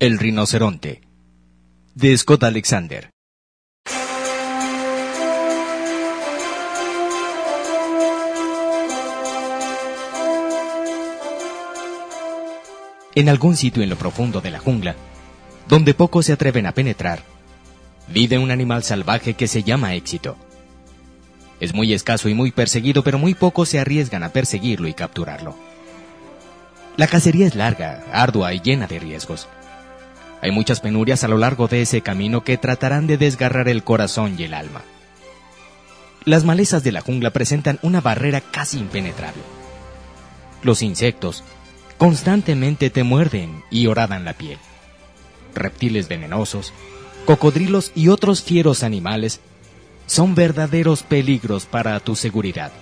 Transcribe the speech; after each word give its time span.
El 0.00 0.18
rinoceronte. 0.18 1.02
De 1.94 2.16
Scott 2.16 2.44
Alexander. 2.44 3.10
En 13.14 13.28
algún 13.28 13.58
sitio 13.58 13.82
en 13.82 13.90
lo 13.90 13.96
profundo 13.96 14.40
de 14.40 14.50
la 14.50 14.58
jungla, 14.58 14.96
donde 15.68 15.92
pocos 15.92 16.24
se 16.24 16.32
atreven 16.32 16.64
a 16.64 16.72
penetrar, 16.72 17.22
vive 18.08 18.38
un 18.38 18.50
animal 18.50 18.82
salvaje 18.82 19.34
que 19.34 19.48
se 19.48 19.62
llama 19.62 19.92
éxito. 19.92 20.38
Es 21.60 21.74
muy 21.74 21.92
escaso 21.92 22.30
y 22.30 22.32
muy 22.32 22.52
perseguido, 22.52 23.04
pero 23.04 23.18
muy 23.18 23.34
pocos 23.34 23.68
se 23.68 23.78
arriesgan 23.78 24.22
a 24.22 24.30
perseguirlo 24.30 24.88
y 24.88 24.94
capturarlo. 24.94 25.54
La 26.96 27.06
cacería 27.06 27.46
es 27.46 27.54
larga, 27.54 28.02
ardua 28.10 28.54
y 28.54 28.60
llena 28.60 28.86
de 28.86 28.98
riesgos. 28.98 29.46
Hay 30.42 30.52
muchas 30.52 30.80
penurias 30.80 31.22
a 31.24 31.28
lo 31.28 31.36
largo 31.36 31.68
de 31.68 31.82
ese 31.82 32.00
camino 32.00 32.42
que 32.42 32.56
tratarán 32.56 33.06
de 33.06 33.18
desgarrar 33.18 33.68
el 33.68 33.84
corazón 33.84 34.36
y 34.38 34.44
el 34.44 34.54
alma. 34.54 34.82
Las 36.24 36.44
malezas 36.44 36.82
de 36.82 36.92
la 36.92 37.00
jungla 37.00 37.30
presentan 37.30 37.78
una 37.82 38.00
barrera 38.00 38.40
casi 38.40 38.78
impenetrable. 38.78 39.42
Los 40.62 40.82
insectos 40.82 41.44
constantemente 41.98 42.90
te 42.90 43.02
muerden 43.02 43.62
y 43.70 43.86
horadan 43.86 44.24
la 44.24 44.34
piel. 44.34 44.58
Reptiles 45.54 46.08
venenosos, 46.08 46.72
cocodrilos 47.26 47.92
y 47.94 48.08
otros 48.08 48.42
fieros 48.42 48.82
animales 48.82 49.40
son 50.06 50.34
verdaderos 50.34 51.02
peligros 51.02 51.66
para 51.66 51.98
tu 52.00 52.16
seguridad. 52.16 52.72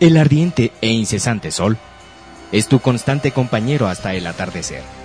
El 0.00 0.16
ardiente 0.16 0.72
e 0.80 0.88
incesante 0.88 1.50
sol 1.50 1.78
es 2.50 2.68
tu 2.68 2.80
constante 2.80 3.30
compañero 3.30 3.88
hasta 3.88 4.14
el 4.14 4.26
atardecer. 4.26 5.01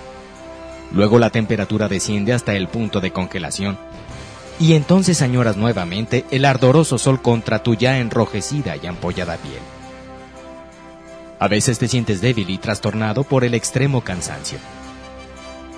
Luego 0.92 1.18
la 1.18 1.30
temperatura 1.30 1.88
desciende 1.88 2.32
hasta 2.32 2.54
el 2.54 2.68
punto 2.68 3.00
de 3.00 3.12
congelación. 3.12 3.78
Y 4.58 4.72
entonces 4.72 5.22
añoras 5.22 5.56
nuevamente 5.56 6.24
el 6.30 6.44
ardoroso 6.44 6.98
sol 6.98 7.22
contra 7.22 7.62
tu 7.62 7.74
ya 7.74 7.98
enrojecida 7.98 8.76
y 8.76 8.86
ampollada 8.86 9.36
piel. 9.36 9.60
A 11.38 11.46
veces 11.46 11.78
te 11.78 11.86
sientes 11.86 12.20
débil 12.20 12.50
y 12.50 12.58
trastornado 12.58 13.22
por 13.22 13.44
el 13.44 13.54
extremo 13.54 14.00
cansancio. 14.02 14.58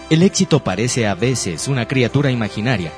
El 0.08 0.22
éxito 0.22 0.64
parece 0.64 1.06
a 1.06 1.14
veces 1.14 1.68
una 1.68 1.86
criatura 1.86 2.30
imaginaria 2.30 2.90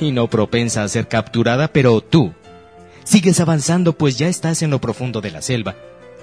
y 0.00 0.12
no 0.12 0.28
propensa 0.28 0.82
a 0.82 0.88
ser 0.88 1.08
capturada, 1.08 1.68
pero 1.68 2.00
tú 2.02 2.32
sigues 3.04 3.40
avanzando 3.40 3.94
pues 3.94 4.18
ya 4.18 4.28
estás 4.28 4.62
en 4.62 4.70
lo 4.70 4.80
profundo 4.80 5.20
de 5.20 5.30
la 5.30 5.40
selva 5.40 5.74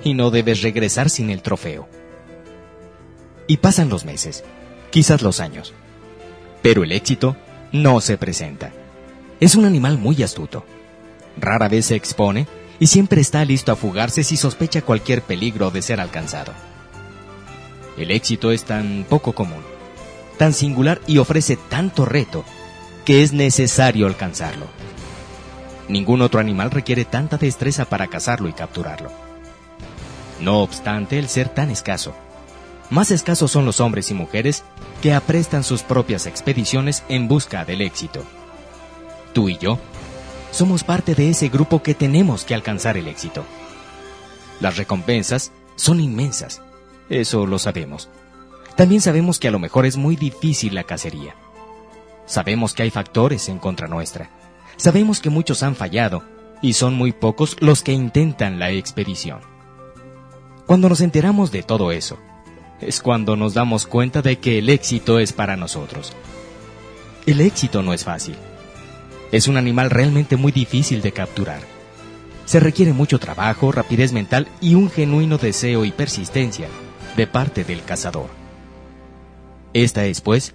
y 0.04 0.14
no 0.14 0.30
debes 0.30 0.61
regresar 0.61 1.09
sin 1.09 1.32
el 1.32 1.42
trofeo. 1.42 1.88
Y 3.48 3.58
pasan 3.58 3.89
los 3.89 4.06
meses 4.06 4.44
quizás 4.90 5.22
los 5.22 5.40
años. 5.40 5.74
Pero 6.62 6.84
el 6.84 6.92
éxito 6.92 7.36
no 7.72 8.02
se 8.02 8.18
presenta. 8.18 8.72
Es 9.40 9.56
un 9.56 9.66
animal 9.66 9.98
muy 9.98 10.24
astuto. 10.24 10.66
Rara 11.40 11.68
vez 11.68 11.88
se 11.88 11.96
expone 11.96 12.48
y 12.80 12.88
siempre 12.88 13.22
está 13.22 13.44
listo 13.46 13.72
a 13.72 13.76
fugarse 13.76 14.24
si 14.24 14.38
sospecha 14.38 14.82
cualquier 14.82 15.22
peligro 15.22 15.72
de 15.72 15.82
ser 15.82 16.00
alcanzado. 16.00 16.54
El 17.98 18.12
éxito 18.12 18.52
es 18.52 18.64
tan 18.64 19.06
poco 19.10 19.34
común, 19.34 19.64
tan 20.38 20.54
singular 20.54 21.02
y 21.08 21.18
ofrece 21.18 21.58
tanto 21.58 22.06
reto 22.06 22.44
que 23.06 23.24
es 23.24 23.34
necesario 23.34 24.06
alcanzarlo. 24.06 24.68
Ningún 25.88 26.22
otro 26.22 26.40
animal 26.40 26.70
requiere 26.70 27.06
tanta 27.06 27.38
destreza 27.38 27.86
para 27.86 28.08
cazarlo 28.08 28.50
y 28.50 28.54
capturarlo. 28.54 29.10
No 30.42 30.62
obstante 30.62 31.18
el 31.18 31.30
ser 31.30 31.50
tan 31.50 31.72
escaso, 31.72 32.14
más 32.90 33.12
escasos 33.12 33.52
son 33.52 33.66
los 33.66 33.80
hombres 33.80 34.12
y 34.12 34.14
mujeres 34.14 34.64
que 35.02 35.14
aprestan 35.14 35.64
sus 35.64 35.84
propias 35.84 36.26
expediciones 36.26 37.04
en 37.10 37.28
busca 37.28 37.66
del 37.66 37.82
éxito. 37.82 38.24
Tú 39.34 39.50
y 39.50 39.58
yo 39.58 39.78
somos 40.52 40.84
parte 40.84 41.14
de 41.14 41.30
ese 41.30 41.50
grupo 41.50 41.84
que 41.84 41.94
tenemos 41.94 42.45
que 42.45 42.56
alcanzar 42.56 42.98
el 42.98 43.08
éxito. 43.08 43.44
Las 44.60 44.78
recompensas 44.78 45.52
son 45.76 46.00
inmensas, 46.00 46.61
eso 47.10 47.45
lo 47.45 47.60
sabemos. 47.60 48.10
También 48.76 49.02
sabemos 49.02 49.40
que 49.40 49.48
a 49.48 49.52
lo 49.52 49.60
mejor 49.60 49.86
es 49.86 49.98
muy 49.98 50.16
difícil 50.16 50.76
la 50.76 50.84
cacería. 50.84 51.36
Sabemos 52.26 52.73
que 52.73 52.84
hay 52.84 52.90
factores 52.90 53.50
en 53.50 53.60
contra 53.60 53.88
nuestra. 53.88 54.30
Sabemos 54.78 55.20
que 55.20 55.30
muchos 55.30 55.64
han 55.64 55.76
fallado 55.76 56.23
y 56.61 56.73
son 56.73 56.94
muy 56.94 57.11
pocos 57.11 57.58
los 57.60 57.84
que 57.84 57.92
intentan 57.92 58.60
la 58.60 58.72
expedición. 58.72 59.42
Cuando 60.66 60.90
nos 60.90 61.02
enteramos 61.02 61.52
de 61.52 61.64
todo 61.64 61.92
eso, 61.92 62.17
es 62.82 63.02
cuando 63.02 63.36
nos 63.36 63.54
damos 63.54 63.88
cuenta 63.88 64.21
de 64.21 64.38
que 64.38 64.60
el 64.60 64.70
éxito 64.70 65.20
es 65.20 65.33
para 65.33 65.55
nosotros. 65.55 66.14
El 67.26 67.42
éxito 67.42 67.82
no 67.82 67.93
es 67.93 68.04
fácil. 68.04 68.36
Es 69.32 69.48
un 69.48 69.58
animal 69.58 69.89
realmente 69.89 70.38
muy 70.38 70.52
difícil 70.52 71.02
de 71.02 71.11
capturar. 71.11 71.61
Se 72.45 72.60
requiere 72.60 72.93
mucho 72.93 73.20
trabajo, 73.20 73.71
rapidez 73.71 74.14
mental 74.14 74.48
y 74.61 74.76
un 74.76 74.89
genuino 74.89 75.37
deseo 75.37 75.83
y 75.83 75.92
persistencia 75.92 76.70
de 77.17 77.27
parte 77.27 77.64
del 77.64 77.83
cazador. 77.83 78.30
Esta 79.73 80.05
es, 80.05 80.21
pues, 80.21 80.54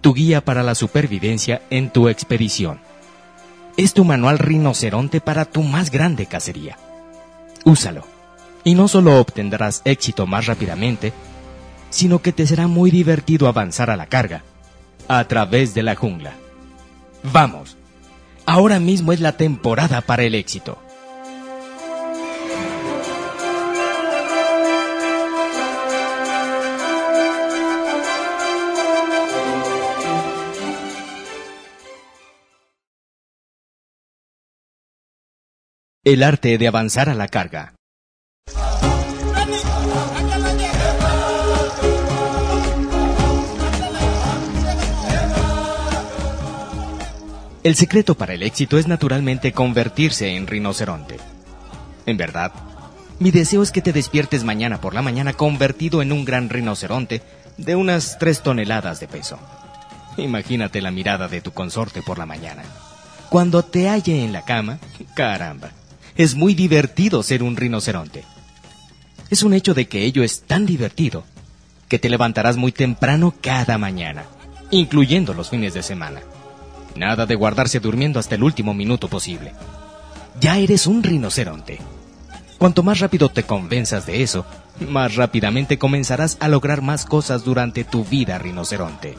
tu 0.00 0.14
guía 0.14 0.44
para 0.44 0.62
la 0.62 0.74
supervivencia 0.74 1.62
en 1.70 1.90
tu 1.90 2.08
expedición. 2.08 2.78
Es 3.76 3.94
tu 3.94 4.04
manual 4.04 4.38
rinoceronte 4.38 5.20
para 5.20 5.44
tu 5.44 5.62
más 5.62 5.90
grande 5.90 6.26
cacería. 6.26 6.76
Úsalo 7.64 8.11
y 8.64 8.74
no 8.74 8.88
solo 8.88 9.18
obtendrás 9.18 9.82
éxito 9.84 10.26
más 10.26 10.46
rápidamente, 10.46 11.12
sino 11.90 12.20
que 12.20 12.32
te 12.32 12.46
será 12.46 12.66
muy 12.68 12.90
divertido 12.90 13.48
avanzar 13.48 13.90
a 13.90 13.96
la 13.96 14.06
carga, 14.06 14.42
a 15.08 15.26
través 15.28 15.74
de 15.74 15.82
la 15.82 15.94
jungla. 15.94 16.32
Vamos, 17.22 17.76
ahora 18.46 18.80
mismo 18.80 19.12
es 19.12 19.20
la 19.20 19.36
temporada 19.36 20.00
para 20.00 20.22
el 20.24 20.34
éxito. 20.34 20.78
El 36.04 36.24
arte 36.24 36.58
de 36.58 36.66
avanzar 36.66 37.08
a 37.08 37.14
la 37.14 37.28
carga. 37.28 37.76
El 47.62 47.76
secreto 47.76 48.16
para 48.16 48.34
el 48.34 48.42
éxito 48.42 48.76
es 48.76 48.88
naturalmente 48.88 49.52
convertirse 49.52 50.34
en 50.34 50.48
rinoceronte. 50.48 51.18
En 52.06 52.16
verdad, 52.16 52.50
mi 53.20 53.30
deseo 53.30 53.62
es 53.62 53.70
que 53.70 53.80
te 53.80 53.92
despiertes 53.92 54.42
mañana 54.42 54.80
por 54.80 54.94
la 54.94 55.02
mañana 55.02 55.32
convertido 55.32 56.02
en 56.02 56.10
un 56.10 56.24
gran 56.24 56.48
rinoceronte 56.48 57.22
de 57.58 57.76
unas 57.76 58.18
tres 58.18 58.42
toneladas 58.42 58.98
de 58.98 59.06
peso. 59.06 59.38
Imagínate 60.16 60.82
la 60.82 60.90
mirada 60.90 61.28
de 61.28 61.40
tu 61.40 61.52
consorte 61.52 62.02
por 62.02 62.18
la 62.18 62.26
mañana. 62.26 62.64
Cuando 63.28 63.62
te 63.62 63.88
halle 63.88 64.24
en 64.24 64.32
la 64.32 64.42
cama, 64.42 64.80
caramba, 65.14 65.70
es 66.16 66.34
muy 66.34 66.54
divertido 66.54 67.22
ser 67.22 67.44
un 67.44 67.56
rinoceronte. 67.56 68.24
Es 69.30 69.44
un 69.44 69.54
hecho 69.54 69.72
de 69.72 69.86
que 69.86 70.02
ello 70.02 70.24
es 70.24 70.42
tan 70.42 70.66
divertido 70.66 71.22
que 71.88 72.00
te 72.00 72.10
levantarás 72.10 72.56
muy 72.56 72.72
temprano 72.72 73.32
cada 73.40 73.78
mañana, 73.78 74.24
incluyendo 74.72 75.32
los 75.32 75.48
fines 75.48 75.74
de 75.74 75.84
semana. 75.84 76.22
Nada 76.96 77.26
de 77.26 77.34
guardarse 77.34 77.80
durmiendo 77.80 78.18
hasta 78.18 78.34
el 78.34 78.42
último 78.42 78.74
minuto 78.74 79.08
posible. 79.08 79.52
Ya 80.40 80.58
eres 80.58 80.86
un 80.86 81.02
rinoceronte. 81.02 81.78
Cuanto 82.58 82.82
más 82.82 83.00
rápido 83.00 83.28
te 83.28 83.42
convenzas 83.42 84.06
de 84.06 84.22
eso, 84.22 84.46
más 84.88 85.16
rápidamente 85.16 85.78
comenzarás 85.78 86.36
a 86.40 86.48
lograr 86.48 86.82
más 86.82 87.04
cosas 87.04 87.44
durante 87.44 87.84
tu 87.84 88.04
vida 88.04 88.38
rinoceronte. 88.38 89.14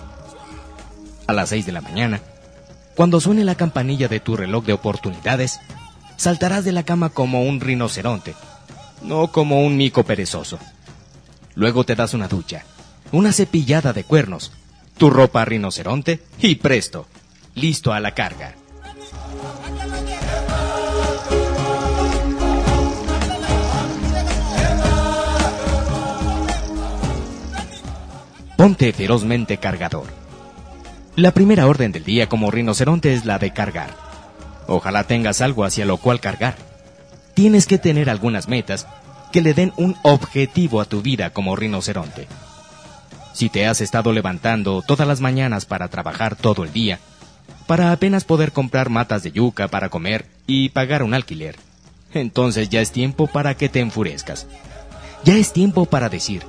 A 1.28 1.34
las 1.34 1.50
6 1.50 1.66
de 1.66 1.72
la 1.72 1.82
mañana, 1.82 2.22
cuando 2.96 3.20
suene 3.20 3.44
la 3.44 3.56
campanilla 3.56 4.08
de 4.08 4.20
tu 4.20 4.36
reloj 4.36 4.66
de 4.66 4.74
oportunidades, 4.74 5.60
saltarás 6.16 6.64
de 6.64 6.72
la 6.72 6.84
cama 6.84 7.10
como 7.10 7.44
un 7.44 7.60
rinoceronte, 7.60 8.36
no 9.02 9.28
como 9.32 9.66
un 9.66 9.78
mico 9.78 10.04
perezoso. 10.04 10.60
Luego 11.56 11.84
te 11.84 11.96
das 11.96 12.14
una 12.14 12.28
ducha, 12.28 12.66
una 13.12 13.32
cepillada 13.32 13.94
de 13.94 14.04
cuernos, 14.04 14.52
tu 14.98 15.10
ropa 15.10 15.44
rinoceronte 15.44 16.22
y 16.40 16.56
presto, 16.56 17.08
listo 17.56 17.94
a 17.94 18.00
la 18.00 18.14
carga. 18.14 18.56
Ponte 28.58 28.94
ferozmente 28.94 29.58
cargador. 29.58 30.08
La 31.16 31.32
primera 31.32 31.68
orden 31.68 31.92
del 31.92 32.04
día 32.04 32.30
como 32.30 32.50
rinoceronte 32.50 33.14
es 33.14 33.26
la 33.26 33.38
de 33.38 33.52
cargar. 33.52 33.90
Ojalá 34.68 35.04
tengas 35.04 35.42
algo 35.42 35.66
hacia 35.66 35.86
lo 35.86 35.98
cual 35.98 36.20
cargar. 36.20 36.56
Tienes 37.34 37.68
que 37.68 37.78
tener 37.78 38.10
algunas 38.10 38.48
metas 38.48 38.88
que 39.32 39.42
le 39.42 39.54
den 39.54 39.74
un 39.76 39.98
objetivo 40.04 40.80
a 40.80 40.86
tu 40.86 41.02
vida 41.02 41.32
como 41.32 41.56
rinoceronte. 41.56 42.28
Si 43.34 43.50
te 43.50 43.66
has 43.66 43.82
estado 43.82 44.14
levantando 44.14 44.82
todas 44.82 45.08
las 45.08 45.20
mañanas 45.20 45.66
para 45.66 45.88
trabajar 45.90 46.36
todo 46.36 46.64
el 46.64 46.72
día, 46.72 47.00
para 47.68 47.92
apenas 47.92 48.24
poder 48.24 48.52
comprar 48.52 48.90
matas 48.90 49.24
de 49.24 49.32
yuca 49.32 49.68
para 49.68 49.90
comer 49.90 50.26
y 50.48 50.70
pagar 50.70 51.04
un 51.04 51.14
alquiler, 51.14 51.56
entonces 52.14 52.70
ya 52.70 52.82
es 52.82 52.92
tiempo 52.92 53.28
para 53.28 53.56
que 53.56 53.70
te 53.70 53.80
enfurezcas. 53.80 54.48
Ya 55.24 55.36
es 55.36 55.54
tiempo 55.54 55.86
para 55.86 56.10
decir, 56.10 56.44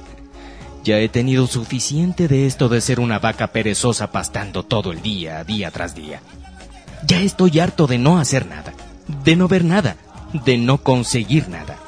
ya 0.85 0.99
he 0.99 1.09
tenido 1.09 1.47
suficiente 1.47 2.29
de 2.29 2.47
esto 2.47 2.69
de 2.69 2.81
ser 2.81 3.01
una 3.01 3.19
vaca 3.19 3.49
perezosa 3.49 4.13
pastando 4.13 4.65
todo 4.65 4.93
el 4.93 5.01
día, 5.01 5.43
día 5.45 5.71
tras 5.71 5.95
día. 5.95 6.21
Ya 7.07 7.21
estoy 7.21 7.59
harto 7.59 7.87
de 7.87 7.99
no 7.99 8.19
hacer 8.19 8.47
nada, 8.47 8.75
de 9.25 9.37
no 9.37 9.49
ver 9.49 9.65
nada, 9.65 9.97
de 10.45 10.59
no 10.59 10.79
conseguir 10.79 11.49
nada. 11.49 11.79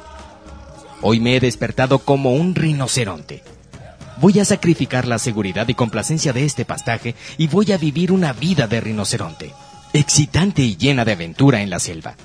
Hoy 1.01 1.19
me 1.19 1.35
he 1.35 1.39
despertado 1.39 1.99
como 1.99 2.33
un 2.33 2.55
rinoceronte. 2.55 3.43
Voy 4.19 4.39
a 4.39 4.45
sacrificar 4.45 5.07
la 5.07 5.19
seguridad 5.19 5.67
y 5.67 5.75
complacencia 5.75 6.33
de 6.33 6.43
este 6.43 6.65
pastaje 6.65 7.13
y 7.37 7.47
voy 7.47 7.71
a 7.71 7.77
vivir 7.77 8.11
una 8.11 8.33
vida 8.33 8.67
de 8.67 8.81
rinoceronte, 8.81 9.53
excitante 9.93 10.63
y 10.63 10.75
llena 10.75 11.05
de 11.05 11.11
aventura 11.11 11.61
en 11.61 11.69
la 11.69 11.79
selva. 11.79 12.15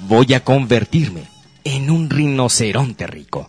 Voy 0.00 0.34
a 0.34 0.42
convertirme 0.42 1.22
en 1.62 1.90
un 1.90 2.10
rinoceronte 2.10 3.06
rico. 3.06 3.48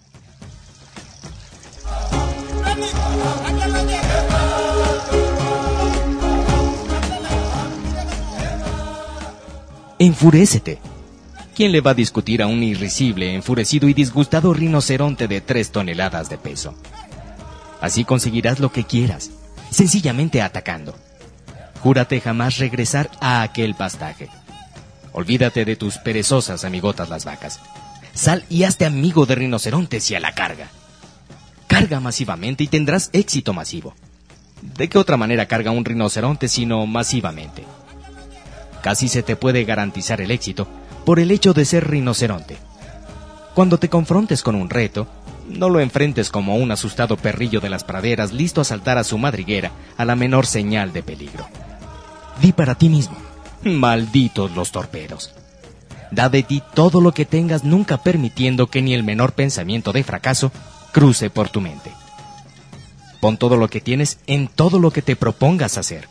Enfurécete. 9.98 10.80
¿Quién 11.56 11.72
le 11.74 11.82
va 11.82 11.92
a 11.92 11.96
discutir 11.96 12.42
a 12.42 12.48
un 12.48 12.64
irrisible, 12.64 13.34
enfurecido 13.34 13.90
y 13.90 13.94
disgustado 13.94 14.54
rinoceronte 14.54 15.28
de 15.28 15.42
tres 15.42 15.72
toneladas 15.72 16.30
de 16.30 16.38
peso? 16.38 16.74
Así 17.82 18.04
conseguirás 18.06 18.60
lo 18.60 18.72
que 18.72 18.84
quieras, 18.84 19.32
sencillamente 19.72 20.42
atacando. 20.42 20.96
Júrate 21.82 22.20
jamás 22.20 22.58
regresar 22.58 23.10
a 23.22 23.42
aquel 23.42 23.76
pastaje. 23.76 24.30
Olvídate 25.14 25.66
de 25.66 25.76
tus 25.76 25.98
perezosas 25.98 26.66
amigotas 26.66 27.10
las 27.10 27.26
vacas. 27.26 27.60
Sal 28.14 28.46
y 28.50 28.64
hazte 28.64 28.86
amigo 28.86 29.26
de 29.26 29.36
rinocerontes 29.36 30.12
y 30.12 30.16
a 30.16 30.20
la 30.20 30.34
carga. 30.34 30.68
Carga 31.68 32.00
masivamente 32.00 32.64
y 32.64 32.68
tendrás 32.68 33.10
éxito 33.14 33.54
masivo. 33.54 33.96
¿De 34.62 34.90
qué 34.90 34.98
otra 34.98 35.18
manera 35.18 35.48
carga 35.48 35.72
un 35.72 35.86
rinoceronte 35.86 36.48
sino 36.50 36.86
masivamente? 36.86 37.64
Casi 38.82 39.08
se 39.08 39.24
te 39.24 39.36
puede 39.36 39.64
garantizar 39.64 40.20
el 40.22 40.32
éxito 40.32 40.68
por 41.06 41.20
el 41.20 41.32
hecho 41.32 41.54
de 41.54 41.66
ser 41.66 41.90
rinoceronte. 41.90 42.58
Cuando 43.54 43.78
te 43.78 43.90
confrontes 43.90 44.44
con 44.44 44.56
un 44.56 44.70
reto, 44.70 45.08
no 45.50 45.70
lo 45.70 45.80
enfrentes 45.80 46.30
como 46.30 46.56
un 46.56 46.72
asustado 46.72 47.18
perrillo 47.18 47.60
de 47.60 47.70
las 47.70 47.84
praderas 47.84 48.32
listo 48.32 48.62
a 48.62 48.64
saltar 48.64 48.98
a 48.98 49.04
su 49.04 49.18
madriguera 49.18 49.72
a 49.98 50.06
la 50.06 50.16
menor 50.16 50.46
señal 50.46 50.94
de 50.94 51.04
peligro. 51.04 51.48
Di 52.42 52.54
para 52.54 52.76
ti 52.76 52.90
mismo, 52.90 53.18
malditos 53.64 54.56
los 54.56 54.72
torpedos. 54.72 55.34
Da 56.12 56.30
de 56.30 56.44
ti 56.44 56.64
todo 56.74 57.02
lo 57.02 57.14
que 57.14 57.26
tengas 57.26 57.64
nunca 57.64 58.02
permitiendo 58.02 58.68
que 58.68 58.82
ni 58.82 58.94
el 58.94 59.04
menor 59.04 59.34
pensamiento 59.34 59.92
de 59.92 60.04
fracaso 60.04 60.52
cruce 60.92 61.30
por 61.30 61.50
tu 61.50 61.62
mente. 61.62 61.92
Pon 63.20 63.38
todo 63.38 63.58
lo 63.58 63.70
que 63.70 63.82
tienes 63.82 64.20
en 64.28 64.48
todo 64.48 64.80
lo 64.80 64.92
que 64.92 65.02
te 65.02 65.16
propongas 65.16 65.78
hacer. 65.78 66.08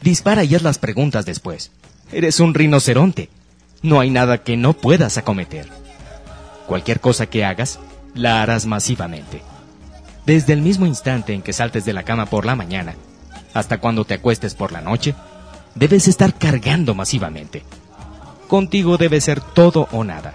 Dispara 0.00 0.44
y 0.44 0.54
haz 0.54 0.62
las 0.62 0.78
preguntas 0.78 1.26
después. 1.26 1.72
Eres 2.12 2.40
un 2.40 2.54
rinoceronte. 2.54 3.28
No 3.82 4.00
hay 4.00 4.10
nada 4.10 4.42
que 4.42 4.56
no 4.56 4.74
puedas 4.74 5.18
acometer. 5.18 5.68
Cualquier 6.66 7.00
cosa 7.00 7.26
que 7.26 7.44
hagas, 7.44 7.80
la 8.14 8.42
harás 8.42 8.66
masivamente. 8.66 9.42
Desde 10.26 10.52
el 10.52 10.62
mismo 10.62 10.86
instante 10.86 11.32
en 11.32 11.42
que 11.42 11.52
saltes 11.52 11.84
de 11.84 11.92
la 11.92 12.02
cama 12.02 12.26
por 12.26 12.44
la 12.44 12.56
mañana, 12.56 12.94
hasta 13.54 13.78
cuando 13.78 14.04
te 14.04 14.14
acuestes 14.14 14.54
por 14.54 14.72
la 14.72 14.80
noche, 14.80 15.14
debes 15.74 16.08
estar 16.08 16.34
cargando 16.34 16.94
masivamente. 16.94 17.62
Contigo 18.48 18.96
debe 18.96 19.20
ser 19.20 19.40
todo 19.40 19.88
o 19.92 20.04
nada. 20.04 20.34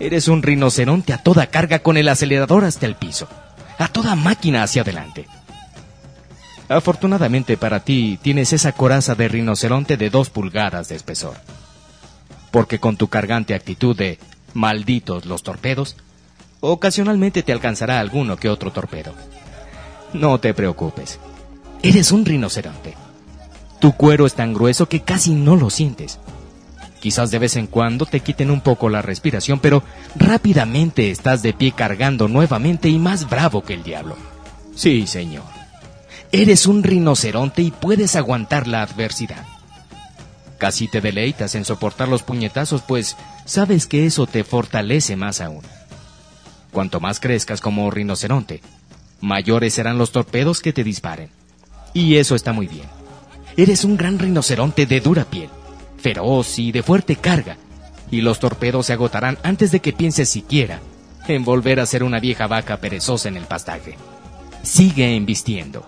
Eres 0.00 0.28
un 0.28 0.42
rinoceronte 0.42 1.12
a 1.12 1.22
toda 1.22 1.46
carga 1.46 1.78
con 1.78 1.96
el 1.96 2.08
acelerador 2.08 2.64
hasta 2.64 2.86
el 2.86 2.96
piso, 2.96 3.28
a 3.78 3.88
toda 3.88 4.14
máquina 4.16 4.62
hacia 4.62 4.82
adelante. 4.82 5.26
Afortunadamente 6.68 7.56
para 7.56 7.80
ti 7.80 8.18
tienes 8.22 8.52
esa 8.52 8.72
coraza 8.72 9.14
de 9.14 9.28
rinoceronte 9.28 9.96
de 9.96 10.10
dos 10.10 10.30
pulgadas 10.30 10.88
de 10.88 10.96
espesor. 10.96 11.36
Porque 12.50 12.78
con 12.78 12.96
tu 12.96 13.08
cargante 13.08 13.54
actitud 13.54 13.96
de 13.96 14.18
malditos 14.54 15.26
los 15.26 15.42
torpedos, 15.42 15.96
ocasionalmente 16.72 17.42
te 17.42 17.52
alcanzará 17.52 18.00
alguno 18.00 18.36
que 18.36 18.48
otro 18.48 18.72
torpedo. 18.72 19.14
No 20.12 20.38
te 20.38 20.54
preocupes. 20.54 21.18
Eres 21.82 22.12
un 22.12 22.24
rinoceronte. 22.24 22.94
Tu 23.80 23.92
cuero 23.92 24.26
es 24.26 24.34
tan 24.34 24.54
grueso 24.54 24.88
que 24.88 25.02
casi 25.02 25.34
no 25.34 25.56
lo 25.56 25.70
sientes. 25.70 26.18
Quizás 27.00 27.30
de 27.30 27.38
vez 27.38 27.56
en 27.56 27.66
cuando 27.66 28.06
te 28.06 28.20
quiten 28.20 28.50
un 28.50 28.62
poco 28.62 28.88
la 28.88 29.02
respiración, 29.02 29.58
pero 29.60 29.82
rápidamente 30.16 31.10
estás 31.10 31.42
de 31.42 31.52
pie 31.52 31.72
cargando 31.72 32.28
nuevamente 32.28 32.88
y 32.88 32.98
más 32.98 33.28
bravo 33.28 33.62
que 33.62 33.74
el 33.74 33.82
diablo. 33.82 34.16
Sí, 34.74 35.06
señor. 35.06 35.44
Eres 36.32 36.66
un 36.66 36.82
rinoceronte 36.82 37.60
y 37.60 37.70
puedes 37.70 38.16
aguantar 38.16 38.66
la 38.66 38.82
adversidad. 38.82 39.44
Casi 40.56 40.88
te 40.88 41.02
deleitas 41.02 41.54
en 41.54 41.66
soportar 41.66 42.08
los 42.08 42.22
puñetazos, 42.22 42.80
pues 42.80 43.16
sabes 43.44 43.86
que 43.86 44.06
eso 44.06 44.26
te 44.26 44.42
fortalece 44.42 45.14
más 45.14 45.42
aún. 45.42 45.62
Cuanto 46.74 46.98
más 46.98 47.20
crezcas 47.20 47.60
como 47.60 47.88
rinoceronte, 47.92 48.60
mayores 49.20 49.74
serán 49.74 49.96
los 49.96 50.10
torpedos 50.10 50.60
que 50.60 50.72
te 50.72 50.82
disparen. 50.82 51.30
Y 51.92 52.16
eso 52.16 52.34
está 52.34 52.52
muy 52.52 52.66
bien. 52.66 52.88
Eres 53.56 53.84
un 53.84 53.96
gran 53.96 54.18
rinoceronte 54.18 54.84
de 54.84 55.00
dura 55.00 55.24
piel, 55.24 55.50
feroz 55.98 56.58
y 56.58 56.72
de 56.72 56.82
fuerte 56.82 57.14
carga, 57.14 57.58
y 58.10 58.22
los 58.22 58.40
torpedos 58.40 58.86
se 58.86 58.92
agotarán 58.92 59.38
antes 59.44 59.70
de 59.70 59.78
que 59.78 59.92
pienses 59.92 60.28
siquiera 60.28 60.80
en 61.28 61.44
volver 61.44 61.78
a 61.78 61.86
ser 61.86 62.02
una 62.02 62.18
vieja 62.18 62.48
vaca 62.48 62.78
perezosa 62.78 63.28
en 63.28 63.36
el 63.36 63.44
pastaje. 63.44 63.96
Sigue 64.64 65.14
embistiendo. 65.14 65.86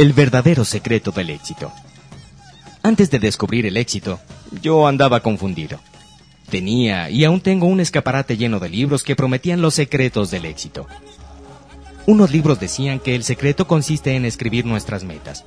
El 0.00 0.14
verdadero 0.14 0.64
secreto 0.64 1.10
del 1.10 1.28
éxito. 1.28 1.70
Antes 2.82 3.10
de 3.10 3.18
descubrir 3.18 3.66
el 3.66 3.76
éxito, 3.76 4.18
yo 4.62 4.86
andaba 4.86 5.20
confundido. 5.20 5.78
Tenía 6.48 7.10
y 7.10 7.26
aún 7.26 7.42
tengo 7.42 7.66
un 7.66 7.80
escaparate 7.80 8.38
lleno 8.38 8.60
de 8.60 8.70
libros 8.70 9.02
que 9.02 9.14
prometían 9.14 9.60
los 9.60 9.74
secretos 9.74 10.30
del 10.30 10.46
éxito. 10.46 10.86
Unos 12.06 12.30
libros 12.30 12.58
decían 12.58 12.98
que 12.98 13.14
el 13.14 13.24
secreto 13.24 13.66
consiste 13.66 14.16
en 14.16 14.24
escribir 14.24 14.64
nuestras 14.64 15.04
metas. 15.04 15.44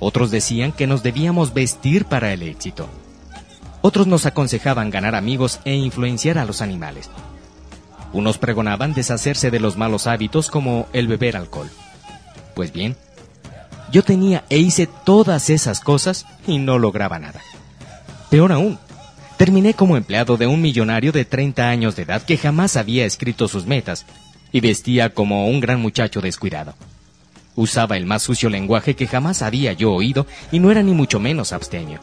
Otros 0.00 0.30
decían 0.30 0.72
que 0.72 0.86
nos 0.86 1.02
debíamos 1.02 1.54
vestir 1.54 2.04
para 2.04 2.30
el 2.34 2.42
éxito. 2.42 2.90
Otros 3.80 4.06
nos 4.06 4.26
aconsejaban 4.26 4.90
ganar 4.90 5.14
amigos 5.14 5.60
e 5.64 5.74
influenciar 5.74 6.36
a 6.36 6.44
los 6.44 6.60
animales. 6.60 7.08
Unos 8.12 8.36
pregonaban 8.36 8.92
deshacerse 8.92 9.50
de 9.50 9.60
los 9.60 9.78
malos 9.78 10.06
hábitos 10.06 10.50
como 10.50 10.88
el 10.92 11.08
beber 11.08 11.38
alcohol. 11.38 11.70
Pues 12.54 12.70
bien, 12.74 12.98
yo 13.92 14.02
tenía 14.02 14.44
e 14.48 14.58
hice 14.58 14.88
todas 15.04 15.50
esas 15.50 15.80
cosas 15.80 16.26
y 16.46 16.58
no 16.58 16.78
lograba 16.78 17.18
nada. 17.18 17.40
Peor 18.30 18.50
aún, 18.52 18.78
terminé 19.36 19.74
como 19.74 19.96
empleado 19.96 20.38
de 20.38 20.46
un 20.46 20.62
millonario 20.62 21.12
de 21.12 21.26
30 21.26 21.68
años 21.68 21.94
de 21.94 22.02
edad 22.02 22.22
que 22.22 22.38
jamás 22.38 22.76
había 22.76 23.04
escrito 23.04 23.48
sus 23.48 23.66
metas 23.66 24.06
y 24.50 24.60
vestía 24.60 25.10
como 25.10 25.46
un 25.46 25.60
gran 25.60 25.80
muchacho 25.80 26.22
descuidado. 26.22 26.74
Usaba 27.54 27.98
el 27.98 28.06
más 28.06 28.22
sucio 28.22 28.48
lenguaje 28.48 28.96
que 28.96 29.06
jamás 29.06 29.42
había 29.42 29.74
yo 29.74 29.92
oído 29.92 30.26
y 30.50 30.58
no 30.58 30.70
era 30.70 30.82
ni 30.82 30.92
mucho 30.92 31.20
menos 31.20 31.52
abstemio. 31.52 32.00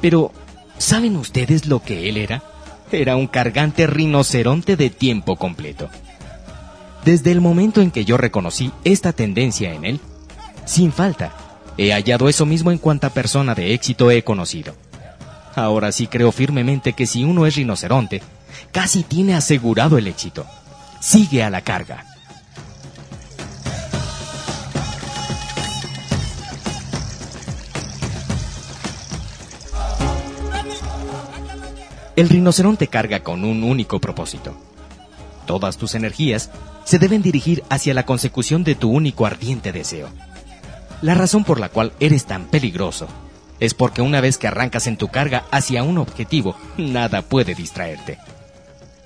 Pero, 0.00 0.32
¿saben 0.78 1.16
ustedes 1.16 1.66
lo 1.66 1.80
que 1.80 2.08
él 2.08 2.16
era? 2.16 2.42
Era 2.90 3.14
un 3.14 3.28
cargante 3.28 3.86
rinoceronte 3.86 4.76
de 4.76 4.90
tiempo 4.90 5.36
completo. 5.36 5.88
Desde 7.04 7.30
el 7.30 7.40
momento 7.40 7.80
en 7.80 7.92
que 7.92 8.04
yo 8.04 8.16
reconocí 8.16 8.72
esta 8.82 9.12
tendencia 9.12 9.72
en 9.72 9.84
él, 9.84 10.00
sin 10.68 10.92
falta. 10.92 11.32
He 11.78 11.92
hallado 11.92 12.28
eso 12.28 12.44
mismo 12.44 12.70
en 12.70 12.78
cuanta 12.78 13.10
persona 13.10 13.54
de 13.54 13.72
éxito 13.72 14.10
he 14.10 14.22
conocido. 14.22 14.74
Ahora 15.54 15.90
sí 15.92 16.06
creo 16.06 16.30
firmemente 16.30 16.92
que 16.92 17.06
si 17.06 17.24
uno 17.24 17.46
es 17.46 17.56
rinoceronte, 17.56 18.20
casi 18.70 19.02
tiene 19.02 19.34
asegurado 19.34 19.96
el 19.96 20.06
éxito. 20.06 20.46
Sigue 21.00 21.42
a 21.42 21.50
la 21.50 21.62
carga. 21.62 22.04
El 32.14 32.28
rinoceronte 32.28 32.88
carga 32.88 33.20
con 33.20 33.44
un 33.44 33.62
único 33.62 34.00
propósito. 34.00 34.54
Todas 35.46 35.78
tus 35.78 35.94
energías 35.94 36.50
se 36.84 36.98
deben 36.98 37.22
dirigir 37.22 37.62
hacia 37.70 37.94
la 37.94 38.04
consecución 38.04 38.64
de 38.64 38.74
tu 38.74 38.90
único 38.90 39.24
ardiente 39.24 39.72
deseo. 39.72 40.08
La 41.00 41.14
razón 41.14 41.44
por 41.44 41.60
la 41.60 41.68
cual 41.68 41.92
eres 42.00 42.26
tan 42.26 42.46
peligroso 42.46 43.06
es 43.60 43.74
porque 43.74 44.02
una 44.02 44.20
vez 44.20 44.38
que 44.38 44.48
arrancas 44.48 44.86
en 44.86 44.96
tu 44.96 45.08
carga 45.08 45.44
hacia 45.50 45.82
un 45.82 45.98
objetivo, 45.98 46.56
nada 46.76 47.22
puede 47.22 47.54
distraerte. 47.54 48.18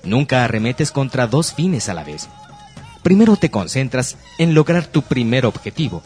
Nunca 0.03 0.43
arremetes 0.43 0.91
contra 0.91 1.27
dos 1.27 1.53
fines 1.53 1.89
a 1.89 1.93
la 1.93 2.03
vez. 2.03 2.29
Primero 3.03 3.35
te 3.35 3.51
concentras 3.51 4.17
en 4.37 4.53
lograr 4.53 4.85
tu 4.87 5.01
primer 5.01 5.45
objetivo 5.45 6.01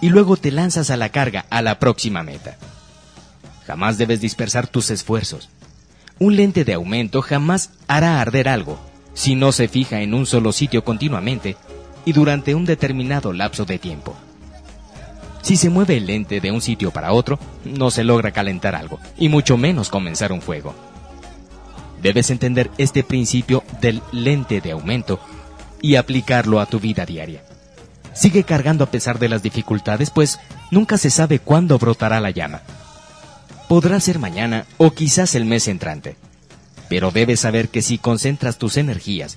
y 0.00 0.10
luego 0.10 0.36
te 0.36 0.50
lanzas 0.50 0.90
a 0.90 0.96
la 0.96 1.08
carga 1.08 1.46
a 1.50 1.62
la 1.62 1.78
próxima 1.78 2.22
meta. 2.22 2.56
Jamás 3.66 3.96
debes 3.98 4.20
dispersar 4.20 4.66
tus 4.66 4.90
esfuerzos. 4.90 5.48
Un 6.18 6.36
lente 6.36 6.64
de 6.64 6.74
aumento 6.74 7.22
jamás 7.22 7.70
hará 7.88 8.20
arder 8.20 8.48
algo 8.48 8.78
si 9.14 9.36
no 9.36 9.52
se 9.52 9.68
fija 9.68 10.00
en 10.00 10.12
un 10.12 10.26
solo 10.26 10.52
sitio 10.52 10.84
continuamente 10.84 11.56
y 12.04 12.12
durante 12.12 12.54
un 12.54 12.64
determinado 12.64 13.32
lapso 13.32 13.64
de 13.64 13.78
tiempo. 13.78 14.14
Si 15.44 15.58
se 15.58 15.68
mueve 15.68 15.98
el 15.98 16.06
lente 16.06 16.40
de 16.40 16.50
un 16.50 16.62
sitio 16.62 16.90
para 16.90 17.12
otro, 17.12 17.38
no 17.66 17.90
se 17.90 18.02
logra 18.02 18.32
calentar 18.32 18.74
algo, 18.74 18.98
y 19.18 19.28
mucho 19.28 19.58
menos 19.58 19.90
comenzar 19.90 20.32
un 20.32 20.40
fuego. 20.40 20.74
Debes 22.00 22.30
entender 22.30 22.70
este 22.78 23.04
principio 23.04 23.62
del 23.82 24.00
lente 24.10 24.62
de 24.62 24.72
aumento 24.72 25.20
y 25.82 25.96
aplicarlo 25.96 26.60
a 26.60 26.66
tu 26.66 26.80
vida 26.80 27.04
diaria. 27.04 27.44
Sigue 28.14 28.44
cargando 28.44 28.84
a 28.84 28.90
pesar 28.90 29.18
de 29.18 29.28
las 29.28 29.42
dificultades, 29.42 30.08
pues 30.08 30.40
nunca 30.70 30.96
se 30.96 31.10
sabe 31.10 31.40
cuándo 31.40 31.78
brotará 31.78 32.20
la 32.20 32.30
llama. 32.30 32.62
Podrá 33.68 34.00
ser 34.00 34.18
mañana 34.18 34.64
o 34.78 34.92
quizás 34.92 35.34
el 35.34 35.44
mes 35.44 35.68
entrante. 35.68 36.16
Pero 36.88 37.10
debes 37.10 37.40
saber 37.40 37.68
que 37.68 37.82
si 37.82 37.98
concentras 37.98 38.56
tus 38.56 38.78
energías, 38.78 39.36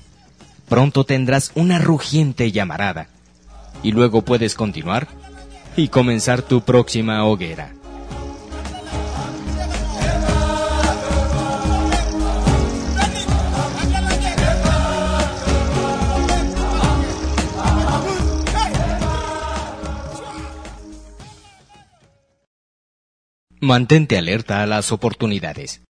pronto 0.69 1.03
tendrás 1.03 1.51
una 1.55 1.79
rugiente 1.79 2.53
llamarada. 2.53 3.09
Y 3.83 3.91
luego 3.91 4.21
puedes 4.21 4.55
continuar 4.55 5.09
y 5.77 5.89
comenzar 5.89 6.41
tu 6.41 6.62
próxima 6.62 7.24
hoguera. 7.24 7.74
Mantente 23.60 24.17
alerta 24.17 24.63
a 24.63 24.65
las 24.65 24.91
oportunidades. 24.91 25.87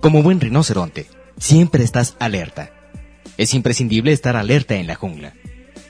Como 0.00 0.22
buen 0.22 0.40
rinoceronte, 0.40 1.08
siempre 1.38 1.82
estás 1.82 2.14
alerta. 2.20 2.70
Es 3.36 3.52
imprescindible 3.52 4.12
estar 4.12 4.36
alerta 4.36 4.76
en 4.76 4.86
la 4.86 4.94
jungla. 4.94 5.34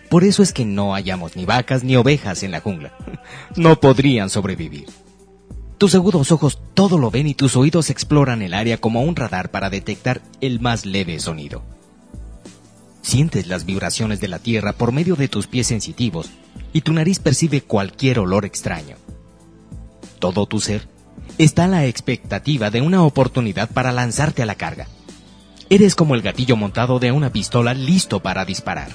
Por 0.08 0.24
eso 0.24 0.42
es 0.42 0.54
que 0.54 0.64
no 0.64 0.94
hallamos 0.94 1.36
ni 1.36 1.44
vacas 1.44 1.84
ni 1.84 1.94
ovejas 1.94 2.42
en 2.42 2.50
la 2.50 2.60
jungla. 2.60 2.96
No 3.56 3.80
podrían 3.80 4.30
sobrevivir. 4.30 4.86
Tus 5.76 5.94
agudos 5.94 6.32
ojos 6.32 6.58
todo 6.74 6.98
lo 6.98 7.10
ven 7.10 7.26
y 7.26 7.34
tus 7.34 7.56
oídos 7.56 7.90
exploran 7.90 8.40
el 8.40 8.54
área 8.54 8.78
como 8.78 9.02
un 9.02 9.14
radar 9.14 9.50
para 9.50 9.68
detectar 9.68 10.22
el 10.40 10.60
más 10.60 10.86
leve 10.86 11.18
sonido. 11.20 11.62
Sientes 13.02 13.46
las 13.46 13.64
vibraciones 13.64 14.20
de 14.20 14.28
la 14.28 14.38
tierra 14.38 14.72
por 14.72 14.92
medio 14.92 15.16
de 15.16 15.28
tus 15.28 15.46
pies 15.46 15.66
sensitivos 15.66 16.30
y 16.72 16.80
tu 16.80 16.92
nariz 16.92 17.18
percibe 17.18 17.60
cualquier 17.60 18.18
olor 18.18 18.44
extraño. 18.44 18.96
Todo 20.18 20.46
tu 20.46 20.60
ser 20.60 20.88
está 21.38 21.68
la 21.68 21.86
expectativa 21.86 22.70
de 22.70 22.80
una 22.80 23.04
oportunidad 23.04 23.70
para 23.70 23.92
lanzarte 23.92 24.42
a 24.42 24.46
la 24.46 24.56
carga. 24.56 24.88
Eres 25.70 25.94
como 25.94 26.14
el 26.14 26.22
gatillo 26.22 26.56
montado 26.56 26.98
de 26.98 27.12
una 27.12 27.30
pistola 27.30 27.74
listo 27.74 28.20
para 28.20 28.44
disparar. 28.44 28.90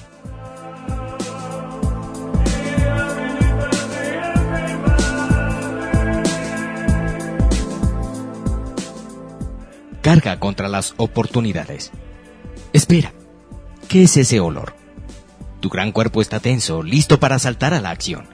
Carga 10.02 10.38
contra 10.38 10.68
las 10.68 10.92
oportunidades. 10.98 11.90
Espera, 12.74 13.14
¿qué 13.88 14.02
es 14.02 14.18
ese 14.18 14.38
olor? 14.38 14.74
Tu 15.60 15.70
gran 15.70 15.92
cuerpo 15.92 16.20
está 16.20 16.40
tenso, 16.40 16.82
listo 16.82 17.18
para 17.18 17.38
saltar 17.38 17.72
a 17.72 17.80
la 17.80 17.88
acción. 17.88 18.33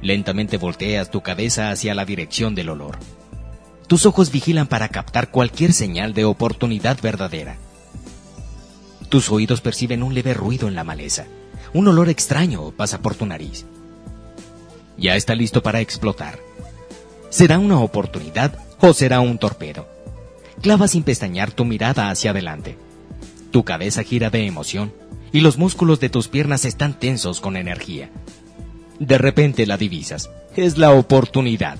Lentamente 0.00 0.56
volteas 0.56 1.10
tu 1.10 1.22
cabeza 1.22 1.70
hacia 1.70 1.94
la 1.94 2.04
dirección 2.04 2.54
del 2.54 2.68
olor. 2.70 2.98
Tus 3.88 4.06
ojos 4.06 4.30
vigilan 4.30 4.66
para 4.66 4.88
captar 4.88 5.30
cualquier 5.30 5.72
señal 5.72 6.14
de 6.14 6.24
oportunidad 6.24 6.98
verdadera. 7.00 7.56
Tus 9.08 9.30
oídos 9.30 9.60
perciben 9.60 10.02
un 10.02 10.14
leve 10.14 10.34
ruido 10.34 10.68
en 10.68 10.74
la 10.74 10.84
maleza. 10.84 11.26
Un 11.72 11.88
olor 11.88 12.08
extraño 12.08 12.70
pasa 12.72 13.00
por 13.00 13.14
tu 13.14 13.26
nariz. 13.26 13.64
Ya 14.98 15.16
está 15.16 15.34
listo 15.34 15.62
para 15.62 15.80
explotar. 15.80 16.38
¿Será 17.30 17.58
una 17.58 17.80
oportunidad 17.80 18.58
o 18.80 18.92
será 18.92 19.20
un 19.20 19.38
torpedo? 19.38 19.88
Clava 20.60 20.88
sin 20.88 21.02
pestañear 21.02 21.52
tu 21.52 21.64
mirada 21.64 22.10
hacia 22.10 22.32
adelante. 22.32 22.76
Tu 23.50 23.64
cabeza 23.64 24.02
gira 24.02 24.28
de 24.30 24.46
emoción 24.46 24.92
y 25.32 25.40
los 25.40 25.56
músculos 25.56 26.00
de 26.00 26.10
tus 26.10 26.28
piernas 26.28 26.64
están 26.64 26.98
tensos 26.98 27.40
con 27.40 27.56
energía. 27.56 28.10
De 28.98 29.18
repente 29.18 29.66
la 29.66 29.76
divisas. 29.76 30.30
Es 30.56 30.78
la 30.78 30.92
oportunidad. 30.92 31.78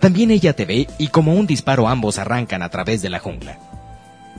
También 0.00 0.30
ella 0.30 0.54
te 0.54 0.64
ve 0.64 0.88
y 0.98 1.08
como 1.08 1.34
un 1.34 1.46
disparo 1.46 1.88
ambos 1.88 2.18
arrancan 2.18 2.62
a 2.62 2.68
través 2.68 3.02
de 3.02 3.10
la 3.10 3.18
jungla. 3.18 3.58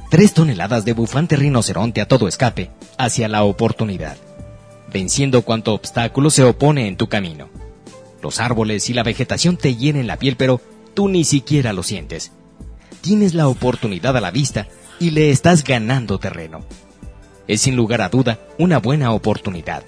Tres 0.10 0.34
toneladas 0.34 0.86
de 0.86 0.94
bufante 0.94 1.36
rinoceronte 1.36 2.02
a 2.02 2.08
todo 2.08 2.28
escape 2.28 2.70
hacia 2.98 3.28
la 3.28 3.44
oportunidad, 3.44 4.18
venciendo 4.94 5.42
cuanto 5.42 5.74
obstáculo 5.74 6.30
se 6.30 6.44
opone 6.44 6.88
en 6.88 6.96
tu 6.96 7.08
camino. 7.08 7.50
Los 8.22 8.40
árboles 8.40 8.90
y 8.90 8.94
la 8.94 9.04
vegetación 9.04 9.58
te 9.58 9.76
hieren 9.76 10.08
la 10.08 10.18
piel, 10.18 10.36
pero 10.38 10.62
tú 10.94 11.10
ni 11.10 11.24
siquiera 11.24 11.74
lo 11.74 11.84
sientes 11.84 12.32
tienes 13.06 13.36
la 13.36 13.48
oportunidad 13.48 14.18
a 14.18 14.22
la 14.22 14.32
vista 14.32 14.68
y 15.00 15.12
le 15.12 15.30
estás 15.30 15.64
ganando 15.64 16.18
terreno. 16.18 16.66
Es 17.48 17.62
sin 17.62 17.76
lugar 17.76 18.02
a 18.02 18.10
duda 18.10 18.40
una 18.58 18.80
buena 18.80 19.12
oportunidad, 19.12 19.84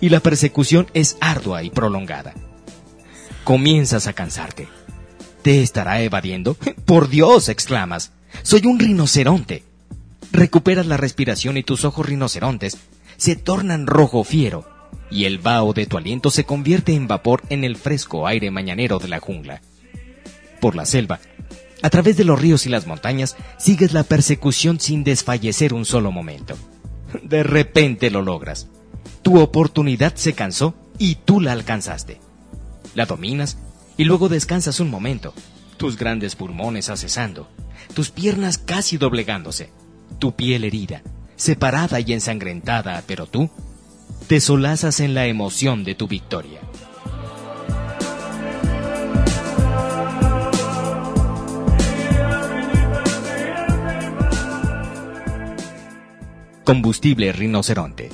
y 0.00 0.08
la 0.08 0.20
persecución 0.20 0.86
es 0.94 1.16
ardua 1.20 1.62
y 1.62 1.70
prolongada. 1.70 2.34
Comienzas 3.44 4.06
a 4.06 4.12
cansarte. 4.12 4.68
¿Te 5.42 5.62
estará 5.62 6.02
evadiendo? 6.02 6.56
Por 6.84 7.08
Dios, 7.08 7.48
exclamas. 7.48 8.12
Soy 8.42 8.66
un 8.66 8.78
rinoceronte. 8.78 9.64
Recuperas 10.32 10.86
la 10.86 10.96
respiración 10.96 11.56
y 11.56 11.62
tus 11.62 11.84
ojos 11.84 12.06
rinocerontes 12.06 12.78
se 13.16 13.36
tornan 13.36 13.86
rojo 13.86 14.24
fiero, 14.24 14.66
y 15.10 15.24
el 15.24 15.38
vaho 15.38 15.74
de 15.74 15.86
tu 15.86 15.98
aliento 15.98 16.30
se 16.30 16.44
convierte 16.44 16.94
en 16.94 17.06
vapor 17.06 17.42
en 17.50 17.64
el 17.64 17.76
fresco 17.76 18.26
aire 18.26 18.50
mañanero 18.50 18.98
de 18.98 19.08
la 19.08 19.20
jungla. 19.20 19.60
Por 20.60 20.74
la 20.74 20.86
selva 20.86 21.20
a 21.82 21.90
través 21.90 22.16
de 22.16 22.24
los 22.24 22.40
ríos 22.40 22.66
y 22.66 22.68
las 22.68 22.86
montañas 22.86 23.36
sigues 23.58 23.92
la 23.92 24.04
persecución 24.04 24.80
sin 24.80 25.02
desfallecer 25.02 25.72
un 25.72 25.84
solo 25.84 26.12
momento. 26.12 26.56
De 27.22 27.42
repente 27.42 28.10
lo 28.10 28.22
logras. 28.22 28.68
Tu 29.22 29.38
oportunidad 29.38 30.14
se 30.16 30.32
cansó 30.32 30.74
y 30.98 31.16
tú 31.16 31.40
la 31.40 31.52
alcanzaste. 31.52 32.20
La 32.94 33.06
dominas 33.06 33.58
y 33.96 34.04
luego 34.04 34.28
descansas 34.28 34.80
un 34.80 34.90
momento, 34.90 35.34
tus 35.76 35.96
grandes 35.96 36.36
pulmones 36.36 36.88
acesando, 36.88 37.48
tus 37.94 38.10
piernas 38.10 38.58
casi 38.58 38.96
doblegándose, 38.96 39.70
tu 40.18 40.32
piel 40.32 40.64
herida, 40.64 41.02
separada 41.36 42.00
y 42.00 42.12
ensangrentada, 42.12 43.02
pero 43.06 43.26
tú 43.26 43.50
te 44.26 44.40
solazas 44.40 45.00
en 45.00 45.14
la 45.14 45.26
emoción 45.26 45.84
de 45.84 45.94
tu 45.94 46.08
victoria. 46.08 46.60
combustible 56.70 57.32
rinoceronte. 57.32 58.10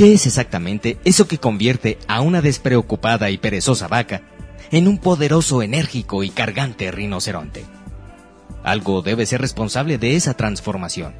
¿Qué 0.00 0.14
es 0.14 0.24
exactamente 0.24 0.96
eso 1.04 1.28
que 1.28 1.36
convierte 1.36 1.98
a 2.08 2.22
una 2.22 2.40
despreocupada 2.40 3.28
y 3.28 3.36
perezosa 3.36 3.86
vaca 3.86 4.22
en 4.70 4.88
un 4.88 4.96
poderoso, 4.96 5.60
enérgico 5.60 6.24
y 6.24 6.30
cargante 6.30 6.90
rinoceronte? 6.90 7.66
Algo 8.62 9.02
debe 9.02 9.26
ser 9.26 9.42
responsable 9.42 9.98
de 9.98 10.16
esa 10.16 10.32
transformación. 10.32 11.12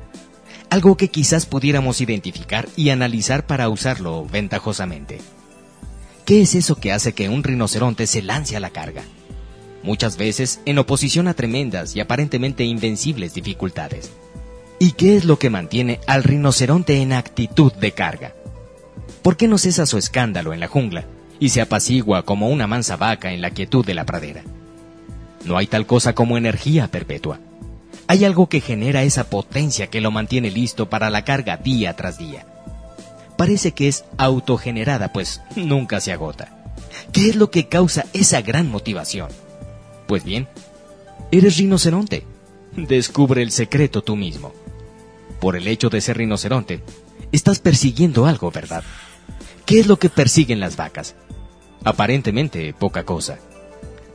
Algo 0.71 0.97
que 0.97 1.09
quizás 1.09 1.45
pudiéramos 1.45 2.01
identificar 2.01 2.71
y 2.75 2.89
analizar 2.89 3.45
para 3.45 3.69
usarlo 3.69 4.25
ventajosamente. 4.25 5.19
¿Qué 6.25 6.41
es 6.41 6.55
eso 6.55 6.77
que 6.77 6.93
hace 6.93 7.13
que 7.13 7.29
un 7.29 7.45
rinoceronte 7.45 8.07
se 8.07 8.23
lance 8.23 8.57
a 8.57 8.61
la 8.61 8.71
carga? 8.71 9.03
Muchas 9.83 10.17
veces 10.17 10.63
en 10.65 10.79
oposición 10.79 11.29
a 11.29 11.35
tremendas 11.35 11.95
y 11.97 12.01
aparentemente 12.01 12.65
invencibles 12.65 13.35
dificultades. 13.35 14.11
¿Y 14.79 14.93
qué 14.93 15.17
es 15.19 15.27
lo 15.27 15.39
que 15.39 15.51
mantiene 15.51 16.01
al 16.07 16.23
rinoceronte 16.23 17.03
en 17.03 17.13
actitud 17.13 17.75
de 17.75 17.93
carga? 17.93 18.33
¿Por 19.23 19.37
qué 19.37 19.49
no 19.49 19.59
cesa 19.59 19.87
su 19.87 19.99
escándalo 19.99 20.53
en 20.53 20.61
la 20.61 20.69
jungla 20.69 21.05
y 21.39 21.51
se 21.51 21.61
apacigua 21.61 22.25
como 22.25 22.49
una 22.49 22.67
mansa 22.67 22.97
vaca 22.97 23.33
en 23.33 23.43
la 23.43 23.51
quietud 23.51 23.85
de 23.85 23.95
la 23.95 24.05
pradera? 24.05 24.43
No 25.45 25.57
hay 25.57 25.67
tal 25.67 25.87
cosa 25.87 26.15
como 26.15 26.39
energía 26.39 26.89
perpetua. 26.89 27.39
Hay 28.07 28.25
algo 28.25 28.49
que 28.49 28.61
genera 28.61 29.03
esa 29.03 29.31
potencia 29.31 29.89
que 29.89 30.01
lo 30.01 30.11
mantiene 30.11 30.51
listo 30.51 30.89
para 30.89 31.11
la 31.11 31.25
carga 31.25 31.57
día 31.57 31.95
tras 31.97 32.19
día. 32.19 32.47
Parece 33.37 33.73
que 33.73 33.89
es 33.89 34.05
autogenerada, 34.19 35.13
pues 35.13 35.41
nunca 35.55 36.01
se 36.01 36.13
agota. 36.13 36.75
¿Qué 37.13 37.29
es 37.29 37.37
lo 37.37 37.51
que 37.51 37.69
causa 37.69 38.07
esa 38.13 38.43
gran 38.43 38.71
motivación? 38.71 39.29
Pues 40.07 40.25
bien, 40.25 40.49
eres 41.31 41.57
rinoceronte. 41.57 42.25
Descubre 42.77 43.43
el 43.43 43.51
secreto 43.51 44.03
tú 44.03 44.17
mismo. 44.17 44.53
Por 45.41 45.57
el 45.57 45.69
hecho 45.69 45.89
de 45.89 46.01
ser 46.01 46.19
rinoceronte, 46.19 46.83
estás 47.33 47.61
persiguiendo 47.61 48.27
algo, 48.27 48.51
¿verdad? 48.51 48.85
¿Qué 49.71 49.79
es 49.79 49.87
lo 49.87 50.01
que 50.01 50.11
persiguen 50.11 50.59
las 50.59 50.75
vacas? 50.75 51.15
Aparentemente 51.85 52.75
poca 52.75 53.05
cosa. 53.05 53.39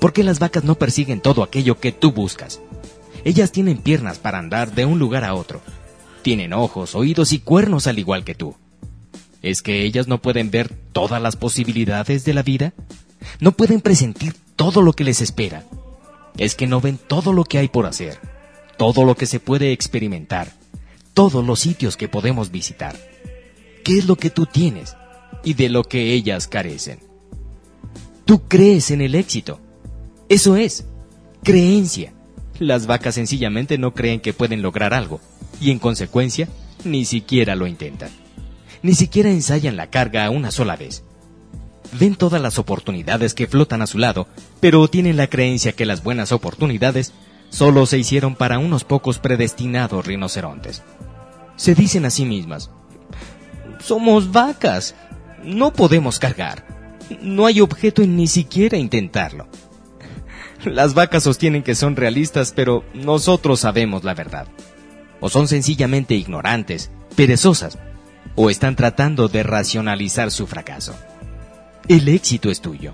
¿Por 0.01 0.11
qué 0.11 0.21
las 0.21 0.37
vacas 0.37 0.65
no 0.65 0.75
persiguen 0.75 1.21
todo 1.21 1.43
aquello 1.43 1.79
que 1.79 1.93
tú 1.93 2.11
buscas? 2.11 2.59
Ellas 3.23 3.53
tienen 3.53 3.77
piernas 3.77 4.19
para 4.19 4.37
andar 4.37 4.75
de 4.75 4.85
un 4.85 4.99
lugar 4.99 5.23
a 5.23 5.33
otro. 5.33 5.61
Tienen 6.23 6.51
ojos, 6.51 6.93
oídos 6.93 7.31
y 7.31 7.39
cuernos 7.39 7.87
al 7.87 7.99
igual 7.99 8.25
que 8.25 8.35
tú. 8.35 8.57
¿Es 9.41 9.61
que 9.61 9.83
ellas 9.83 10.09
no 10.09 10.21
pueden 10.21 10.51
ver 10.51 10.73
todas 10.91 11.21
las 11.21 11.37
posibilidades 11.37 12.25
de 12.25 12.33
la 12.33 12.43
vida? 12.43 12.73
¿No 13.39 13.53
pueden 13.53 13.79
presentir 13.79 14.35
todo 14.57 14.81
lo 14.81 14.91
que 14.91 15.05
les 15.05 15.21
espera? 15.21 15.63
Es 16.35 16.55
que 16.55 16.67
no 16.67 16.81
ven 16.81 16.97
todo 16.97 17.31
lo 17.31 17.45
que 17.45 17.59
hay 17.59 17.69
por 17.69 17.85
hacer, 17.85 18.19
todo 18.77 19.05
lo 19.05 19.15
que 19.15 19.25
se 19.25 19.39
puede 19.39 19.71
experimentar, 19.71 20.51
todos 21.13 21.45
los 21.45 21.61
sitios 21.61 21.95
que 21.95 22.09
podemos 22.09 22.51
visitar. 22.51 22.97
¿Qué 23.85 23.97
es 23.97 24.05
lo 24.05 24.17
que 24.17 24.29
tú 24.29 24.47
tienes 24.47 24.97
y 25.45 25.53
de 25.53 25.69
lo 25.69 25.85
que 25.85 26.11
ellas 26.11 26.47
carecen? 26.47 26.99
Tú 28.25 28.41
crees 28.47 28.91
en 28.91 28.99
el 28.99 29.15
éxito. 29.15 29.61
Eso 30.27 30.57
es, 30.57 30.85
creencia. 31.43 32.11
Las 32.59 32.87
vacas 32.87 33.15
sencillamente 33.15 33.77
no 33.77 33.93
creen 33.93 34.19
que 34.19 34.33
pueden 34.33 34.61
lograr 34.61 34.93
algo 34.93 35.21
y 35.61 35.71
en 35.71 35.79
consecuencia 35.79 36.49
ni 36.83 37.05
siquiera 37.05 37.55
lo 37.55 37.67
intentan. 37.67 38.09
Ni 38.81 38.93
siquiera 38.93 39.29
ensayan 39.29 39.77
la 39.77 39.89
carga 39.89 40.29
una 40.29 40.51
sola 40.51 40.75
vez. 40.75 41.03
Ven 41.99 42.15
todas 42.15 42.41
las 42.41 42.59
oportunidades 42.59 43.33
que 43.33 43.47
flotan 43.47 43.81
a 43.81 43.87
su 43.87 43.97
lado, 43.97 44.27
pero 44.59 44.87
tienen 44.87 45.17
la 45.17 45.27
creencia 45.27 45.71
que 45.71 45.85
las 45.85 46.03
buenas 46.03 46.31
oportunidades 46.31 47.13
solo 47.49 47.85
se 47.85 47.97
hicieron 47.97 48.35
para 48.35 48.59
unos 48.59 48.83
pocos 48.83 49.19
predestinados 49.19 50.05
rinocerontes. 50.05 50.83
Se 51.55 51.73
dicen 51.73 52.05
a 52.05 52.09
sí 52.09 52.25
mismas, 52.25 52.69
somos 53.79 54.31
vacas, 54.31 54.95
no 55.45 55.73
podemos 55.73 56.19
cargar, 56.19 56.65
no 57.21 57.45
hay 57.45 57.61
objeto 57.61 58.01
en 58.01 58.15
ni 58.15 58.27
siquiera 58.27 58.77
intentarlo. 58.77 59.47
Las 60.65 60.93
vacas 60.95 61.23
sostienen 61.23 61.63
que 61.63 61.75
son 61.75 61.95
realistas, 61.95 62.51
pero 62.55 62.83
nosotros 62.93 63.59
sabemos 63.59 64.03
la 64.03 64.15
verdad. 64.15 64.47
O 65.19 65.29
son 65.29 65.47
sencillamente 65.47 66.15
ignorantes, 66.15 66.89
perezosas, 67.15 67.77
o 68.35 68.49
están 68.49 68.75
tratando 68.75 69.27
de 69.27 69.43
racionalizar 69.43 70.31
su 70.31 70.47
fracaso. 70.47 70.95
El 71.87 72.07
éxito 72.09 72.49
es 72.49 72.61
tuyo. 72.61 72.93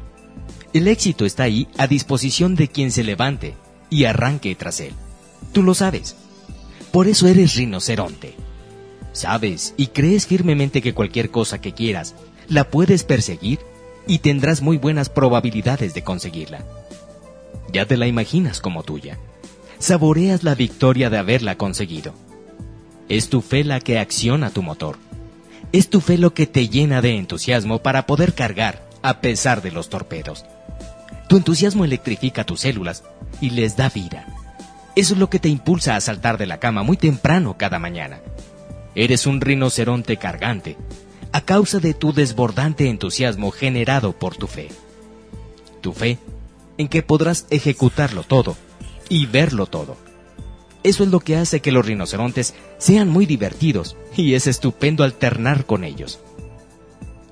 El 0.73 0.87
éxito 0.87 1.25
está 1.25 1.43
ahí 1.43 1.67
a 1.77 1.87
disposición 1.87 2.55
de 2.55 2.67
quien 2.67 2.91
se 2.91 3.03
levante 3.03 3.55
y 3.89 4.05
arranque 4.05 4.53
tras 4.55 4.79
él. 4.81 4.93
Tú 5.53 5.63
lo 5.63 5.73
sabes. 5.73 6.15
Por 6.91 7.07
eso 7.07 7.27
eres 7.27 7.55
rinoceronte. 7.55 8.35
Sabes 9.13 9.73
y 9.77 9.87
crees 9.87 10.27
firmemente 10.27 10.81
que 10.81 10.93
cualquier 10.93 11.31
cosa 11.31 11.59
que 11.59 11.73
quieras 11.73 12.15
la 12.51 12.65
puedes 12.65 13.05
perseguir 13.05 13.59
y 14.05 14.19
tendrás 14.19 14.61
muy 14.61 14.77
buenas 14.77 15.07
probabilidades 15.07 15.93
de 15.93 16.03
conseguirla. 16.03 16.65
Ya 17.71 17.85
te 17.85 17.95
la 17.95 18.07
imaginas 18.07 18.59
como 18.59 18.83
tuya. 18.83 19.17
Saboreas 19.79 20.43
la 20.43 20.53
victoria 20.53 21.09
de 21.09 21.17
haberla 21.17 21.55
conseguido. 21.55 22.13
Es 23.07 23.29
tu 23.29 23.41
fe 23.41 23.63
la 23.63 23.79
que 23.79 23.99
acciona 23.99 24.49
tu 24.49 24.63
motor. 24.63 24.97
Es 25.71 25.89
tu 25.89 26.01
fe 26.01 26.17
lo 26.17 26.33
que 26.33 26.45
te 26.45 26.67
llena 26.67 27.01
de 27.01 27.15
entusiasmo 27.15 27.79
para 27.79 28.05
poder 28.05 28.33
cargar 28.33 28.85
a 29.01 29.21
pesar 29.21 29.61
de 29.61 29.71
los 29.71 29.89
torpedos. 29.89 30.45
Tu 31.29 31.37
entusiasmo 31.37 31.85
electrifica 31.85 32.43
tus 32.43 32.59
células 32.59 33.03
y 33.39 33.51
les 33.51 33.77
da 33.77 33.87
vida. 33.87 34.25
Eso 34.97 35.13
es 35.13 35.19
lo 35.21 35.29
que 35.29 35.39
te 35.39 35.47
impulsa 35.47 35.95
a 35.95 36.01
saltar 36.01 36.37
de 36.37 36.47
la 36.47 36.59
cama 36.59 36.83
muy 36.83 36.97
temprano 36.97 37.55
cada 37.57 37.79
mañana. 37.79 38.19
Eres 38.93 39.25
un 39.25 39.39
rinoceronte 39.39 40.17
cargante, 40.17 40.75
a 41.31 41.41
causa 41.41 41.79
de 41.79 41.93
tu 41.93 42.13
desbordante 42.13 42.89
entusiasmo 42.89 43.51
generado 43.51 44.13
por 44.13 44.35
tu 44.35 44.47
fe. 44.47 44.69
Tu 45.81 45.93
fe 45.93 46.19
en 46.77 46.87
que 46.87 47.03
podrás 47.03 47.47
ejecutarlo 47.49 48.23
todo 48.23 48.57
y 49.09 49.25
verlo 49.25 49.65
todo. 49.65 49.97
Eso 50.83 51.03
es 51.03 51.09
lo 51.09 51.19
que 51.19 51.35
hace 51.35 51.59
que 51.59 51.71
los 51.71 51.85
rinocerontes 51.85 52.55
sean 52.77 53.07
muy 53.07 53.25
divertidos 53.25 53.95
y 54.15 54.33
es 54.33 54.47
estupendo 54.47 55.03
alternar 55.03 55.65
con 55.65 55.83
ellos. 55.83 56.19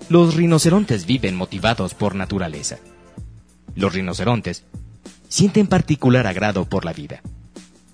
Los 0.07 0.35
rinocerontes 0.35 1.05
viven 1.05 1.35
motivados 1.35 1.93
por 1.93 2.15
naturaleza. 2.15 2.77
Los 3.75 3.93
rinocerontes 3.93 4.65
sienten 5.27 5.67
particular 5.67 6.27
agrado 6.27 6.65
por 6.65 6.85
la 6.85 6.93
vida. 6.93 7.21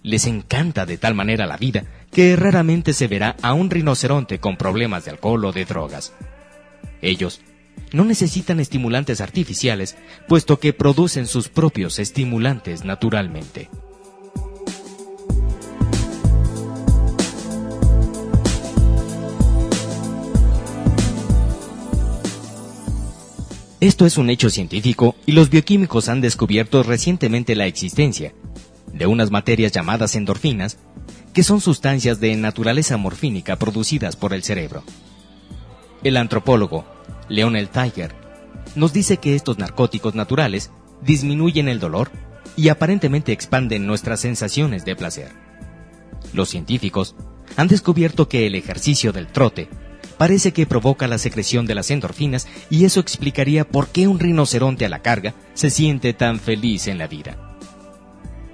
Les 0.05 0.27
encanta 0.27 0.85
de 0.85 0.99
tal 0.99 1.15
manera 1.15 1.47
la 1.47 1.57
vida 1.57 1.83
que 2.11 2.35
raramente 2.35 2.93
se 2.93 3.07
verá 3.07 3.35
a 3.41 3.55
un 3.55 3.71
rinoceronte 3.71 4.39
con 4.39 4.55
problemas 4.55 5.03
de 5.03 5.09
alcohol 5.09 5.45
o 5.45 5.51
de 5.51 5.65
drogas. 5.65 6.13
Ellos 7.01 7.41
no 7.91 8.05
necesitan 8.05 8.59
estimulantes 8.59 9.19
artificiales, 9.19 9.97
puesto 10.27 10.59
que 10.59 10.73
producen 10.73 11.25
sus 11.25 11.49
propios 11.49 11.97
estimulantes 11.97 12.85
naturalmente. 12.85 13.67
Esto 23.79 24.05
es 24.05 24.19
un 24.19 24.29
hecho 24.29 24.51
científico 24.51 25.15
y 25.25 25.31
los 25.31 25.49
bioquímicos 25.49 26.09
han 26.09 26.21
descubierto 26.21 26.83
recientemente 26.83 27.55
la 27.55 27.65
existencia 27.65 28.33
de 28.95 29.05
unas 29.05 29.29
materias 29.29 29.71
llamadas 29.71 30.15
endorfinas, 30.15 30.79
que 31.33 31.43
son 31.43 31.61
sustancias 31.61 32.19
de 32.19 32.35
naturaleza 32.35 32.97
morfínica 32.97 33.57
producidas 33.57 34.15
por 34.15 34.33
el 34.33 34.41
cerebro. 34.41 34.83
El 36.03 36.17
antropólogo 36.17 36.85
Leonel 37.29 37.69
Tiger, 37.69 38.13
nos 38.75 38.93
dice 38.93 39.17
que 39.17 39.35
estos 39.35 39.57
narcóticos 39.57 40.15
naturales 40.15 40.71
disminuyen 41.01 41.67
el 41.67 41.79
dolor 41.79 42.11
y 42.55 42.69
aparentemente 42.69 43.31
expanden 43.31 43.87
nuestras 43.87 44.21
sensaciones 44.21 44.85
de 44.85 44.95
placer. 44.95 45.31
Los 46.33 46.49
científicos 46.49 47.15
han 47.57 47.67
descubierto 47.67 48.27
que 48.27 48.47
el 48.47 48.55
ejercicio 48.55 49.11
del 49.11 49.27
trote 49.27 49.69
parece 50.17 50.53
que 50.53 50.65
provoca 50.65 51.07
la 51.07 51.17
secreción 51.17 51.65
de 51.65 51.75
las 51.75 51.91
endorfinas 51.91 52.47
y 52.69 52.85
eso 52.85 52.99
explicaría 52.99 53.67
por 53.67 53.89
qué 53.89 54.07
un 54.07 54.19
rinoceronte 54.19 54.85
a 54.85 54.89
la 54.89 55.01
carga 55.01 55.33
se 55.53 55.69
siente 55.69 56.13
tan 56.13 56.39
feliz 56.39 56.87
en 56.87 56.97
la 56.97 57.07
vida. 57.07 57.44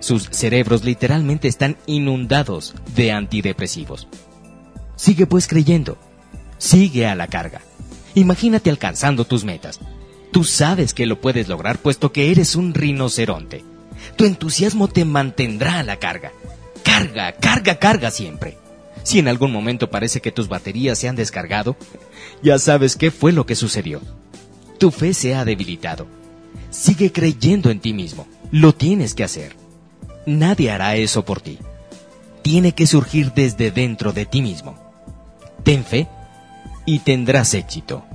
Sus 0.02 0.24
cerebros 0.32 0.84
literalmente 0.84 1.48
están 1.48 1.78
inundados 1.86 2.74
de 2.96 3.12
antidepresivos. 3.12 4.08
Sigue 4.96 5.28
pues 5.28 5.48
creyendo, 5.48 5.98
sigue 6.58 7.06
a 7.06 7.16
la 7.16 7.28
carga. 7.28 7.62
Imagínate 8.16 8.72
alcanzando 8.72 9.26
tus 9.26 9.44
metas. 9.44 9.80
Tú 10.32 10.44
sabes 10.44 10.96
que 10.96 11.06
lo 11.06 11.22
puedes 11.22 11.48
lograr 11.48 11.78
puesto 11.78 12.12
que 12.12 12.32
eres 12.32 12.56
un 12.56 12.74
rinoceronte. 12.74 13.64
Tu 14.16 14.26
entusiasmo 14.26 14.88
te 14.88 15.06
mantendrá 15.06 15.78
a 15.78 15.84
la 15.84 15.98
carga. 15.98 16.32
Carga, 16.84 17.34
carga, 17.34 17.78
carga 17.78 18.10
siempre. 18.10 18.58
Si 19.04 19.20
en 19.20 19.28
algún 19.28 19.52
momento 19.52 19.92
parece 19.92 20.20
que 20.20 20.32
tus 20.32 20.48
baterías 20.48 20.98
se 20.98 21.10
han 21.10 21.16
descargado, 21.16 21.78
ya 22.42 22.58
sabes 22.58 22.96
qué 22.96 23.12
fue 23.12 23.34
lo 23.34 23.46
que 23.46 23.56
sucedió. 23.56 24.02
Tu 24.80 24.90
fe 24.90 25.14
se 25.14 25.36
ha 25.36 25.46
debilitado. 25.46 26.08
Sigue 26.72 27.12
creyendo 27.12 27.70
en 27.70 27.80
ti 27.80 27.94
mismo. 27.94 28.28
Lo 28.52 28.74
tienes 28.74 29.14
que 29.14 29.24
hacer. 29.24 29.61
Nadie 30.26 30.72
hará 30.72 30.96
eso 30.96 31.26
por 31.26 31.42
ti. 31.42 31.58
Tiene 32.44 32.74
que 32.74 32.88
surgir 32.88 33.34
desde 33.34 33.72
dentro 33.72 34.14
de 34.14 34.26
ti 34.26 34.42
mismo. 34.42 34.78
Ten 35.64 35.84
fe 35.84 36.08
y 36.86 37.00
tendrás 37.00 37.54
éxito. 37.54 38.06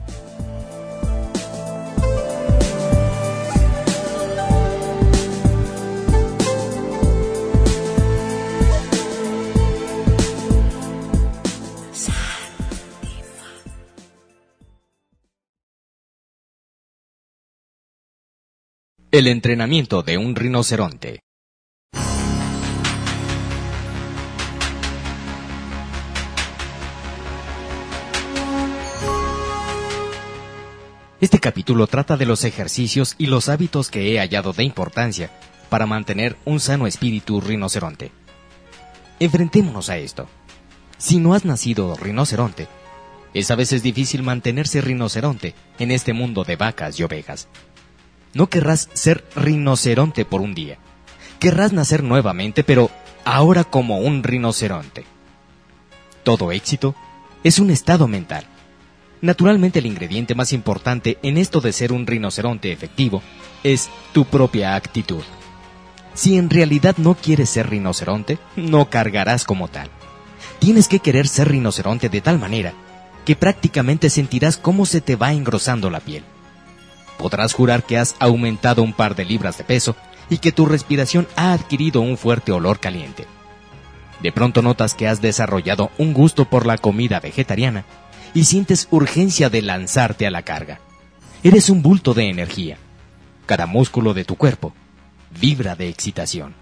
El 19.10 19.28
entrenamiento 19.28 20.02
de 20.02 20.18
un 20.18 20.36
rinoceronte. 20.36 21.25
Este 31.18 31.40
capítulo 31.40 31.86
trata 31.86 32.18
de 32.18 32.26
los 32.26 32.44
ejercicios 32.44 33.14
y 33.16 33.28
los 33.28 33.48
hábitos 33.48 33.90
que 33.90 34.12
he 34.12 34.18
hallado 34.18 34.52
de 34.52 34.64
importancia 34.64 35.30
para 35.70 35.86
mantener 35.86 36.36
un 36.44 36.60
sano 36.60 36.86
espíritu 36.86 37.40
rinoceronte. 37.40 38.12
Enfrentémonos 39.18 39.88
a 39.88 39.96
esto. 39.96 40.28
Si 40.98 41.16
no 41.16 41.32
has 41.32 41.46
nacido 41.46 41.96
rinoceronte, 41.96 42.68
es 43.32 43.50
a 43.50 43.54
veces 43.54 43.82
difícil 43.82 44.22
mantenerse 44.22 44.82
rinoceronte 44.82 45.54
en 45.78 45.90
este 45.90 46.12
mundo 46.12 46.44
de 46.44 46.56
vacas 46.56 47.00
y 47.00 47.04
ovejas. 47.04 47.48
No 48.34 48.48
querrás 48.48 48.90
ser 48.92 49.24
rinoceronte 49.34 50.26
por 50.26 50.42
un 50.42 50.54
día. 50.54 50.76
Querrás 51.40 51.72
nacer 51.72 52.02
nuevamente, 52.02 52.62
pero 52.62 52.90
ahora 53.24 53.64
como 53.64 54.00
un 54.00 54.22
rinoceronte. 54.22 55.06
Todo 56.24 56.52
éxito 56.52 56.94
es 57.42 57.58
un 57.58 57.70
estado 57.70 58.06
mental. 58.06 58.46
Naturalmente 59.20 59.78
el 59.78 59.86
ingrediente 59.86 60.34
más 60.34 60.52
importante 60.52 61.18
en 61.22 61.38
esto 61.38 61.60
de 61.60 61.72
ser 61.72 61.92
un 61.92 62.06
rinoceronte 62.06 62.70
efectivo 62.70 63.22
es 63.62 63.88
tu 64.12 64.24
propia 64.24 64.74
actitud. 64.74 65.22
Si 66.14 66.36
en 66.36 66.50
realidad 66.50 66.96
no 66.98 67.14
quieres 67.14 67.50
ser 67.50 67.68
rinoceronte, 67.70 68.38
no 68.56 68.88
cargarás 68.90 69.44
como 69.44 69.68
tal. 69.68 69.90
Tienes 70.58 70.88
que 70.88 71.00
querer 71.00 71.28
ser 71.28 71.48
rinoceronte 71.48 72.08
de 72.08 72.20
tal 72.20 72.38
manera 72.38 72.72
que 73.24 73.36
prácticamente 73.36 74.08
sentirás 74.08 74.56
cómo 74.56 74.86
se 74.86 75.00
te 75.00 75.16
va 75.16 75.32
engrosando 75.32 75.90
la 75.90 76.00
piel. 76.00 76.22
Podrás 77.18 77.54
jurar 77.54 77.82
que 77.82 77.98
has 77.98 78.14
aumentado 78.18 78.82
un 78.82 78.92
par 78.92 79.16
de 79.16 79.24
libras 79.24 79.58
de 79.58 79.64
peso 79.64 79.96
y 80.30 80.38
que 80.38 80.52
tu 80.52 80.66
respiración 80.66 81.26
ha 81.36 81.52
adquirido 81.52 82.00
un 82.00 82.16
fuerte 82.16 82.52
olor 82.52 82.78
caliente. 82.78 83.26
De 84.22 84.32
pronto 84.32 84.62
notas 84.62 84.94
que 84.94 85.08
has 85.08 85.20
desarrollado 85.20 85.90
un 85.98 86.12
gusto 86.14 86.46
por 86.46 86.66
la 86.66 86.78
comida 86.78 87.20
vegetariana 87.20 87.84
y 88.36 88.44
sientes 88.44 88.86
urgencia 88.90 89.48
de 89.48 89.62
lanzarte 89.62 90.26
a 90.26 90.30
la 90.30 90.42
carga. 90.42 90.78
Eres 91.42 91.70
un 91.70 91.80
bulto 91.80 92.12
de 92.12 92.28
energía. 92.28 92.76
Cada 93.46 93.64
músculo 93.64 94.12
de 94.12 94.26
tu 94.26 94.36
cuerpo 94.36 94.74
vibra 95.40 95.74
de 95.74 95.88
excitación. 95.88 96.54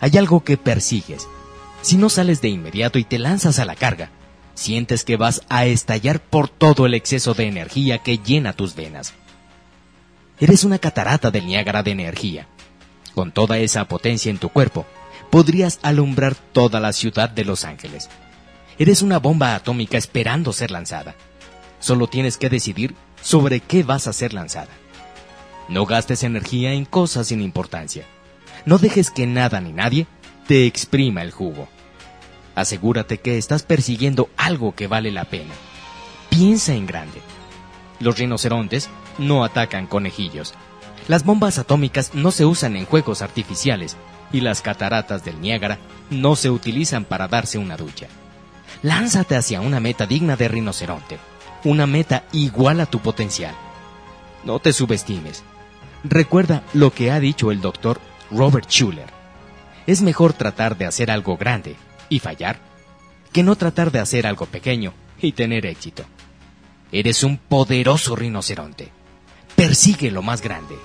Hay 0.00 0.16
algo 0.16 0.42
que 0.44 0.56
persigues. 0.56 1.28
Si 1.82 1.98
no 1.98 2.08
sales 2.08 2.40
de 2.40 2.48
inmediato 2.48 2.98
y 2.98 3.04
te 3.04 3.18
lanzas 3.18 3.58
a 3.58 3.66
la 3.66 3.74
carga, 3.74 4.08
sientes 4.54 5.04
que 5.04 5.18
vas 5.18 5.42
a 5.50 5.66
estallar 5.66 6.20
por 6.20 6.48
todo 6.48 6.86
el 6.86 6.94
exceso 6.94 7.34
de 7.34 7.48
energía 7.48 7.98
que 7.98 8.16
llena 8.16 8.54
tus 8.54 8.74
venas. 8.74 9.12
Eres 10.38 10.64
una 10.64 10.78
catarata 10.78 11.30
del 11.30 11.44
Niágara 11.44 11.82
de 11.82 11.90
energía. 11.90 12.46
Con 13.14 13.30
toda 13.30 13.58
esa 13.58 13.84
potencia 13.84 14.30
en 14.30 14.38
tu 14.38 14.48
cuerpo, 14.48 14.86
podrías 15.28 15.80
alumbrar 15.82 16.34
toda 16.34 16.80
la 16.80 16.94
ciudad 16.94 17.28
de 17.28 17.44
Los 17.44 17.66
Ángeles. 17.66 18.08
Eres 18.80 19.02
una 19.02 19.18
bomba 19.18 19.54
atómica 19.54 19.98
esperando 19.98 20.54
ser 20.54 20.70
lanzada. 20.70 21.14
Solo 21.80 22.06
tienes 22.06 22.38
que 22.38 22.48
decidir 22.48 22.94
sobre 23.20 23.60
qué 23.60 23.82
vas 23.82 24.06
a 24.06 24.14
ser 24.14 24.32
lanzada. 24.32 24.70
No 25.68 25.84
gastes 25.84 26.22
energía 26.22 26.72
en 26.72 26.86
cosas 26.86 27.26
sin 27.26 27.42
importancia. 27.42 28.06
No 28.64 28.78
dejes 28.78 29.10
que 29.10 29.26
nada 29.26 29.60
ni 29.60 29.74
nadie 29.74 30.06
te 30.46 30.64
exprima 30.64 31.20
el 31.20 31.30
jugo. 31.30 31.68
Asegúrate 32.54 33.18
que 33.18 33.36
estás 33.36 33.64
persiguiendo 33.64 34.30
algo 34.38 34.74
que 34.74 34.86
vale 34.86 35.10
la 35.10 35.26
pena. 35.26 35.52
Piensa 36.30 36.72
en 36.72 36.86
grande. 36.86 37.20
Los 37.98 38.18
rinocerontes 38.18 38.88
no 39.18 39.44
atacan 39.44 39.88
conejillos. 39.88 40.54
Las 41.06 41.26
bombas 41.26 41.58
atómicas 41.58 42.14
no 42.14 42.30
se 42.30 42.46
usan 42.46 42.76
en 42.76 42.86
juegos 42.86 43.20
artificiales 43.20 43.98
y 44.32 44.40
las 44.40 44.62
cataratas 44.62 45.22
del 45.22 45.38
Niágara 45.38 45.78
no 46.08 46.34
se 46.34 46.48
utilizan 46.48 47.04
para 47.04 47.28
darse 47.28 47.58
una 47.58 47.76
ducha. 47.76 48.08
Lánzate 48.82 49.36
hacia 49.36 49.60
una 49.60 49.80
meta 49.80 50.06
digna 50.06 50.36
de 50.36 50.48
rinoceronte, 50.48 51.18
una 51.64 51.86
meta 51.86 52.24
igual 52.32 52.80
a 52.80 52.86
tu 52.86 53.00
potencial. 53.00 53.54
No 54.44 54.58
te 54.58 54.72
subestimes. 54.72 55.42
Recuerda 56.02 56.62
lo 56.72 56.92
que 56.92 57.10
ha 57.10 57.20
dicho 57.20 57.50
el 57.50 57.60
doctor 57.60 58.00
Robert 58.30 58.68
Schuller. 58.70 59.10
Es 59.86 60.02
mejor 60.02 60.32
tratar 60.32 60.78
de 60.78 60.86
hacer 60.86 61.10
algo 61.10 61.36
grande 61.36 61.76
y 62.08 62.20
fallar 62.20 62.58
que 63.32 63.42
no 63.42 63.56
tratar 63.56 63.90
de 63.92 64.00
hacer 64.00 64.26
algo 64.26 64.46
pequeño 64.46 64.92
y 65.20 65.32
tener 65.32 65.66
éxito. 65.66 66.04
Eres 66.92 67.22
un 67.22 67.36
poderoso 67.36 68.16
rinoceronte. 68.16 68.90
Persigue 69.54 70.10
lo 70.10 70.22
más 70.22 70.40
grande. 70.40 70.76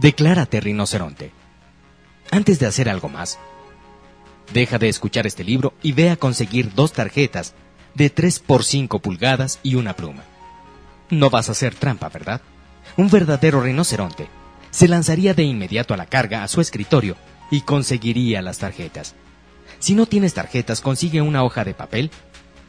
Declárate 0.00 0.60
rinoceronte. 0.60 1.30
Antes 2.30 2.58
de 2.58 2.64
hacer 2.64 2.88
algo 2.88 3.10
más, 3.10 3.38
deja 4.54 4.78
de 4.78 4.88
escuchar 4.88 5.26
este 5.26 5.44
libro 5.44 5.74
y 5.82 5.92
ve 5.92 6.08
a 6.08 6.16
conseguir 6.16 6.72
dos 6.74 6.94
tarjetas 6.94 7.52
de 7.94 8.08
3 8.08 8.38
por 8.38 8.64
5 8.64 9.00
pulgadas 9.00 9.58
y 9.62 9.74
una 9.74 9.94
pluma. 9.96 10.22
No 11.10 11.28
vas 11.28 11.50
a 11.50 11.52
hacer 11.52 11.74
trampa, 11.74 12.08
¿verdad? 12.08 12.40
Un 12.96 13.10
verdadero 13.10 13.60
rinoceronte 13.60 14.28
se 14.70 14.88
lanzaría 14.88 15.34
de 15.34 15.42
inmediato 15.42 15.92
a 15.92 15.98
la 15.98 16.06
carga 16.06 16.44
a 16.44 16.48
su 16.48 16.62
escritorio 16.62 17.16
y 17.50 17.60
conseguiría 17.60 18.40
las 18.40 18.56
tarjetas. 18.56 19.14
Si 19.80 19.94
no 19.94 20.06
tienes 20.06 20.32
tarjetas, 20.32 20.80
consigue 20.80 21.20
una 21.20 21.44
hoja 21.44 21.62
de 21.62 21.74
papel 21.74 22.10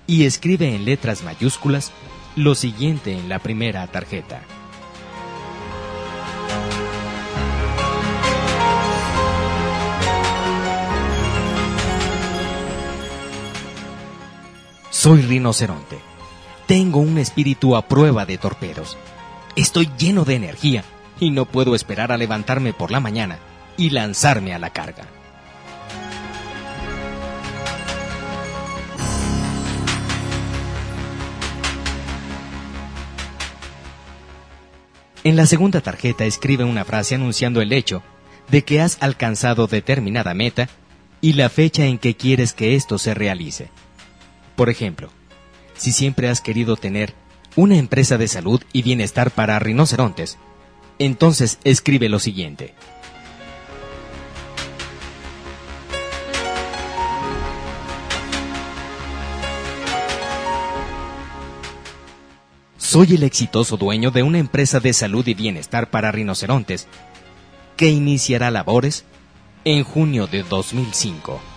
y 0.06 0.26
escribe 0.26 0.76
en 0.76 0.84
letras 0.84 1.24
mayúsculas 1.24 1.94
lo 2.36 2.56
siguiente 2.56 3.13
en 3.13 3.30
la 3.30 3.39
primera 3.39 3.88
tarjeta. 3.88 4.41
Soy 15.02 15.24
rinoceronte. 15.24 15.98
Tengo 16.68 17.00
un 17.00 17.18
espíritu 17.18 17.76
a 17.76 17.88
prueba 17.88 18.28
de 18.28 18.38
torpedos. 18.38 19.00
Estoy 19.56 19.90
lleno 19.98 20.26
de 20.26 20.36
energía 20.36 20.84
y 21.20 21.32
no 21.32 21.46
puedo 21.46 21.74
esperar 21.74 22.12
a 22.12 22.18
levantarme 22.18 22.72
por 22.72 22.92
la 22.92 23.00
mañana 23.00 23.40
y 23.78 23.90
lanzarme 23.90 24.54
a 24.54 24.60
la 24.60 24.70
carga. 24.70 25.08
En 35.24 35.36
la 35.36 35.48
segunda 35.48 35.82
tarjeta 35.82 36.26
escribe 36.26 36.64
una 36.64 36.86
frase 36.86 37.16
anunciando 37.16 37.60
el 37.60 37.74
hecho 37.74 38.04
de 38.52 38.64
que 38.64 38.82
has 38.82 39.00
alcanzado 39.02 39.66
determinada 39.66 40.36
meta 40.36 40.70
y 41.22 41.34
la 41.34 41.50
fecha 41.50 41.88
en 41.88 41.98
que 41.98 42.16
quieres 42.16 42.54
que 42.54 42.76
esto 42.76 43.00
se 43.00 43.16
realice. 43.16 43.72
Por 44.56 44.70
ejemplo, 44.70 45.10
si 45.76 45.92
siempre 45.92 46.30
has 46.30 46.42
querido 46.42 46.76
tener 46.76 47.14
una 47.56 47.78
empresa 47.78 48.18
de 48.18 48.28
salud 48.28 48.62
y 48.74 48.82
bienestar 48.82 49.32
para 49.32 49.60
rinocerontes, 49.60 50.38
entonces 51.00 51.60
escribe 51.64 52.10
lo 52.10 52.20
siguiente. 52.20 52.74
Soy 62.78 63.16
el 63.16 63.24
exitoso 63.24 63.78
dueño 63.78 64.12
de 64.12 64.22
una 64.22 64.38
empresa 64.38 64.82
de 64.82 64.92
salud 64.92 65.26
y 65.26 65.34
bienestar 65.34 65.90
para 65.90 66.12
rinocerontes 66.12 66.88
que 67.78 67.90
iniciará 67.90 68.52
labores 68.52 69.06
en 69.64 69.86
junio 69.86 70.28
de 70.28 70.44
2005. 70.44 71.51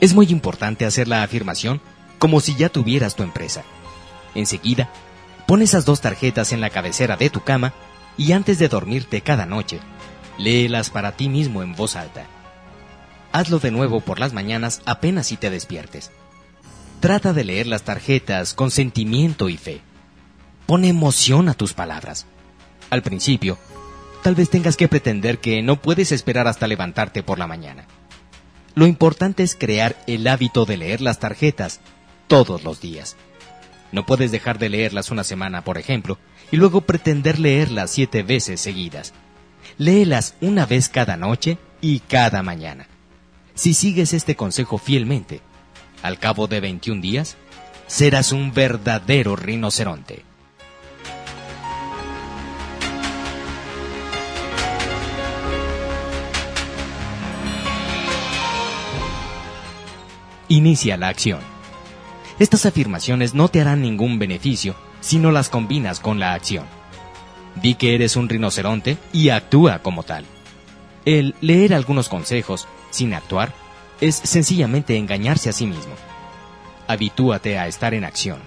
Es 0.00 0.14
muy 0.14 0.26
importante 0.26 0.86
hacer 0.86 1.08
la 1.08 1.22
afirmación 1.22 1.80
como 2.18 2.40
si 2.40 2.54
ya 2.54 2.68
tuvieras 2.68 3.16
tu 3.16 3.22
empresa. 3.22 3.64
Enseguida, 4.34 4.90
pon 5.46 5.62
esas 5.62 5.84
dos 5.84 6.00
tarjetas 6.00 6.52
en 6.52 6.60
la 6.60 6.70
cabecera 6.70 7.16
de 7.16 7.30
tu 7.30 7.42
cama 7.42 7.72
y 8.16 8.32
antes 8.32 8.58
de 8.58 8.68
dormirte 8.68 9.20
cada 9.20 9.46
noche, 9.46 9.80
Léelas 10.38 10.88
para 10.88 11.12
ti 11.12 11.28
mismo 11.28 11.62
en 11.62 11.74
voz 11.74 11.96
alta. 11.96 12.24
Hazlo 13.32 13.58
de 13.58 13.70
nuevo 13.70 14.00
por 14.00 14.18
las 14.18 14.32
mañanas 14.32 14.80
apenas 14.86 15.26
si 15.26 15.36
te 15.36 15.50
despiertes. 15.50 16.10
Trata 17.00 17.32
de 17.32 17.44
leer 17.44 17.66
las 17.66 17.82
tarjetas 17.82 18.54
con 18.54 18.70
sentimiento 18.70 19.48
y 19.48 19.56
fe. 19.56 19.82
Pon 20.66 20.84
emoción 20.84 21.48
a 21.48 21.54
tus 21.54 21.74
palabras. 21.74 22.26
Al 22.88 23.02
principio, 23.02 23.58
tal 24.22 24.34
vez 24.34 24.50
tengas 24.50 24.76
que 24.76 24.88
pretender 24.88 25.38
que 25.38 25.62
no 25.62 25.76
puedes 25.80 26.10
esperar 26.10 26.48
hasta 26.48 26.66
levantarte 26.66 27.22
por 27.22 27.38
la 27.38 27.46
mañana. 27.46 27.86
Lo 28.74 28.86
importante 28.86 29.42
es 29.42 29.56
crear 29.56 29.96
el 30.06 30.26
hábito 30.26 30.64
de 30.64 30.76
leer 30.76 31.00
las 31.00 31.18
tarjetas 31.18 31.80
todos 32.28 32.64
los 32.64 32.80
días. 32.80 33.16
No 33.92 34.06
puedes 34.06 34.30
dejar 34.30 34.58
de 34.58 34.68
leerlas 34.68 35.10
una 35.10 35.24
semana, 35.24 35.64
por 35.64 35.78
ejemplo, 35.78 36.18
y 36.52 36.56
luego 36.56 36.82
pretender 36.82 37.38
leerlas 37.38 37.90
siete 37.90 38.22
veces 38.22 38.60
seguidas 38.60 39.12
léelas 39.78 40.34
una 40.40 40.66
vez 40.66 40.88
cada 40.88 41.16
noche 41.16 41.58
y 41.80 42.00
cada 42.00 42.42
mañana. 42.42 42.86
Si 43.54 43.74
sigues 43.74 44.12
este 44.12 44.36
consejo 44.36 44.78
fielmente, 44.78 45.40
al 46.02 46.18
cabo 46.18 46.46
de 46.46 46.60
21 46.60 47.00
días, 47.00 47.36
serás 47.86 48.32
un 48.32 48.52
verdadero 48.52 49.36
rinoceronte. 49.36 50.24
Inicia 60.50 60.96
la 60.98 61.08
acción. 61.08 61.38
Estas 62.38 62.66
afirmaciones 62.66 63.34
no 63.34 63.48
te 63.48 63.60
harán 63.60 63.80
ningún 63.80 64.18
beneficio 64.18 64.74
si 65.00 65.18
no 65.18 65.30
las 65.30 65.48
combinas 65.48 66.00
con 66.00 66.18
la 66.18 66.34
acción. 66.34 66.66
Di 67.62 67.76
que 67.76 67.94
eres 67.94 68.16
un 68.16 68.28
rinoceronte 68.28 68.98
y 69.12 69.30
actúa 69.30 69.78
como 69.78 70.02
tal. 70.02 70.24
El 71.04 71.34
leer 71.40 71.72
algunos 71.72 72.08
consejos 72.08 72.66
sin 72.90 73.14
actuar 73.14 73.52
es 74.00 74.16
sencillamente 74.16 74.96
engañarse 74.96 75.48
a 75.48 75.52
sí 75.52 75.66
mismo. 75.66 75.94
Habitúate 76.88 77.58
a 77.58 77.68
estar 77.68 77.94
en 77.94 78.04
acción. 78.04 78.40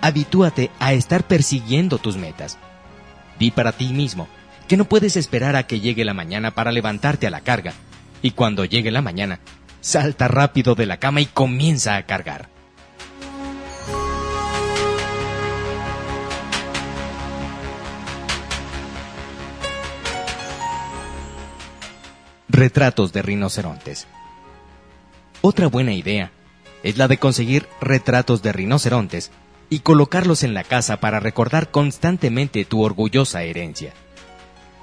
Habitúate 0.00 0.70
a 0.78 0.92
estar 0.92 1.26
persiguiendo 1.26 1.98
tus 1.98 2.16
metas. 2.16 2.56
Di 3.38 3.50
para 3.50 3.72
ti 3.72 3.88
mismo 3.92 4.28
que 4.68 4.76
no 4.76 4.84
puedes 4.84 5.16
esperar 5.16 5.56
a 5.56 5.66
que 5.66 5.80
llegue 5.80 6.04
la 6.04 6.14
mañana 6.14 6.52
para 6.52 6.70
levantarte 6.70 7.26
a 7.26 7.30
la 7.30 7.40
carga. 7.40 7.72
Y 8.22 8.30
cuando 8.30 8.64
llegue 8.64 8.92
la 8.92 9.02
mañana, 9.02 9.40
salta 9.82 10.28
rápido 10.28 10.76
de 10.76 10.86
la 10.86 10.96
cama 10.96 11.20
y 11.20 11.26
comienza 11.26 11.96
a 11.96 12.06
cargar. 12.06 12.48
Retratos 22.48 23.12
de 23.12 23.22
rinocerontes. 23.22 24.06
Otra 25.40 25.66
buena 25.66 25.92
idea 25.92 26.30
es 26.84 26.96
la 26.96 27.08
de 27.08 27.18
conseguir 27.18 27.66
retratos 27.80 28.42
de 28.42 28.52
rinocerontes 28.52 29.32
y 29.68 29.80
colocarlos 29.80 30.44
en 30.44 30.54
la 30.54 30.62
casa 30.62 31.00
para 31.00 31.18
recordar 31.18 31.70
constantemente 31.70 32.64
tu 32.64 32.82
orgullosa 32.82 33.42
herencia. 33.42 33.92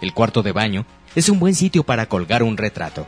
El 0.01 0.13
cuarto 0.13 0.43
de 0.43 0.51
baño 0.51 0.85
es 1.15 1.29
un 1.29 1.39
buen 1.39 1.55
sitio 1.55 1.83
para 1.83 2.07
colgar 2.07 2.43
un 2.43 2.57
retrato. 2.57 3.05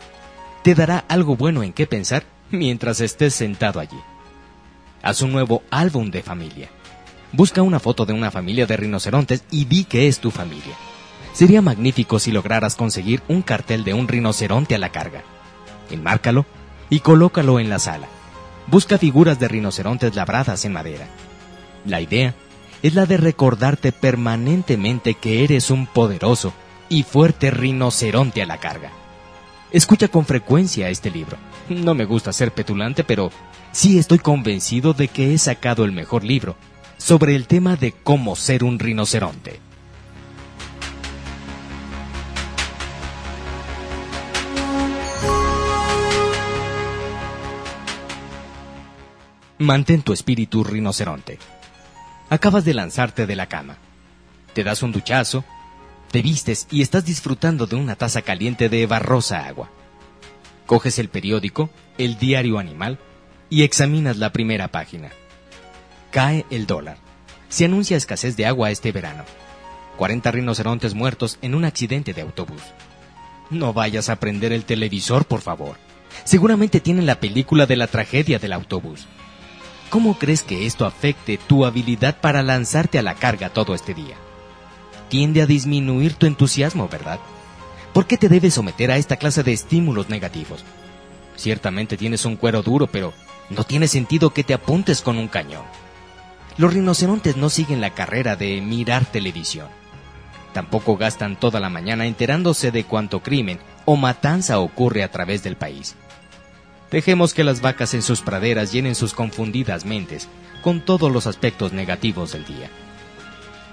Te 0.63 0.75
dará 0.75 1.05
algo 1.07 1.35
bueno 1.35 1.63
en 1.63 1.73
qué 1.73 1.87
pensar 1.87 2.23
mientras 2.51 3.01
estés 3.01 3.33
sentado 3.33 3.79
allí. 3.79 3.97
Haz 5.01 5.23
un 5.23 5.31
nuevo 5.31 5.63
álbum 5.71 6.11
de 6.11 6.21
familia. 6.21 6.69
Busca 7.31 7.63
una 7.63 7.79
foto 7.79 8.05
de 8.05 8.13
una 8.13 8.29
familia 8.29 8.67
de 8.67 8.77
rinocerontes 8.77 9.43
y 9.49 9.65
di 9.65 9.85
que 9.85 10.07
es 10.07 10.19
tu 10.19 10.29
familia. 10.29 10.75
Sería 11.33 11.63
magnífico 11.63 12.19
si 12.19 12.31
lograras 12.31 12.75
conseguir 12.75 13.23
un 13.27 13.41
cartel 13.41 13.83
de 13.83 13.95
un 13.95 14.07
rinoceronte 14.07 14.75
a 14.75 14.77
la 14.77 14.91
carga. 14.91 15.23
Enmárcalo 15.89 16.45
y 16.91 16.99
colócalo 16.99 17.59
en 17.59 17.69
la 17.69 17.79
sala. 17.79 18.07
Busca 18.67 18.99
figuras 18.99 19.39
de 19.39 19.47
rinocerontes 19.47 20.13
labradas 20.13 20.63
en 20.65 20.73
madera. 20.73 21.07
La 21.85 22.01
idea 22.01 22.35
es 22.83 22.93
la 22.93 23.07
de 23.07 23.17
recordarte 23.17 23.91
permanentemente 23.91 25.15
que 25.15 25.43
eres 25.43 25.71
un 25.71 25.87
poderoso 25.87 26.53
y 26.87 27.01
fuerte 27.01 27.49
rinoceronte 27.49 28.43
a 28.43 28.45
la 28.45 28.59
carga. 28.59 28.91
Escucha 29.71 30.09
con 30.09 30.25
frecuencia 30.25 30.89
este 30.89 31.09
libro. 31.09 31.37
No 31.69 31.93
me 31.93 32.03
gusta 32.03 32.33
ser 32.33 32.51
petulante, 32.51 33.05
pero 33.05 33.31
sí 33.71 33.97
estoy 33.97 34.19
convencido 34.19 34.93
de 34.93 35.07
que 35.07 35.33
he 35.33 35.37
sacado 35.37 35.85
el 35.85 35.93
mejor 35.93 36.25
libro 36.25 36.57
sobre 36.97 37.35
el 37.35 37.47
tema 37.47 37.77
de 37.77 37.93
cómo 37.93 38.35
ser 38.35 38.65
un 38.65 38.79
rinoceronte. 38.79 39.61
Mantén 49.57 50.01
tu 50.01 50.11
espíritu 50.11 50.65
rinoceronte. 50.65 51.37
Acabas 52.29 52.65
de 52.65 52.73
lanzarte 52.73 53.25
de 53.25 53.35
la 53.37 53.45
cama. 53.45 53.77
Te 54.53 54.63
das 54.65 54.83
un 54.83 54.91
duchazo, 54.91 55.45
te 56.11 56.21
vistes 56.21 56.67
y 56.69 56.81
estás 56.81 57.05
disfrutando 57.05 57.65
de 57.65 57.77
una 57.77 57.95
taza 57.95 58.21
caliente 58.21 58.69
de 58.69 58.85
barrosa 58.85 59.47
agua. 59.47 59.71
Coges 60.65 60.99
el 60.99 61.09
periódico, 61.09 61.69
el 61.97 62.17
diario 62.17 62.59
animal, 62.59 62.99
y 63.49 63.63
examinas 63.63 64.17
la 64.17 64.31
primera 64.31 64.67
página. 64.67 65.09
Cae 66.11 66.45
el 66.51 66.67
dólar. 66.67 66.97
Se 67.49 67.65
anuncia 67.65 67.97
escasez 67.97 68.35
de 68.37 68.45
agua 68.45 68.71
este 68.71 68.91
verano. 68.91 69.23
40 69.97 70.31
rinocerontes 70.31 70.93
muertos 70.93 71.37
en 71.41 71.55
un 71.55 71.65
accidente 71.65 72.13
de 72.13 72.21
autobús. 72.21 72.61
No 73.49 73.73
vayas 73.73 74.09
a 74.09 74.17
prender 74.17 74.53
el 74.53 74.65
televisor, 74.65 75.25
por 75.25 75.41
favor. 75.41 75.77
Seguramente 76.23 76.79
tienen 76.79 77.05
la 77.05 77.19
película 77.19 77.65
de 77.65 77.75
la 77.77 77.87
tragedia 77.87 78.39
del 78.39 78.53
autobús. 78.53 79.07
¿Cómo 79.89 80.17
crees 80.17 80.43
que 80.43 80.65
esto 80.65 80.85
afecte 80.85 81.37
tu 81.37 81.65
habilidad 81.65 82.17
para 82.21 82.43
lanzarte 82.43 82.99
a 82.99 83.01
la 83.01 83.15
carga 83.15 83.49
todo 83.49 83.75
este 83.75 83.93
día? 83.93 84.15
Tiende 85.11 85.41
a 85.41 85.45
disminuir 85.45 86.13
tu 86.13 86.25
entusiasmo, 86.25 86.87
¿verdad? 86.87 87.19
¿Por 87.93 88.07
qué 88.07 88.15
te 88.15 88.29
debes 88.29 88.53
someter 88.53 88.91
a 88.91 88.95
esta 88.95 89.17
clase 89.17 89.43
de 89.43 89.51
estímulos 89.51 90.07
negativos? 90.07 90.63
Ciertamente 91.35 91.97
tienes 91.97 92.23
un 92.23 92.37
cuero 92.37 92.61
duro, 92.61 92.87
pero 92.87 93.11
no 93.49 93.65
tiene 93.65 93.89
sentido 93.89 94.29
que 94.29 94.45
te 94.45 94.53
apuntes 94.53 95.01
con 95.01 95.17
un 95.17 95.27
cañón. 95.27 95.65
Los 96.55 96.73
rinocerontes 96.73 97.35
no 97.35 97.49
siguen 97.49 97.81
la 97.81 97.89
carrera 97.89 98.37
de 98.37 98.61
mirar 98.61 99.03
televisión. 99.03 99.67
Tampoco 100.53 100.95
gastan 100.95 101.37
toda 101.37 101.59
la 101.59 101.69
mañana 101.69 102.05
enterándose 102.05 102.71
de 102.71 102.85
cuánto 102.85 103.21
crimen 103.21 103.59
o 103.83 103.97
matanza 103.97 104.59
ocurre 104.59 105.03
a 105.03 105.11
través 105.11 105.43
del 105.43 105.57
país. 105.57 105.95
Dejemos 106.89 107.33
que 107.33 107.43
las 107.43 107.59
vacas 107.59 107.93
en 107.95 108.01
sus 108.01 108.21
praderas 108.21 108.71
llenen 108.71 108.95
sus 108.95 109.13
confundidas 109.13 109.83
mentes 109.83 110.29
con 110.61 110.79
todos 110.79 111.11
los 111.11 111.27
aspectos 111.27 111.73
negativos 111.73 112.31
del 112.31 112.45
día. 112.45 112.69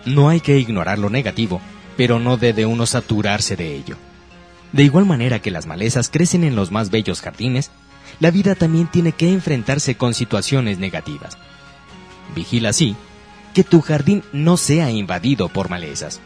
No 0.09 0.31
hay 0.31 0.41
que 0.41 0.59
ignorar 0.59 0.99
lo 0.99 1.11
negativo, 1.11 1.61
pero 1.97 2.19
no 2.19 2.39
debe 2.39 2.65
uno 2.65 2.87
saturarse 2.87 3.57
de 3.57 3.77
ello. 3.77 3.97
De 4.73 4.83
igual 4.83 5.05
manera 5.05 5.41
que 5.41 5.51
las 5.51 5.67
malezas 5.67 6.09
crecen 6.09 6.45
en 6.45 6.57
los 6.57 6.71
más 6.71 6.91
bellos 6.91 7.21
jardines, 7.21 7.71
la 8.19 8.31
vida 8.31 8.55
también 8.55 8.87
tiene 8.87 9.13
que 9.13 9.31
enfrentarse 9.31 9.97
con 9.97 10.15
situaciones 10.15 10.79
negativas. 10.79 11.37
Vigila 12.35 12.71
así 12.71 12.97
que 13.53 13.65
tu 13.65 13.83
jardín 13.83 14.23
no 14.33 14.57
sea 14.57 14.91
invadido 14.91 15.49
por 15.51 15.69
malezas. 15.69 16.21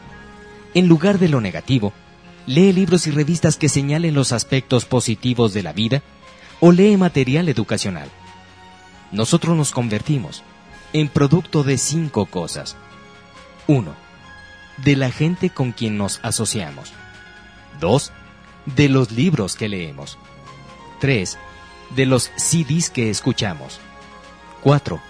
En 0.75 0.87
lugar 0.87 1.19
de 1.19 1.29
lo 1.29 1.41
negativo, 1.41 1.93
lee 2.47 2.73
libros 2.73 3.07
y 3.09 3.11
revistas 3.11 3.57
que 3.57 3.69
señalen 3.69 4.15
los 4.15 4.33
aspectos 4.33 4.85
positivos 4.85 5.55
de 5.55 5.63
la 5.63 5.73
vida 5.73 6.03
o 6.61 6.71
lee 6.71 6.97
material 6.97 7.49
educacional. 7.49 8.09
Nosotros 9.11 9.57
nos 9.57 9.73
convertimos 9.73 10.45
en 10.93 11.09
producto 11.09 11.65
de 11.65 11.79
cinco 11.79 12.27
cosas. 12.27 12.77
1. 13.67 13.95
De 14.79 14.97
la 14.97 15.11
gente 15.11 15.51
con 15.51 15.73
quien 15.73 15.99
nos 15.99 16.21
asociamos. 16.23 16.93
2. 17.81 18.13
De 18.67 18.89
los 18.89 19.13
libros 19.13 19.57
que 19.57 19.69
leemos. 19.69 20.19
3. 21.01 21.39
De 21.97 22.07
los 22.07 22.31
CDs 22.37 22.91
que 22.91 23.11
escuchamos. 23.11 23.81
4. 24.63 25.01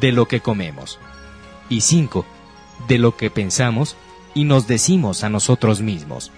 De 0.00 0.12
lo 0.12 0.26
que 0.26 0.40
comemos. 0.40 0.98
Y 1.68 1.82
5. 1.82 2.24
De 2.88 2.98
lo 2.98 3.16
que 3.16 3.30
pensamos 3.30 3.96
y 4.34 4.44
nos 4.44 4.66
decimos 4.66 5.24
a 5.24 5.30
nosotros 5.30 5.80
mismos. 5.80 6.30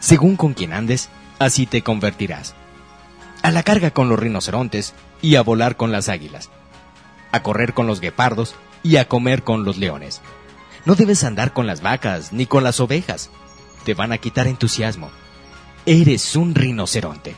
Según 0.00 0.36
con 0.36 0.52
quien 0.52 0.72
andes, 0.72 1.08
así 1.44 1.66
te 1.66 1.82
convertirás. 1.82 2.54
A 3.42 3.50
la 3.50 3.62
carga 3.62 3.90
con 3.90 4.08
los 4.08 4.18
rinocerontes 4.18 4.94
y 5.20 5.36
a 5.36 5.42
volar 5.42 5.76
con 5.76 5.92
las 5.92 6.08
águilas. 6.08 6.50
A 7.32 7.42
correr 7.42 7.74
con 7.74 7.86
los 7.86 8.00
guepardos 8.00 8.54
y 8.82 8.96
a 8.96 9.08
comer 9.08 9.42
con 9.42 9.64
los 9.64 9.78
leones. 9.78 10.20
No 10.84 10.94
debes 10.94 11.24
andar 11.24 11.52
con 11.52 11.66
las 11.66 11.82
vacas 11.82 12.32
ni 12.32 12.46
con 12.46 12.64
las 12.64 12.80
ovejas. 12.80 13.30
Te 13.84 13.94
van 13.94 14.12
a 14.12 14.18
quitar 14.18 14.46
entusiasmo. 14.46 15.10
Eres 15.86 16.36
un 16.36 16.54
rinoceronte. 16.54 17.34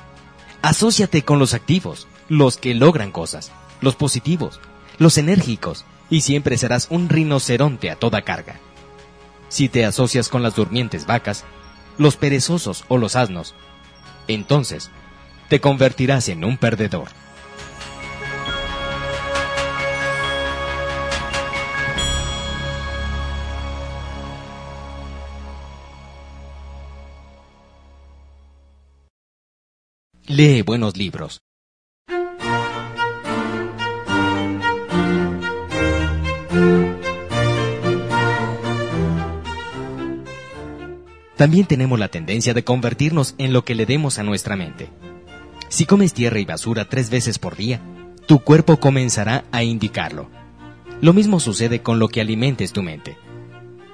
Asociate 0.62 1.22
con 1.22 1.38
los 1.38 1.54
activos, 1.54 2.08
los 2.28 2.56
que 2.56 2.74
logran 2.74 3.12
cosas, 3.12 3.52
los 3.80 3.96
positivos, 3.96 4.60
los 4.98 5.18
enérgicos, 5.18 5.84
y 6.10 6.22
siempre 6.22 6.56
serás 6.58 6.86
un 6.90 7.08
rinoceronte 7.08 7.90
a 7.90 7.96
toda 7.96 8.22
carga. 8.22 8.56
Si 9.48 9.68
te 9.68 9.84
asocias 9.84 10.28
con 10.28 10.42
las 10.42 10.54
durmientes 10.56 11.06
vacas, 11.06 11.44
los 11.98 12.16
perezosos 12.16 12.84
o 12.88 12.98
los 12.98 13.16
asnos, 13.16 13.54
entonces 14.28 14.90
te 15.48 15.60
convertirás 15.60 16.28
en 16.28 16.44
un 16.44 16.56
perdedor. 16.56 17.08
Lee 30.26 30.62
buenos 30.62 30.96
libros. 30.96 31.42
También 41.36 41.66
tenemos 41.66 41.98
la 41.98 42.08
tendencia 42.08 42.54
de 42.54 42.64
convertirnos 42.64 43.34
en 43.38 43.52
lo 43.52 43.64
que 43.64 43.74
le 43.74 43.86
demos 43.86 44.18
a 44.18 44.22
nuestra 44.22 44.56
mente. 44.56 44.88
Si 45.68 45.86
comes 45.86 46.14
tierra 46.14 46.38
y 46.38 46.44
basura 46.44 46.88
tres 46.88 47.10
veces 47.10 47.38
por 47.38 47.56
día, 47.56 47.80
tu 48.26 48.38
cuerpo 48.38 48.78
comenzará 48.78 49.44
a 49.50 49.64
indicarlo. 49.64 50.30
Lo 51.00 51.12
mismo 51.12 51.40
sucede 51.40 51.82
con 51.82 51.98
lo 51.98 52.08
que 52.08 52.20
alimentes 52.20 52.72
tu 52.72 52.82
mente. 52.82 53.16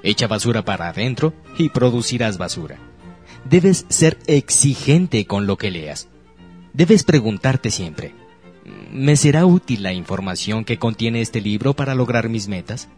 Echa 0.02 0.26
basura 0.26 0.64
para 0.64 0.88
adentro 0.88 1.32
y 1.58 1.70
producirás 1.70 2.36
basura. 2.36 2.78
Debes 3.48 3.86
ser 3.88 4.18
exigente 4.26 5.24
con 5.26 5.46
lo 5.46 5.56
que 5.56 5.70
leas. 5.70 6.08
Debes 6.74 7.04
preguntarte 7.04 7.70
siempre, 7.70 8.12
¿me 8.92 9.16
será 9.16 9.46
útil 9.46 9.82
la 9.82 9.92
información 9.92 10.64
que 10.64 10.78
contiene 10.78 11.20
este 11.20 11.40
libro 11.40 11.74
para 11.74 11.94
lograr 11.94 12.28
mis 12.28 12.48
metas? 12.48 12.88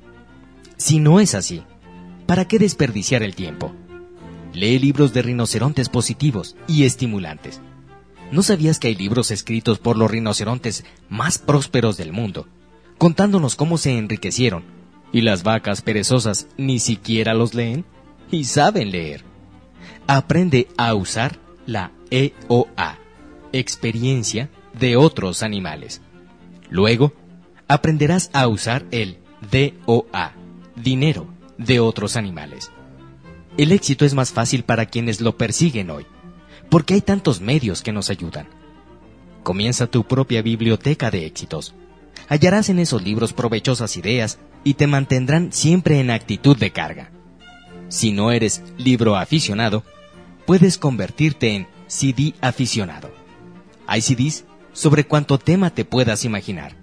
Si 0.76 0.98
no 0.98 1.20
es 1.20 1.34
así, 1.34 1.62
¿para 2.26 2.46
qué 2.46 2.58
desperdiciar 2.58 3.22
el 3.22 3.34
tiempo? 3.34 3.72
Lee 4.52 4.78
libros 4.78 5.12
de 5.12 5.22
rinocerontes 5.22 5.88
positivos 5.88 6.56
y 6.66 6.84
estimulantes. 6.84 7.60
¿No 8.30 8.42
sabías 8.42 8.78
que 8.78 8.88
hay 8.88 8.94
libros 8.94 9.30
escritos 9.30 9.78
por 9.78 9.96
los 9.96 10.10
rinocerontes 10.10 10.84
más 11.08 11.38
prósperos 11.38 11.96
del 11.96 12.12
mundo, 12.12 12.46
contándonos 12.98 13.56
cómo 13.56 13.78
se 13.78 13.96
enriquecieron, 13.96 14.64
y 15.12 15.20
las 15.20 15.42
vacas 15.42 15.82
perezosas 15.82 16.48
ni 16.56 16.78
siquiera 16.78 17.34
los 17.34 17.54
leen 17.54 17.84
y 18.30 18.44
saben 18.44 18.90
leer? 18.90 19.24
Aprende 20.06 20.68
a 20.76 20.94
usar 20.94 21.38
la 21.66 21.92
EOA, 22.10 22.98
experiencia 23.52 24.50
de 24.78 24.96
otros 24.96 25.42
animales. 25.42 26.00
Luego, 26.70 27.12
aprenderás 27.68 28.30
a 28.32 28.48
usar 28.48 28.86
el 28.90 29.18
DOA, 29.50 30.32
dinero 30.76 31.26
de 31.58 31.80
otros 31.80 32.16
animales. 32.16 32.71
El 33.58 33.72
éxito 33.72 34.04
es 34.04 34.14
más 34.14 34.32
fácil 34.32 34.64
para 34.64 34.86
quienes 34.86 35.20
lo 35.20 35.36
persiguen 35.36 35.90
hoy, 35.90 36.06
porque 36.70 36.94
hay 36.94 37.02
tantos 37.02 37.40
medios 37.40 37.82
que 37.82 37.92
nos 37.92 38.08
ayudan. 38.08 38.48
Comienza 39.42 39.86
tu 39.86 40.04
propia 40.04 40.40
biblioteca 40.40 41.10
de 41.10 41.26
éxitos. 41.26 41.74
Hallarás 42.28 42.70
en 42.70 42.78
esos 42.78 43.02
libros 43.02 43.34
provechosas 43.34 43.96
ideas 43.96 44.38
y 44.64 44.74
te 44.74 44.86
mantendrán 44.86 45.52
siempre 45.52 46.00
en 46.00 46.10
actitud 46.10 46.56
de 46.56 46.70
carga. 46.70 47.10
Si 47.88 48.12
no 48.12 48.32
eres 48.32 48.62
libro 48.78 49.16
aficionado, 49.16 49.84
puedes 50.46 50.78
convertirte 50.78 51.54
en 51.54 51.66
CD 51.88 52.34
aficionado. 52.40 53.12
Hay 53.86 54.00
CDs 54.00 54.46
sobre 54.72 55.04
cuanto 55.04 55.38
tema 55.38 55.74
te 55.74 55.84
puedas 55.84 56.24
imaginar. 56.24 56.76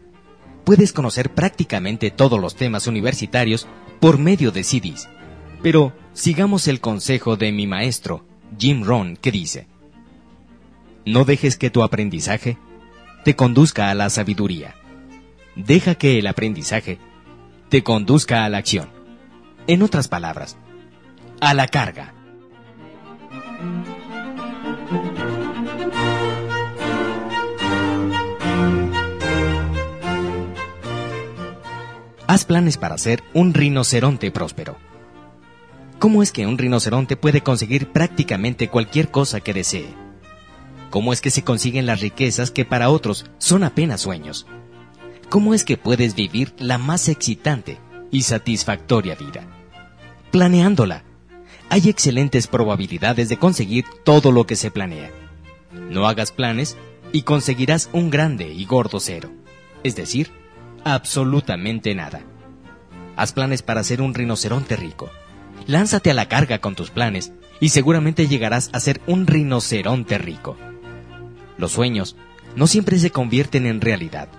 Puedes 0.65 0.93
conocer 0.93 1.33
prácticamente 1.33 2.11
todos 2.11 2.39
los 2.39 2.55
temas 2.55 2.85
universitarios 2.85 3.65
por 3.99 4.19
medio 4.19 4.51
de 4.51 4.63
CDs. 4.63 5.09
Pero 5.63 5.93
sigamos 6.19 6.67
el 6.67 6.81
consejo 6.81 7.37
de 7.37 7.53
mi 7.53 7.65
maestro, 7.65 8.25
Jim 8.57 8.83
Rohn, 8.83 9.15
que 9.15 9.31
dice, 9.31 9.67
No 11.05 11.23
dejes 11.23 11.55
que 11.55 11.69
tu 11.69 11.81
aprendizaje 11.81 12.57
te 13.23 13.37
conduzca 13.37 13.89
a 13.89 13.93
la 13.93 14.09
sabiduría. 14.09 14.75
Deja 15.55 15.95
que 15.95 16.19
el 16.19 16.27
aprendizaje 16.27 16.99
te 17.69 17.83
conduzca 17.83 18.43
a 18.43 18.49
la 18.49 18.57
acción. 18.57 18.89
En 19.67 19.81
otras 19.81 20.09
palabras, 20.09 20.57
a 21.39 21.53
la 21.53 21.67
carga. 21.67 22.13
Haz 32.27 32.43
planes 32.43 32.77
para 32.77 32.97
ser 32.97 33.23
un 33.33 33.53
rinoceronte 33.53 34.31
próspero. 34.31 34.88
¿Cómo 35.99 36.23
es 36.23 36.31
que 36.31 36.47
un 36.47 36.57
rinoceronte 36.57 37.17
puede 37.17 37.41
conseguir 37.41 37.91
prácticamente 37.91 38.69
cualquier 38.69 39.11
cosa 39.11 39.41
que 39.41 39.53
desee? 39.53 39.93
¿Cómo 40.89 41.11
es 41.11 41.19
que 41.19 41.29
se 41.29 41.43
consiguen 41.43 41.85
las 41.85 41.99
riquezas 41.99 42.51
que 42.51 42.63
para 42.63 42.89
otros 42.89 43.25
son 43.37 43.65
apenas 43.65 43.99
sueños? 43.99 44.47
¿Cómo 45.27 45.53
es 45.53 45.65
que 45.65 45.75
puedes 45.75 46.15
vivir 46.15 46.53
la 46.57 46.77
más 46.77 47.09
excitante 47.09 47.79
y 48.11 48.21
satisfactoria 48.21 49.15
vida? 49.15 49.45
Planeándola. 50.31 51.03
Hay 51.69 51.89
excelentes 51.89 52.47
probabilidades 52.47 53.27
de 53.27 53.37
conseguir 53.37 53.83
todo 54.05 54.31
lo 54.31 54.47
que 54.47 54.55
se 54.55 54.71
planea. 54.71 55.11
No 55.89 56.07
hagas 56.07 56.31
planes 56.31 56.77
y 57.11 57.23
conseguirás 57.23 57.89
un 57.91 58.09
grande 58.09 58.53
y 58.53 58.63
gordo 58.63 59.01
cero. 59.01 59.29
Es 59.83 59.97
decir, 59.97 60.31
absolutamente 60.85 61.93
nada. 61.93 62.21
Haz 63.17 63.33
planes 63.33 63.61
para 63.63 63.83
ser 63.83 64.01
un 64.01 64.13
rinoceronte 64.13 64.77
rico. 64.77 65.09
Lánzate 65.69 66.09
a 66.09 66.15
la 66.15 66.27
carga 66.27 66.57
con 66.57 66.73
tus 66.73 66.89
planes 66.89 67.31
y 67.59 67.69
seguramente 67.69 68.27
llegarás 68.27 68.71
a 68.73 68.79
ser 68.79 69.01
un 69.05 69.27
rinoceronte 69.27 70.17
rico. 70.17 70.57
Los 71.59 71.73
sueños 71.73 72.15
no 72.55 72.65
siempre 72.65 72.97
se 72.97 73.11
convierten 73.11 73.67
en 73.67 73.79
realidad, 73.79 74.29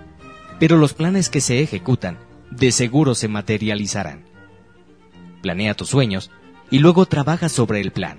pero 0.58 0.76
los 0.76 0.92
planes 0.92 1.30
que 1.30 1.40
se 1.40 1.62
ejecutan 1.62 2.18
de 2.50 2.72
seguro 2.72 3.14
se 3.14 3.28
materializarán. 3.28 4.24
Planea 5.40 5.74
tus 5.74 5.90
sueños 5.90 6.32
y 6.68 6.80
luego 6.80 7.06
trabaja 7.06 7.48
sobre 7.48 7.80
el 7.80 7.92
plan. 7.92 8.18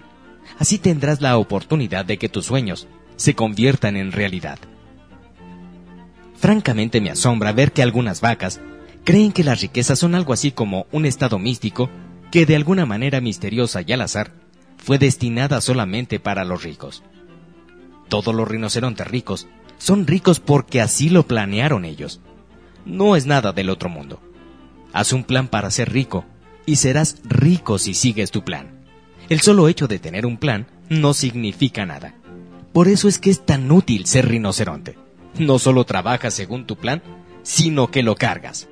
Así 0.58 0.78
tendrás 0.78 1.20
la 1.20 1.38
oportunidad 1.38 2.06
de 2.06 2.18
que 2.18 2.30
tus 2.30 2.46
sueños 2.46 2.88
se 3.18 3.36
conviertan 3.36 3.98
en 3.98 4.14
realidad. 4.14 4.58
Francamente 6.38 7.02
me 7.02 7.10
asombra 7.10 7.52
ver 7.52 7.74
que 7.74 7.84
algunas 7.84 8.22
vacas 8.22 8.62
creen 9.04 9.34
que 9.34 9.44
las 9.44 9.60
riquezas 9.60 10.00
son 10.00 10.16
algo 10.16 10.32
así 10.32 10.54
como 10.54 10.86
un 10.94 11.06
estado 11.06 11.40
místico 11.40 11.90
que 12.32 12.46
de 12.46 12.56
alguna 12.56 12.86
manera 12.86 13.22
misteriosa 13.22 13.82
y 13.86 13.92
al 13.92 14.02
azar 14.02 14.34
fue 14.78 14.98
destinada 14.98 15.62
solamente 15.62 16.20
para 16.20 16.44
los 16.44 16.64
ricos. 16.64 17.04
Todos 18.10 18.34
los 18.34 18.48
rinocerontes 18.48 19.08
ricos 19.08 19.48
son 19.78 20.08
ricos 20.08 20.40
porque 20.40 20.82
así 20.82 21.10
lo 21.10 21.28
planearon 21.28 21.86
ellos. 21.86 22.22
No 22.86 23.16
es 23.16 23.26
nada 23.26 23.52
del 23.52 23.70
otro 23.70 23.90
mundo. 23.90 24.20
Haz 24.94 25.14
un 25.14 25.24
plan 25.24 25.48
para 25.48 25.72
ser 25.72 25.92
rico 25.92 26.26
y 26.66 26.78
serás 26.78 27.18
rico 27.24 27.78
si 27.78 27.94
sigues 27.94 28.32
tu 28.32 28.44
plan. 28.44 28.82
El 29.30 29.42
solo 29.42 29.68
hecho 29.68 29.88
de 29.88 30.00
tener 30.00 30.26
un 30.26 30.38
plan 30.38 30.68
no 30.90 31.14
significa 31.14 31.86
nada. 31.86 32.16
Por 32.74 32.88
eso 32.88 33.08
es 33.08 33.20
que 33.20 33.30
es 33.30 33.46
tan 33.46 33.72
útil 33.72 34.06
ser 34.06 34.28
rinoceronte 34.28 34.98
no 35.38 35.60
solo 35.60 35.86
trabajas 35.86 36.34
según 36.34 36.66
tu 36.66 36.76
plan, 36.76 37.02
sino 37.44 37.90
que 37.90 38.04
lo 38.04 38.16
cargas. 38.16 38.68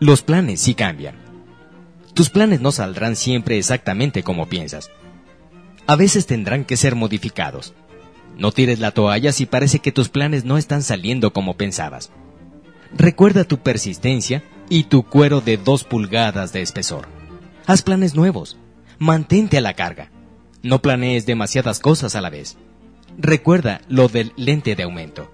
Los 0.00 0.22
planes 0.22 0.60
sí 0.60 0.74
cambian. 0.74 1.16
Tus 2.12 2.28
planes 2.28 2.60
no 2.60 2.72
saldrán 2.72 3.16
siempre 3.16 3.56
exactamente 3.56 4.22
como 4.22 4.48
piensas. 4.48 4.90
A 5.86 5.96
veces 5.96 6.26
tendrán 6.26 6.64
que 6.64 6.76
ser 6.76 6.94
modificados. 6.94 7.74
No 8.36 8.52
tires 8.52 8.80
la 8.80 8.90
toalla 8.90 9.32
si 9.32 9.46
parece 9.46 9.78
que 9.78 9.92
tus 9.92 10.08
planes 10.08 10.44
no 10.44 10.58
están 10.58 10.82
saliendo 10.82 11.32
como 11.32 11.56
pensabas. 11.56 12.10
Recuerda 12.92 13.44
tu 13.44 13.58
persistencia 13.58 14.42
y 14.68 14.84
tu 14.84 15.04
cuero 15.04 15.40
de 15.40 15.56
dos 15.56 15.84
pulgadas 15.84 16.52
de 16.52 16.62
espesor. 16.62 17.08
Haz 17.66 17.82
planes 17.82 18.14
nuevos. 18.14 18.58
Mantente 18.98 19.58
a 19.58 19.60
la 19.60 19.74
carga. 19.74 20.10
No 20.62 20.82
planees 20.82 21.26
demasiadas 21.26 21.80
cosas 21.80 22.14
a 22.14 22.20
la 22.20 22.30
vez. 22.30 22.56
Recuerda 23.16 23.80
lo 23.88 24.08
del 24.08 24.32
lente 24.36 24.74
de 24.74 24.82
aumento. 24.82 25.30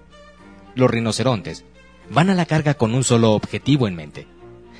Los 0.75 0.89
rinocerontes 0.89 1.65
van 2.09 2.29
a 2.29 2.35
la 2.35 2.45
carga 2.45 2.75
con 2.75 2.93
un 2.93 3.03
solo 3.03 3.31
objetivo 3.33 3.87
en 3.87 3.95
mente. 3.95 4.27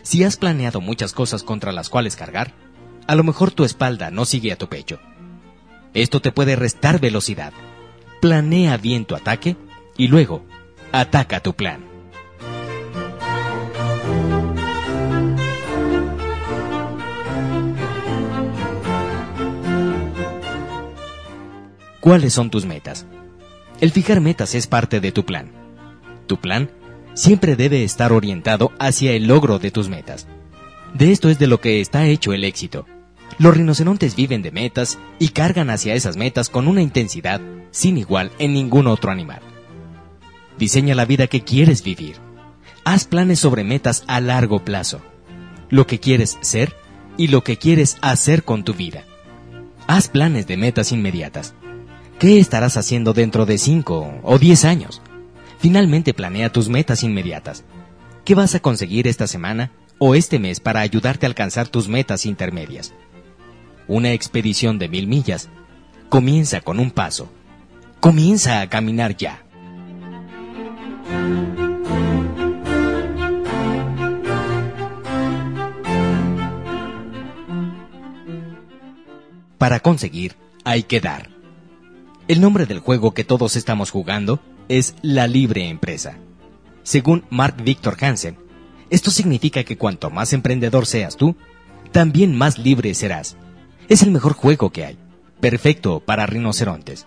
Si 0.03 0.23
has 0.23 0.37
planeado 0.37 0.81
muchas 0.81 1.13
cosas 1.13 1.43
contra 1.43 1.71
las 1.71 1.89
cuales 1.89 2.15
cargar, 2.15 2.53
a 3.07 3.15
lo 3.15 3.23
mejor 3.23 3.51
tu 3.51 3.63
espalda 3.63 4.11
no 4.11 4.25
sigue 4.25 4.51
a 4.51 4.57
tu 4.57 4.67
pecho. 4.67 4.99
Esto 5.93 6.21
te 6.21 6.31
puede 6.31 6.55
restar 6.55 6.99
velocidad. 6.99 7.53
Planea 8.21 8.77
bien 8.77 9.05
tu 9.05 9.15
ataque 9.15 9.57
y 9.97 10.07
luego 10.07 10.45
ataca 10.91 11.41
tu 11.41 11.53
plan. 11.53 11.90
¿Cuáles 22.01 22.33
son 22.33 22.49
tus 22.49 22.65
metas? 22.65 23.05
El 23.79 23.91
fijar 23.91 24.21
metas 24.21 24.55
es 24.55 24.65
parte 24.65 24.99
de 24.99 25.11
tu 25.11 25.23
plan. 25.23 25.51
Tu 26.25 26.37
plan 26.37 26.71
siempre 27.13 27.55
debe 27.55 27.83
estar 27.83 28.11
orientado 28.11 28.71
hacia 28.79 29.11
el 29.11 29.27
logro 29.27 29.59
de 29.59 29.69
tus 29.69 29.87
metas. 29.87 30.27
De 30.95 31.11
esto 31.11 31.29
es 31.29 31.37
de 31.37 31.45
lo 31.45 31.61
que 31.61 31.79
está 31.79 32.07
hecho 32.07 32.33
el 32.33 32.43
éxito. 32.43 32.87
Los 33.37 33.55
rinocerontes 33.55 34.15
viven 34.15 34.41
de 34.41 34.51
metas 34.51 34.97
y 35.19 35.29
cargan 35.29 35.69
hacia 35.69 35.93
esas 35.93 36.17
metas 36.17 36.49
con 36.49 36.67
una 36.67 36.81
intensidad 36.81 37.39
sin 37.69 37.99
igual 37.99 38.31
en 38.39 38.53
ningún 38.53 38.87
otro 38.87 39.11
animal. 39.11 39.41
Diseña 40.57 40.95
la 40.95 41.05
vida 41.05 41.27
que 41.27 41.43
quieres 41.43 41.83
vivir. 41.83 42.15
Haz 42.83 43.05
planes 43.05 43.37
sobre 43.37 43.63
metas 43.63 44.03
a 44.07 44.21
largo 44.21 44.65
plazo. 44.65 45.01
Lo 45.69 45.85
que 45.85 45.99
quieres 45.99 46.39
ser 46.41 46.75
y 47.15 47.27
lo 47.27 47.43
que 47.43 47.57
quieres 47.57 47.97
hacer 48.01 48.43
con 48.43 48.63
tu 48.63 48.73
vida. 48.73 49.03
Haz 49.85 50.07
planes 50.07 50.47
de 50.47 50.57
metas 50.57 50.91
inmediatas. 50.91 51.53
¿Qué 52.21 52.37
estarás 52.37 52.77
haciendo 52.77 53.13
dentro 53.13 53.47
de 53.47 53.57
5 53.57 54.19
o 54.21 54.37
10 54.37 54.65
años? 54.65 55.01
Finalmente 55.57 56.13
planea 56.13 56.51
tus 56.51 56.69
metas 56.69 57.01
inmediatas. 57.01 57.63
¿Qué 58.23 58.35
vas 58.35 58.53
a 58.53 58.59
conseguir 58.59 59.07
esta 59.07 59.25
semana 59.25 59.71
o 59.97 60.13
este 60.13 60.37
mes 60.37 60.59
para 60.59 60.81
ayudarte 60.81 61.25
a 61.25 61.29
alcanzar 61.29 61.67
tus 61.67 61.87
metas 61.87 62.27
intermedias? 62.27 62.93
Una 63.87 64.11
expedición 64.11 64.77
de 64.77 64.87
mil 64.87 65.07
millas 65.07 65.49
comienza 66.09 66.61
con 66.61 66.79
un 66.79 66.91
paso. 66.91 67.27
Comienza 67.99 68.61
a 68.61 68.69
caminar 68.69 69.17
ya. 69.17 69.43
Para 79.57 79.79
conseguir, 79.79 80.35
hay 80.63 80.83
que 80.83 81.01
dar. 81.01 81.40
El 82.31 82.39
nombre 82.39 82.65
del 82.65 82.79
juego 82.79 83.13
que 83.13 83.25
todos 83.25 83.57
estamos 83.57 83.91
jugando 83.91 84.39
es 84.69 84.95
la 85.01 85.27
libre 85.27 85.67
empresa. 85.67 86.17
Según 86.81 87.25
Mark 87.29 87.61
Victor 87.61 87.97
Hansen, 87.99 88.37
esto 88.89 89.11
significa 89.11 89.65
que 89.65 89.77
cuanto 89.77 90.09
más 90.09 90.31
emprendedor 90.31 90.85
seas 90.85 91.17
tú, 91.17 91.35
también 91.91 92.37
más 92.37 92.57
libre 92.57 92.93
serás. 92.93 93.35
Es 93.89 94.01
el 94.01 94.11
mejor 94.11 94.31
juego 94.31 94.69
que 94.69 94.85
hay, 94.85 94.97
perfecto 95.41 95.99
para 95.99 96.25
rinocerontes. 96.25 97.05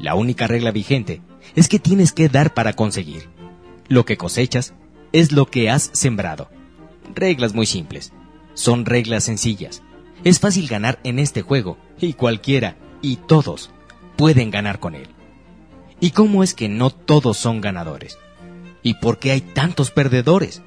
La 0.00 0.16
única 0.16 0.48
regla 0.48 0.72
vigente 0.72 1.22
es 1.54 1.68
que 1.68 1.78
tienes 1.78 2.10
que 2.10 2.28
dar 2.28 2.52
para 2.52 2.72
conseguir. 2.72 3.28
Lo 3.86 4.04
que 4.04 4.16
cosechas 4.16 4.74
es 5.12 5.30
lo 5.30 5.46
que 5.46 5.70
has 5.70 5.90
sembrado. 5.92 6.50
Reglas 7.14 7.54
muy 7.54 7.66
simples. 7.66 8.12
Son 8.54 8.84
reglas 8.84 9.22
sencillas. 9.22 9.84
Es 10.24 10.40
fácil 10.40 10.66
ganar 10.66 10.98
en 11.04 11.20
este 11.20 11.42
juego 11.42 11.78
y 12.00 12.14
cualquiera 12.14 12.76
y 13.00 13.14
todos 13.14 13.70
pueden 14.20 14.50
ganar 14.50 14.80
con 14.80 14.94
él. 14.94 15.08
¿Y 15.98 16.10
cómo 16.10 16.42
es 16.42 16.52
que 16.52 16.68
no 16.68 16.90
todos 16.90 17.38
son 17.38 17.62
ganadores? 17.62 18.18
¿Y 18.82 18.94
por 19.00 19.18
qué 19.18 19.30
hay 19.30 19.40
tantos 19.40 19.90
perdedores? 19.90 20.60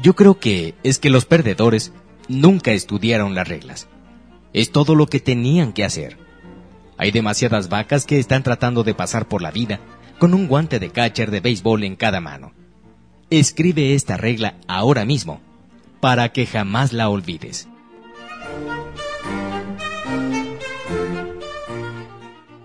Yo 0.00 0.16
creo 0.16 0.40
que 0.40 0.74
es 0.82 0.98
que 0.98 1.10
los 1.10 1.26
perdedores 1.26 1.92
nunca 2.28 2.72
estudiaron 2.72 3.34
las 3.34 3.46
reglas. 3.46 3.88
Es 4.54 4.72
todo 4.72 4.94
lo 4.94 5.06
que 5.06 5.20
tenían 5.20 5.74
que 5.74 5.84
hacer. 5.84 6.16
Hay 6.96 7.10
demasiadas 7.10 7.68
vacas 7.68 8.06
que 8.06 8.18
están 8.18 8.42
tratando 8.42 8.84
de 8.84 8.94
pasar 8.94 9.28
por 9.28 9.42
la 9.42 9.50
vida 9.50 9.78
con 10.18 10.32
un 10.32 10.48
guante 10.48 10.78
de 10.78 10.88
catcher 10.88 11.30
de 11.30 11.40
béisbol 11.40 11.84
en 11.84 11.94
cada 11.94 12.22
mano. 12.22 12.54
Escribe 13.28 13.92
esta 13.92 14.16
regla 14.16 14.54
ahora 14.66 15.04
mismo 15.04 15.42
para 16.00 16.30
que 16.30 16.46
jamás 16.46 16.94
la 16.94 17.10
olvides. 17.10 17.68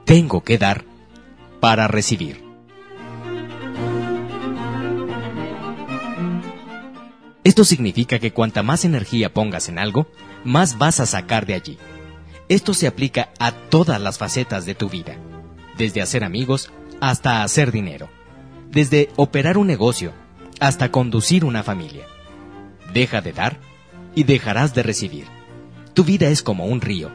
Tengo 0.08 0.42
que 0.42 0.58
dar 0.58 0.86
para 1.60 1.90
recibir. 1.90 2.42
Esto 7.44 7.66
significa 7.66 8.18
que 8.18 8.32
cuanta 8.32 8.64
más 8.64 8.86
energía 8.86 9.34
pongas 9.34 9.68
en 9.68 9.78
algo, 9.78 10.08
más 10.46 10.78
vas 10.78 11.02
a 11.02 11.06
sacar 11.06 11.46
de 11.46 11.56
allí. 11.56 11.78
Esto 12.48 12.74
se 12.74 12.88
aplica 12.88 13.34
a 13.38 13.52
todas 13.52 14.00
las 14.00 14.18
facetas 14.18 14.66
de 14.66 14.76
tu 14.76 14.88
vida, 14.88 15.18
desde 15.78 16.02
hacer 16.02 16.24
amigos 16.24 16.72
hasta 17.02 17.44
hacer 17.44 17.74
dinero, 17.74 18.08
desde 18.70 19.10
operar 19.18 19.58
un 19.58 19.68
negocio 19.68 20.14
hasta 20.62 20.90
conducir 20.90 21.44
una 21.44 21.64
familia. 21.64 22.06
Deja 22.94 23.20
de 23.20 23.34
dar 23.34 23.60
y 24.16 24.24
dejarás 24.24 24.74
de 24.74 24.84
recibir. 24.84 25.26
Tu 25.94 26.06
vida 26.06 26.30
es 26.30 26.44
como 26.44 26.66
un 26.66 26.80
río. 26.80 27.12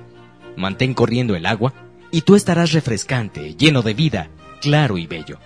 Mantén 0.58 0.92
corriendo 0.92 1.34
el 1.34 1.46
agua 1.46 1.72
y 2.12 2.20
tú 2.20 2.36
estarás 2.36 2.72
refrescante, 2.72 3.56
lleno 3.56 3.82
de 3.82 3.94
vida, 3.94 4.28
claro 4.60 4.98
y 4.98 5.06
bello. 5.08 5.38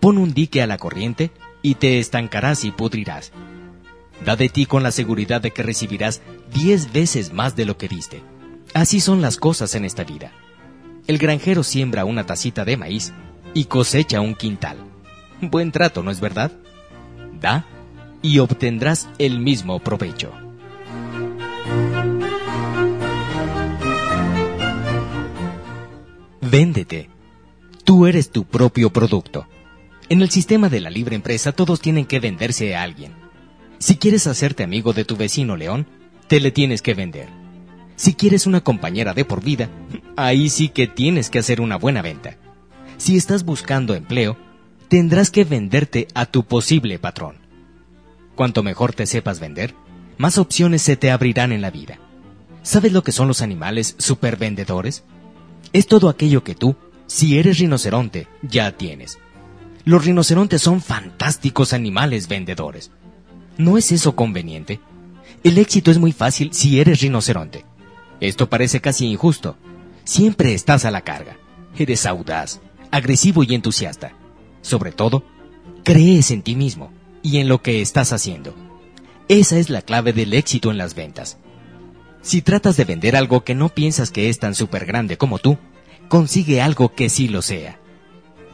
Pon 0.00 0.18
un 0.18 0.34
dique 0.34 0.62
a 0.62 0.66
la 0.66 0.78
corriente 0.78 1.30
y 1.60 1.76
te 1.76 2.00
estancarás 2.00 2.64
y 2.64 2.72
pudrirás. 2.72 3.30
Da 4.24 4.34
de 4.34 4.48
ti 4.48 4.66
con 4.66 4.82
la 4.82 4.90
seguridad 4.90 5.40
de 5.40 5.52
que 5.52 5.62
recibirás 5.62 6.22
diez 6.52 6.92
veces 6.92 7.32
más 7.32 7.54
de 7.54 7.66
lo 7.66 7.76
que 7.76 7.88
diste. 7.88 8.22
Así 8.74 9.00
son 9.00 9.20
las 9.20 9.36
cosas 9.36 9.74
en 9.74 9.84
esta 9.84 10.02
vida. 10.02 10.32
El 11.06 11.18
granjero 11.18 11.62
siembra 11.62 12.04
una 12.04 12.24
tacita 12.24 12.64
de 12.64 12.76
maíz 12.76 13.12
y 13.54 13.66
cosecha 13.66 14.20
un 14.20 14.34
quintal. 14.34 14.78
Buen 15.40 15.72
trato, 15.72 16.02
¿no 16.02 16.10
es 16.10 16.20
verdad? 16.20 16.52
Da 17.38 17.66
y 18.22 18.38
obtendrás 18.38 19.08
el 19.18 19.40
mismo 19.40 19.78
provecho. 19.80 20.41
Véndete. 26.52 27.08
Tú 27.82 28.06
eres 28.06 28.30
tu 28.30 28.44
propio 28.44 28.90
producto. 28.90 29.46
En 30.10 30.20
el 30.20 30.28
sistema 30.28 30.68
de 30.68 30.82
la 30.82 30.90
libre 30.90 31.16
empresa 31.16 31.52
todos 31.52 31.80
tienen 31.80 32.04
que 32.04 32.20
venderse 32.20 32.76
a 32.76 32.82
alguien. 32.82 33.14
Si 33.78 33.96
quieres 33.96 34.26
hacerte 34.26 34.62
amigo 34.62 34.92
de 34.92 35.06
tu 35.06 35.16
vecino 35.16 35.56
león, 35.56 35.86
te 36.28 36.40
le 36.40 36.50
tienes 36.50 36.82
que 36.82 36.92
vender. 36.92 37.30
Si 37.96 38.12
quieres 38.12 38.46
una 38.46 38.60
compañera 38.60 39.14
de 39.14 39.24
por 39.24 39.42
vida, 39.42 39.70
ahí 40.14 40.50
sí 40.50 40.68
que 40.68 40.86
tienes 40.86 41.30
que 41.30 41.38
hacer 41.38 41.58
una 41.62 41.76
buena 41.76 42.02
venta. 42.02 42.36
Si 42.98 43.16
estás 43.16 43.46
buscando 43.46 43.94
empleo, 43.94 44.36
tendrás 44.88 45.30
que 45.30 45.44
venderte 45.44 46.06
a 46.12 46.26
tu 46.26 46.44
posible 46.44 46.98
patrón. 46.98 47.36
Cuanto 48.34 48.62
mejor 48.62 48.92
te 48.92 49.06
sepas 49.06 49.40
vender, 49.40 49.74
más 50.18 50.36
opciones 50.36 50.82
se 50.82 50.98
te 50.98 51.10
abrirán 51.10 51.50
en 51.52 51.62
la 51.62 51.70
vida. 51.70 51.98
¿Sabes 52.62 52.92
lo 52.92 53.02
que 53.02 53.12
son 53.12 53.26
los 53.26 53.40
animales 53.40 53.94
supervendedores? 53.96 55.02
Es 55.72 55.86
todo 55.86 56.08
aquello 56.08 56.44
que 56.44 56.54
tú, 56.54 56.76
si 57.06 57.38
eres 57.38 57.58
rinoceronte, 57.58 58.28
ya 58.42 58.76
tienes. 58.76 59.18
Los 59.84 60.04
rinocerontes 60.04 60.60
son 60.60 60.80
fantásticos 60.80 61.72
animales 61.72 62.28
vendedores. 62.28 62.90
¿No 63.56 63.78
es 63.78 63.90
eso 63.90 64.14
conveniente? 64.14 64.80
El 65.42 65.58
éxito 65.58 65.90
es 65.90 65.98
muy 65.98 66.12
fácil 66.12 66.52
si 66.52 66.78
eres 66.78 67.00
rinoceronte. 67.00 67.64
Esto 68.20 68.48
parece 68.48 68.80
casi 68.80 69.06
injusto. 69.06 69.56
Siempre 70.04 70.54
estás 70.54 70.84
a 70.84 70.90
la 70.90 71.00
carga. 71.00 71.36
Eres 71.76 72.06
audaz, 72.06 72.60
agresivo 72.90 73.42
y 73.42 73.54
entusiasta. 73.54 74.12
Sobre 74.60 74.92
todo, 74.92 75.24
crees 75.84 76.30
en 76.30 76.42
ti 76.42 76.54
mismo 76.54 76.92
y 77.22 77.38
en 77.38 77.48
lo 77.48 77.62
que 77.62 77.80
estás 77.80 78.12
haciendo. 78.12 78.54
Esa 79.28 79.58
es 79.58 79.70
la 79.70 79.82
clave 79.82 80.12
del 80.12 80.34
éxito 80.34 80.70
en 80.70 80.78
las 80.78 80.94
ventas. 80.94 81.38
Si 82.22 82.40
tratas 82.40 82.76
de 82.76 82.84
vender 82.84 83.16
algo 83.16 83.42
que 83.42 83.56
no 83.56 83.68
piensas 83.68 84.12
que 84.12 84.28
es 84.28 84.38
tan 84.38 84.54
súper 84.54 84.86
grande 84.86 85.18
como 85.18 85.38
tú, 85.38 85.58
consigue 86.08 86.62
algo 86.62 86.94
que 86.94 87.08
sí 87.08 87.26
lo 87.26 87.42
sea. 87.42 87.80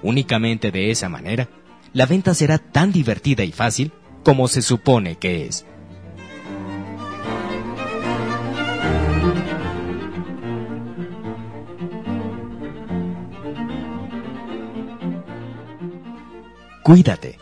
Únicamente 0.03 0.71
de 0.71 0.91
esa 0.91 1.11
manera, 1.11 1.51
la 1.93 2.07
venta 2.07 2.33
será 2.33 2.57
tan 2.57 2.93
divertida 2.93 3.45
y 3.45 3.53
fácil 3.53 3.93
como 4.25 4.49
se 4.49 4.63
supone 4.63 5.17
que 5.17 5.47
es. 5.47 5.67
Cuídate. 16.83 17.39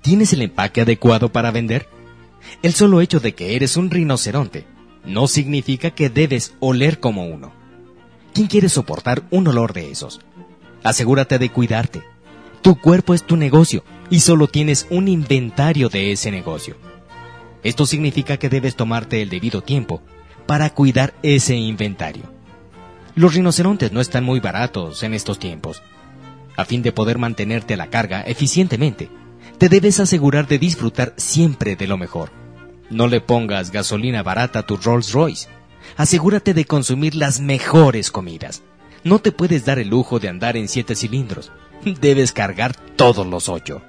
¿Tienes 0.00 0.32
el 0.32 0.42
empaque 0.42 0.82
adecuado 0.82 1.32
para 1.32 1.50
vender? 1.50 1.88
El 2.62 2.72
solo 2.72 3.00
hecho 3.00 3.18
de 3.18 3.34
que 3.34 3.56
eres 3.56 3.76
un 3.76 3.90
rinoceronte 3.90 4.64
no 5.04 5.26
significa 5.26 5.90
que 5.90 6.10
debes 6.10 6.54
oler 6.60 7.00
como 7.00 7.26
uno. 7.26 7.52
¿Quién 8.32 8.46
quiere 8.46 8.68
soportar 8.68 9.22
un 9.30 9.48
olor 9.48 9.72
de 9.72 9.90
esos? 9.90 10.20
Asegúrate 10.82 11.38
de 11.38 11.50
cuidarte. 11.50 12.02
Tu 12.62 12.78
cuerpo 12.78 13.14
es 13.14 13.24
tu 13.24 13.36
negocio 13.36 13.84
y 14.10 14.20
solo 14.20 14.46
tienes 14.46 14.86
un 14.90 15.08
inventario 15.08 15.88
de 15.88 16.12
ese 16.12 16.30
negocio. 16.30 16.76
Esto 17.62 17.86
significa 17.86 18.36
que 18.36 18.48
debes 18.48 18.76
tomarte 18.76 19.22
el 19.22 19.28
debido 19.28 19.62
tiempo 19.62 20.02
para 20.46 20.70
cuidar 20.70 21.14
ese 21.22 21.56
inventario. 21.56 22.24
Los 23.14 23.34
rinocerontes 23.34 23.92
no 23.92 24.00
están 24.00 24.24
muy 24.24 24.40
baratos 24.40 25.02
en 25.02 25.14
estos 25.14 25.38
tiempos 25.38 25.82
a 26.60 26.66
fin 26.66 26.82
de 26.82 26.92
poder 26.92 27.16
mantenerte 27.18 27.74
a 27.74 27.76
la 27.78 27.88
carga 27.88 28.20
eficientemente, 28.20 29.08
te 29.56 29.70
debes 29.70 29.98
asegurar 29.98 30.46
de 30.46 30.58
disfrutar 30.58 31.14
siempre 31.16 31.74
de 31.74 31.86
lo 31.86 31.96
mejor. 31.96 32.30
No 32.90 33.06
le 33.06 33.20
pongas 33.20 33.70
gasolina 33.70 34.24
barata 34.24 34.58
a 34.58 34.66
tu 34.66 34.76
Rolls 34.76 35.12
Royce. 35.12 35.48
Asegúrate 35.96 36.54
de 36.54 36.64
consumir 36.64 37.14
las 37.14 37.40
mejores 37.40 38.10
comidas. 38.10 38.62
No 39.04 39.20
te 39.20 39.30
puedes 39.30 39.64
dar 39.64 39.78
el 39.78 39.88
lujo 39.88 40.18
de 40.18 40.28
andar 40.28 40.56
en 40.56 40.68
siete 40.68 40.96
cilindros. 40.96 41.52
Debes 41.84 42.32
cargar 42.32 42.74
todos 42.96 43.26
los 43.26 43.48
ocho. 43.48 43.80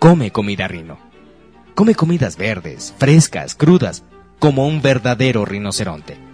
Come 0.00 0.32
comida 0.32 0.66
rino. 0.68 0.98
Come 1.74 1.94
comidas 1.94 2.36
verdes, 2.36 2.94
frescas, 2.98 3.54
crudas, 3.54 4.04
como 4.38 4.66
un 4.66 4.82
verdadero 4.82 5.44
rinoceronte. 5.44 6.25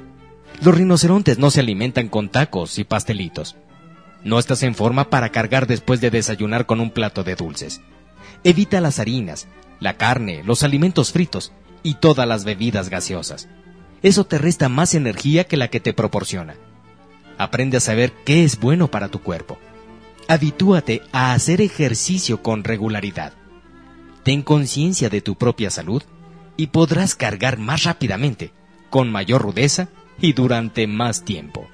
Los 0.62 0.76
rinocerontes 0.76 1.38
no 1.38 1.50
se 1.50 1.58
alimentan 1.58 2.08
con 2.08 2.28
tacos 2.28 2.78
y 2.78 2.84
pastelitos. 2.84 3.56
No 4.22 4.38
estás 4.38 4.62
en 4.62 4.76
forma 4.76 5.10
para 5.10 5.30
cargar 5.30 5.66
después 5.66 6.00
de 6.00 6.12
desayunar 6.12 6.66
con 6.66 6.78
un 6.78 6.92
plato 6.92 7.24
de 7.24 7.34
dulces. 7.34 7.80
Evita 8.44 8.80
las 8.80 9.00
harinas, 9.00 9.48
la 9.80 9.96
carne, 9.96 10.44
los 10.44 10.62
alimentos 10.62 11.10
fritos 11.10 11.52
y 11.82 11.94
todas 11.94 12.28
las 12.28 12.44
bebidas 12.44 12.90
gaseosas. 12.90 13.48
Eso 14.04 14.24
te 14.24 14.38
resta 14.38 14.68
más 14.68 14.94
energía 14.94 15.44
que 15.44 15.56
la 15.56 15.66
que 15.66 15.80
te 15.80 15.94
proporciona. 15.94 16.54
Aprende 17.38 17.78
a 17.78 17.80
saber 17.80 18.12
qué 18.24 18.44
es 18.44 18.60
bueno 18.60 18.88
para 18.88 19.08
tu 19.08 19.20
cuerpo. 19.20 19.58
Habitúate 20.28 21.02
a 21.10 21.32
hacer 21.32 21.60
ejercicio 21.60 22.40
con 22.40 22.62
regularidad. 22.62 23.32
ten 24.22 24.42
conciencia 24.42 25.08
de 25.08 25.22
tu 25.22 25.34
propia 25.34 25.70
salud 25.70 26.04
y 26.56 26.68
podrás 26.68 27.16
cargar 27.16 27.58
más 27.58 27.82
rápidamente, 27.82 28.52
con 28.90 29.10
mayor 29.10 29.42
rudeza 29.42 29.88
y 30.20 30.32
durante 30.32 30.86
más 30.86 31.24
tiempo. 31.24 31.68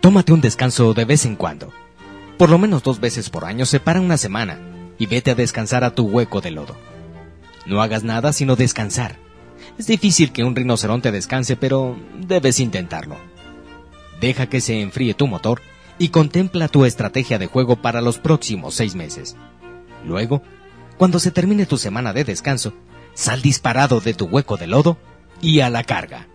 Tómate 0.00 0.32
un 0.34 0.42
descanso 0.42 0.92
de 0.92 1.06
vez 1.06 1.24
en 1.24 1.34
cuando. 1.34 1.72
Por 2.36 2.50
lo 2.50 2.58
menos 2.58 2.82
dos 2.82 3.00
veces 3.00 3.30
por 3.30 3.46
año 3.46 3.64
separa 3.64 4.00
una 4.02 4.18
semana 4.18 4.58
y 4.98 5.06
vete 5.06 5.30
a 5.30 5.34
descansar 5.34 5.82
a 5.82 5.94
tu 5.94 6.06
hueco 6.06 6.40
de 6.40 6.50
lodo. 6.50 6.76
No 7.64 7.80
hagas 7.80 8.04
nada 8.04 8.32
sino 8.34 8.54
descansar. 8.54 9.16
Es 9.78 9.86
difícil 9.86 10.30
que 10.30 10.44
un 10.44 10.54
rinoceronte 10.54 11.10
descanse, 11.10 11.56
pero 11.56 11.96
debes 12.18 12.60
intentarlo. 12.60 13.16
Deja 14.20 14.46
que 14.46 14.60
se 14.60 14.80
enfríe 14.80 15.14
tu 15.14 15.26
motor 15.26 15.62
y 15.98 16.08
contempla 16.08 16.68
tu 16.68 16.84
estrategia 16.84 17.38
de 17.38 17.46
juego 17.46 17.76
para 17.76 18.00
los 18.00 18.18
próximos 18.18 18.74
seis 18.74 18.94
meses. 18.94 19.36
Luego, 20.04 20.42
cuando 20.96 21.18
se 21.18 21.30
termine 21.30 21.66
tu 21.66 21.78
semana 21.78 22.12
de 22.12 22.24
descanso, 22.24 22.74
sal 23.14 23.42
disparado 23.42 24.00
de 24.00 24.14
tu 24.14 24.26
hueco 24.26 24.56
de 24.56 24.66
lodo 24.66 24.98
y 25.40 25.60
a 25.60 25.70
la 25.70 25.84
carga. 25.84 26.28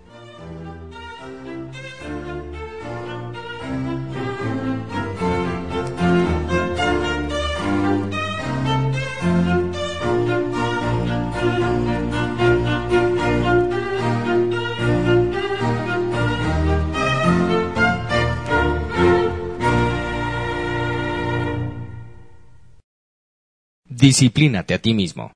Disciplínate 23.99 24.73
a 24.73 24.79
ti 24.79 24.93
mismo. 24.93 25.33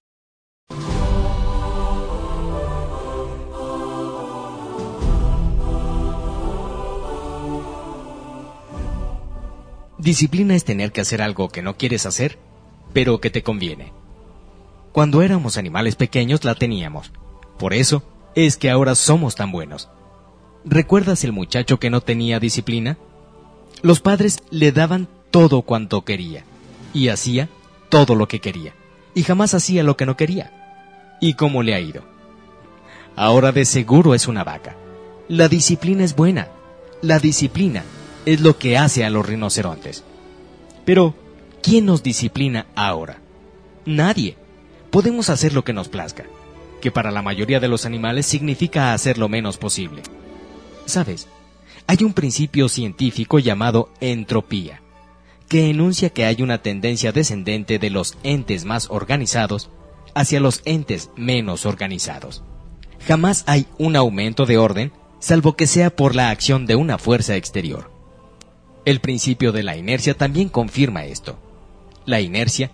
Disciplina 9.98 10.56
es 10.56 10.64
tener 10.64 10.94
que 10.94 11.02
hacer 11.02 11.22
algo 11.22 11.50
que 11.50 11.62
no 11.62 11.76
quieres 11.76 12.06
hacer, 12.06 12.40
pero 12.94 13.20
que 13.20 13.30
te 13.30 13.44
conviene. 13.44 13.92
Cuando 14.94 15.22
éramos 15.24 15.58
animales 15.58 15.98
pequeños 15.98 16.46
la 16.46 16.56
teníamos. 16.56 17.12
Por 17.60 17.74
eso 17.74 18.02
es 18.34 18.56
que 18.56 18.70
ahora 18.70 18.96
somos 18.96 19.36
tan 19.36 19.52
buenos. 19.52 19.90
¿Recuerdas 20.64 21.26
el 21.26 21.34
muchacho 21.34 21.80
que 21.82 21.90
no 21.90 22.00
tenía 22.00 22.40
disciplina? 22.40 22.98
Los 23.82 24.00
padres 24.00 24.38
le 24.52 24.72
daban 24.72 25.10
todo 25.32 25.64
cuanto 25.64 26.06
quería 26.06 26.46
y 26.94 27.10
hacía 27.10 27.50
todo 27.94 28.16
lo 28.16 28.28
que 28.28 28.40
quería 28.40 28.74
y 29.14 29.22
jamás 29.22 29.54
hacía 29.54 29.84
lo 29.84 29.96
que 29.96 30.08
no 30.08 30.18
quería. 30.18 30.52
¿Y 31.22 31.36
cómo 31.36 31.62
le 31.62 31.76
ha 31.76 31.80
ido? 31.80 32.02
Ahora 33.16 33.52
de 33.52 33.66
seguro 33.66 34.16
es 34.16 34.28
una 34.28 34.44
vaca. 34.44 34.76
La 35.28 35.48
disciplina 35.48 36.04
es 36.04 36.16
buena. 36.16 36.48
La 37.04 37.20
disciplina 37.20 37.84
es 38.26 38.42
lo 38.42 38.58
que 38.58 38.80
hace 38.80 39.06
a 39.06 39.12
los 39.12 39.24
rinocerontes. 39.24 40.04
Pero, 40.86 41.14
¿quién 41.62 41.86
nos 41.86 42.02
disciplina 42.02 42.66
ahora? 42.74 43.20
Nadie. 43.86 44.38
Podemos 44.90 45.30
hacer 45.30 45.54
lo 45.54 45.64
que 45.64 45.74
nos 45.74 45.88
plazca, 45.88 46.24
que 46.82 46.90
para 46.90 47.12
la 47.12 47.22
mayoría 47.22 47.60
de 47.60 47.68
los 47.68 47.86
animales 47.86 48.26
significa 48.26 48.96
hacer 48.96 49.20
lo 49.20 49.30
menos 49.30 49.58
posible. 49.58 50.02
¿Sabes? 50.88 51.28
Hay 51.86 52.04
un 52.04 52.14
principio 52.14 52.70
científico 52.70 53.38
llamado 53.38 53.90
entropía 54.02 54.83
que 55.54 55.70
enuncia 55.70 56.10
que 56.10 56.26
hay 56.26 56.42
una 56.42 56.64
tendencia 56.64 57.12
descendente 57.12 57.78
de 57.78 57.92
los 57.92 58.18
entes 58.24 58.66
más 58.66 58.88
organizados 58.90 59.70
hacia 60.16 60.40
los 60.40 60.64
entes 60.66 61.12
menos 61.16 61.68
organizados. 61.68 62.42
Jamás 63.08 63.44
hay 63.46 63.68
un 63.78 63.96
aumento 63.96 64.48
de 64.48 64.58
orden, 64.58 64.92
salvo 65.20 65.56
que 65.56 65.68
sea 65.68 65.96
por 65.96 66.16
la 66.16 66.32
acción 66.32 66.66
de 66.66 66.76
una 66.76 66.98
fuerza 66.98 67.36
exterior. 67.36 67.92
El 68.84 69.00
principio 69.00 69.52
de 69.52 69.62
la 69.62 69.78
inercia 69.78 70.18
también 70.18 70.50
confirma 70.50 71.06
esto. 71.06 71.38
La 72.08 72.20
inercia 72.20 72.72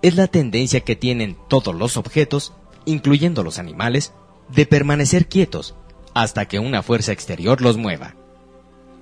es 0.00 0.14
la 0.14 0.28
tendencia 0.28 0.82
que 0.82 0.94
tienen 0.94 1.36
todos 1.48 1.74
los 1.74 1.96
objetos, 1.96 2.52
incluyendo 2.84 3.42
los 3.42 3.58
animales, 3.58 4.12
de 4.54 4.66
permanecer 4.66 5.26
quietos 5.26 5.74
hasta 6.14 6.46
que 6.46 6.60
una 6.60 6.84
fuerza 6.84 7.10
exterior 7.10 7.60
los 7.60 7.76
mueva. 7.76 8.14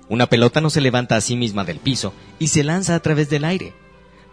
Una 0.09 0.25
pelota 0.27 0.59
no 0.59 0.71
se 0.71 0.81
levanta 0.81 1.15
a 1.15 1.21
sí 1.21 1.37
misma 1.37 1.63
del 1.63 1.77
piso 1.77 2.13
y 2.39 2.47
se 2.47 2.63
lanza 2.63 2.95
a 2.95 2.99
través 2.99 3.29
del 3.29 3.45
aire. 3.45 3.73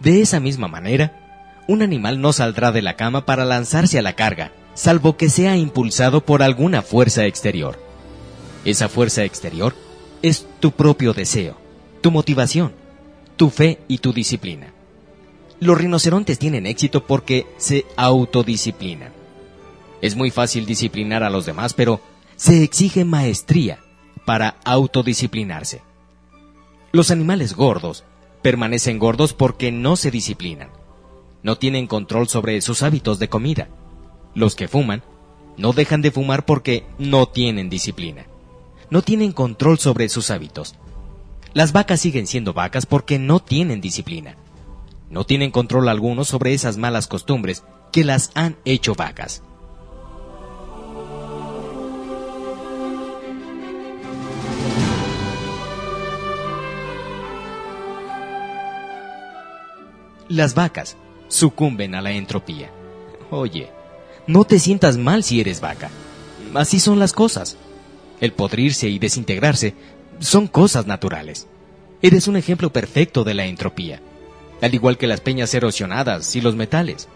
De 0.00 0.22
esa 0.22 0.40
misma 0.40 0.68
manera, 0.68 1.62
un 1.68 1.82
animal 1.82 2.20
no 2.20 2.32
saldrá 2.32 2.72
de 2.72 2.80
la 2.80 2.96
cama 2.96 3.26
para 3.26 3.44
lanzarse 3.44 3.98
a 3.98 4.02
la 4.02 4.14
carga, 4.14 4.52
salvo 4.74 5.18
que 5.18 5.28
sea 5.28 5.56
impulsado 5.56 6.24
por 6.24 6.42
alguna 6.42 6.80
fuerza 6.80 7.26
exterior. 7.26 7.78
Esa 8.64 8.88
fuerza 8.88 9.24
exterior 9.24 9.74
es 10.22 10.46
tu 10.60 10.72
propio 10.72 11.12
deseo, 11.12 11.56
tu 12.00 12.10
motivación, 12.10 12.72
tu 13.36 13.50
fe 13.50 13.80
y 13.86 13.98
tu 13.98 14.14
disciplina. 14.14 14.72
Los 15.60 15.76
rinocerontes 15.76 16.38
tienen 16.38 16.66
éxito 16.66 17.06
porque 17.06 17.46
se 17.58 17.84
autodisciplinan. 17.96 19.12
Es 20.00 20.16
muy 20.16 20.30
fácil 20.30 20.64
disciplinar 20.64 21.22
a 21.22 21.30
los 21.30 21.44
demás, 21.46 21.74
pero 21.74 22.00
se 22.36 22.62
exige 22.62 23.04
maestría 23.04 23.78
para 24.26 24.56
autodisciplinarse. 24.64 25.80
Los 26.92 27.10
animales 27.10 27.54
gordos 27.54 28.04
permanecen 28.42 28.98
gordos 28.98 29.32
porque 29.32 29.72
no 29.72 29.96
se 29.96 30.10
disciplinan. 30.10 30.68
No 31.42 31.56
tienen 31.56 31.86
control 31.86 32.28
sobre 32.28 32.60
sus 32.60 32.82
hábitos 32.82 33.18
de 33.18 33.28
comida. 33.28 33.68
Los 34.34 34.54
que 34.54 34.68
fuman 34.68 35.02
no 35.56 35.72
dejan 35.72 36.02
de 36.02 36.10
fumar 36.10 36.44
porque 36.44 36.84
no 36.98 37.26
tienen 37.26 37.70
disciplina. 37.70 38.26
No 38.90 39.00
tienen 39.02 39.32
control 39.32 39.78
sobre 39.78 40.08
sus 40.08 40.30
hábitos. 40.30 40.74
Las 41.54 41.72
vacas 41.72 42.00
siguen 42.00 42.26
siendo 42.26 42.52
vacas 42.52 42.84
porque 42.84 43.18
no 43.18 43.40
tienen 43.40 43.80
disciplina. 43.80 44.36
No 45.08 45.24
tienen 45.24 45.50
control 45.50 45.88
alguno 45.88 46.24
sobre 46.24 46.52
esas 46.52 46.76
malas 46.76 47.06
costumbres 47.06 47.64
que 47.92 48.04
las 48.04 48.30
han 48.34 48.56
hecho 48.64 48.94
vacas. 48.94 49.42
Las 60.28 60.54
vacas 60.54 60.96
sucumben 61.28 61.94
a 61.94 62.02
la 62.02 62.10
entropía. 62.12 62.70
Oye, 63.30 63.70
no 64.26 64.44
te 64.44 64.58
sientas 64.58 64.96
mal 64.96 65.22
si 65.22 65.40
eres 65.40 65.60
vaca. 65.60 65.90
Así 66.54 66.80
son 66.80 66.98
las 66.98 67.12
cosas. 67.12 67.56
El 68.20 68.32
podrirse 68.32 68.88
y 68.88 68.98
desintegrarse 68.98 69.74
son 70.18 70.48
cosas 70.48 70.86
naturales. 70.86 71.46
Eres 72.02 72.26
un 72.26 72.36
ejemplo 72.36 72.72
perfecto 72.72 73.24
de 73.24 73.34
la 73.34 73.46
entropía, 73.46 74.00
al 74.60 74.74
igual 74.74 74.98
que 74.98 75.06
las 75.06 75.20
peñas 75.20 75.54
erosionadas 75.54 76.34
y 76.34 76.40
los 76.40 76.56
metales. 76.56 77.08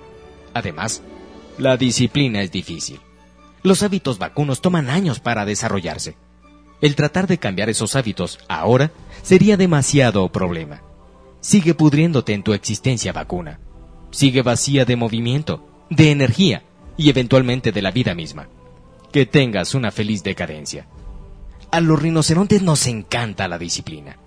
Además, 0.54 1.02
la 1.58 1.76
disciplina 1.76 2.42
es 2.42 2.52
difícil. 2.52 3.00
Los 3.62 3.82
hábitos 3.82 4.18
vacunos 4.18 4.61
toman 4.61 4.88
años 4.88 5.20
para 5.20 5.44
desarrollarse. 5.44 6.16
El 6.80 6.94
tratar 6.94 7.26
de 7.26 7.38
cambiar 7.38 7.68
esos 7.68 7.96
hábitos 7.96 8.38
ahora 8.48 8.90
sería 9.22 9.56
demasiado 9.56 10.30
problema. 10.30 10.80
Sigue 11.41 11.74
pudriéndote 11.74 12.34
en 12.34 12.43
tu 12.43 12.53
existencia 12.53 13.12
vacuna. 13.12 13.61
Sigue 14.11 14.43
vacía 14.43 14.84
de 14.84 14.97
movimiento, 14.97 15.66
de 15.88 16.11
energía 16.11 16.64
y 16.99 17.09
eventualmente 17.09 17.72
de 17.72 17.80
la 17.80 17.91
vida 17.91 18.14
misma. 18.14 18.49
Que 19.11 19.24
tengas 19.24 19.74
una 19.74 19.91
feliz 19.91 20.22
decadencia. 20.22 20.86
A 21.70 21.80
los 21.80 22.01
rinocerontes 22.01 22.62
nos 22.62 22.86
encanta 22.86 23.49
la 23.49 23.59
disciplina. 23.59 24.18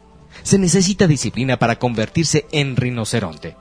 Se 0.42 0.58
necesita 0.58 1.06
disciplina 1.06 1.60
para 1.60 1.78
convertirse 1.78 2.48
en 2.52 2.76
rinoceronte. 2.76 3.56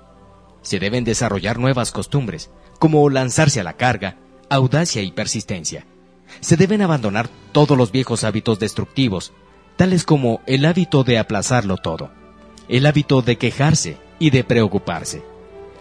Se 0.62 0.78
deben 0.78 1.04
desarrollar 1.04 1.58
nuevas 1.58 1.92
costumbres, 1.92 2.50
como 2.78 3.08
lanzarse 3.10 3.60
a 3.60 3.64
la 3.64 3.74
carga, 3.74 4.16
audacia 4.48 5.02
y 5.02 5.12
persistencia. 5.12 5.84
Se 6.40 6.56
deben 6.56 6.80
abandonar 6.80 7.28
todos 7.52 7.76
los 7.76 7.92
viejos 7.92 8.24
hábitos 8.24 8.58
destructivos, 8.58 9.32
tales 9.76 10.04
como 10.04 10.40
el 10.46 10.64
hábito 10.64 11.04
de 11.04 11.18
aplazarlo 11.18 11.76
todo 11.76 12.21
el 12.72 12.86
hábito 12.86 13.20
de 13.20 13.36
quejarse 13.36 13.98
y 14.18 14.30
de 14.30 14.44
preocuparse. 14.44 15.22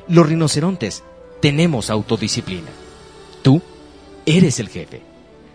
Los 0.09 0.27
rinocerontes 0.27 1.03
tenemos 1.39 1.89
autodisciplina. 1.89 2.67
Tú 3.41 3.61
eres 4.25 4.59
el 4.59 4.67
jefe. 4.67 5.01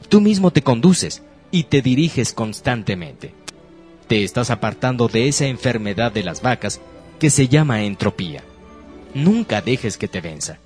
Tú 0.08 0.22
mismo 0.22 0.50
te 0.50 0.62
conduces 0.62 1.22
y 1.50 1.64
te 1.64 1.82
diriges 1.82 2.32
constantemente. 2.32 3.34
Te 4.08 4.24
estás 4.24 4.48
apartando 4.48 5.08
de 5.08 5.28
esa 5.28 5.44
enfermedad 5.44 6.10
de 6.10 6.24
las 6.24 6.40
vacas 6.40 6.80
que 7.20 7.28
se 7.28 7.48
llama 7.48 7.82
entropía. 7.82 8.42
Nunca 9.12 9.60
dejes 9.60 9.98
que 9.98 10.08
te 10.08 10.22
venza. 10.22 10.58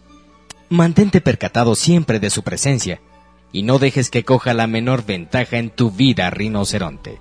Mantente 0.68 1.21
percatado 1.21 1.75
siempre 1.75 2.21
de 2.21 2.31
su 2.31 2.45
presencia 2.45 3.01
y 3.51 3.64
no 3.64 3.81
dejes 3.81 4.09
que 4.09 4.25
coja 4.25 4.55
la 4.55 4.68
menor 4.68 5.05
ventaja 5.05 5.59
en 5.59 5.71
tu 5.71 5.91
vida, 5.91 6.31
rinoceronte. 6.31 7.18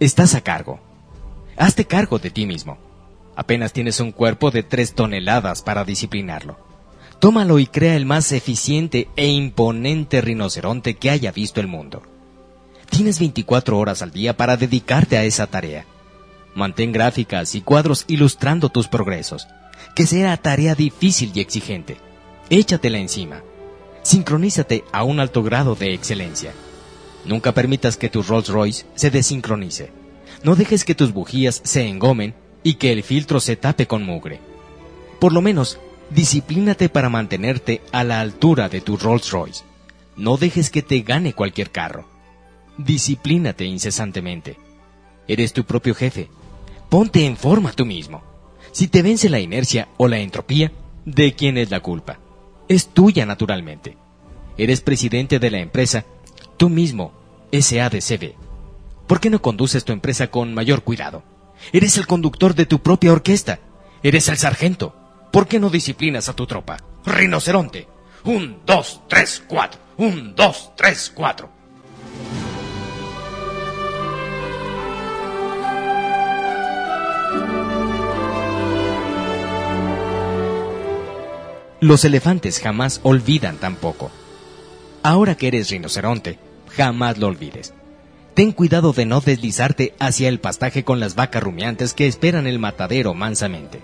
Estás 0.00 0.34
a 0.34 0.40
cargo. 0.40 0.80
Hazte 1.58 1.84
cargo 1.84 2.18
de 2.18 2.30
ti 2.30 2.46
mismo. 2.46 2.78
Apenas 3.36 3.74
tienes 3.74 4.00
un 4.00 4.12
cuerpo 4.12 4.50
de 4.50 4.62
tres 4.62 4.94
toneladas 4.94 5.60
para 5.60 5.84
disciplinarlo. 5.84 6.56
Tómalo 7.18 7.58
y 7.58 7.66
crea 7.66 7.96
el 7.96 8.06
más 8.06 8.32
eficiente 8.32 9.08
e 9.14 9.26
imponente 9.26 10.22
rinoceronte 10.22 10.94
que 10.94 11.10
haya 11.10 11.32
visto 11.32 11.60
el 11.60 11.66
mundo. 11.66 12.00
Tienes 12.88 13.18
24 13.18 13.78
horas 13.78 14.00
al 14.00 14.10
día 14.10 14.34
para 14.38 14.56
dedicarte 14.56 15.18
a 15.18 15.24
esa 15.24 15.46
tarea. 15.46 15.84
Mantén 16.54 16.92
gráficas 16.92 17.54
y 17.54 17.60
cuadros 17.60 18.06
ilustrando 18.08 18.70
tus 18.70 18.88
progresos. 18.88 19.48
Que 19.94 20.06
sea 20.06 20.34
tarea 20.38 20.74
difícil 20.74 21.30
y 21.34 21.40
exigente. 21.40 21.98
Échatela 22.48 22.96
encima. 22.96 23.42
Sincronízate 24.00 24.82
a 24.92 25.04
un 25.04 25.20
alto 25.20 25.42
grado 25.42 25.74
de 25.74 25.92
excelencia. 25.92 26.54
Nunca 27.24 27.52
permitas 27.52 27.96
que 27.96 28.08
tu 28.08 28.22
Rolls 28.22 28.48
Royce 28.48 28.86
se 28.94 29.10
desincronice. 29.10 29.90
No 30.42 30.56
dejes 30.56 30.84
que 30.84 30.94
tus 30.94 31.12
bujías 31.12 31.60
se 31.64 31.86
engomen 31.86 32.34
y 32.62 32.74
que 32.74 32.92
el 32.92 33.02
filtro 33.02 33.40
se 33.40 33.56
tape 33.56 33.86
con 33.86 34.04
mugre. 34.04 34.40
Por 35.18 35.32
lo 35.32 35.42
menos, 35.42 35.78
disciplínate 36.10 36.88
para 36.88 37.10
mantenerte 37.10 37.82
a 37.92 38.04
la 38.04 38.20
altura 38.20 38.68
de 38.68 38.80
tu 38.80 38.96
Rolls 38.96 39.30
Royce. 39.30 39.64
No 40.16 40.36
dejes 40.36 40.70
que 40.70 40.82
te 40.82 41.00
gane 41.00 41.34
cualquier 41.34 41.70
carro. 41.70 42.08
Disciplínate 42.78 43.64
incesantemente. 43.64 44.56
Eres 45.28 45.52
tu 45.52 45.64
propio 45.64 45.94
jefe. 45.94 46.28
Ponte 46.88 47.24
en 47.26 47.36
forma 47.36 47.72
tú 47.72 47.84
mismo. 47.84 48.22
Si 48.72 48.88
te 48.88 49.02
vence 49.02 49.28
la 49.28 49.40
inercia 49.40 49.88
o 49.96 50.08
la 50.08 50.18
entropía, 50.18 50.72
¿de 51.04 51.34
quién 51.34 51.58
es 51.58 51.70
la 51.70 51.80
culpa? 51.80 52.18
Es 52.68 52.88
tuya 52.88 53.26
naturalmente. 53.26 53.96
Eres 54.56 54.80
presidente 54.80 55.38
de 55.38 55.50
la 55.50 55.58
empresa 55.58 56.04
Tú 56.60 56.68
mismo, 56.68 57.14
SADCB. 57.58 58.34
¿Por 59.06 59.18
qué 59.18 59.30
no 59.30 59.40
conduces 59.40 59.82
tu 59.82 59.94
empresa 59.94 60.26
con 60.26 60.52
mayor 60.52 60.84
cuidado? 60.84 61.22
Eres 61.72 61.96
el 61.96 62.06
conductor 62.06 62.54
de 62.54 62.66
tu 62.66 62.82
propia 62.82 63.14
orquesta. 63.14 63.60
Eres 64.02 64.28
el 64.28 64.36
sargento. 64.36 64.94
¿Por 65.32 65.48
qué 65.48 65.58
no 65.58 65.70
disciplinas 65.70 66.28
a 66.28 66.36
tu 66.36 66.46
tropa? 66.46 66.76
Rinoceronte. 67.06 67.88
Un, 68.24 68.58
dos, 68.66 69.00
tres, 69.08 69.42
cuatro. 69.48 69.80
Un, 69.96 70.34
dos, 70.34 70.72
tres, 70.76 71.10
cuatro. 71.14 71.48
Los 81.80 82.04
elefantes 82.04 82.60
jamás 82.60 83.00
olvidan 83.02 83.56
tampoco. 83.56 84.10
Ahora 85.02 85.34
que 85.34 85.48
eres 85.48 85.70
rinoceronte, 85.70 86.49
jamás 86.76 87.18
lo 87.18 87.26
olvides. 87.26 87.74
Ten 88.34 88.52
cuidado 88.52 88.92
de 88.92 89.06
no 89.06 89.20
deslizarte 89.20 89.94
hacia 89.98 90.28
el 90.28 90.40
pastaje 90.40 90.84
con 90.84 91.00
las 91.00 91.14
vacas 91.14 91.42
rumiantes 91.42 91.94
que 91.94 92.06
esperan 92.06 92.46
el 92.46 92.58
matadero 92.58 93.12
mansamente. 93.12 93.80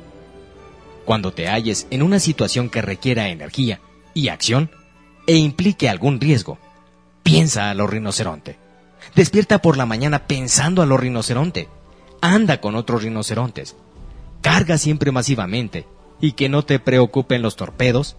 Cuando 1.04 1.32
te 1.32 1.48
halles 1.48 1.86
en 1.90 2.02
una 2.02 2.20
situación 2.20 2.70
que 2.70 2.82
requiera 2.82 3.28
energía 3.28 3.80
y 4.14 4.28
acción 4.28 4.70
e 5.26 5.36
implique 5.36 5.88
algún 5.88 6.20
riesgo, 6.20 6.58
piensa 7.22 7.70
a 7.70 7.74
lo 7.74 7.86
rinoceronte. 7.86 8.58
Despierta 9.14 9.62
por 9.62 9.76
la 9.76 9.86
mañana 9.86 10.26
pensando 10.26 10.82
a 10.82 10.86
lo 10.86 10.96
rinoceronte. 10.96 11.68
Anda 12.20 12.60
con 12.60 12.76
otros 12.76 13.02
rinocerontes. 13.02 13.76
Carga 14.40 14.78
siempre 14.78 15.12
masivamente 15.12 15.86
y 16.20 16.32
que 16.32 16.48
no 16.48 16.64
te 16.64 16.78
preocupen 16.78 17.42
los 17.42 17.56
torpedos 17.56 18.16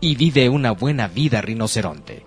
y 0.00 0.16
vive 0.16 0.48
una 0.48 0.72
buena 0.72 1.08
vida 1.08 1.40
rinoceronte. 1.42 2.26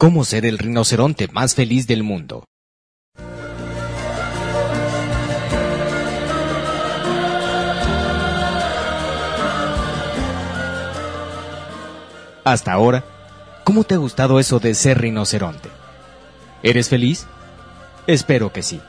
Cómo 0.00 0.24
ser 0.24 0.46
el 0.46 0.58
rinoceronte 0.58 1.26
más 1.26 1.56
feliz 1.56 1.88
del 1.88 2.04
mundo. 2.04 2.44
Hasta 12.44 12.72
ahora, 12.72 13.04
¿cómo 13.64 13.82
te 13.82 13.94
ha 13.94 13.98
gustado 13.98 14.38
eso 14.38 14.60
de 14.60 14.74
ser 14.74 15.00
rinoceronte? 15.00 15.68
¿Eres 16.62 16.88
feliz? 16.88 17.26
Espero 18.06 18.52
que 18.52 18.62
sí. 18.62 18.80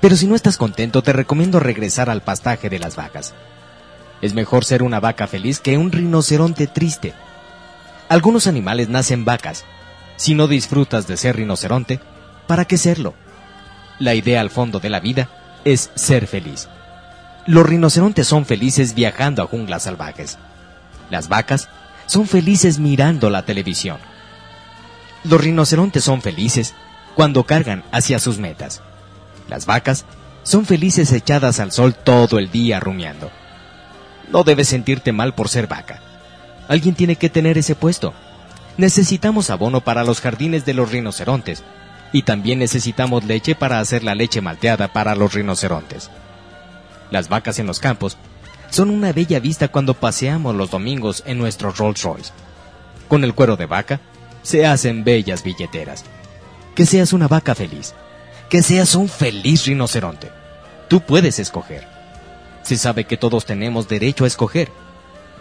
Pero 0.00 0.16
si 0.16 0.26
no 0.26 0.34
estás 0.34 0.56
contento, 0.56 1.02
te 1.02 1.12
recomiendo 1.12 1.60
regresar 1.60 2.10
al 2.10 2.22
pastaje 2.22 2.68
de 2.68 2.80
las 2.80 2.96
vacas. 2.96 3.32
Es 4.20 4.34
mejor 4.34 4.64
ser 4.64 4.82
una 4.82 4.98
vaca 4.98 5.28
feliz 5.28 5.60
que 5.60 5.78
un 5.78 5.92
rinoceronte 5.92 6.66
triste. 6.66 7.14
Algunos 8.08 8.48
animales 8.48 8.88
nacen 8.88 9.24
vacas, 9.24 9.64
si 10.18 10.34
no 10.34 10.48
disfrutas 10.48 11.06
de 11.06 11.16
ser 11.16 11.36
rinoceronte, 11.36 12.00
¿para 12.48 12.64
qué 12.64 12.76
serlo? 12.76 13.14
La 14.00 14.14
idea 14.14 14.40
al 14.40 14.50
fondo 14.50 14.80
de 14.80 14.90
la 14.90 14.98
vida 14.98 15.28
es 15.64 15.92
ser 15.94 16.26
feliz. 16.26 16.68
Los 17.46 17.64
rinocerontes 17.64 18.26
son 18.26 18.44
felices 18.44 18.94
viajando 18.94 19.42
a 19.42 19.46
junglas 19.46 19.84
salvajes. 19.84 20.36
Las 21.08 21.28
vacas 21.28 21.68
son 22.06 22.26
felices 22.26 22.80
mirando 22.80 23.30
la 23.30 23.44
televisión. 23.44 23.98
Los 25.22 25.40
rinocerontes 25.40 26.02
son 26.02 26.20
felices 26.20 26.74
cuando 27.14 27.44
cargan 27.44 27.84
hacia 27.92 28.18
sus 28.18 28.38
metas. 28.38 28.82
Las 29.48 29.66
vacas 29.66 30.04
son 30.42 30.66
felices 30.66 31.12
echadas 31.12 31.60
al 31.60 31.70
sol 31.70 31.94
todo 31.94 32.40
el 32.40 32.50
día 32.50 32.80
rumiando. 32.80 33.30
No 34.32 34.42
debes 34.42 34.68
sentirte 34.68 35.12
mal 35.12 35.36
por 35.36 35.48
ser 35.48 35.68
vaca. 35.68 36.02
Alguien 36.66 36.96
tiene 36.96 37.14
que 37.14 37.30
tener 37.30 37.56
ese 37.56 37.76
puesto 37.76 38.14
necesitamos 38.78 39.50
abono 39.50 39.82
para 39.82 40.04
los 40.04 40.22
jardines 40.22 40.64
de 40.64 40.72
los 40.72 40.90
rinocerontes 40.90 41.62
y 42.12 42.22
también 42.22 42.60
necesitamos 42.60 43.24
leche 43.24 43.54
para 43.54 43.80
hacer 43.80 44.02
la 44.02 44.14
leche 44.14 44.40
malteada 44.40 44.92
para 44.92 45.14
los 45.14 45.34
rinocerontes. 45.34 46.10
Las 47.10 47.28
vacas 47.28 47.58
en 47.58 47.66
los 47.66 47.80
campos 47.80 48.16
son 48.70 48.90
una 48.90 49.12
bella 49.12 49.40
vista 49.40 49.68
cuando 49.68 49.94
paseamos 49.94 50.54
los 50.54 50.70
domingos 50.70 51.22
en 51.26 51.38
nuestros 51.38 51.76
Rolls 51.76 52.02
Royce. 52.02 52.32
Con 53.08 53.24
el 53.24 53.34
cuero 53.34 53.56
de 53.56 53.66
vaca 53.66 54.00
se 54.42 54.64
hacen 54.64 55.04
bellas 55.04 55.42
billeteras. 55.42 56.04
Que 56.74 56.86
seas 56.86 57.12
una 57.12 57.28
vaca 57.28 57.54
feliz. 57.54 57.94
Que 58.48 58.62
seas 58.62 58.94
un 58.94 59.08
feliz 59.08 59.66
rinoceronte. 59.66 60.30
Tú 60.88 61.00
puedes 61.00 61.38
escoger. 61.38 61.86
Se 62.62 62.76
sabe 62.76 63.04
que 63.04 63.16
todos 63.16 63.44
tenemos 63.44 63.88
derecho 63.88 64.24
a 64.24 64.28
escoger. 64.28 64.70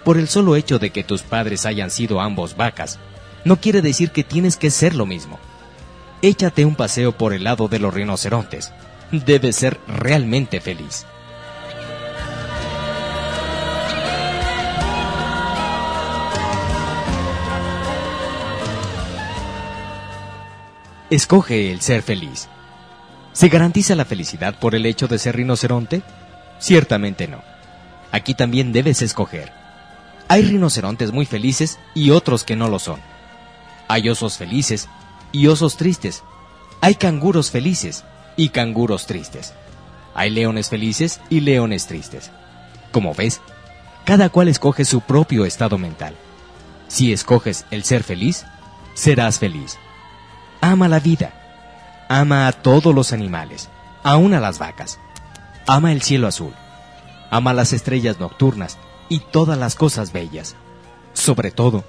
Por 0.04 0.18
el 0.18 0.28
solo 0.28 0.56
hecho 0.56 0.80
de 0.80 0.90
que 0.90 1.04
tus 1.04 1.22
padres 1.22 1.66
hayan 1.66 1.92
sido 1.92 2.22
ambos 2.22 2.56
vacas, 2.56 2.98
no 3.48 3.62
quiere 3.62 3.82
decir 3.82 4.12
que 4.12 4.26
tienes 4.26 4.58
que 4.58 4.70
ser 4.70 4.94
lo 4.94 5.06
mismo. 5.06 5.40
Échate 6.22 6.66
un 6.66 6.76
paseo 6.76 7.18
por 7.18 7.34
el 7.34 7.46
lado 7.46 7.70
de 7.70 7.80
los 7.80 7.94
rinocerontes. 7.94 8.74
Debes 9.12 9.56
ser 9.56 9.80
realmente 9.88 10.60
feliz. 10.60 11.06
Escoge 21.10 21.72
el 21.72 21.80
ser 21.80 22.02
feliz. 22.02 22.50
¿Se 23.32 23.48
garantiza 23.48 23.96
la 23.96 24.04
felicidad 24.04 24.60
por 24.60 24.76
el 24.76 24.86
hecho 24.86 25.08
de 25.08 25.20
ser 25.20 25.38
rinoceronte? 25.38 26.02
Ciertamente 26.60 27.30
no. 27.30 27.42
Aquí 28.12 28.34
también 28.34 28.74
debes 28.74 29.02
escoger. 29.02 29.54
Hay 30.28 30.42
rinocerontes 30.42 31.14
muy 31.14 31.26
felices 31.26 31.80
y 31.96 32.10
otros 32.10 32.44
que 32.44 32.58
no 32.58 32.68
lo 32.68 32.80
son. 32.80 33.00
Hay 33.88 34.10
osos 34.10 34.38
felices 34.38 34.90
y 35.32 35.48
osos 35.48 35.78
tristes. 35.78 36.24
Hay 36.82 36.96
canguros 36.96 37.52
felices 37.52 38.04
y 38.36 38.50
canguros 38.50 39.08
tristes. 39.08 39.54
Hay 40.14 40.30
leones 40.30 40.70
felices 40.70 41.22
y 41.30 41.42
leones 41.42 41.88
tristes. 41.88 42.32
Como 42.92 43.14
ves, 43.14 43.42
cada 44.06 44.30
cual 44.30 44.48
escoge 44.48 44.86
su 44.86 45.02
propio 45.02 45.46
estado 45.46 45.78
mental. 45.78 46.16
Si 46.88 47.12
escoges 47.12 47.66
el 47.72 47.84
ser 47.84 48.04
feliz, 48.04 48.46
serás 48.94 49.40
feliz. 49.40 49.78
Ama 50.62 50.88
la 50.88 51.00
vida. 51.00 51.34
Ama 52.10 52.48
a 52.48 52.54
todos 52.54 52.96
los 52.96 53.12
animales, 53.12 53.70
aun 54.04 54.34
a 54.34 54.40
las 54.40 54.60
vacas. 54.60 54.98
Ama 55.68 55.92
el 55.92 56.02
cielo 56.02 56.28
azul. 56.28 56.54
Ama 57.30 57.54
las 57.54 57.74
estrellas 57.74 58.20
nocturnas 58.20 58.78
y 59.10 59.20
todas 59.20 59.58
las 59.58 59.76
cosas 59.76 60.14
bellas. 60.14 60.56
Sobre 61.14 61.52
todo, 61.52 61.84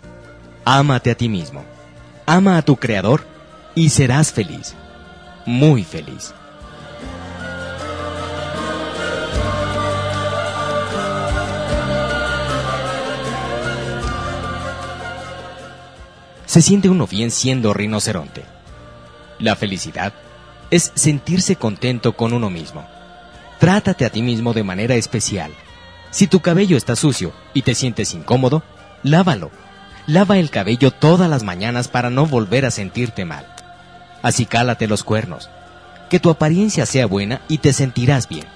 ámate 0.65 1.13
a 1.13 1.15
ti 1.15 1.29
mismo, 1.29 1.65
ama 2.29 2.59
a 2.59 2.63
tu 2.63 2.77
Creador 2.77 3.25
y 3.75 3.89
serás 3.89 4.33
feliz, 4.33 4.75
muy 5.47 5.83
feliz. 5.83 6.35
Se 16.45 16.61
siente 16.61 16.91
uno 16.91 17.07
bien 17.07 17.31
siendo 17.31 17.73
rinoceronte. 17.73 18.45
La 19.39 19.57
felicidad 19.57 20.13
es 20.71 20.93
sentirse 20.95 21.57
contento 21.57 22.15
con 22.15 22.35
uno 22.35 22.51
mismo. 22.51 22.87
Trátate 23.59 24.05
a 24.05 24.11
ti 24.11 24.21
mismo 24.21 24.53
de 24.53 24.65
manera 24.65 24.97
especial. 24.97 25.51
Si 26.11 26.27
tu 26.27 26.41
cabello 26.41 26.77
está 26.77 26.95
sucio 26.95 27.33
y 27.55 27.63
te 27.63 27.75
sientes 27.75 28.13
incómodo, 28.13 28.63
lávalo. 29.03 29.51
Lava 30.09 30.39
el 30.39 30.49
cabello 30.49 30.91
todas 30.91 31.29
las 31.29 31.43
mañanas 31.43 31.87
para 31.89 32.09
no 32.09 32.25
volver 32.25 32.65
a 32.65 32.71
sentirte 32.71 33.27
mal. 33.27 33.45
Así 34.23 34.47
cálate 34.47 34.87
los 34.87 35.05
cuernos. 35.05 35.51
Que 36.09 36.19
tu 36.19 36.31
apariencia 36.31 36.87
sea 36.87 37.05
buena 37.05 37.43
y 37.47 37.59
te 37.59 37.75
sentirás 37.75 38.27
bien. 38.27 38.47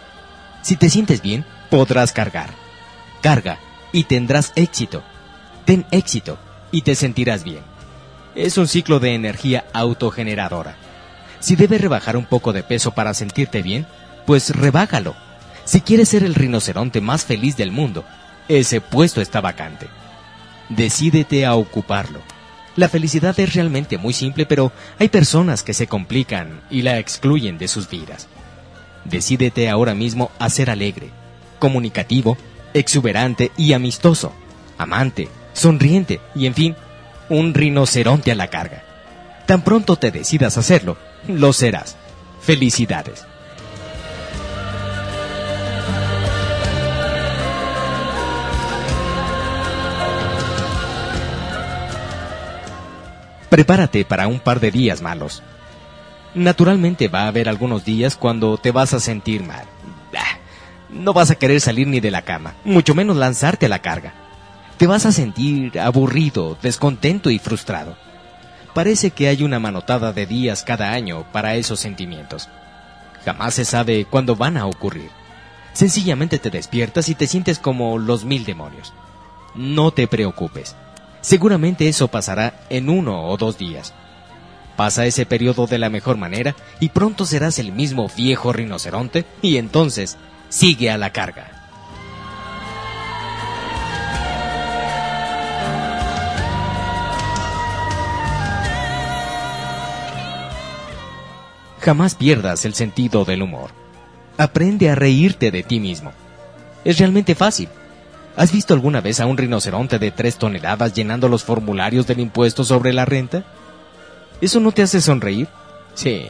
Si 0.62 0.76
te 0.76 0.88
sientes 0.88 1.20
bien, 1.20 1.44
podrás 1.68 2.12
cargar. 2.12 2.48
Carga 3.20 3.58
y 3.92 4.04
tendrás 4.04 4.52
éxito. 4.56 5.02
Ten 5.66 5.84
éxito 5.90 6.38
y 6.70 6.80
te 6.80 6.94
sentirás 6.94 7.44
bien. 7.44 7.60
Es 8.34 8.56
un 8.56 8.66
ciclo 8.66 8.98
de 8.98 9.14
energía 9.14 9.66
autogeneradora. 9.74 10.76
Si 11.38 11.54
debes 11.54 11.82
rebajar 11.82 12.16
un 12.16 12.24
poco 12.24 12.54
de 12.54 12.62
peso 12.62 12.92
para 12.92 13.12
sentirte 13.12 13.60
bien, 13.60 13.86
pues 14.24 14.56
rebájalo. 14.56 15.14
Si 15.66 15.82
quieres 15.82 16.08
ser 16.08 16.24
el 16.24 16.34
rinoceronte 16.34 17.02
más 17.02 17.26
feliz 17.26 17.58
del 17.58 17.72
mundo, 17.72 18.06
ese 18.48 18.80
puesto 18.80 19.20
está 19.20 19.42
vacante. 19.42 19.90
Decídete 20.76 21.44
a 21.44 21.54
ocuparlo. 21.54 22.20
La 22.76 22.88
felicidad 22.88 23.38
es 23.38 23.54
realmente 23.54 23.98
muy 23.98 24.14
simple, 24.14 24.46
pero 24.46 24.72
hay 24.98 25.08
personas 25.08 25.62
que 25.62 25.74
se 25.74 25.86
complican 25.86 26.62
y 26.70 26.80
la 26.80 26.98
excluyen 26.98 27.58
de 27.58 27.68
sus 27.68 27.90
vidas. 27.90 28.26
Decídete 29.04 29.68
ahora 29.68 29.94
mismo 29.94 30.30
a 30.38 30.48
ser 30.48 30.70
alegre, 30.70 31.10
comunicativo, 31.58 32.38
exuberante 32.72 33.52
y 33.58 33.74
amistoso, 33.74 34.32
amante, 34.78 35.28
sonriente 35.52 36.20
y, 36.34 36.46
en 36.46 36.54
fin, 36.54 36.76
un 37.28 37.52
rinoceronte 37.52 38.32
a 38.32 38.34
la 38.34 38.48
carga. 38.48 38.82
Tan 39.46 39.62
pronto 39.64 39.96
te 39.96 40.10
decidas 40.10 40.56
hacerlo, 40.56 40.96
lo 41.28 41.52
serás. 41.52 41.96
Felicidades. 42.40 43.26
Prepárate 53.52 54.06
para 54.06 54.28
un 54.28 54.40
par 54.40 54.60
de 54.60 54.70
días 54.70 55.02
malos. 55.02 55.42
Naturalmente 56.34 57.08
va 57.08 57.24
a 57.24 57.26
haber 57.26 57.50
algunos 57.50 57.84
días 57.84 58.16
cuando 58.16 58.56
te 58.56 58.70
vas 58.70 58.94
a 58.94 58.98
sentir 58.98 59.42
mal. 59.42 59.66
No 60.88 61.12
vas 61.12 61.30
a 61.30 61.34
querer 61.34 61.60
salir 61.60 61.86
ni 61.86 62.00
de 62.00 62.10
la 62.10 62.22
cama, 62.22 62.54
mucho 62.64 62.94
menos 62.94 63.14
lanzarte 63.14 63.66
a 63.66 63.68
la 63.68 63.80
carga. 63.80 64.14
Te 64.78 64.86
vas 64.86 65.04
a 65.04 65.12
sentir 65.12 65.78
aburrido, 65.78 66.56
descontento 66.62 67.28
y 67.28 67.38
frustrado. 67.38 67.94
Parece 68.72 69.10
que 69.10 69.28
hay 69.28 69.42
una 69.42 69.58
manotada 69.58 70.14
de 70.14 70.24
días 70.24 70.62
cada 70.62 70.92
año 70.92 71.26
para 71.30 71.56
esos 71.56 71.78
sentimientos. 71.78 72.48
Jamás 73.26 73.52
se 73.52 73.66
sabe 73.66 74.06
cuándo 74.06 74.34
van 74.34 74.56
a 74.56 74.64
ocurrir. 74.64 75.10
Sencillamente 75.74 76.38
te 76.38 76.48
despiertas 76.48 77.10
y 77.10 77.14
te 77.14 77.26
sientes 77.26 77.58
como 77.58 77.98
los 77.98 78.24
mil 78.24 78.46
demonios. 78.46 78.94
No 79.54 79.90
te 79.90 80.06
preocupes. 80.06 80.74
Seguramente 81.22 81.88
eso 81.88 82.08
pasará 82.08 82.52
en 82.68 82.90
uno 82.90 83.28
o 83.28 83.36
dos 83.36 83.56
días. 83.56 83.94
Pasa 84.76 85.06
ese 85.06 85.24
periodo 85.24 85.66
de 85.66 85.78
la 85.78 85.88
mejor 85.88 86.16
manera 86.16 86.56
y 86.80 86.88
pronto 86.88 87.24
serás 87.24 87.58
el 87.58 87.72
mismo 87.72 88.10
viejo 88.16 88.52
rinoceronte 88.52 89.24
y 89.40 89.56
entonces 89.56 90.18
sigue 90.48 90.90
a 90.90 90.98
la 90.98 91.10
carga. 91.10 91.62
Jamás 101.80 102.14
pierdas 102.14 102.64
el 102.64 102.74
sentido 102.74 103.24
del 103.24 103.42
humor. 103.42 103.70
Aprende 104.38 104.90
a 104.90 104.94
reírte 104.94 105.50
de 105.50 105.62
ti 105.62 105.78
mismo. 105.78 106.12
Es 106.84 106.98
realmente 106.98 107.34
fácil. 107.34 107.68
¿Has 108.36 108.50
visto 108.50 108.72
alguna 108.72 109.00
vez 109.00 109.20
a 109.20 109.26
un 109.26 109.36
rinoceronte 109.36 109.98
de 109.98 110.10
tres 110.10 110.36
toneladas 110.36 110.94
llenando 110.94 111.28
los 111.28 111.44
formularios 111.44 112.06
del 112.06 112.20
impuesto 112.20 112.64
sobre 112.64 112.92
la 112.92 113.04
renta? 113.04 113.44
¿Eso 114.40 114.58
no 114.58 114.72
te 114.72 114.82
hace 114.82 115.00
sonreír? 115.00 115.48
Sí, 115.94 116.26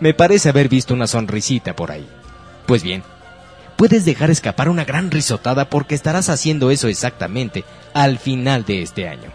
me 0.00 0.14
parece 0.14 0.48
haber 0.48 0.68
visto 0.68 0.94
una 0.94 1.06
sonrisita 1.06 1.76
por 1.76 1.92
ahí. 1.92 2.06
Pues 2.66 2.82
bien, 2.82 3.04
puedes 3.76 4.04
dejar 4.04 4.30
escapar 4.30 4.68
una 4.68 4.84
gran 4.84 5.10
risotada 5.10 5.70
porque 5.70 5.94
estarás 5.94 6.28
haciendo 6.28 6.70
eso 6.70 6.88
exactamente 6.88 7.64
al 7.92 8.18
final 8.18 8.64
de 8.64 8.82
este 8.82 9.08
año. 9.08 9.30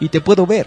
Y 0.00 0.08
te 0.08 0.22
puedo 0.22 0.46
ver 0.46 0.66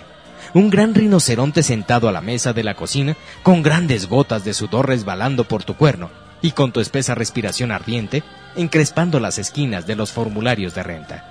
un 0.53 0.69
gran 0.69 0.93
rinoceronte 0.93 1.63
sentado 1.63 2.09
a 2.09 2.11
la 2.11 2.21
mesa 2.21 2.53
de 2.53 2.63
la 2.63 2.75
cocina, 2.75 3.15
con 3.43 3.63
grandes 3.63 4.07
gotas 4.07 4.43
de 4.43 4.53
sudor 4.53 4.87
resbalando 4.87 5.45
por 5.45 5.63
tu 5.63 5.75
cuerno, 5.75 6.09
y 6.41 6.51
con 6.51 6.71
tu 6.71 6.79
espesa 6.79 7.15
respiración 7.15 7.71
ardiente, 7.71 8.23
encrespando 8.55 9.19
las 9.19 9.37
esquinas 9.37 9.87
de 9.87 9.95
los 9.95 10.11
formularios 10.11 10.73
de 10.73 10.83
renta. 10.83 11.23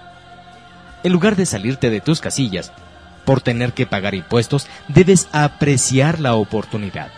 En 1.03 1.13
lugar 1.13 1.37
de 1.37 1.47
salirte 1.47 1.91
de 1.91 2.01
tus 2.01 2.21
casillas, 2.21 2.73
por 3.25 3.41
tener 3.41 3.73
que 3.73 3.87
pagar 3.87 4.15
impuestos, 4.15 4.67
debes 4.89 5.29
apreciar 5.33 6.21
la 6.21 6.35
oportunidad. 6.35 7.11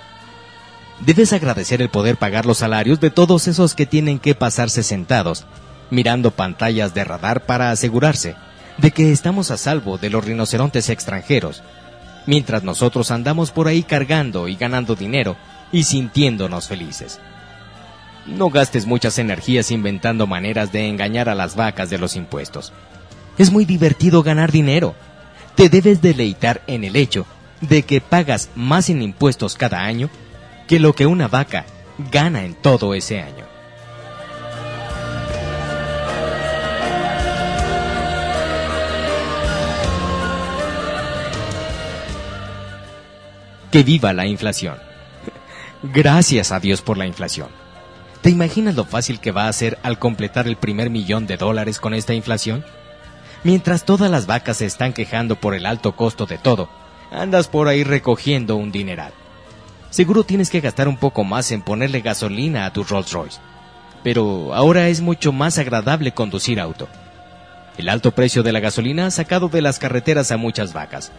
Debes 1.00 1.32
agradecer 1.32 1.82
el 1.82 1.88
poder 1.88 2.16
pagar 2.16 2.46
los 2.46 2.58
salarios 2.58 3.00
de 3.00 3.10
todos 3.10 3.48
esos 3.48 3.74
que 3.74 3.86
tienen 3.86 4.18
que 4.18 4.34
pasarse 4.34 4.82
sentados, 4.82 5.44
mirando 5.90 6.30
pantallas 6.30 6.94
de 6.94 7.04
radar 7.04 7.44
para 7.44 7.70
asegurarse 7.70 8.36
de 8.78 8.90
que 8.90 9.12
estamos 9.12 9.50
a 9.50 9.56
salvo 9.56 9.98
de 9.98 10.10
los 10.10 10.24
rinocerontes 10.24 10.88
extranjeros 10.88 11.62
mientras 12.26 12.62
nosotros 12.62 13.10
andamos 13.10 13.50
por 13.50 13.68
ahí 13.68 13.82
cargando 13.82 14.48
y 14.48 14.56
ganando 14.56 14.94
dinero 14.94 15.36
y 15.70 15.84
sintiéndonos 15.84 16.68
felices. 16.68 17.20
No 18.26 18.50
gastes 18.50 18.86
muchas 18.86 19.18
energías 19.18 19.70
inventando 19.70 20.26
maneras 20.26 20.72
de 20.72 20.88
engañar 20.88 21.28
a 21.28 21.34
las 21.34 21.56
vacas 21.56 21.90
de 21.90 21.98
los 21.98 22.16
impuestos. 22.16 22.72
Es 23.38 23.50
muy 23.50 23.64
divertido 23.64 24.22
ganar 24.22 24.52
dinero. 24.52 24.94
Te 25.54 25.68
debes 25.68 26.00
deleitar 26.00 26.62
en 26.66 26.84
el 26.84 26.96
hecho 26.96 27.26
de 27.60 27.82
que 27.82 28.00
pagas 28.00 28.50
más 28.54 28.90
en 28.90 29.02
impuestos 29.02 29.56
cada 29.56 29.80
año 29.80 30.08
que 30.68 30.78
lo 30.78 30.94
que 30.94 31.06
una 31.06 31.28
vaca 31.28 31.66
gana 32.10 32.44
en 32.44 32.54
todo 32.54 32.94
ese 32.94 33.20
año. 33.20 33.52
que 43.72 43.82
viva 43.82 44.12
la 44.12 44.26
inflación. 44.26 44.76
Gracias 45.82 46.52
a 46.52 46.60
Dios 46.60 46.82
por 46.82 46.98
la 46.98 47.06
inflación. 47.06 47.61
¿Te 48.22 48.30
imaginas 48.30 48.76
lo 48.76 48.84
fácil 48.84 49.18
que 49.18 49.32
va 49.32 49.48
a 49.48 49.52
ser 49.52 49.78
al 49.82 49.98
completar 49.98 50.46
el 50.46 50.56
primer 50.56 50.90
millón 50.90 51.26
de 51.26 51.36
dólares 51.36 51.80
con 51.80 51.92
esta 51.92 52.14
inflación? 52.14 52.64
Mientras 53.42 53.84
todas 53.84 54.08
las 54.10 54.26
vacas 54.26 54.58
se 54.58 54.66
están 54.66 54.92
quejando 54.92 55.36
por 55.36 55.54
el 55.54 55.66
alto 55.66 55.96
costo 55.96 56.24
de 56.26 56.38
todo, 56.38 56.70
andas 57.10 57.48
por 57.48 57.66
ahí 57.66 57.82
recogiendo 57.82 58.54
un 58.54 58.70
dineral. 58.70 59.12
Seguro 59.90 60.22
tienes 60.22 60.50
que 60.50 60.60
gastar 60.60 60.86
un 60.86 60.96
poco 60.96 61.24
más 61.24 61.50
en 61.50 61.62
ponerle 61.62 62.00
gasolina 62.00 62.64
a 62.64 62.72
tu 62.72 62.84
Rolls 62.84 63.10
Royce. 63.10 63.40
Pero 64.04 64.54
ahora 64.54 64.86
es 64.86 65.00
mucho 65.00 65.32
más 65.32 65.58
agradable 65.58 66.12
conducir 66.12 66.60
auto. 66.60 66.88
El 67.76 67.88
alto 67.88 68.12
precio 68.12 68.44
de 68.44 68.52
la 68.52 68.60
gasolina 68.60 69.06
ha 69.06 69.10
sacado 69.10 69.48
de 69.48 69.62
las 69.62 69.80
carreteras 69.80 70.30
a 70.30 70.36
muchas 70.36 70.72
vacas, 70.72 71.10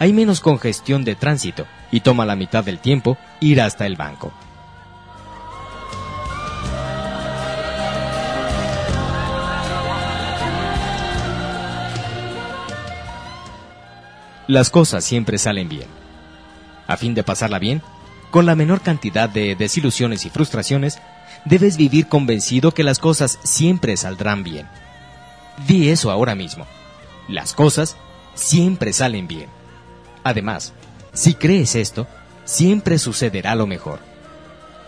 hay 0.00 0.12
menos 0.12 0.40
congestión 0.40 1.04
de 1.04 1.16
tránsito 1.16 1.66
y 1.90 2.00
toma 2.00 2.24
la 2.24 2.36
mitad 2.36 2.64
del 2.64 2.78
tiempo 2.78 3.16
ir 3.40 3.60
hasta 3.60 3.86
el 3.86 3.96
banco. 3.96 4.32
Las 14.48 14.70
cosas 14.70 15.04
siempre 15.04 15.36
salen 15.36 15.68
bien. 15.68 15.88
A 16.86 16.96
fin 16.96 17.14
de 17.14 17.22
pasarla 17.22 17.58
bien, 17.58 17.82
con 18.30 18.46
la 18.46 18.54
menor 18.54 18.80
cantidad 18.80 19.28
de 19.28 19.54
desilusiones 19.54 20.24
y 20.24 20.30
frustraciones, 20.30 21.00
debes 21.44 21.76
vivir 21.76 22.08
convencido 22.08 22.72
que 22.72 22.82
las 22.82 22.98
cosas 22.98 23.38
siempre 23.42 23.94
saldrán 23.98 24.44
bien. 24.44 24.66
Di 25.66 25.90
eso 25.90 26.10
ahora 26.10 26.34
mismo. 26.34 26.66
Las 27.28 27.52
cosas 27.52 27.98
siempre 28.34 28.94
salen 28.94 29.28
bien. 29.28 29.50
Además, 30.24 30.72
si 31.12 31.34
crees 31.34 31.74
esto, 31.74 32.06
siempre 32.46 32.98
sucederá 32.98 33.54
lo 33.54 33.66
mejor. 33.66 33.98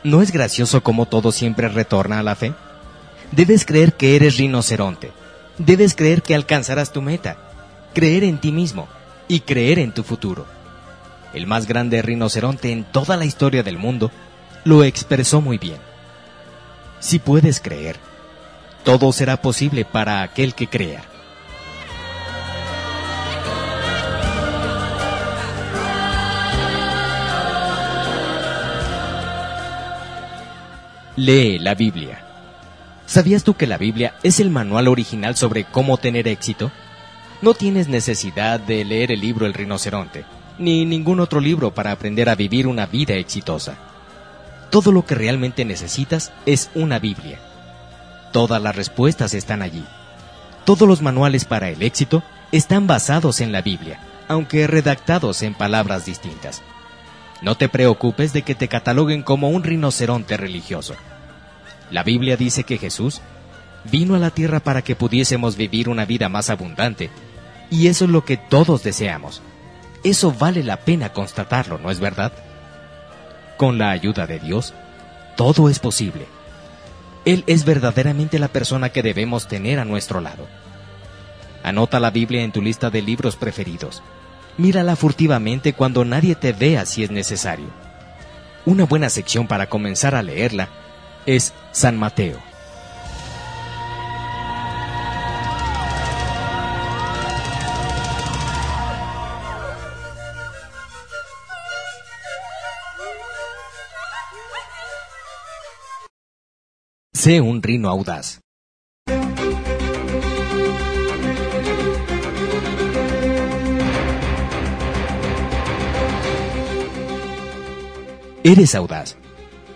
¿No 0.05 0.23
es 0.23 0.33
gracioso 0.33 0.83
cómo 0.83 1.05
todo 1.05 1.33
siempre 1.33 1.69
retorna 1.69 2.21
a 2.21 2.23
la 2.23 2.35
fe? 2.35 2.55
Debes 3.31 3.67
creer 3.67 3.93
que 3.93 4.17
eres 4.17 4.39
rinoceronte. 4.39 5.13
Debes 5.59 5.95
creer 5.95 6.23
que 6.23 6.35
alcanzarás 6.35 6.95
tu 6.95 7.03
meta. 7.03 7.37
creer 7.93 8.25
en 8.25 8.39
ti 8.39 8.53
mismo 8.53 8.89
y 9.31 9.43
creer 9.43 9.79
en 9.79 9.93
tu 9.93 10.03
futuro. 10.03 10.45
El 11.33 11.47
más 11.47 11.69
grande 11.69 12.03
rinoceronte 12.03 12.73
en 12.73 12.83
toda 12.83 13.17
la 13.17 13.25
historia 13.25 13.63
del 13.63 13.79
mundo 13.79 14.11
lo 14.65 14.83
expresó 14.83 15.41
muy 15.41 15.57
bien. 15.57 15.79
Si 16.99 17.21
puedes 17.21 17.61
creer, 17.61 17.97
todo 18.83 19.13
será 19.13 19.41
posible 19.41 19.85
para 19.85 20.23
aquel 20.23 20.57
que 20.57 20.67
crea. 20.67 21.05
Lee 31.15 31.61
la 31.61 31.75
Biblia. 31.77 32.25
¿Sabías 33.07 33.45
tú 33.45 33.55
que 33.55 33.69
la 33.69 33.79
Biblia 33.79 34.15
es 34.25 34.41
el 34.41 34.51
manual 34.51 34.89
original 34.89 35.37
sobre 35.37 35.67
cómo 35.67 35.99
tener 35.99 36.27
éxito? 36.27 36.73
No 37.43 37.55
tienes 37.55 37.89
necesidad 37.89 38.61
de 38.61 38.85
leer 38.85 39.13
el 39.13 39.21
libro 39.21 39.47
El 39.47 39.55
rinoceronte, 39.55 40.27
ni 40.59 40.85
ningún 40.85 41.21
otro 41.21 41.41
libro 41.41 41.73
para 41.73 41.91
aprender 41.91 42.29
a 42.29 42.35
vivir 42.35 42.67
una 42.67 42.85
vida 42.85 43.15
exitosa. 43.15 43.77
Todo 44.69 44.93
lo 44.93 45.07
que 45.07 45.15
realmente 45.15 45.65
necesitas 45.65 46.33
es 46.45 46.71
una 46.75 46.99
Biblia. 46.99 47.39
Todas 48.31 48.61
las 48.61 48.77
respuestas 48.77 49.33
están 49.33 49.63
allí. 49.63 49.85
Todos 50.67 50.87
los 50.87 51.01
manuales 51.01 51.47
para 51.47 51.71
el 51.71 51.83
éxito 51.83 52.23
están 52.53 52.87
basados 52.87 53.41
en 53.41 53.53
la 53.53 53.63
Biblia, 53.63 53.99
aunque 54.29 54.67
redactados 54.67 55.41
en 55.41 55.55
palabras 55.55 56.05
distintas. 56.05 56.61
No 57.41 57.57
te 57.57 57.71
preocupes 57.71 58.35
de 58.35 58.43
que 58.43 58.55
te 58.55 58.69
cataloguen 58.69 59.23
como 59.23 59.49
un 59.49 59.65
rinoceronte 59.65 60.37
religioso. 60.37 60.95
La 61.91 62.03
Biblia 62.03 62.37
dice 62.37 62.65
que 62.65 62.77
Jesús 62.77 63.23
vino 63.91 64.15
a 64.15 64.19
la 64.19 64.31
tierra 64.31 64.61
para 64.61 64.83
que 64.83 64.95
pudiésemos 64.95 65.57
vivir 65.57 65.89
una 65.89 66.05
vida 66.05 66.29
más 66.29 66.51
abundante, 66.51 67.09
y 67.71 67.89
eso 67.89 68.05
es 68.05 68.11
lo 68.11 68.25
que 68.25 68.37
todos 68.37 68.83
deseamos. 68.83 69.43
Eso 70.03 70.33
vale 70.33 70.63
la 70.63 70.79
pena 70.79 71.13
constatarlo, 71.13 71.79
¿no 71.79 71.91
es 71.91 72.01
verdad? 72.01 72.33
Con 73.57 73.79
la 73.79 73.91
ayuda 73.91 74.27
de 74.27 74.39
Dios, 74.39 74.75
todo 75.37 75.69
es 75.69 75.79
posible. 75.79 76.27
Él 77.25 77.45
es 77.47 77.65
verdaderamente 77.65 78.39
la 78.39 78.49
persona 78.49 78.89
que 78.91 79.03
debemos 79.03 79.47
tener 79.47 79.79
a 79.79 79.85
nuestro 79.85 80.21
lado. 80.21 80.47
Anota 81.63 82.01
la 82.01 82.11
Biblia 82.11 82.43
en 82.43 82.53
tu 82.53 82.63
lista 82.63 82.91
de 82.91 83.03
libros 83.03 83.37
preferidos. 83.37 84.03
Mírala 84.57 84.97
furtivamente 84.97 85.75
cuando 85.75 86.05
nadie 86.05 86.35
te 86.35 86.53
vea 86.53 86.87
si 86.87 87.05
es 87.05 87.11
necesario. 87.11 87.69
Una 88.65 88.85
buena 88.85 89.11
sección 89.11 89.47
para 89.47 89.69
comenzar 89.69 90.15
a 90.15 90.23
leerla 90.23 90.69
es 91.27 91.53
San 91.73 91.99
Mateo. 91.99 92.50
Sé 107.21 107.43
un 107.43 107.63
rino 107.63 107.91
audaz. 107.91 108.41
Eres 118.43 118.75
audaz. 118.75 119.17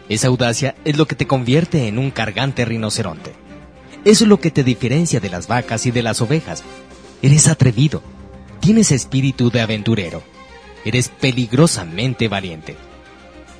Esa 0.09 0.29
audacia 0.29 0.75
es 0.87 0.97
lo 0.97 1.05
que 1.05 1.17
te 1.17 1.27
convierte 1.27 1.87
en 1.87 1.99
un 1.99 2.11
cargante 2.11 2.65
rinoceronte. 2.65 3.35
Es 4.07 4.23
lo 4.23 4.41
que 4.41 4.51
te 4.51 4.65
diferencia 4.65 5.21
de 5.21 5.29
las 5.29 5.47
vacas 5.47 5.85
y 5.85 5.91
de 5.91 6.03
las 6.03 6.23
ovejas. 6.23 6.65
Eres 7.21 7.49
atrevido. 7.49 8.03
Tienes 8.61 8.91
espíritu 8.91 9.51
de 9.51 9.61
aventurero. 9.61 10.23
Eres 10.87 11.11
peligrosamente 11.11 12.29
valiente. 12.29 12.75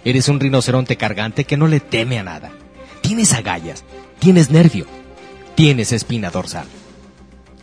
Eres 0.07 0.31
un 0.31 0.41
rinoceronte 0.41 0.97
cargante 0.97 1.45
que 1.45 1.59
no 1.59 1.67
le 1.67 1.81
teme 1.81 2.19
a 2.19 2.23
nada. 2.23 2.64
Tienes 3.05 3.35
agallas, 3.35 3.85
tienes 4.19 4.51
nervio, 4.51 4.87
tienes 5.55 5.93
espina 5.93 6.31
dorsal. 6.31 6.67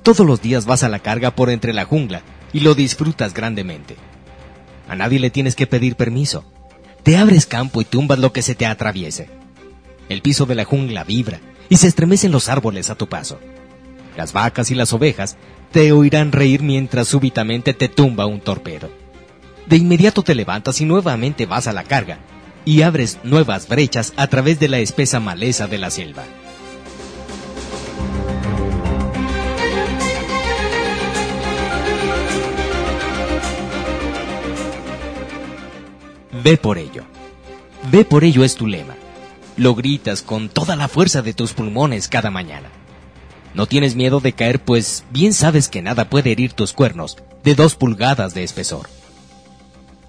Todos 0.04 0.24
los 0.24 0.40
días 0.40 0.68
vas 0.68 0.84
a 0.84 0.88
la 0.88 1.00
carga 1.00 1.32
por 1.32 1.50
entre 1.50 1.74
la 1.74 1.84
jungla 1.84 2.22
y 2.54 2.60
lo 2.60 2.76
disfrutas 2.76 3.34
grandemente. 3.34 3.96
A 4.88 4.96
nadie 4.96 5.20
le 5.20 5.32
tienes 5.32 5.56
que 5.56 5.66
pedir 5.66 5.96
permiso. 5.96 6.46
Te 7.02 7.18
abres 7.18 7.48
campo 7.48 7.82
y 7.82 7.86
tumbas 7.86 8.20
lo 8.20 8.32
que 8.32 8.44
se 8.44 8.54
te 8.54 8.68
atraviese. 8.68 9.30
El 10.10 10.22
piso 10.22 10.46
de 10.46 10.54
la 10.54 10.64
jungla 10.64 11.04
vibra 11.04 11.40
y 11.70 11.78
se 11.78 11.88
estremecen 11.88 12.32
los 12.32 12.48
árboles 12.48 12.92
a 12.92 12.96
tu 12.96 13.10
paso. 13.10 13.40
Las 14.16 14.34
vacas 14.34 14.70
y 14.70 14.76
las 14.76 14.94
ovejas 14.94 15.38
te 15.72 15.92
oirán 15.92 16.34
reír 16.34 16.62
mientras 16.62 17.08
súbitamente 17.08 17.74
te 17.74 17.90
tumba 17.90 18.28
un 18.28 18.42
torpedo. 18.42 18.92
De 19.66 19.78
inmediato 19.78 20.22
te 20.22 20.36
levantas 20.36 20.80
y 20.82 20.86
nuevamente 20.86 21.48
vas 21.48 21.66
a 21.66 21.74
la 21.74 21.84
carga, 21.84 22.20
y 22.66 22.82
abres 22.82 23.20
nuevas 23.24 23.68
brechas 23.68 24.14
a 24.18 24.28
través 24.28 24.60
de 24.60 24.68
la 24.68 24.80
espesa 24.80 25.20
maleza 25.20 25.68
de 25.68 25.78
la 25.78 25.90
selva. 25.90 26.24
Ve 36.44 36.58
por 36.58 36.78
ello. 36.78 37.04
Ve 37.92 38.04
por 38.04 38.24
ello 38.24 38.44
es 38.44 38.56
tu 38.56 38.68
lema. 38.68 38.96
Lo 39.58 39.76
gritas 39.76 40.22
con 40.22 40.50
toda 40.50 40.76
la 40.76 40.88
fuerza 40.88 41.22
de 41.22 41.34
tus 41.34 41.54
pulmones 41.54 42.08
cada 42.08 42.32
mañana. 42.32 42.70
No 43.54 43.68
tienes 43.68 43.96
miedo 43.96 44.22
de 44.22 44.34
caer, 44.34 44.60
pues 44.60 45.04
bien 45.12 45.34
sabes 45.34 45.68
que 45.68 45.82
nada 45.82 46.10
puede 46.10 46.32
herir 46.32 46.54
tus 46.54 46.74
cuernos 46.74 47.18
de 47.44 47.54
dos 47.54 47.76
pulgadas 47.76 48.34
de 48.34 48.44
espesor. 48.44 48.88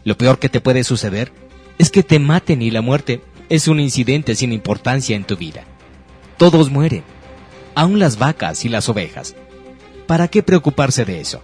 Lo 0.05 0.17
peor 0.17 0.39
que 0.39 0.49
te 0.49 0.61
puede 0.61 0.85
suceder 0.85 1.33
es 1.79 1.91
que 1.91 2.03
te 2.03 2.19
maten 2.19 2.63
y 2.63 2.71
la 2.71 2.83
muerte 2.83 3.23
es 3.49 3.69
un 3.69 3.81
incidente 3.81 4.35
sin 4.35 4.53
importancia 4.53 5.17
en 5.17 5.25
tu 5.25 5.37
vida. 5.37 5.65
Todos 6.37 6.71
mueren, 6.71 7.05
aun 7.75 7.99
las 7.99 8.19
vacas 8.19 8.65
y 8.65 8.69
las 8.69 8.89
ovejas. 8.89 9.35
¿Para 10.07 10.29
qué 10.29 10.43
preocuparse 10.43 11.05
de 11.05 11.21
eso? 11.21 11.43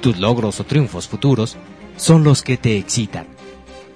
Tus 0.00 0.18
logros 0.18 0.60
o 0.60 0.64
triunfos 0.64 1.08
futuros 1.08 1.56
son 1.96 2.24
los 2.24 2.42
que 2.42 2.56
te 2.56 2.76
excitan. 2.76 3.26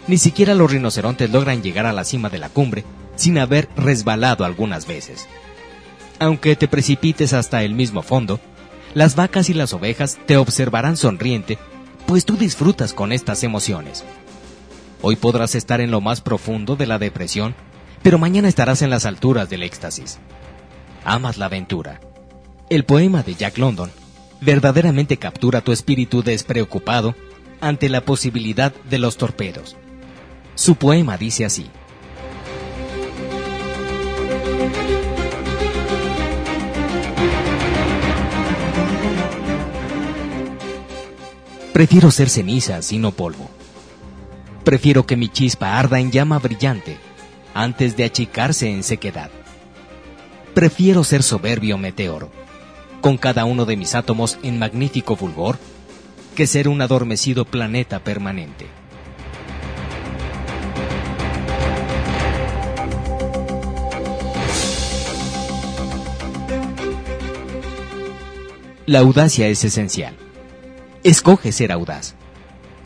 Ni 0.07 0.16
siquiera 0.16 0.55
los 0.55 0.70
rinocerontes 0.70 1.30
logran 1.30 1.62
llegar 1.62 1.86
a 1.86 1.92
la 1.92 2.05
cima 2.05 2.30
de 2.30 2.38
la 2.38 2.49
cumbre 2.49 2.84
sin 3.16 3.38
haber 3.38 3.68
resbalado 3.76 4.44
algunas 4.44 4.86
veces. 4.86 5.28
Aunque 6.18 6.57
te 6.57 6.66
precipites 6.66 7.32
hasta 7.32 7.62
el 7.62 7.74
mismo 7.74 8.03
fondo, 8.03 8.40
las 8.94 9.16
vacas 9.16 9.51
y 9.51 9.55
las 9.55 9.74
ovejas 9.74 10.18
te 10.26 10.36
observarán 10.36 10.96
sonriente, 10.96 11.59
pues 12.07 12.24
tú 12.24 12.36
disfrutas 12.36 12.94
con 12.94 13.12
estas 13.12 13.44
emociones. 13.44 14.05
Hoy 15.01 15.14
podrás 15.14 15.55
estar 15.55 15.80
en 15.80 15.90
lo 15.90 16.01
más 16.01 16.20
profundo 16.20 16.74
de 16.74 16.86
la 16.86 16.99
depresión, 16.99 17.55
pero 18.03 18.18
mañana 18.18 18.49
estarás 18.49 18.82
en 18.82 18.90
las 18.90 19.07
alturas 19.07 19.49
del 19.49 19.62
éxtasis. 19.62 20.18
Amas 21.05 21.38
la 21.38 21.46
aventura. 21.46 22.01
El 22.68 22.84
poema 22.84 23.22
de 23.22 23.34
Jack 23.34 23.59
London 23.59 23.90
verdaderamente 24.40 25.16
captura 25.16 25.61
tu 25.61 25.72
espíritu 25.72 26.22
despreocupado 26.22 27.14
ante 27.61 27.88
la 27.88 28.01
posibilidad 28.01 28.72
de 28.90 28.99
los 28.99 29.16
torpedos. 29.16 29.76
Su 30.55 30.74
poema 30.74 31.16
dice 31.16 31.44
así. 31.44 31.70
Prefiero 41.72 42.11
ser 42.11 42.28
ceniza, 42.28 42.82
sino 42.82 43.12
polvo 43.12 43.57
Prefiero 44.64 45.06
que 45.06 45.16
mi 45.16 45.28
chispa 45.28 45.78
arda 45.78 45.98
en 45.98 46.11
llama 46.11 46.38
brillante 46.38 46.98
antes 47.54 47.96
de 47.96 48.04
achicarse 48.04 48.70
en 48.70 48.82
sequedad. 48.82 49.30
Prefiero 50.54 51.04
ser 51.04 51.22
soberbio 51.22 51.78
meteoro, 51.78 52.30
con 53.00 53.16
cada 53.16 53.44
uno 53.44 53.64
de 53.64 53.76
mis 53.76 53.94
átomos 53.94 54.38
en 54.42 54.59
magnífico 54.59 55.16
fulgor, 55.16 55.59
que 56.34 56.46
ser 56.46 56.68
un 56.68 56.80
adormecido 56.82 57.44
planeta 57.44 57.98
permanente. 58.00 58.66
La 68.86 69.00
audacia 69.00 69.48
es 69.48 69.64
esencial. 69.64 70.14
Escoge 71.04 71.52
ser 71.52 71.72
audaz. 71.72 72.18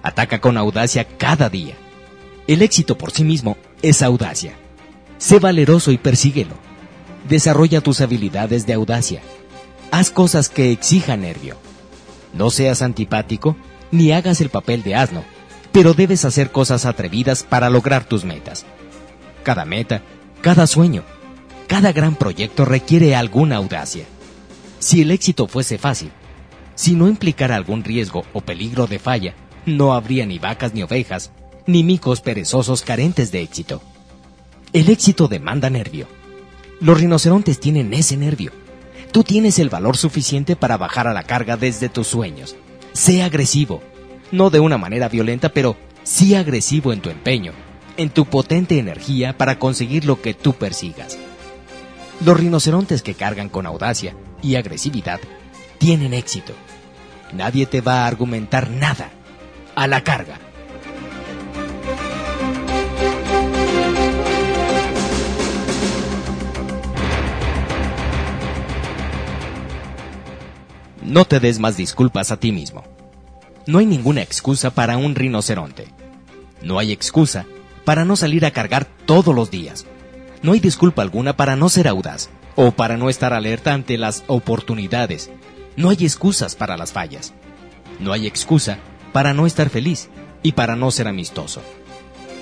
Ataca 0.02 0.40
con 0.40 0.56
audacia 0.56 1.04
cada 1.04 1.48
día. 1.48 1.74
El 2.46 2.62
éxito 2.62 2.98
por 2.98 3.12
sí 3.12 3.24
mismo 3.24 3.56
es 3.82 4.02
audacia. 4.02 4.54
Sé 5.18 5.38
valeroso 5.38 5.92
y 5.92 5.98
persíguelo. 5.98 6.54
Desarrolla 7.28 7.80
tus 7.80 8.00
habilidades 8.00 8.66
de 8.66 8.72
audacia. 8.72 9.22
Haz 9.90 10.10
cosas 10.10 10.48
que 10.48 10.72
exijan 10.72 11.20
nervio. 11.20 11.56
No 12.32 12.50
seas 12.50 12.82
antipático 12.82 13.56
ni 13.90 14.12
hagas 14.12 14.40
el 14.40 14.48
papel 14.48 14.82
de 14.82 14.94
asno, 14.94 15.22
pero 15.70 15.94
debes 15.94 16.24
hacer 16.24 16.50
cosas 16.50 16.86
atrevidas 16.86 17.44
para 17.44 17.70
lograr 17.70 18.04
tus 18.04 18.24
metas. 18.24 18.64
Cada 19.44 19.64
meta, 19.64 20.02
cada 20.40 20.66
sueño, 20.66 21.04
cada 21.68 21.92
gran 21.92 22.16
proyecto 22.16 22.64
requiere 22.64 23.14
alguna 23.14 23.56
audacia. 23.56 24.06
Si 24.78 25.02
el 25.02 25.10
éxito 25.10 25.46
fuese 25.46 25.78
fácil, 25.78 26.10
Si 26.74 26.94
no 26.94 27.06
implicara 27.06 27.56
algún 27.56 27.84
riesgo 27.84 28.24
o 28.32 28.40
peligro 28.40 28.86
de 28.86 28.98
falla, 28.98 29.34
no 29.66 29.94
habría 29.94 30.26
ni 30.26 30.38
vacas 30.38 30.74
ni 30.74 30.82
ovejas, 30.82 31.30
ni 31.66 31.84
micos 31.84 32.20
perezosos 32.20 32.82
carentes 32.82 33.30
de 33.32 33.42
éxito. 33.42 33.82
El 34.72 34.88
éxito 34.88 35.28
demanda 35.28 35.70
nervio. 35.70 36.06
Los 36.80 36.98
rinocerontes 36.98 37.60
tienen 37.60 37.92
ese 37.94 38.16
nervio. 38.16 38.52
Tú 39.12 39.22
tienes 39.22 39.58
el 39.58 39.68
valor 39.68 39.96
suficiente 39.96 40.56
para 40.56 40.76
bajar 40.76 41.06
a 41.06 41.12
la 41.12 41.22
carga 41.22 41.56
desde 41.56 41.88
tus 41.88 42.08
sueños. 42.08 42.56
Sé 42.92 43.22
agresivo. 43.22 43.82
No 44.30 44.50
de 44.50 44.60
una 44.60 44.78
manera 44.78 45.08
violenta, 45.08 45.50
pero 45.50 45.76
sí 46.02 46.34
agresivo 46.34 46.92
en 46.92 47.00
tu 47.00 47.10
empeño, 47.10 47.52
en 47.96 48.10
tu 48.10 48.24
potente 48.24 48.78
energía 48.78 49.36
para 49.36 49.58
conseguir 49.58 50.06
lo 50.06 50.20
que 50.22 50.34
tú 50.34 50.54
persigas. 50.54 51.18
Los 52.24 52.38
rinocerontes 52.38 53.02
que 53.02 53.14
cargan 53.14 53.48
con 53.48 53.66
audacia 53.66 54.16
y 54.42 54.54
agresividad 54.54 55.20
tienen 55.78 56.14
éxito. 56.14 56.54
Nadie 57.32 57.66
te 57.66 57.80
va 57.80 58.04
a 58.04 58.06
argumentar 58.06 58.70
nada. 58.70 59.10
A 59.74 59.86
la 59.86 60.02
carga. 60.02 60.38
No 71.02 71.24
te 71.24 71.40
des 71.40 71.58
más 71.58 71.76
disculpas 71.76 72.30
a 72.30 72.38
ti 72.38 72.52
mismo. 72.52 72.84
No 73.66 73.78
hay 73.78 73.86
ninguna 73.86 74.22
excusa 74.22 74.70
para 74.70 74.96
un 74.96 75.14
rinoceronte. 75.14 75.88
No 76.62 76.78
hay 76.78 76.92
excusa 76.92 77.46
para 77.84 78.04
no 78.04 78.16
salir 78.16 78.44
a 78.46 78.50
cargar 78.50 78.86
todos 79.06 79.34
los 79.34 79.50
días. 79.50 79.86
No 80.42 80.52
hay 80.52 80.60
disculpa 80.60 81.02
alguna 81.02 81.36
para 81.36 81.56
no 81.56 81.68
ser 81.68 81.88
audaz 81.88 82.30
o 82.56 82.72
para 82.72 82.96
no 82.96 83.08
estar 83.08 83.32
alerta 83.32 83.72
ante 83.72 83.98
las 83.98 84.24
oportunidades. 84.26 85.30
No 85.76 85.90
hay 85.90 85.98
excusas 86.00 86.56
para 86.56 86.76
las 86.76 86.92
fallas. 86.92 87.32
No 88.00 88.12
hay 88.12 88.26
excusa 88.26 88.78
para 89.12 89.34
no 89.34 89.46
estar 89.46 89.70
feliz 89.70 90.08
y 90.42 90.52
para 90.52 90.76
no 90.76 90.90
ser 90.90 91.08
amistoso. 91.08 91.62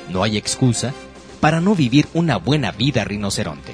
No 0.08 0.22
hay 0.22 0.36
excusa 0.36 0.94
para 1.40 1.60
no 1.60 1.74
vivir 1.74 2.06
una 2.14 2.36
buena 2.36 2.72
vida 2.72 3.04
rinoceronte. 3.04 3.72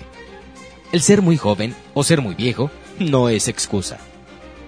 El 0.92 1.03
ser 1.03 1.22
muy 1.22 1.36
joven 1.36 1.74
o 1.94 2.05
ser 2.05 2.20
muy 2.20 2.34
viejo 2.34 2.70
no 2.99 3.28
es 3.28 3.49
excusa. 3.49 3.99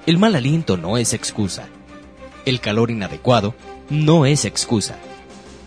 El 0.06 0.18
mal 0.18 0.34
aliento 0.34 0.76
no 0.76 0.98
es 0.98 1.12
excusa. 1.12 1.68
El 2.44 2.60
calor 2.60 2.90
inadecuado 2.90 3.54
no 3.90 4.26
es 4.26 4.44
excusa. 4.44 4.98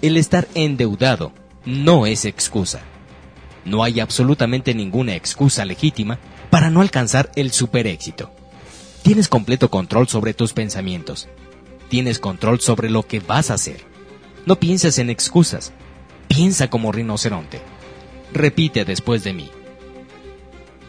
El 0.02 0.18
estar 0.18 0.48
endeudado 0.56 1.32
no 1.66 2.06
es 2.06 2.26
excusa. 2.26 2.82
No 3.66 3.84
hay 3.84 4.00
absolutamente 4.00 4.74
ninguna 4.74 5.16
excusa 5.16 5.64
legítima 5.64 6.18
para 6.50 6.70
no 6.70 6.82
alcanzar 6.82 7.32
el 7.36 7.52
superéxito. 7.52 8.32
Tienes 9.04 9.28
completo 9.28 9.70
control 9.70 10.08
sobre 10.08 10.34
tus 10.34 10.54
pensamientos. 10.54 11.28
Tienes 11.92 12.20
control 12.20 12.62
sobre 12.62 12.90
lo 12.90 13.06
que 13.06 13.20
vas 13.20 13.52
a 13.52 13.56
hacer. 13.56 13.82
No 14.46 14.56
pienses 14.56 14.98
en 14.98 15.10
excusas. 15.10 15.74
Piensa 16.30 16.70
como 16.70 16.94
rinoceronte. 16.94 17.60
Repite 18.32 18.86
después 18.86 19.26
de 19.26 19.34
mí. 19.34 19.52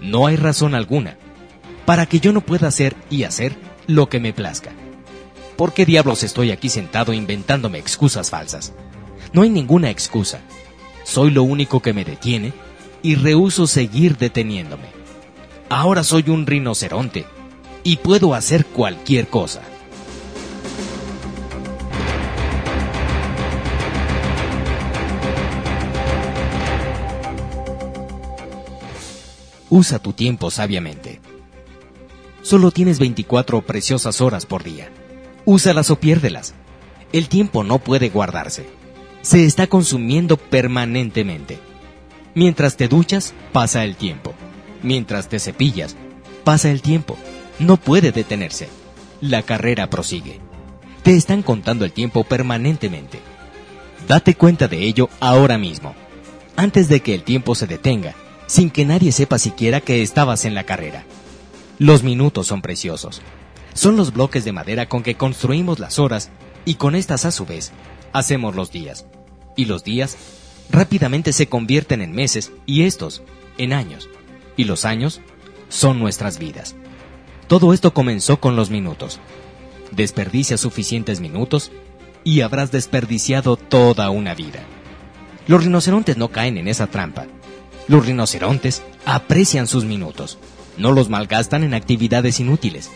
No 0.00 0.28
hay 0.28 0.36
razón 0.36 0.76
alguna 0.76 1.18
para 1.86 2.06
que 2.06 2.20
yo 2.20 2.32
no 2.32 2.40
pueda 2.40 2.68
hacer 2.68 2.94
y 3.10 3.24
hacer 3.24 3.56
lo 3.88 4.08
que 4.08 4.20
me 4.20 4.32
plazca. 4.32 4.70
¿Por 5.56 5.72
qué 5.72 5.84
diablos 5.84 6.22
estoy 6.22 6.52
aquí 6.52 6.68
sentado 6.68 7.12
inventándome 7.12 7.78
excusas 7.78 8.30
falsas? 8.30 8.72
No 9.32 9.42
hay 9.42 9.50
ninguna 9.50 9.90
excusa. 9.90 10.38
Soy 11.02 11.32
lo 11.32 11.42
único 11.42 11.80
que 11.80 11.92
me 11.92 12.04
detiene 12.04 12.52
y 13.02 13.16
rehuso 13.16 13.66
seguir 13.66 14.18
deteniéndome. 14.18 14.86
Ahora 15.68 16.04
soy 16.04 16.26
un 16.28 16.46
rinoceronte 16.46 17.26
y 17.82 17.96
puedo 17.96 18.34
hacer 18.34 18.66
cualquier 18.66 19.26
cosa. 19.26 19.62
Usa 29.72 29.98
tu 30.00 30.12
tiempo 30.12 30.50
sabiamente. 30.50 31.18
Solo 32.42 32.72
tienes 32.72 32.98
24 32.98 33.62
preciosas 33.62 34.20
horas 34.20 34.44
por 34.44 34.64
día. 34.64 34.90
Úsalas 35.46 35.90
o 35.90 35.98
piérdelas. 35.98 36.52
El 37.14 37.30
tiempo 37.30 37.64
no 37.64 37.78
puede 37.78 38.10
guardarse. 38.10 38.66
Se 39.22 39.46
está 39.46 39.68
consumiendo 39.68 40.36
permanentemente. 40.36 41.58
Mientras 42.34 42.76
te 42.76 42.86
duchas, 42.86 43.32
pasa 43.52 43.82
el 43.84 43.96
tiempo. 43.96 44.34
Mientras 44.82 45.30
te 45.30 45.38
cepillas, 45.38 45.96
pasa 46.44 46.70
el 46.70 46.82
tiempo. 46.82 47.16
No 47.58 47.78
puede 47.78 48.12
detenerse. 48.12 48.68
La 49.22 49.42
carrera 49.42 49.88
prosigue. 49.88 50.38
Te 51.02 51.16
están 51.16 51.42
contando 51.42 51.86
el 51.86 51.92
tiempo 51.92 52.24
permanentemente. 52.24 53.20
Date 54.06 54.34
cuenta 54.34 54.68
de 54.68 54.82
ello 54.82 55.08
ahora 55.18 55.56
mismo, 55.56 55.94
antes 56.56 56.90
de 56.90 57.00
que 57.00 57.14
el 57.14 57.22
tiempo 57.22 57.54
se 57.54 57.66
detenga, 57.66 58.14
sin 58.52 58.68
que 58.68 58.84
nadie 58.84 59.12
sepa 59.12 59.38
siquiera 59.38 59.80
que 59.80 60.02
estabas 60.02 60.44
en 60.44 60.54
la 60.54 60.64
carrera. 60.64 61.06
Los 61.78 62.02
minutos 62.02 62.48
son 62.48 62.60
preciosos. 62.60 63.22
Son 63.72 63.96
los 63.96 64.12
bloques 64.12 64.44
de 64.44 64.52
madera 64.52 64.90
con 64.90 65.02
que 65.02 65.14
construimos 65.14 65.78
las 65.78 65.98
horas 65.98 66.28
y 66.66 66.74
con 66.74 66.94
estas 66.94 67.24
a 67.24 67.30
su 67.30 67.46
vez 67.46 67.72
hacemos 68.12 68.54
los 68.54 68.70
días. 68.70 69.06
Y 69.56 69.64
los 69.64 69.84
días 69.84 70.18
rápidamente 70.68 71.32
se 71.32 71.46
convierten 71.46 72.02
en 72.02 72.12
meses 72.12 72.52
y 72.66 72.82
estos 72.82 73.22
en 73.56 73.72
años. 73.72 74.10
Y 74.58 74.64
los 74.64 74.84
años 74.84 75.22
son 75.70 75.98
nuestras 75.98 76.38
vidas. 76.38 76.74
Todo 77.48 77.72
esto 77.72 77.94
comenzó 77.94 78.38
con 78.38 78.54
los 78.54 78.68
minutos. 78.68 79.18
Desperdicia 79.92 80.58
suficientes 80.58 81.20
minutos 81.20 81.72
y 82.22 82.42
habrás 82.42 82.70
desperdiciado 82.70 83.56
toda 83.56 84.10
una 84.10 84.34
vida. 84.34 84.62
Los 85.46 85.64
rinocerontes 85.64 86.18
no 86.18 86.28
caen 86.28 86.58
en 86.58 86.68
esa 86.68 86.86
trampa. 86.86 87.26
Los 87.88 88.06
rinocerontes 88.06 88.82
aprecian 89.04 89.66
sus 89.66 89.84
minutos. 89.84 90.38
No 90.76 90.92
los 90.92 91.08
malgastan 91.08 91.64
en 91.64 91.74
actividades 91.74 92.40
inútiles. 92.40 92.90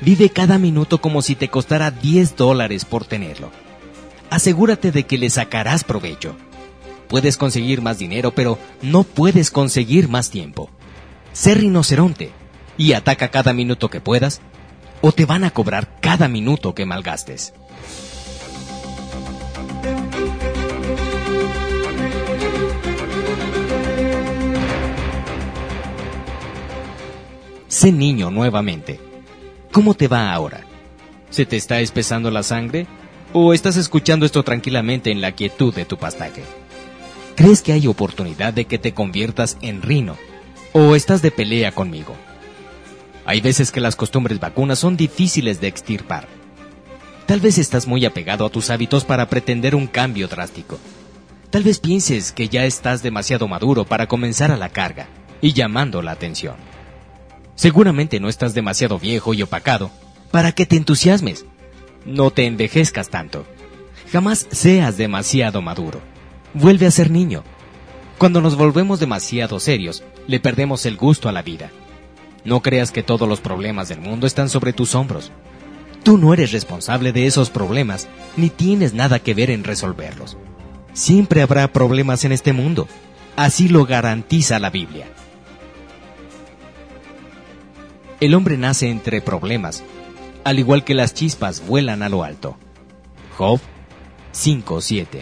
Vive 0.00 0.28
cada 0.30 0.58
minuto 0.58 1.00
como 1.00 1.22
si 1.22 1.34
te 1.34 1.48
costara 1.48 1.90
10 1.90 2.36
dólares 2.36 2.84
por 2.84 3.04
tenerlo. 3.04 3.50
Asegúrate 4.30 4.90
de 4.90 5.04
que 5.04 5.18
le 5.18 5.30
sacarás 5.30 5.84
provecho. 5.84 6.34
Puedes 7.08 7.36
conseguir 7.36 7.80
más 7.80 7.98
dinero, 7.98 8.34
pero 8.34 8.58
no 8.82 9.04
puedes 9.04 9.50
conseguir 9.50 10.08
más 10.08 10.30
tiempo. 10.30 10.68
Sé 11.32 11.54
rinoceronte 11.54 12.32
y 12.76 12.92
ataca 12.92 13.28
cada 13.28 13.52
minuto 13.52 13.88
que 13.88 14.00
puedas, 14.00 14.40
o 15.00 15.12
te 15.12 15.26
van 15.26 15.44
a 15.44 15.50
cobrar 15.50 16.00
cada 16.00 16.28
minuto 16.28 16.74
que 16.74 16.86
malgastes. 16.86 17.54
Sé 27.74 27.90
niño 27.90 28.30
nuevamente. 28.30 29.00
¿Cómo 29.72 29.94
te 29.94 30.06
va 30.06 30.32
ahora? 30.32 30.60
¿Se 31.30 31.44
te 31.44 31.56
está 31.56 31.80
espesando 31.80 32.30
la 32.30 32.44
sangre? 32.44 32.86
¿O 33.32 33.52
estás 33.52 33.76
escuchando 33.76 34.24
esto 34.24 34.44
tranquilamente 34.44 35.10
en 35.10 35.20
la 35.20 35.32
quietud 35.32 35.74
de 35.74 35.84
tu 35.84 35.96
pastaje? 35.96 36.44
¿Crees 37.34 37.62
que 37.62 37.72
hay 37.72 37.88
oportunidad 37.88 38.54
de 38.54 38.66
que 38.66 38.78
te 38.78 38.94
conviertas 38.94 39.58
en 39.60 39.82
rino? 39.82 40.16
¿O 40.72 40.94
estás 40.94 41.20
de 41.20 41.32
pelea 41.32 41.72
conmigo? 41.72 42.14
Hay 43.26 43.40
veces 43.40 43.72
que 43.72 43.80
las 43.80 43.96
costumbres 43.96 44.38
vacunas 44.38 44.78
son 44.78 44.96
difíciles 44.96 45.60
de 45.60 45.66
extirpar. 45.66 46.28
Tal 47.26 47.40
vez 47.40 47.58
estás 47.58 47.88
muy 47.88 48.04
apegado 48.04 48.46
a 48.46 48.50
tus 48.50 48.70
hábitos 48.70 49.04
para 49.04 49.28
pretender 49.28 49.74
un 49.74 49.88
cambio 49.88 50.28
drástico. 50.28 50.78
Tal 51.50 51.64
vez 51.64 51.80
pienses 51.80 52.30
que 52.30 52.48
ya 52.48 52.66
estás 52.66 53.02
demasiado 53.02 53.48
maduro 53.48 53.84
para 53.84 54.06
comenzar 54.06 54.52
a 54.52 54.56
la 54.56 54.68
carga 54.68 55.08
y 55.40 55.54
llamando 55.54 56.02
la 56.02 56.12
atención. 56.12 56.54
Seguramente 57.54 58.20
no 58.20 58.28
estás 58.28 58.54
demasiado 58.54 58.98
viejo 58.98 59.34
y 59.34 59.42
opacado 59.42 59.90
para 60.30 60.52
que 60.52 60.66
te 60.66 60.76
entusiasmes. 60.76 61.46
No 62.04 62.30
te 62.30 62.46
envejezcas 62.46 63.08
tanto. 63.08 63.46
Jamás 64.12 64.46
seas 64.50 64.96
demasiado 64.96 65.62
maduro. 65.62 66.00
Vuelve 66.52 66.86
a 66.86 66.90
ser 66.90 67.10
niño. 67.10 67.44
Cuando 68.18 68.40
nos 68.40 68.56
volvemos 68.56 69.00
demasiado 69.00 69.58
serios, 69.60 70.04
le 70.26 70.40
perdemos 70.40 70.86
el 70.86 70.96
gusto 70.96 71.28
a 71.28 71.32
la 71.32 71.42
vida. 71.42 71.70
No 72.44 72.60
creas 72.62 72.90
que 72.90 73.02
todos 73.02 73.28
los 73.28 73.40
problemas 73.40 73.88
del 73.88 74.00
mundo 74.00 74.26
están 74.26 74.48
sobre 74.48 74.72
tus 74.72 74.94
hombros. 74.94 75.32
Tú 76.02 76.18
no 76.18 76.34
eres 76.34 76.52
responsable 76.52 77.12
de 77.12 77.26
esos 77.26 77.48
problemas, 77.48 78.08
ni 78.36 78.50
tienes 78.50 78.92
nada 78.92 79.18
que 79.18 79.34
ver 79.34 79.50
en 79.50 79.64
resolverlos. 79.64 80.36
Siempre 80.92 81.42
habrá 81.42 81.72
problemas 81.72 82.24
en 82.24 82.32
este 82.32 82.52
mundo. 82.52 82.86
Así 83.36 83.68
lo 83.68 83.86
garantiza 83.86 84.58
la 84.58 84.70
Biblia. 84.70 85.06
El 88.24 88.32
hombre 88.32 88.56
nace 88.56 88.88
entre 88.88 89.20
problemas, 89.20 89.84
al 90.44 90.58
igual 90.58 90.82
que 90.82 90.94
las 90.94 91.12
chispas 91.12 91.66
vuelan 91.66 92.02
a 92.02 92.08
lo 92.08 92.24
alto. 92.24 92.56
Job 93.36 93.60
5.7 94.32 95.20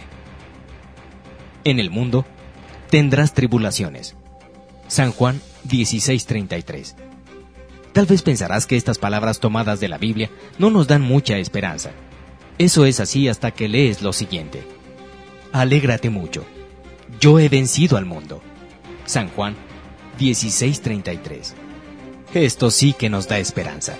En 1.64 1.80
el 1.80 1.90
mundo 1.90 2.24
tendrás 2.90 3.34
tribulaciones. 3.34 4.14
San 4.86 5.10
Juan 5.10 5.40
16.33 5.66 6.94
Tal 7.92 8.06
vez 8.06 8.22
pensarás 8.22 8.68
que 8.68 8.76
estas 8.76 8.98
palabras 8.98 9.40
tomadas 9.40 9.80
de 9.80 9.88
la 9.88 9.98
Biblia 9.98 10.30
no 10.60 10.70
nos 10.70 10.86
dan 10.86 11.02
mucha 11.02 11.38
esperanza. 11.38 11.90
Eso 12.58 12.84
es 12.86 13.00
así 13.00 13.26
hasta 13.26 13.50
que 13.50 13.68
lees 13.68 14.02
lo 14.02 14.12
siguiente. 14.12 14.62
Alégrate 15.50 16.08
mucho. 16.08 16.44
Yo 17.20 17.40
he 17.40 17.48
vencido 17.48 17.96
al 17.96 18.06
mundo. 18.06 18.40
San 19.06 19.28
Juan 19.30 19.56
16:33. 20.20 21.61
Esto 22.34 22.70
sí 22.70 22.94
que 22.94 23.10
nos 23.10 23.28
da 23.28 23.38
esperanza. 23.38 23.96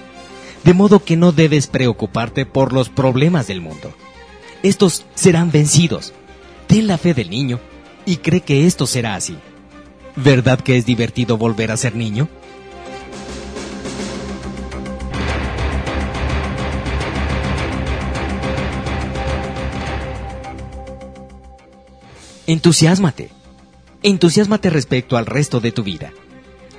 De 0.64 0.72
modo 0.72 1.04
que 1.04 1.16
no 1.16 1.32
debes 1.32 1.66
preocuparte 1.66 2.46
por 2.46 2.72
los 2.72 2.88
problemas 2.88 3.46
del 3.46 3.60
mundo. 3.60 3.92
Estos 4.62 5.04
serán 5.14 5.50
vencidos. 5.50 6.14
Ten 6.66 6.86
la 6.86 6.96
fe 6.96 7.14
del 7.14 7.28
niño 7.28 7.60
y 8.06 8.16
cree 8.18 8.40
que 8.40 8.66
esto 8.66 8.86
será 8.86 9.16
así. 9.16 9.36
¿Verdad 10.16 10.60
que 10.60 10.76
es 10.76 10.86
divertido 10.86 11.36
volver 11.36 11.70
a 11.72 11.76
ser 11.76 11.94
niño? 11.94 12.28
Entusiasmate. 22.46 23.30
Entusiasmate 24.02 24.70
respecto 24.70 25.16
al 25.16 25.26
resto 25.26 25.60
de 25.60 25.72
tu 25.72 25.82
vida. 25.82 26.12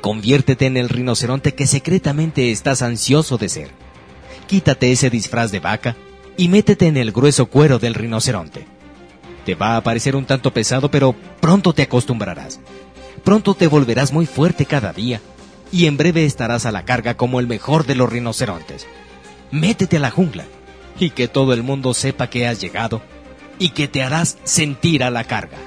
Conviértete 0.03 0.65
en 0.65 0.75
el 0.75 0.89
rinoceronte 0.89 1.55
que 1.55 1.65
secretamente 1.65 2.51
estás 2.51 2.81
ansioso 2.81 3.37
de 3.37 3.47
ser. 3.47 3.69
Quítate 4.47 4.91
ese 4.91 5.09
disfraz 5.09 5.49
de 5.49 5.61
vaca 5.61 5.95
y 6.35 6.49
métete 6.49 6.87
en 6.87 6.97
el 6.97 7.13
grueso 7.13 7.45
cuero 7.45 7.79
del 7.79 7.93
rinoceronte. 7.93 8.65
Te 9.45 9.55
va 9.55 9.77
a 9.77 9.81
parecer 9.81 10.17
un 10.17 10.25
tanto 10.25 10.51
pesado, 10.51 10.91
pero 10.91 11.15
pronto 11.39 11.71
te 11.71 11.83
acostumbrarás. 11.83 12.59
Pronto 13.23 13.53
te 13.55 13.67
volverás 13.67 14.11
muy 14.11 14.25
fuerte 14.25 14.65
cada 14.65 14.91
día 14.91 15.21
y 15.71 15.85
en 15.85 15.95
breve 15.95 16.25
estarás 16.25 16.65
a 16.65 16.73
la 16.73 16.83
carga 16.83 17.15
como 17.15 17.39
el 17.39 17.47
mejor 17.47 17.85
de 17.85 17.95
los 17.95 18.11
rinocerontes. 18.11 18.85
Métete 19.51 19.95
a 19.95 20.01
la 20.01 20.11
jungla 20.11 20.43
y 20.99 21.11
que 21.11 21.29
todo 21.29 21.53
el 21.53 21.63
mundo 21.63 21.93
sepa 21.93 22.29
que 22.29 22.45
has 22.45 22.59
llegado 22.59 23.01
y 23.57 23.69
que 23.69 23.87
te 23.87 24.03
harás 24.03 24.37
sentir 24.43 25.01
a 25.01 25.09
la 25.09 25.23
carga. 25.23 25.59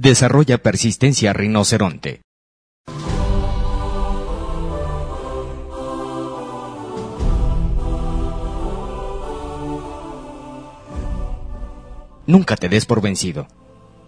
Desarrolla 0.00 0.58
persistencia 0.58 1.32
rinoceronte. 1.32 2.20
Nunca 12.28 12.54
te 12.54 12.68
des 12.68 12.86
por 12.86 13.02
vencido. 13.02 13.48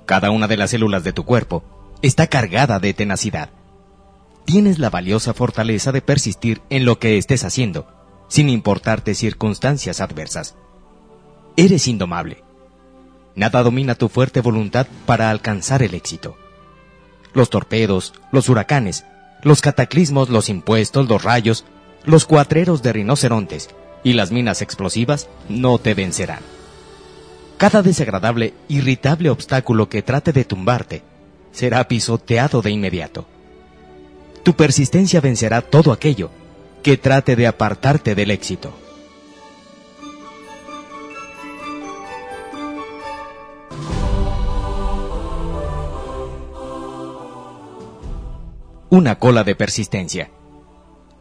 Cada 0.06 0.30
una 0.30 0.46
de 0.46 0.56
las 0.56 0.70
células 0.70 1.02
de 1.02 1.12
tu 1.12 1.24
cuerpo 1.24 1.64
está 2.02 2.28
cargada 2.28 2.78
de 2.78 2.94
tenacidad. 2.94 3.50
Tienes 4.44 4.78
la 4.78 4.90
valiosa 4.90 5.34
fortaleza 5.34 5.90
de 5.90 6.02
persistir 6.02 6.62
en 6.70 6.84
lo 6.84 7.00
que 7.00 7.18
estés 7.18 7.42
haciendo, 7.42 7.88
sin 8.28 8.48
importarte 8.48 9.16
circunstancias 9.16 10.00
adversas. 10.00 10.54
Eres 11.56 11.88
indomable 11.88 12.44
Nada 13.34 13.62
domina 13.62 13.94
tu 13.94 14.08
fuerte 14.08 14.40
voluntad 14.40 14.86
para 15.06 15.30
alcanzar 15.30 15.82
el 15.82 15.94
éxito. 15.94 16.36
Los 17.32 17.50
torpedos, 17.50 18.12
los 18.32 18.48
huracanes, 18.48 19.04
los 19.42 19.60
cataclismos, 19.60 20.28
los 20.28 20.48
impuestos, 20.48 21.08
los 21.08 21.22
rayos, 21.22 21.64
los 22.04 22.24
cuatreros 22.26 22.82
de 22.82 22.92
rinocerontes 22.92 23.70
y 24.02 24.14
las 24.14 24.32
minas 24.32 24.62
explosivas 24.62 25.28
no 25.48 25.78
te 25.78 25.94
vencerán. 25.94 26.40
Cada 27.56 27.82
desagradable, 27.82 28.54
irritable 28.68 29.30
obstáculo 29.30 29.88
que 29.88 30.02
trate 30.02 30.32
de 30.32 30.44
tumbarte 30.44 31.02
será 31.52 31.86
pisoteado 31.88 32.62
de 32.62 32.70
inmediato. 32.70 33.26
Tu 34.42 34.54
persistencia 34.54 35.20
vencerá 35.20 35.60
todo 35.60 35.92
aquello 35.92 36.30
que 36.82 36.96
trate 36.96 37.36
de 37.36 37.46
apartarte 37.46 38.14
del 38.14 38.30
éxito. 38.30 38.72
Una 48.90 49.20
cola 49.20 49.44
de 49.44 49.54
persistencia. 49.54 50.30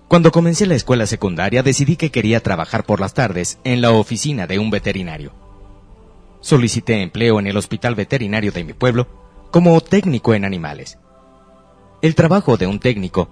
Cuando 0.07 0.31
comencé 0.31 0.65
la 0.65 0.73
escuela 0.73 1.05
secundaria 1.05 1.61
decidí 1.61 1.97
que 1.97 2.09
quería 2.09 2.41
trabajar 2.41 2.83
por 2.83 2.99
las 2.99 3.13
tardes 3.13 3.59
en 3.63 3.81
la 3.81 3.91
oficina 3.91 4.47
de 4.47 4.57
un 4.57 4.71
veterinario. 4.71 5.33
Solicité 6.41 7.03
empleo 7.03 7.39
en 7.39 7.45
el 7.45 7.55
hospital 7.57 7.93
veterinario 7.93 8.51
de 8.51 8.63
mi 8.63 8.73
pueblo 8.73 9.07
como 9.51 9.79
técnico 9.81 10.33
en 10.33 10.45
animales. 10.45 10.97
El 12.01 12.15
trabajo 12.15 12.57
de 12.57 12.65
un 12.65 12.79
técnico 12.79 13.29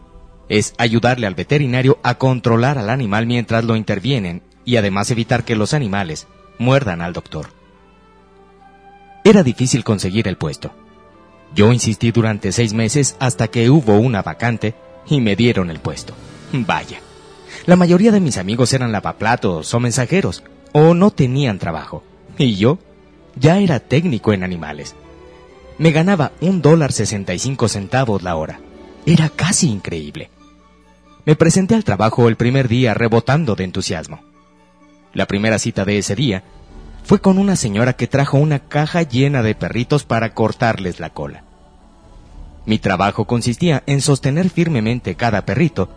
es 0.50 0.76
ayudarle 0.78 1.26
al 1.26 1.34
veterinario 1.34 1.98
a 2.04 2.20
controlar 2.20 2.78
al 2.78 2.92
animal 2.92 3.26
mientras 3.26 3.64
lo 3.64 3.76
intervienen 3.76 4.44
y 4.66 4.76
además 4.76 5.10
evitar 5.10 5.46
que 5.46 5.56
los 5.56 5.74
animales 5.74 6.28
muerdan 6.60 7.02
al 7.02 7.14
doctor. 7.14 7.48
Era 9.24 9.42
difícil 9.42 9.84
conseguir 9.84 10.28
el 10.28 10.38
puesto 10.38 10.72
yo 11.56 11.74
insistí 11.74 12.12
durante 12.12 12.52
seis 12.52 12.74
meses 12.74 13.16
hasta 13.20 13.48
que 13.48 13.70
hubo 13.70 13.98
una 13.98 14.22
vacante 14.22 14.76
y 15.08 15.22
me 15.22 15.36
dieron 15.36 15.70
el 15.70 15.80
puesto. 15.80 16.14
Vaya. 16.52 17.00
La 17.66 17.76
mayoría 17.76 18.12
de 18.12 18.20
mis 18.20 18.38
amigos 18.38 18.74
eran 18.74 18.92
lavaplatos 18.92 19.74
o 19.74 19.80
mensajeros, 19.80 20.44
o 20.72 20.94
no 20.94 21.12
tenían 21.12 21.60
trabajo. 21.60 22.04
Y 22.38 22.56
yo 22.56 22.80
ya 23.36 23.60
era 23.60 23.80
técnico 23.80 24.34
en 24.34 24.44
animales. 24.44 24.96
Me 25.78 25.92
ganaba 25.92 26.32
un 26.42 26.62
dólar 26.62 26.92
sesenta 26.92 27.34
y 27.34 27.40
cinco 27.40 27.68
centavos 27.68 28.24
la 28.24 28.36
hora. 28.36 28.60
Era 29.06 29.30
casi 29.30 29.70
increíble. 29.70 30.30
Me 31.26 31.36
presenté 31.36 31.76
al 31.76 31.84
trabajo 31.84 32.28
el 32.28 32.36
primer 32.36 32.68
día 32.68 32.94
rebotando 32.94 33.56
de 33.56 33.64
entusiasmo. 33.64 34.22
La 35.14 35.26
primera 35.26 35.60
cita 35.60 35.86
de 35.86 35.98
ese 35.98 36.16
día 36.16 36.44
fue 37.08 37.22
con 37.22 37.38
una 37.38 37.56
señora 37.56 37.94
que 37.94 38.06
trajo 38.06 38.38
una 38.38 38.60
caja 38.60 39.02
llena 39.02 39.42
de 39.42 39.56
perritos 39.56 40.04
para 40.04 40.34
cortarles 40.34 41.00
la 41.00 41.10
cola. 41.10 41.44
Mi 42.66 42.80
trabajo 42.80 43.24
consistía 43.24 43.82
en 43.86 44.02
sostener 44.02 44.50
firmemente 44.50 45.16
cada 45.16 45.46
perrito, 45.46 45.88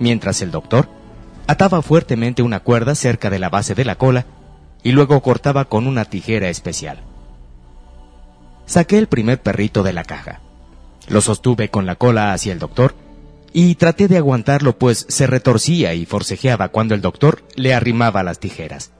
mientras 0.00 0.42
el 0.42 0.50
doctor 0.50 0.88
ataba 1.46 1.80
fuertemente 1.80 2.42
una 2.42 2.58
cuerda 2.58 2.96
cerca 2.96 3.30
de 3.30 3.38
la 3.38 3.50
base 3.50 3.76
de 3.76 3.84
la 3.84 3.94
cola 3.94 4.26
y 4.82 4.90
luego 4.90 5.22
cortaba 5.22 5.66
con 5.66 5.86
una 5.86 6.06
tijera 6.06 6.48
especial. 6.48 7.04
Saqué 8.66 8.98
el 8.98 9.06
primer 9.06 9.40
perrito 9.40 9.84
de 9.84 9.92
la 9.92 10.02
caja. 10.02 10.40
Lo 11.06 11.20
sostuve 11.20 11.70
con 11.70 11.86
la 11.86 11.94
cola 11.94 12.32
hacia 12.32 12.52
el 12.52 12.58
doctor 12.58 12.96
y 13.52 13.76
traté 13.76 14.08
de 14.08 14.16
aguantarlo 14.16 14.76
pues 14.76 15.06
se 15.08 15.28
retorcía 15.28 15.94
y 15.94 16.04
forcejeaba 16.04 16.70
cuando 16.70 16.96
el 16.96 17.00
doctor 17.00 17.44
le 17.54 17.74
arrimaba 17.74 18.24
las 18.24 18.40
tijeras. 18.40 18.90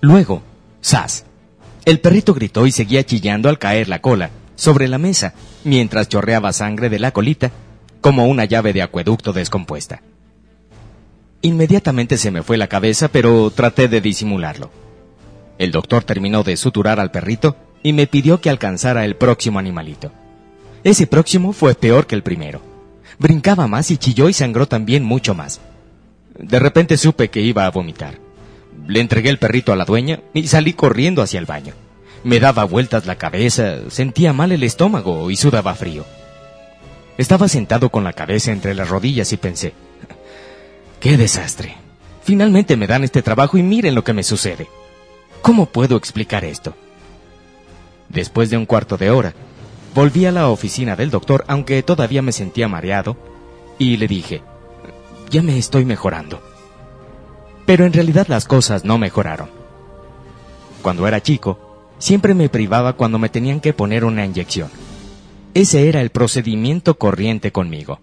Luego, 0.00 0.42
¡zas! 0.82 1.24
El 1.84 2.00
perrito 2.00 2.34
gritó 2.34 2.66
y 2.66 2.72
seguía 2.72 3.04
chillando 3.04 3.48
al 3.48 3.58
caer 3.58 3.88
la 3.88 4.00
cola 4.00 4.30
sobre 4.54 4.88
la 4.88 4.98
mesa, 4.98 5.34
mientras 5.64 6.08
chorreaba 6.08 6.52
sangre 6.52 6.90
de 6.90 6.98
la 6.98 7.12
colita, 7.12 7.50
como 8.00 8.26
una 8.26 8.44
llave 8.44 8.72
de 8.72 8.82
acueducto 8.82 9.32
descompuesta. 9.32 10.02
Inmediatamente 11.42 12.18
se 12.18 12.30
me 12.30 12.42
fue 12.42 12.58
la 12.58 12.68
cabeza, 12.68 13.08
pero 13.08 13.50
traté 13.50 13.88
de 13.88 14.00
disimularlo. 14.02 14.70
El 15.58 15.72
doctor 15.72 16.04
terminó 16.04 16.42
de 16.42 16.56
suturar 16.56 17.00
al 17.00 17.10
perrito 17.10 17.56
y 17.82 17.94
me 17.94 18.06
pidió 18.06 18.40
que 18.40 18.50
alcanzara 18.50 19.04
el 19.04 19.16
próximo 19.16 19.58
animalito. 19.58 20.12
Ese 20.84 21.06
próximo 21.06 21.52
fue 21.52 21.74
peor 21.74 22.06
que 22.06 22.14
el 22.14 22.22
primero. 22.22 22.60
Brincaba 23.18 23.66
más 23.66 23.90
y 23.90 23.96
chilló 23.96 24.28
y 24.28 24.32
sangró 24.32 24.66
también 24.66 25.04
mucho 25.04 25.34
más. 25.34 25.60
De 26.38 26.58
repente 26.58 26.96
supe 26.96 27.28
que 27.28 27.40
iba 27.40 27.66
a 27.66 27.70
vomitar. 27.70 28.18
Le 28.86 29.00
entregué 29.00 29.30
el 29.30 29.38
perrito 29.38 29.72
a 29.72 29.76
la 29.76 29.84
dueña 29.84 30.20
y 30.34 30.48
salí 30.48 30.72
corriendo 30.72 31.22
hacia 31.22 31.38
el 31.38 31.46
baño. 31.46 31.74
Me 32.24 32.40
daba 32.40 32.64
vueltas 32.64 33.06
la 33.06 33.16
cabeza, 33.16 33.78
sentía 33.88 34.32
mal 34.32 34.52
el 34.52 34.62
estómago 34.62 35.30
y 35.30 35.36
sudaba 35.36 35.74
frío. 35.74 36.04
Estaba 37.16 37.48
sentado 37.48 37.90
con 37.90 38.04
la 38.04 38.12
cabeza 38.12 38.52
entre 38.52 38.74
las 38.74 38.88
rodillas 38.88 39.32
y 39.32 39.36
pensé, 39.36 39.74
¡qué 41.00 41.16
desastre! 41.16 41.76
Finalmente 42.22 42.76
me 42.76 42.86
dan 42.86 43.04
este 43.04 43.22
trabajo 43.22 43.58
y 43.58 43.62
miren 43.62 43.94
lo 43.94 44.04
que 44.04 44.12
me 44.12 44.22
sucede. 44.22 44.68
¿Cómo 45.42 45.66
puedo 45.66 45.96
explicar 45.96 46.44
esto? 46.44 46.74
Después 48.08 48.50
de 48.50 48.56
un 48.56 48.66
cuarto 48.66 48.96
de 48.96 49.10
hora, 49.10 49.34
volví 49.94 50.26
a 50.26 50.32
la 50.32 50.48
oficina 50.48 50.96
del 50.96 51.10
doctor, 51.10 51.44
aunque 51.48 51.82
todavía 51.82 52.22
me 52.22 52.32
sentía 52.32 52.68
mareado, 52.68 53.16
y 53.78 53.96
le 53.96 54.06
dije, 54.06 54.42
ya 55.30 55.42
me 55.42 55.56
estoy 55.56 55.84
mejorando. 55.84 56.42
Pero 57.66 57.86
en 57.86 57.92
realidad 57.92 58.26
las 58.28 58.46
cosas 58.46 58.84
no 58.84 58.98
mejoraron. 58.98 59.48
Cuando 60.82 61.06
era 61.06 61.22
chico, 61.22 61.86
siempre 61.98 62.34
me 62.34 62.48
privaba 62.48 62.94
cuando 62.94 63.18
me 63.18 63.28
tenían 63.28 63.60
que 63.60 63.72
poner 63.72 64.04
una 64.04 64.24
inyección. 64.24 64.70
Ese 65.54 65.88
era 65.88 66.00
el 66.00 66.10
procedimiento 66.10 66.96
corriente 66.96 67.52
conmigo. 67.52 68.00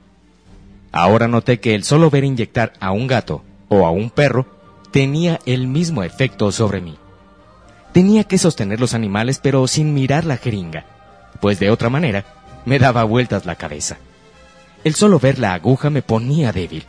Ahora 0.92 1.28
noté 1.28 1.60
que 1.60 1.76
el 1.76 1.84
solo 1.84 2.10
ver 2.10 2.24
inyectar 2.24 2.74
a 2.80 2.92
un 2.92 3.08
gato 3.08 3.44
o 3.70 3.86
a 3.86 3.92
un 3.92 4.10
perro 4.10 4.46
tenía 4.92 5.40
el 5.46 5.68
mismo 5.68 6.04
efecto 6.04 6.52
sobre 6.52 6.82
mí. 6.82 6.98
Tenía 7.94 8.24
que 8.26 8.38
sostener 8.38 8.80
los 8.80 8.94
animales 8.94 9.40
pero 9.42 9.68
sin 9.68 9.94
mirar 9.94 10.26
la 10.26 10.38
jeringa, 10.38 10.86
pues 11.42 11.60
de 11.60 11.72
otra 11.72 11.90
manera 11.90 12.26
me 12.66 12.80
daba 12.80 13.04
vueltas 13.04 13.46
la 13.46 13.56
cabeza. 13.56 13.98
El 14.84 14.94
solo 14.96 15.20
ver 15.20 15.40
la 15.40 15.54
aguja 15.54 15.90
me 15.90 16.02
ponía 16.02 16.52
débil. 16.52 16.86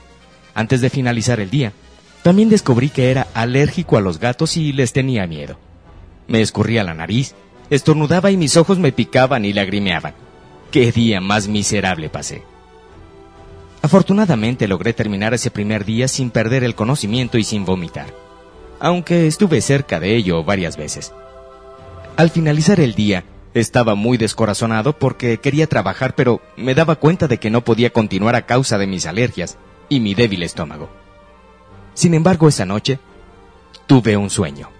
Antes 0.54 0.80
de 0.80 0.90
finalizar 0.90 1.40
el 1.40 1.50
día, 1.50 1.72
también 2.22 2.48
descubrí 2.48 2.90
que 2.90 3.10
era 3.10 3.28
alérgico 3.34 3.96
a 3.96 4.00
los 4.00 4.18
gatos 4.18 4.56
y 4.56 4.72
les 4.72 4.92
tenía 4.92 5.26
miedo. 5.26 5.58
Me 6.26 6.40
escurría 6.40 6.84
la 6.84 6.94
nariz, 6.94 7.34
estornudaba 7.70 8.30
y 8.30 8.36
mis 8.36 8.56
ojos 8.56 8.78
me 8.78 8.92
picaban 8.92 9.44
y 9.44 9.52
lagrimeaban. 9.52 10.14
¡Qué 10.70 10.92
día 10.92 11.20
más 11.20 11.48
miserable 11.48 12.10
pasé! 12.10 12.42
Afortunadamente 13.80 14.68
logré 14.68 14.92
terminar 14.92 15.32
ese 15.34 15.50
primer 15.50 15.84
día 15.84 16.08
sin 16.08 16.30
perder 16.30 16.64
el 16.64 16.74
conocimiento 16.74 17.38
y 17.38 17.44
sin 17.44 17.64
vomitar, 17.64 18.08
aunque 18.80 19.26
estuve 19.26 19.60
cerca 19.60 20.00
de 20.00 20.16
ello 20.16 20.44
varias 20.44 20.76
veces. 20.76 21.12
Al 22.16 22.30
finalizar 22.30 22.80
el 22.80 22.94
día, 22.94 23.24
estaba 23.54 23.94
muy 23.94 24.18
descorazonado 24.18 24.98
porque 24.98 25.38
quería 25.38 25.68
trabajar, 25.68 26.14
pero 26.14 26.40
me 26.56 26.74
daba 26.74 26.96
cuenta 26.96 27.28
de 27.28 27.38
que 27.38 27.50
no 27.50 27.64
podía 27.64 27.90
continuar 27.90 28.34
a 28.34 28.46
causa 28.46 28.76
de 28.76 28.86
mis 28.86 29.06
alergias 29.06 29.56
y 29.88 30.00
mi 30.00 30.14
débil 30.14 30.42
estómago. 30.42 30.90
Sin 31.98 32.14
embargo, 32.14 32.46
esa 32.46 32.64
noche 32.64 33.00
tuve 33.88 34.16
un 34.16 34.30
sueño. 34.30 34.70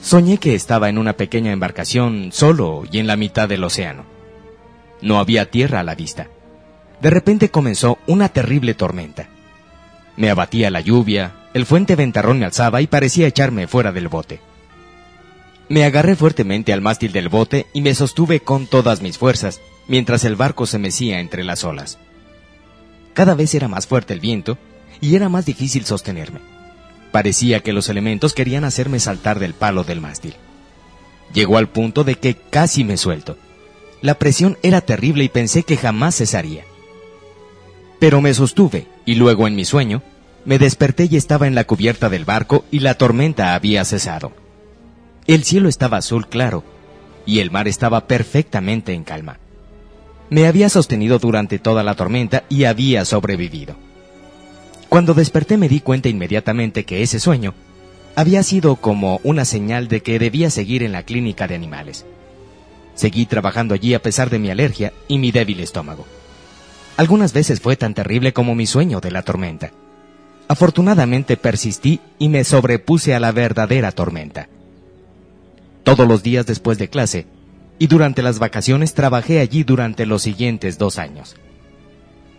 Soñé 0.00 0.38
que 0.38 0.54
estaba 0.54 0.88
en 0.88 0.98
una 0.98 1.14
pequeña 1.14 1.50
embarcación 1.50 2.30
solo 2.30 2.84
y 2.88 3.00
en 3.00 3.08
la 3.08 3.16
mitad 3.16 3.48
del 3.48 3.64
océano. 3.64 4.04
No 5.02 5.18
había 5.18 5.50
tierra 5.50 5.80
a 5.80 5.82
la 5.82 5.96
vista. 5.96 6.28
De 7.02 7.10
repente 7.10 7.50
comenzó 7.50 7.98
una 8.06 8.28
terrible 8.28 8.74
tormenta. 8.74 9.26
Me 10.16 10.30
abatía 10.30 10.70
la 10.70 10.80
lluvia, 10.80 11.32
el 11.54 11.66
fuente 11.66 11.96
ventarrón 11.96 12.38
me 12.38 12.44
alzaba 12.44 12.80
y 12.82 12.86
parecía 12.86 13.26
echarme 13.26 13.66
fuera 13.66 13.90
del 13.90 14.06
bote. 14.06 14.38
Me 15.70 15.84
agarré 15.84 16.16
fuertemente 16.16 16.72
al 16.72 16.80
mástil 16.80 17.12
del 17.12 17.28
bote 17.28 17.66
y 17.72 17.80
me 17.80 17.94
sostuve 17.94 18.40
con 18.40 18.66
todas 18.66 19.02
mis 19.02 19.18
fuerzas, 19.18 19.60
mientras 19.86 20.24
el 20.24 20.34
barco 20.34 20.66
se 20.66 20.80
mecía 20.80 21.20
entre 21.20 21.44
las 21.44 21.62
olas. 21.62 21.96
Cada 23.14 23.36
vez 23.36 23.54
era 23.54 23.68
más 23.68 23.86
fuerte 23.86 24.12
el 24.12 24.18
viento 24.18 24.58
y 25.00 25.14
era 25.14 25.28
más 25.28 25.46
difícil 25.46 25.84
sostenerme. 25.84 26.40
Parecía 27.12 27.60
que 27.60 27.72
los 27.72 27.88
elementos 27.88 28.34
querían 28.34 28.64
hacerme 28.64 28.98
saltar 28.98 29.38
del 29.38 29.54
palo 29.54 29.84
del 29.84 30.00
mástil. 30.00 30.34
Llegó 31.32 31.56
al 31.56 31.68
punto 31.68 32.02
de 32.02 32.16
que 32.16 32.34
casi 32.34 32.82
me 32.82 32.96
suelto. 32.96 33.38
La 34.02 34.14
presión 34.14 34.58
era 34.64 34.80
terrible 34.80 35.22
y 35.22 35.28
pensé 35.28 35.62
que 35.62 35.76
jamás 35.76 36.16
cesaría. 36.16 36.64
Pero 38.00 38.20
me 38.20 38.34
sostuve 38.34 38.88
y 39.06 39.14
luego 39.14 39.46
en 39.46 39.54
mi 39.54 39.64
sueño 39.64 40.02
me 40.44 40.58
desperté 40.58 41.06
y 41.08 41.16
estaba 41.16 41.46
en 41.46 41.54
la 41.54 41.62
cubierta 41.62 42.08
del 42.08 42.24
barco 42.24 42.64
y 42.72 42.80
la 42.80 42.94
tormenta 42.94 43.54
había 43.54 43.84
cesado. 43.84 44.39
El 45.26 45.44
cielo 45.44 45.68
estaba 45.68 45.98
azul 45.98 46.28
claro 46.28 46.64
y 47.26 47.40
el 47.40 47.50
mar 47.50 47.68
estaba 47.68 48.06
perfectamente 48.06 48.94
en 48.94 49.04
calma. 49.04 49.38
Me 50.30 50.46
había 50.46 50.68
sostenido 50.68 51.18
durante 51.18 51.58
toda 51.58 51.82
la 51.82 51.94
tormenta 51.94 52.44
y 52.48 52.64
había 52.64 53.04
sobrevivido. 53.04 53.76
Cuando 54.88 55.14
desperté 55.14 55.56
me 55.56 55.68
di 55.68 55.80
cuenta 55.80 56.08
inmediatamente 56.08 56.84
que 56.84 57.02
ese 57.02 57.20
sueño 57.20 57.54
había 58.16 58.42
sido 58.42 58.76
como 58.76 59.20
una 59.22 59.44
señal 59.44 59.88
de 59.88 60.02
que 60.02 60.18
debía 60.18 60.50
seguir 60.50 60.82
en 60.82 60.92
la 60.92 61.04
clínica 61.04 61.46
de 61.46 61.54
animales. 61.54 62.06
Seguí 62.94 63.26
trabajando 63.26 63.74
allí 63.74 63.94
a 63.94 64.02
pesar 64.02 64.30
de 64.30 64.38
mi 64.38 64.50
alergia 64.50 64.92
y 65.06 65.18
mi 65.18 65.30
débil 65.30 65.60
estómago. 65.60 66.06
Algunas 66.96 67.32
veces 67.32 67.60
fue 67.60 67.76
tan 67.76 67.94
terrible 67.94 68.32
como 68.32 68.54
mi 68.54 68.66
sueño 68.66 69.00
de 69.00 69.10
la 69.10 69.22
tormenta. 69.22 69.70
Afortunadamente 70.48 71.36
persistí 71.36 72.00
y 72.18 72.28
me 72.28 72.42
sobrepuse 72.42 73.14
a 73.14 73.20
la 73.20 73.30
verdadera 73.30 73.92
tormenta 73.92 74.48
todos 75.82 76.06
los 76.06 76.22
días 76.22 76.46
después 76.46 76.78
de 76.78 76.88
clase, 76.88 77.26
y 77.78 77.86
durante 77.86 78.22
las 78.22 78.38
vacaciones 78.38 78.94
trabajé 78.94 79.40
allí 79.40 79.64
durante 79.64 80.04
los 80.04 80.22
siguientes 80.22 80.76
dos 80.78 80.98
años. 80.98 81.36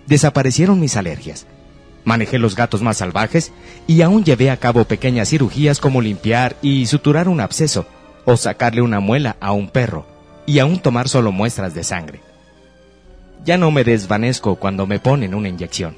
Desaparecieron 0.06 0.80
mis 0.80 0.96
alergias. 0.96 1.48
Manejé 2.04 2.40
los 2.40 2.56
gatos 2.56 2.82
más 2.82 2.98
salvajes 2.98 3.52
y 3.88 4.02
aún 4.02 4.24
llevé 4.24 4.50
a 4.50 4.58
cabo 4.58 4.86
pequeñas 4.86 5.30
cirugías 5.30 5.80
como 5.80 6.02
limpiar 6.02 6.56
y 6.62 6.86
suturar 6.86 7.28
un 7.28 7.40
absceso 7.40 7.86
o 8.26 8.38
sacarle 8.38 8.82
una 8.82 9.00
muela 9.00 9.36
a 9.40 9.52
un 9.52 9.70
perro 9.70 10.06
y 10.46 10.60
aún 10.60 10.80
tomar 10.80 11.10
solo 11.10 11.32
muestras 11.32 11.74
de 11.74 11.84
sangre. 11.84 12.22
Ya 13.46 13.58
no 13.58 13.72
me 13.72 13.84
desvanezco 13.84 14.56
cuando 14.56 14.86
me 14.86 15.00
ponen 15.00 15.34
una 15.34 15.50
inyección. 15.50 15.96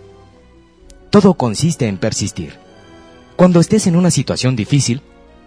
Todo 1.09 1.33
consiste 1.33 1.87
en 1.87 1.97
persistir. 1.97 2.53
Cuando 3.35 3.59
estés 3.59 3.87
en 3.87 3.95
una 3.95 4.11
situación 4.11 4.55
difícil, 4.55 5.01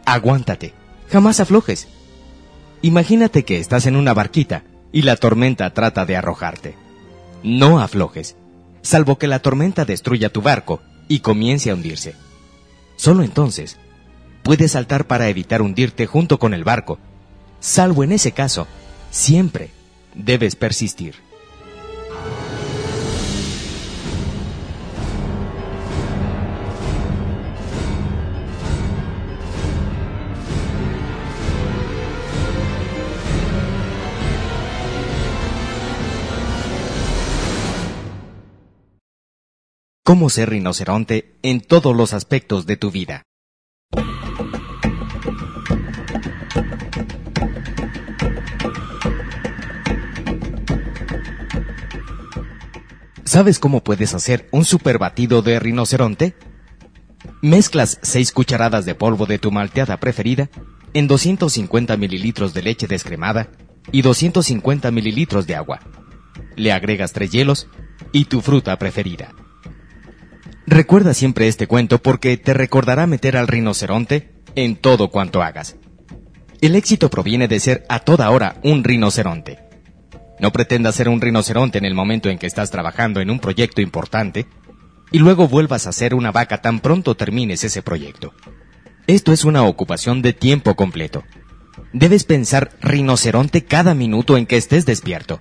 aguántate 0.05 0.75
Jamás 1.11 1.41
aflojes. 1.41 1.89
Imagínate 2.83 3.45
que 3.45 3.59
estás 3.59 3.87
en 3.87 3.97
una 3.97 4.15
barquita 4.15 4.65
y 4.93 5.03
la 5.03 5.17
tormenta 5.17 5.73
trata 5.73 6.05
de 6.07 6.17
arrojarte. 6.17 6.75
No 7.43 7.81
aflojes, 7.81 8.37
salvo 8.83 9.19
que 9.19 9.27
la 9.27 9.41
tormenta 9.41 9.85
destruya 9.85 10.33
tu 10.33 10.43
barco 10.43 10.81
y 11.09 11.21
comience 11.21 11.71
a 11.71 11.75
hundirse. 11.75 12.15
Solo 12.97 13.23
entonces 13.23 13.77
puedes 14.43 14.73
saltar 14.73 15.07
para 15.07 15.29
evitar 15.29 15.63
hundirte 15.63 16.07
junto 16.07 16.39
con 16.39 16.55
el 16.55 16.65
barco. 16.65 16.99
Salvo 17.61 18.05
en 18.05 18.13
ese 18.13 18.33
caso, 18.33 18.67
siempre 19.11 19.71
debes 20.15 20.57
persistir. 20.57 21.26
Cómo 40.07 40.31
ser 40.31 40.51
rinoceronte 40.51 41.35
en 41.43 41.61
todos 41.61 41.95
los 41.97 42.13
aspectos 42.13 42.65
de 42.65 42.77
tu 42.77 42.93
vida. 42.93 43.25
¿Sabes 53.25 53.59
cómo 53.59 53.83
puedes 53.83 54.15
hacer 54.15 54.49
un 54.53 54.65
super 54.65 54.99
batido 54.99 55.43
de 55.43 55.59
rinoceronte? 55.59 56.37
Mezclas 57.43 57.99
6 58.03 58.31
cucharadas 58.31 58.85
de 58.85 58.95
polvo 58.95 59.27
de 59.27 59.41
tu 59.41 59.51
malteada 59.51 59.97
preferida 59.97 60.49
en 60.95 61.09
250 61.09 61.97
mililitros 61.97 62.55
de 62.55 62.63
leche 62.63 62.87
descremada 62.87 63.49
y 63.91 64.03
250 64.03 64.89
mililitros 64.93 65.49
de 65.49 65.57
agua. 65.57 65.81
Le 66.55 66.71
agregas 66.71 67.13
tres 67.13 67.33
hielos 67.33 67.67
y 68.13 68.27
tu 68.27 68.41
fruta 68.41 68.79
preferida. 68.79 69.35
Recuerda 70.69 71.15
siempre 71.15 71.47
este 71.47 71.69
cuento 71.69 72.03
porque 72.03 72.37
te 72.39 72.53
recordará 72.53 73.07
meter 73.07 73.37
al 73.37 73.47
rinoceronte 73.47 74.33
en 74.57 74.75
todo 74.75 75.11
cuanto 75.11 75.41
hagas. 75.41 75.77
El 76.61 76.75
éxito 76.75 77.09
proviene 77.09 77.47
de 77.47 77.61
ser 77.61 77.85
a 77.89 78.01
toda 78.01 78.29
hora 78.31 78.57
un 78.65 78.83
rinoceronte. 78.83 79.61
No 80.41 80.51
pretendas 80.51 80.97
ser 80.97 81.09
un 81.09 81.21
rinoceronte 81.21 81.79
en 81.79 81.85
el 81.85 81.95
momento 81.95 82.31
en 82.31 82.39
que 82.39 82.49
estás 82.49 82.73
trabajando 82.73 83.21
en 83.21 83.31
un 83.31 83.39
proyecto 83.39 83.81
importante 83.81 84.49
y 85.13 85.21
luego 85.21 85.47
vuelvas 85.47 85.87
a 85.87 85.93
ser 85.93 86.17
una 86.17 86.33
vaca 86.33 86.61
tan 86.61 86.81
pronto 86.81 87.15
termines 87.15 87.63
ese 87.63 87.83
proyecto. 87.83 88.35
Esto 89.07 89.33
es 89.33 89.45
una 89.45 89.63
ocupación 89.63 90.21
de 90.21 90.33
tiempo 90.33 90.75
completo. 90.75 91.23
Debes 91.93 92.25
pensar 92.25 92.73
rinoceronte 92.81 93.65
cada 93.65 93.95
minuto 93.95 94.37
en 94.37 94.47
que 94.47 94.57
estés 94.57 94.85
despierto. 94.85 95.39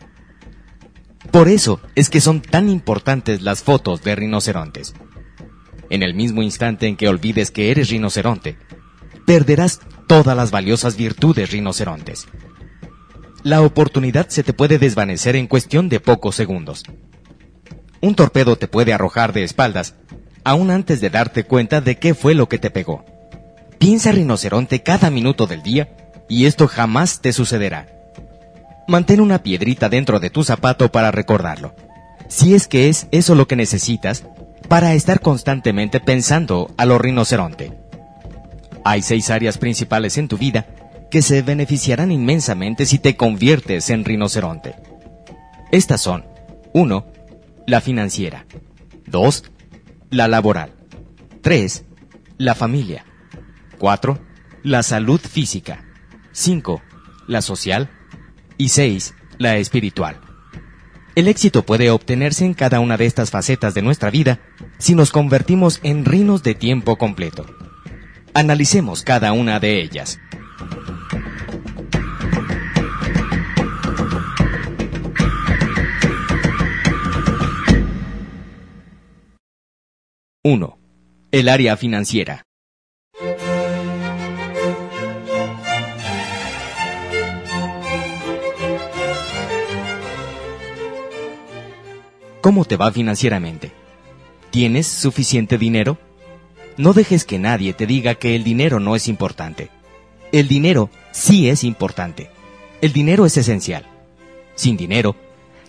Por 1.31 1.47
eso 1.47 1.81
es 1.95 2.11
que 2.11 2.21
son 2.21 2.41
tan 2.41 2.69
importantes 2.69 3.41
las 3.41 3.63
fotos 3.63 4.03
de 4.03 4.15
rinocerontes 4.15 4.93
en 5.95 6.03
el 6.03 6.13
mismo 6.13 6.43
instante 6.43 6.87
en 6.87 6.95
que 6.95 7.07
olvides 7.07 7.51
que 7.51 7.71
eres 7.71 7.89
rinoceronte, 7.89 8.57
perderás 9.25 9.79
todas 10.07 10.37
las 10.37 10.51
valiosas 10.51 10.95
virtudes 10.95 11.51
rinocerontes. 11.51 12.27
La 13.43 13.61
oportunidad 13.61 14.29
se 14.29 14.43
te 14.43 14.53
puede 14.53 14.77
desvanecer 14.77 15.35
en 15.35 15.47
cuestión 15.47 15.89
de 15.89 15.99
pocos 15.99 16.35
segundos. 16.35 16.83
Un 18.01 18.15
torpedo 18.15 18.55
te 18.55 18.67
puede 18.67 18.93
arrojar 18.93 19.33
de 19.33 19.43
espaldas, 19.43 19.95
aún 20.43 20.69
antes 20.69 21.01
de 21.01 21.09
darte 21.09 21.43
cuenta 21.43 21.81
de 21.81 21.97
qué 21.97 22.13
fue 22.13 22.35
lo 22.35 22.47
que 22.47 22.59
te 22.59 22.69
pegó. 22.69 23.05
Piensa 23.79 24.11
rinoceronte 24.11 24.83
cada 24.83 25.09
minuto 25.09 25.47
del 25.47 25.63
día 25.63 25.89
y 26.29 26.45
esto 26.45 26.67
jamás 26.67 27.21
te 27.21 27.33
sucederá. 27.33 27.87
Mantén 28.87 29.21
una 29.21 29.41
piedrita 29.41 29.89
dentro 29.89 30.19
de 30.19 30.29
tu 30.29 30.43
zapato 30.43 30.91
para 30.91 31.11
recordarlo. 31.11 31.75
si 32.27 32.55
es 32.55 32.67
que 32.67 32.89
es 32.89 33.07
eso 33.11 33.35
lo 33.35 33.47
que 33.47 33.55
necesitas 33.55 34.23
para 34.67 34.93
estar 34.93 35.21
constantemente 35.21 35.99
pensando 35.99 36.73
a 36.77 36.85
lo 36.85 36.97
rinoceronte. 36.97 37.73
Hay 38.83 39.01
seis 39.01 39.29
áreas 39.29 39.57
principales 39.57 40.17
en 40.17 40.27
tu 40.27 40.37
vida 40.37 40.67
que 41.09 41.21
se 41.21 41.41
beneficiarán 41.41 42.11
inmensamente 42.11 42.85
si 42.85 42.99
te 42.99 43.15
conviertes 43.15 43.89
en 43.89 44.05
rinoceronte. 44.05 44.75
Estas 45.71 46.01
son 46.01 46.25
1. 46.73 47.05
La 47.67 47.81
financiera. 47.81 48.45
2. 49.07 49.43
La 50.09 50.27
laboral. 50.27 50.71
3. 51.41 51.85
La 52.37 52.53
familia. 52.55 53.05
4. 53.79 54.19
La 54.63 54.83
salud 54.83 55.19
física. 55.19 55.85
5. 56.31 56.81
La 57.27 57.41
social. 57.41 57.89
Y 58.57 58.69
6. 58.69 59.13
La 59.37 59.57
espiritual. 59.57 60.19
El 61.15 61.29
éxito 61.29 61.65
puede 61.65 61.91
obtenerse 61.91 62.43
en 62.43 62.53
cada 62.53 62.81
una 62.81 62.97
de 62.97 63.05
estas 63.05 63.31
facetas 63.31 63.73
de 63.73 63.81
nuestra 63.81 64.11
vida 64.11 64.39
si 64.79 64.95
nos 64.95 65.11
convertimos 65.11 65.79
en 65.81 66.03
rinos 66.03 66.43
de 66.43 66.55
tiempo 66.55 66.97
completo. 66.97 67.45
Analicemos 68.33 69.01
cada 69.01 69.31
una 69.31 69.61
de 69.61 69.81
ellas. 69.81 70.19
¡1! 80.43 80.77
El 81.31 81.47
área 81.47 81.77
financiera. 81.77 82.43
¿Cómo 92.45 92.63
te 92.63 92.77
va 92.77 92.91
financieramente? 92.91 93.71
¿Tienes 94.51 94.85
suficiente 94.85 95.57
dinero? 95.57 95.97
No 96.77 96.93
dejes 96.93 97.25
que 97.25 97.39
nadie 97.39 97.73
te 97.73 97.87
diga 97.87 98.13
que 98.13 98.35
el 98.35 98.43
dinero 98.43 98.79
no 98.79 98.95
es 98.95 99.07
importante. 99.07 99.71
El 100.31 100.47
dinero 100.47 100.91
sí 101.11 101.49
es 101.49 101.63
importante. 101.63 102.29
El 102.81 102.93
dinero 102.93 103.25
es 103.25 103.35
esencial. 103.37 103.87
Sin 104.53 104.77
dinero, 104.77 105.15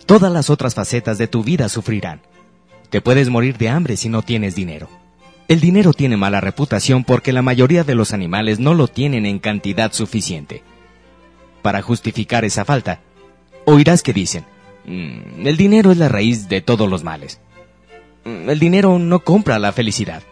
todas 0.05 0.31
las 0.31 0.51
otras 0.51 0.75
facetas 0.75 1.17
de 1.17 1.27
tu 1.27 1.43
vida 1.43 1.67
sufrirán. 1.67 2.21
Te 2.91 3.01
puedes 3.01 3.27
morir 3.29 3.57
de 3.57 3.69
hambre 3.69 3.97
si 3.97 4.07
no 4.07 4.21
tienes 4.21 4.53
dinero. 4.53 4.87
El 5.47 5.59
dinero 5.59 5.93
tiene 5.93 6.15
mala 6.15 6.41
reputación 6.41 7.03
porque 7.03 7.33
la 7.33 7.41
mayoría 7.41 7.85
de 7.85 7.95
los 7.95 8.13
animales 8.13 8.59
no 8.59 8.75
lo 8.75 8.87
tienen 8.87 9.25
en 9.25 9.39
cantidad 9.39 9.93
suficiente. 9.93 10.61
Para 11.63 11.81
justificar 11.81 12.45
esa 12.45 12.65
falta, 12.65 12.99
oirás 13.65 14.03
que 14.03 14.13
dicen, 14.13 14.45
el 14.87 15.57
dinero 15.57 15.91
es 15.91 15.97
la 15.97 16.09
raíz 16.09 16.47
de 16.47 16.61
todos 16.61 16.89
los 16.89 17.03
males. 17.03 17.39
Mm, 18.23 18.49
el 18.49 18.59
dinero 18.59 18.97
no 18.99 19.19
compra 19.19 19.59
la 19.59 19.71
felicidad. 19.71 20.23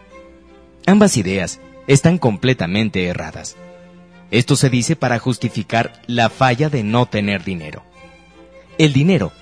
Ambas 0.86 1.16
ideas 1.16 1.60
están 1.86 2.18
completamente 2.18 3.06
erradas. 3.06 3.56
Esto 4.30 4.56
se 4.56 4.70
dice 4.70 4.96
para 4.96 5.18
justificar 5.18 6.00
la 6.06 6.30
falla 6.30 6.68
de 6.68 6.82
no 6.82 7.06
tener 7.06 7.44
dinero. 7.44 7.82
El 8.78 8.92
dinero 8.92 9.32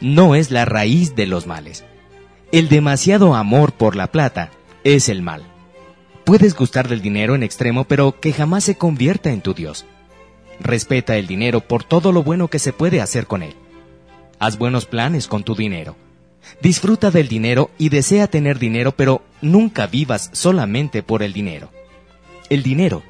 no 0.00 0.34
es 0.34 0.50
la 0.50 0.64
raíz 0.64 1.14
de 1.14 1.26
los 1.26 1.46
males. 1.46 1.84
El 2.50 2.68
demasiado 2.68 3.34
amor 3.34 3.72
por 3.72 3.94
la 3.94 4.10
plata 4.10 4.50
es 4.84 5.08
el 5.08 5.22
mal. 5.22 5.44
Puedes 6.24 6.54
gustar 6.54 6.88
del 6.88 7.02
dinero 7.02 7.34
en 7.34 7.42
extremo, 7.42 7.84
pero 7.84 8.20
que 8.20 8.32
jamás 8.32 8.64
se 8.64 8.76
convierta 8.76 9.30
en 9.32 9.40
tu 9.40 9.54
Dios. 9.54 9.86
Respeta 10.60 11.16
el 11.16 11.26
dinero 11.26 11.60
por 11.60 11.84
todo 11.84 12.12
lo 12.12 12.22
bueno 12.22 12.48
que 12.48 12.58
se 12.58 12.72
puede 12.72 13.00
hacer 13.00 13.26
con 13.26 13.42
él. 13.42 13.54
Haz 14.42 14.58
buenos 14.58 14.86
planes 14.86 15.28
con 15.28 15.44
tu 15.44 15.54
dinero. 15.54 15.94
Disfruta 16.60 17.12
del 17.12 17.28
dinero 17.28 17.70
y 17.78 17.90
desea 17.90 18.26
tener 18.26 18.58
dinero, 18.58 18.90
pero 18.90 19.22
nunca 19.40 19.86
vivas 19.86 20.30
solamente 20.32 21.04
por 21.04 21.22
el 21.22 21.32
dinero. 21.32 21.70
El 22.50 22.64
dinero 22.64 23.04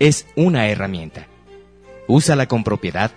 es 0.00 0.26
una 0.36 0.68
herramienta. 0.68 1.28
Úsala 2.08 2.46
con 2.46 2.62
propiedad 2.62 3.10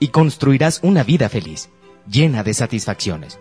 y 0.00 0.08
construirás 0.08 0.80
una 0.82 1.04
vida 1.04 1.28
feliz, 1.28 1.68
llena 2.10 2.42
de 2.42 2.52
satisfacciones. 2.52 3.38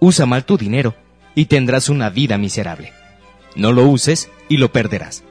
Usa 0.00 0.26
mal 0.26 0.44
tu 0.44 0.58
dinero 0.58 0.96
y 1.36 1.44
tendrás 1.44 1.90
una 1.90 2.10
vida 2.10 2.38
miserable. 2.38 2.92
No 3.54 3.70
lo 3.70 3.84
uses 3.84 4.30
y 4.48 4.56
lo 4.56 4.72
perderás. 4.72 5.22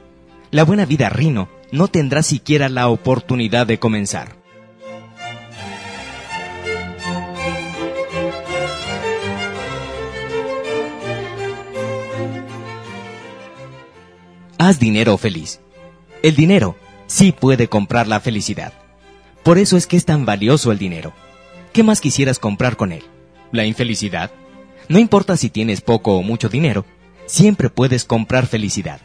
La 0.50 0.64
buena 0.64 0.86
vida 0.86 1.10
rino 1.10 1.50
no 1.72 1.88
tendrá 1.88 2.22
siquiera 2.22 2.70
la 2.70 2.88
oportunidad 2.88 3.66
de 3.66 3.78
comenzar. 3.78 4.39
Haz 14.62 14.78
dinero 14.78 15.16
feliz. 15.16 15.58
El 16.22 16.36
dinero 16.36 16.76
sí 17.06 17.32
puede 17.32 17.68
comprar 17.68 18.06
la 18.06 18.20
felicidad. 18.20 18.74
Por 19.42 19.56
eso 19.56 19.78
es 19.78 19.86
que 19.86 19.96
es 19.96 20.04
tan 20.04 20.26
valioso 20.26 20.70
el 20.70 20.76
dinero. 20.76 21.14
¿Qué 21.72 21.82
más 21.82 22.02
quisieras 22.02 22.38
comprar 22.38 22.76
con 22.76 22.92
él? 22.92 23.02
¿La 23.52 23.64
infelicidad? 23.64 24.30
No 24.86 24.98
importa 24.98 25.38
si 25.38 25.48
tienes 25.48 25.80
poco 25.80 26.14
o 26.14 26.22
mucho 26.22 26.50
dinero, 26.50 26.84
siempre 27.24 27.70
puedes 27.70 28.04
comprar 28.04 28.46
felicidad. 28.46 29.00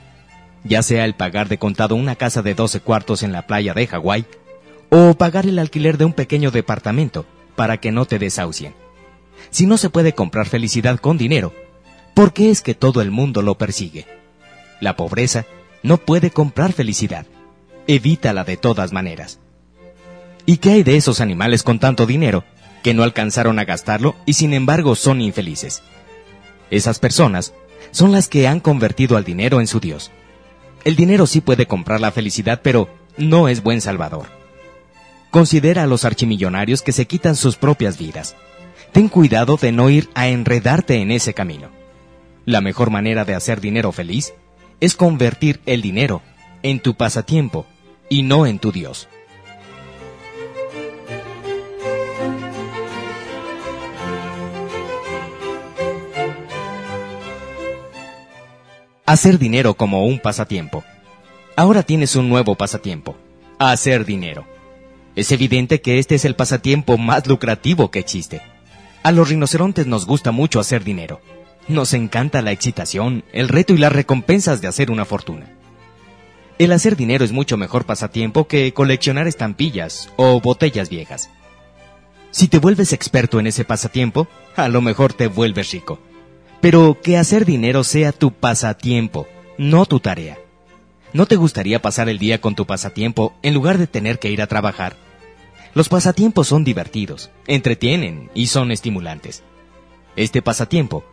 Ya 0.66 0.84
sea 0.84 1.06
el 1.06 1.16
pagar 1.16 1.48
de 1.48 1.58
contado 1.58 1.96
una 1.96 2.18
casa 2.18 2.42
de 2.42 2.54
12 2.54 2.82
cuartos 2.82 3.24
en 3.24 3.32
la 3.32 3.48
playa 3.48 3.74
de 3.74 3.88
Hawái, 3.88 4.26
o 4.90 5.14
pagar 5.14 5.46
el 5.46 5.58
alquiler 5.60 5.98
de 5.98 6.04
un 6.04 6.12
pequeño 6.12 6.52
departamento 6.52 7.26
para 7.56 7.78
que 7.78 7.94
no 7.94 8.04
te 8.04 8.20
desahucien. 8.20 8.74
Si 9.52 9.68
no 9.68 9.78
se 9.78 9.90
puede 9.90 10.12
comprar 10.12 10.50
felicidad 10.50 11.00
con 11.00 11.18
dinero, 11.18 11.54
¿por 12.14 12.34
qué 12.34 12.50
es 12.50 12.62
que 12.62 12.76
todo 12.76 13.02
el 13.02 13.10
mundo 13.10 13.42
lo 13.42 13.58
persigue? 13.58 14.06
La 14.80 14.96
pobreza 14.96 15.46
no 15.84 15.98
puede 15.98 16.32
comprar 16.32 16.74
felicidad. 16.74 17.26
Evítala 17.88 18.44
de 18.44 18.58
todas 18.58 18.92
maneras. 18.92 19.40
¿Y 20.46 20.58
qué 20.58 20.72
hay 20.72 20.84
de 20.84 20.98
esos 20.98 21.22
animales 21.22 21.64
con 21.64 21.80
tanto 21.80 22.06
dinero 22.06 22.44
que 22.84 22.94
no 22.94 23.04
alcanzaron 23.04 23.60
a 23.60 23.66
gastarlo 23.66 24.16
y 24.26 24.34
sin 24.34 24.54
embargo 24.54 24.96
son 24.96 25.22
infelices? 25.22 25.82
Esas 26.72 27.00
personas 27.00 27.54
son 27.92 28.12
las 28.12 28.28
que 28.28 28.48
han 28.48 28.60
convertido 28.60 29.18
al 29.18 29.24
dinero 29.24 29.60
en 29.60 29.68
su 29.68 29.80
Dios. 29.80 30.12
El 30.84 30.96
dinero 30.96 31.26
sí 31.26 31.42
puede 31.42 31.66
comprar 31.66 32.00
la 32.00 32.12
felicidad, 32.12 32.62
pero 32.64 32.90
no 33.18 33.48
es 33.48 33.64
buen 33.64 33.82
salvador. 33.82 34.28
Considera 35.32 35.84
a 35.84 35.88
los 35.88 36.06
archimillonarios 36.06 36.82
que 36.82 36.92
se 36.92 37.08
quitan 37.08 37.36
sus 37.36 37.56
propias 37.56 37.98
vidas. 37.98 38.36
Ten 38.92 39.10
cuidado 39.10 39.58
de 39.58 39.72
no 39.72 39.90
ir 39.90 40.10
a 40.14 40.28
enredarte 40.28 40.96
en 40.96 41.12
ese 41.12 41.34
camino. 41.34 41.70
La 42.46 42.62
mejor 42.62 42.90
manera 42.92 43.26
de 43.26 43.36
hacer 43.36 43.62
dinero 43.62 43.92
feliz 43.92 44.34
es 44.80 44.96
convertir 44.96 45.62
el 45.66 45.82
dinero 45.82 46.22
en 46.64 46.80
tu 46.80 46.96
pasatiempo 46.96 47.66
y 48.10 48.24
no 48.24 48.46
en 48.46 48.60
tu 48.60 48.72
Dios. 48.72 49.08
Hacer 59.06 59.38
dinero 59.38 59.76
como 59.76 60.06
un 60.06 60.20
pasatiempo. 60.20 60.84
Ahora 61.56 61.84
tienes 61.84 62.16
un 62.16 62.28
nuevo 62.28 62.56
pasatiempo. 62.56 63.16
Hacer 63.60 64.04
dinero. 64.04 64.46
Es 65.16 65.32
evidente 65.32 65.80
que 65.80 66.00
este 66.00 66.16
es 66.16 66.26
el 66.26 66.36
pasatiempo 66.36 66.98
más 66.98 67.28
lucrativo 67.28 67.92
que 67.92 68.00
existe. 68.00 68.42
A 69.04 69.12
los 69.12 69.30
rinocerontes 69.30 69.88
nos 69.88 70.06
gusta 70.06 70.32
mucho 70.32 70.60
hacer 70.60 70.84
dinero. 70.84 71.22
Nos 71.68 71.94
encanta 71.94 72.44
la 72.44 72.52
excitación, 72.52 73.24
el 73.34 73.48
reto 73.48 73.74
y 73.74 73.78
las 73.78 73.92
recompensas 73.92 74.62
de 74.62 74.68
hacer 74.68 74.92
una 74.92 75.06
fortuna. 75.06 75.52
El 76.60 76.72
hacer 76.72 76.96
dinero 76.96 77.26
es 77.26 77.32
mucho 77.32 77.58
mejor 77.58 77.86
pasatiempo 77.86 78.48
que 78.48 78.72
coleccionar 78.74 79.28
estampillas 79.28 80.10
o 80.16 80.40
botellas 80.40 80.90
viejas. 80.90 81.30
Si 82.30 82.48
te 82.48 82.60
vuelves 82.60 82.94
experto 82.94 83.40
en 83.40 83.48
ese 83.48 83.66
pasatiempo, 83.66 84.28
a 84.56 84.68
lo 84.70 84.82
mejor 84.82 85.14
te 85.14 85.28
vuelves 85.28 85.72
rico. 85.72 86.00
Pero 86.62 87.00
que 87.02 87.18
hacer 87.18 87.46
dinero 87.46 87.84
sea 87.84 88.12
tu 88.12 88.32
pasatiempo, 88.32 89.28
no 89.58 89.86
tu 89.86 90.00
tarea. 90.00 90.38
¿No 91.14 91.26
te 91.26 91.36
gustaría 91.36 91.82
pasar 91.82 92.10
el 92.10 92.20
día 92.20 92.42
con 92.42 92.56
tu 92.56 92.66
pasatiempo 92.66 93.34
en 93.42 93.54
lugar 93.54 93.78
de 93.78 93.88
tener 93.88 94.20
que 94.20 94.30
ir 94.30 94.42
a 94.42 94.48
trabajar? 94.48 94.96
Los 95.74 95.90
pasatiempos 95.90 96.48
son 96.48 96.64
divertidos, 96.64 97.32
entretienen 97.48 98.30
y 98.34 98.48
son 98.48 98.72
estimulantes. 98.72 99.44
Este 100.16 100.42
pasatiempo 100.42 101.04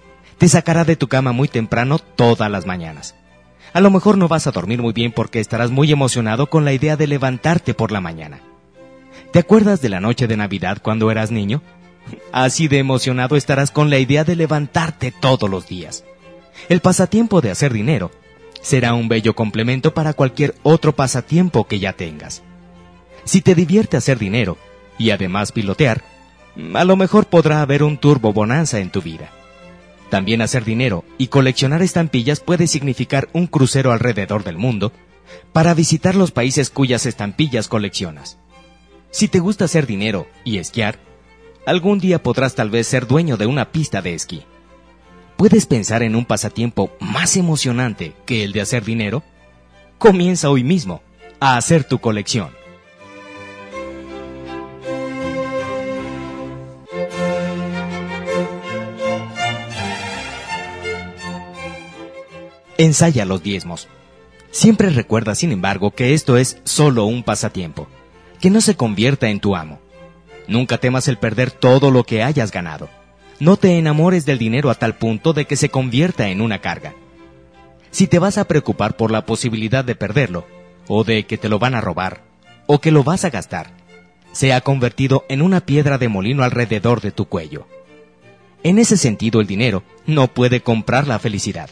te 0.42 0.48
sacará 0.48 0.84
de 0.84 0.96
tu 0.96 1.06
cama 1.06 1.30
muy 1.30 1.46
temprano 1.46 2.00
todas 2.00 2.50
las 2.50 2.66
mañanas. 2.66 3.14
A 3.72 3.80
lo 3.80 3.92
mejor 3.92 4.18
no 4.18 4.26
vas 4.26 4.48
a 4.48 4.50
dormir 4.50 4.82
muy 4.82 4.92
bien 4.92 5.12
porque 5.12 5.38
estarás 5.38 5.70
muy 5.70 5.92
emocionado 5.92 6.50
con 6.50 6.64
la 6.64 6.72
idea 6.72 6.96
de 6.96 7.06
levantarte 7.06 7.74
por 7.74 7.92
la 7.92 8.00
mañana. 8.00 8.40
¿Te 9.30 9.38
acuerdas 9.38 9.80
de 9.82 9.88
la 9.88 10.00
noche 10.00 10.26
de 10.26 10.36
Navidad 10.36 10.78
cuando 10.82 11.12
eras 11.12 11.30
niño? 11.30 11.62
Así 12.32 12.66
de 12.66 12.80
emocionado 12.80 13.36
estarás 13.36 13.70
con 13.70 13.88
la 13.88 14.00
idea 14.00 14.24
de 14.24 14.34
levantarte 14.34 15.12
todos 15.12 15.48
los 15.48 15.68
días. 15.68 16.02
El 16.68 16.80
pasatiempo 16.80 17.40
de 17.40 17.52
hacer 17.52 17.72
dinero 17.72 18.10
será 18.60 18.94
un 18.94 19.06
bello 19.06 19.36
complemento 19.36 19.94
para 19.94 20.12
cualquier 20.12 20.56
otro 20.64 20.92
pasatiempo 20.92 21.68
que 21.68 21.78
ya 21.78 21.92
tengas. 21.92 22.42
Si 23.22 23.42
te 23.42 23.54
divierte 23.54 23.96
hacer 23.96 24.18
dinero 24.18 24.58
y 24.98 25.10
además 25.10 25.52
pilotear, 25.52 26.02
a 26.74 26.84
lo 26.84 26.96
mejor 26.96 27.26
podrá 27.26 27.62
haber 27.62 27.84
un 27.84 27.96
turbo 27.96 28.32
bonanza 28.32 28.80
en 28.80 28.90
tu 28.90 29.02
vida. 29.02 29.30
También 30.12 30.42
hacer 30.42 30.66
dinero 30.66 31.06
y 31.16 31.28
coleccionar 31.28 31.80
estampillas 31.80 32.40
puede 32.40 32.66
significar 32.66 33.30
un 33.32 33.46
crucero 33.46 33.92
alrededor 33.92 34.44
del 34.44 34.58
mundo 34.58 34.92
para 35.54 35.72
visitar 35.72 36.16
los 36.16 36.32
países 36.32 36.68
cuyas 36.68 37.06
estampillas 37.06 37.66
coleccionas. 37.66 38.36
Si 39.10 39.26
te 39.28 39.38
gusta 39.38 39.64
hacer 39.64 39.86
dinero 39.86 40.26
y 40.44 40.58
esquiar, 40.58 40.98
algún 41.64 41.98
día 41.98 42.22
podrás 42.22 42.54
tal 42.54 42.68
vez 42.68 42.88
ser 42.88 43.06
dueño 43.06 43.38
de 43.38 43.46
una 43.46 43.72
pista 43.72 44.02
de 44.02 44.12
esquí. 44.12 44.42
¿Puedes 45.38 45.64
pensar 45.64 46.02
en 46.02 46.14
un 46.14 46.26
pasatiempo 46.26 46.94
más 47.00 47.38
emocionante 47.38 48.12
que 48.26 48.44
el 48.44 48.52
de 48.52 48.60
hacer 48.60 48.84
dinero? 48.84 49.22
Comienza 49.96 50.50
hoy 50.50 50.62
mismo 50.62 51.00
a 51.40 51.56
hacer 51.56 51.84
tu 51.84 52.00
colección. 52.00 52.50
Ensaya 62.82 63.24
los 63.24 63.44
diezmos. 63.44 63.86
Siempre 64.50 64.90
recuerda, 64.90 65.36
sin 65.36 65.52
embargo, 65.52 65.92
que 65.92 66.14
esto 66.14 66.36
es 66.36 66.58
solo 66.64 67.04
un 67.04 67.22
pasatiempo, 67.22 67.86
que 68.40 68.50
no 68.50 68.60
se 68.60 68.74
convierta 68.74 69.28
en 69.28 69.38
tu 69.38 69.54
amo. 69.54 69.78
Nunca 70.48 70.78
temas 70.78 71.06
el 71.06 71.16
perder 71.16 71.52
todo 71.52 71.92
lo 71.92 72.02
que 72.02 72.24
hayas 72.24 72.50
ganado. 72.50 72.88
No 73.38 73.56
te 73.56 73.78
enamores 73.78 74.26
del 74.26 74.38
dinero 74.38 74.68
a 74.68 74.74
tal 74.74 74.96
punto 74.96 75.32
de 75.32 75.44
que 75.44 75.54
se 75.54 75.68
convierta 75.68 76.28
en 76.30 76.40
una 76.40 76.60
carga. 76.60 76.92
Si 77.92 78.08
te 78.08 78.18
vas 78.18 78.36
a 78.36 78.48
preocupar 78.48 78.96
por 78.96 79.12
la 79.12 79.26
posibilidad 79.26 79.84
de 79.84 79.94
perderlo, 79.94 80.44
o 80.88 81.04
de 81.04 81.24
que 81.24 81.38
te 81.38 81.48
lo 81.48 81.60
van 81.60 81.76
a 81.76 81.80
robar, 81.80 82.24
o 82.66 82.80
que 82.80 82.90
lo 82.90 83.04
vas 83.04 83.24
a 83.24 83.30
gastar, 83.30 83.70
se 84.32 84.52
ha 84.52 84.60
convertido 84.60 85.24
en 85.28 85.40
una 85.40 85.60
piedra 85.60 85.98
de 85.98 86.08
molino 86.08 86.42
alrededor 86.42 87.00
de 87.00 87.12
tu 87.12 87.26
cuello. 87.26 87.68
En 88.64 88.80
ese 88.80 88.96
sentido, 88.96 89.40
el 89.40 89.46
dinero 89.46 89.84
no 90.04 90.26
puede 90.26 90.62
comprar 90.62 91.06
la 91.06 91.20
felicidad. 91.20 91.70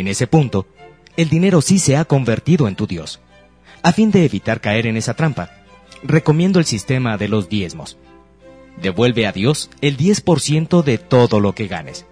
En 0.00 0.08
ese 0.08 0.26
punto, 0.26 0.66
el 1.18 1.28
dinero 1.28 1.60
sí 1.60 1.78
se 1.78 1.98
ha 1.98 2.06
convertido 2.06 2.68
en 2.68 2.74
tu 2.74 2.86
Dios. 2.86 3.20
A 3.82 3.92
fin 3.92 4.10
de 4.10 4.24
evitar 4.24 4.62
caer 4.62 4.86
en 4.86 4.96
esa 4.96 5.12
trampa, 5.12 5.50
recomiendo 6.02 6.58
el 6.58 6.64
sistema 6.64 7.18
de 7.18 7.28
los 7.28 7.50
diezmos. 7.50 7.98
Devuelve 8.80 9.26
a 9.26 9.32
Dios 9.32 9.68
el 9.82 9.98
10% 9.98 10.82
de 10.82 10.96
todo 10.96 11.38
lo 11.38 11.54
que 11.54 11.66
ganes. 11.66 12.06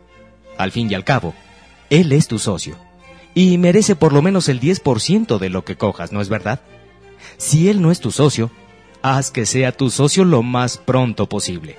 Al 0.59 0.71
fin 0.71 0.91
y 0.91 0.95
al 0.95 1.05
cabo, 1.05 1.33
Él 1.89 2.13
es 2.13 2.29
tu 2.29 2.39
socio. 2.39 2.77
Y 3.35 3.57
merece 3.57 3.97
por 3.97 4.13
lo 4.13 4.21
menos 4.21 4.51
el 4.51 4.61
10% 4.61 5.39
de 5.39 5.49
lo 5.49 5.65
que 5.65 5.77
cojas, 5.77 6.13
¿no 6.13 6.21
es 6.21 6.29
verdad? 6.29 6.61
Si 7.39 7.71
Él 7.71 7.81
no 7.81 7.91
es 7.91 8.01
tu 8.01 8.11
socio, 8.11 8.51
haz 9.01 9.31
que 9.31 9.47
sea 9.47 9.73
tu 9.73 9.89
socio 9.89 10.27
lo 10.27 10.43
más 10.43 10.77
pronto 10.77 11.27
posible. 11.27 11.79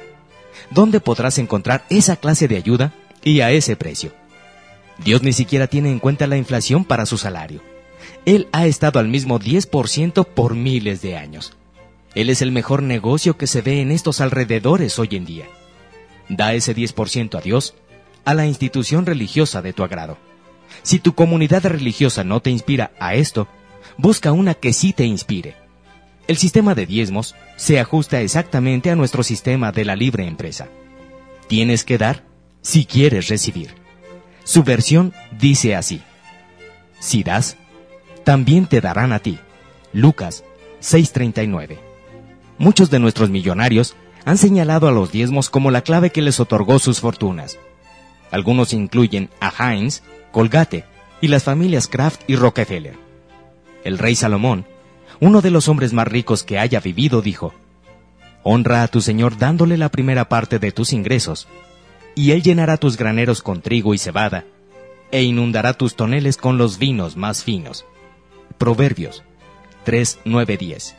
¿Dónde 0.71 1.01
podrás 1.01 1.37
encontrar 1.37 1.85
esa 1.91 2.15
clase 2.15 2.47
de 2.47 2.57
ayuda 2.57 2.95
y 3.23 3.41
a 3.41 3.51
ese 3.51 3.75
precio? 3.75 4.11
Dios 5.03 5.23
ni 5.23 5.33
siquiera 5.33 5.67
tiene 5.67 5.91
en 5.91 5.99
cuenta 5.99 6.27
la 6.27 6.37
inflación 6.37 6.83
para 6.83 7.05
su 7.05 7.17
salario. 7.17 7.61
Él 8.25 8.47
ha 8.51 8.65
estado 8.65 8.99
al 8.99 9.07
mismo 9.07 9.39
10% 9.39 10.25
por 10.25 10.55
miles 10.55 11.01
de 11.01 11.15
años. 11.17 11.53
Él 12.15 12.29
es 12.29 12.41
el 12.41 12.51
mejor 12.51 12.83
negocio 12.83 13.37
que 13.37 13.47
se 13.47 13.61
ve 13.61 13.81
en 13.81 13.91
estos 13.91 14.19
alrededores 14.19 14.99
hoy 14.99 15.09
en 15.11 15.25
día. 15.25 15.45
Da 16.27 16.53
ese 16.53 16.75
10% 16.75 17.37
a 17.37 17.41
Dios, 17.41 17.75
a 18.25 18.33
la 18.33 18.45
institución 18.45 19.05
religiosa 19.05 19.61
de 19.61 19.73
tu 19.73 19.83
agrado. 19.83 20.17
Si 20.83 20.99
tu 20.99 21.13
comunidad 21.13 21.65
religiosa 21.65 22.23
no 22.23 22.41
te 22.41 22.49
inspira 22.49 22.91
a 22.99 23.15
esto, 23.15 23.47
busca 23.97 24.31
una 24.31 24.53
que 24.53 24.73
sí 24.73 24.93
te 24.93 25.05
inspire. 25.05 25.55
El 26.27 26.37
sistema 26.37 26.75
de 26.75 26.85
diezmos 26.85 27.35
se 27.55 27.79
ajusta 27.79 28.21
exactamente 28.21 28.91
a 28.91 28.95
nuestro 28.95 29.23
sistema 29.23 29.71
de 29.71 29.85
la 29.85 29.95
libre 29.95 30.27
empresa. 30.27 30.67
Tienes 31.47 31.83
que 31.83 31.97
dar 31.97 32.23
si 32.61 32.85
quieres 32.85 33.29
recibir. 33.29 33.73
Su 34.49 34.63
versión 34.63 35.13
dice 35.39 35.75
así. 35.75 36.01
Si 36.99 37.21
das, 37.21 37.55
también 38.23 38.65
te 38.65 38.81
darán 38.81 39.13
a 39.13 39.19
ti. 39.19 39.37
Lucas 39.93 40.43
6:39. 40.81 41.77
Muchos 42.57 42.89
de 42.89 42.97
nuestros 42.97 43.29
millonarios 43.29 43.95
han 44.25 44.39
señalado 44.39 44.87
a 44.87 44.91
los 44.91 45.11
diezmos 45.11 45.51
como 45.51 45.69
la 45.69 45.83
clave 45.83 46.09
que 46.09 46.23
les 46.23 46.39
otorgó 46.39 46.79
sus 46.79 46.99
fortunas. 46.99 47.59
Algunos 48.31 48.73
incluyen 48.73 49.29
a 49.39 49.51
Heinz, 49.51 50.01
Colgate 50.31 50.83
y 51.21 51.27
las 51.27 51.43
familias 51.43 51.85
Kraft 51.85 52.21
y 52.25 52.35
Rockefeller. 52.35 52.97
El 53.83 53.99
rey 53.99 54.15
Salomón, 54.15 54.65
uno 55.19 55.41
de 55.41 55.51
los 55.51 55.67
hombres 55.67 55.93
más 55.93 56.07
ricos 56.07 56.41
que 56.41 56.57
haya 56.57 56.79
vivido, 56.79 57.21
dijo, 57.21 57.53
Honra 58.41 58.81
a 58.81 58.87
tu 58.87 58.99
Señor 58.99 59.37
dándole 59.37 59.77
la 59.77 59.89
primera 59.89 60.27
parte 60.27 60.57
de 60.57 60.71
tus 60.71 60.91
ingresos 60.91 61.47
y 62.15 62.31
él 62.31 62.43
llenará 62.43 62.77
tus 62.77 62.97
graneros 62.97 63.41
con 63.41 63.61
trigo 63.61 63.93
y 63.93 63.97
cebada, 63.97 64.45
e 65.11 65.23
inundará 65.23 65.73
tus 65.73 65.95
toneles 65.95 66.37
con 66.37 66.57
los 66.57 66.77
vinos 66.77 67.15
más 67.15 67.43
finos. 67.43 67.85
Proverbios 68.57 69.23
3, 69.83 70.19
9, 70.25 70.57
10. 70.57 70.95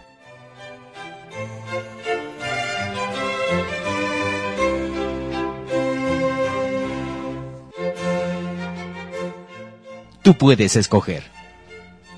Tú 10.23 10.35
puedes 10.35 10.77
escoger. 10.77 11.25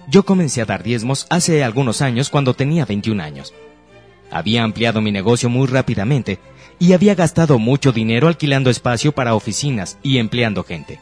Yo 0.09 0.25
comencé 0.25 0.61
a 0.61 0.65
dar 0.65 0.83
diezmos 0.83 1.27
hace 1.31 1.63
algunos 1.63 2.03
años 2.03 2.31
cuando 2.31 2.55
tenía 2.55 2.85
21 2.85 3.23
años. 3.23 3.55
Había 4.31 4.65
ampliado 4.65 5.01
mi 5.01 5.13
negocio 5.13 5.49
muy 5.49 5.67
rápidamente 5.67 6.39
y 6.79 6.93
había 6.93 7.15
gastado 7.15 7.59
mucho 7.59 7.93
dinero 7.93 8.29
alquilando 8.29 8.71
espacio 8.71 9.13
para 9.13 9.35
oficinas 9.35 9.99
y 10.03 10.19
empleando 10.19 10.65
gente. 10.65 10.99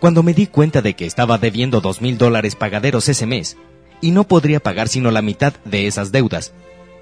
Cuando 0.00 0.22
me 0.22 0.34
di 0.34 0.46
cuenta 0.46 0.82
de 0.82 0.94
que 0.94 1.06
estaba 1.06 1.38
debiendo 1.38 1.80
dos 1.80 2.00
mil 2.00 2.18
dólares 2.18 2.56
pagaderos 2.56 3.08
ese 3.08 3.26
mes 3.26 3.56
y 4.00 4.10
no 4.10 4.24
podría 4.24 4.60
pagar 4.60 4.88
sino 4.88 5.10
la 5.10 5.22
mitad 5.22 5.54
de 5.64 5.86
esas 5.86 6.10
deudas, 6.10 6.52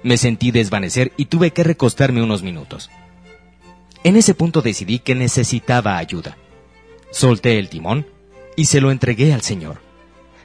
me 0.03 0.17
sentí 0.17 0.51
desvanecer 0.51 1.11
y 1.17 1.25
tuve 1.25 1.51
que 1.51 1.63
recostarme 1.63 2.21
unos 2.21 2.43
minutos. 2.43 2.89
En 4.03 4.15
ese 4.15 4.33
punto 4.33 4.61
decidí 4.61 4.99
que 4.99 5.15
necesitaba 5.15 5.97
ayuda. 5.97 6.37
Solté 7.11 7.59
el 7.59 7.69
timón 7.69 8.07
y 8.55 8.65
se 8.65 8.81
lo 8.81 8.91
entregué 8.91 9.33
al 9.33 9.41
Señor. 9.41 9.81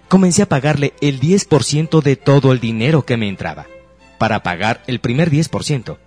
Comencé 0.09 0.43
a 0.43 0.49
pagarle 0.49 0.95
el 1.01 1.21
10% 1.21 2.03
de 2.03 2.17
todo 2.17 2.53
el 2.53 2.61
dinero 2.61 3.05
que 3.05 3.17
me 3.17 3.29
entraba, 3.29 3.67
para 4.19 4.43
pagar 4.43 4.83
el 4.87 5.01
primer 5.01 5.31
10% 5.31 5.99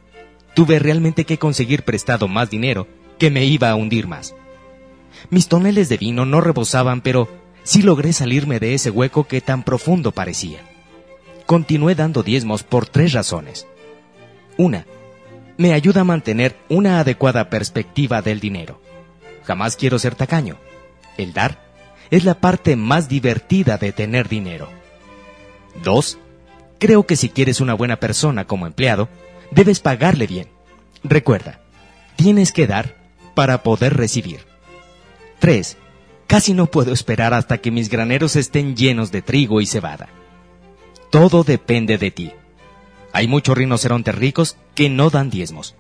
tuve 0.60 0.78
realmente 0.78 1.24
que 1.24 1.40
conseguir 1.40 1.84
prestado 1.84 2.28
más 2.28 2.50
dinero, 2.50 2.86
que 3.18 3.32
me 3.32 3.46
iba 3.46 3.70
a 3.70 3.76
hundir 3.76 4.08
más. 4.08 4.36
Mis 5.30 5.48
toneles 5.48 5.88
de 5.88 5.96
vino 5.96 6.26
no 6.26 6.42
rebosaban, 6.42 7.00
pero 7.00 7.30
sí 7.64 7.82
logré 7.82 8.12
salirme 8.12 8.60
de 8.60 8.74
ese 8.74 8.90
hueco 8.90 9.24
que 9.24 9.40
tan 9.40 9.64
profundo 9.64 10.12
parecía. 10.12 10.60
Continué 11.46 11.96
dando 11.96 12.24
diezmos 12.24 12.64
por 12.64 12.88
tres 12.88 13.14
razones. 13.14 13.68
Una, 14.58 14.86
me 15.56 15.72
ayuda 15.72 16.02
a 16.02 16.04
mantener 16.04 16.58
una 16.68 17.00
adecuada 17.00 17.50
perspectiva 17.50 18.22
del 18.22 18.42
dinero. 18.42 18.82
Jamás 19.46 19.78
quiero 19.78 19.98
ser 19.98 20.16
tacaño. 20.16 20.58
El 21.18 21.32
dar 21.32 21.72
es 22.12 22.26
la 22.26 22.34
parte 22.34 22.76
más 22.76 23.08
divertida 23.08 23.78
de 23.78 23.94
tener 23.94 24.28
dinero. 24.28 24.68
Dos, 25.86 26.18
creo 26.80 27.06
que 27.06 27.16
si 27.16 27.30
quieres 27.30 27.62
una 27.62 27.76
buena 27.76 28.02
persona 28.02 28.44
como 28.44 28.68
empleado, 28.68 29.08
debes 29.52 29.80
pagarle 29.80 30.28
bien. 30.28 30.48
Recuerda, 31.04 31.62
tienes 32.16 32.52
que 32.52 32.68
dar 32.68 32.96
para 33.36 33.64
poder 33.64 33.96
recibir. 33.96 34.42
3. 35.40 35.78
Casi 36.28 36.54
no 36.54 36.68
puedo 36.68 36.94
esperar 36.94 37.34
hasta 37.34 37.58
que 37.58 37.72
mis 37.72 37.90
graneros 37.90 38.36
estén 38.36 38.76
llenos 38.76 39.12
de 39.12 39.22
trigo 39.22 39.62
y 39.62 39.66
cebada. 39.66 40.10
Todo 41.10 41.44
depende 41.44 41.98
de 41.98 42.12
ti. 42.12 42.32
Hay 43.14 43.28
muchos 43.28 43.58
rinocerontes 43.58 44.14
ricos 44.14 44.58
que 44.76 44.90
no 44.90 45.10
dan 45.10 45.30
diezmos. 45.30 45.76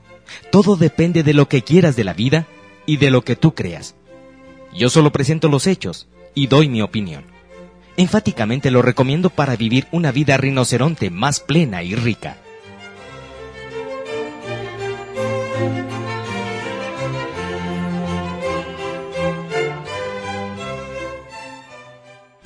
Todo 0.51 0.75
depende 0.75 1.23
de 1.23 1.33
lo 1.33 1.47
que 1.47 1.63
quieras 1.63 1.95
de 1.95 2.03
la 2.03 2.13
vida 2.13 2.47
y 2.85 2.97
de 2.97 3.11
lo 3.11 3.23
que 3.23 3.35
tú 3.35 3.53
creas. 3.53 3.95
Yo 4.73 4.89
solo 4.89 5.11
presento 5.11 5.49
los 5.49 5.67
hechos 5.67 6.07
y 6.33 6.47
doy 6.47 6.69
mi 6.69 6.81
opinión. 6.81 7.25
Enfáticamente 7.97 8.71
lo 8.71 8.81
recomiendo 8.81 9.29
para 9.29 9.55
vivir 9.55 9.87
una 9.91 10.11
vida 10.11 10.37
rinoceronte 10.37 11.09
más 11.09 11.39
plena 11.39 11.83
y 11.83 11.95
rica. 11.95 12.37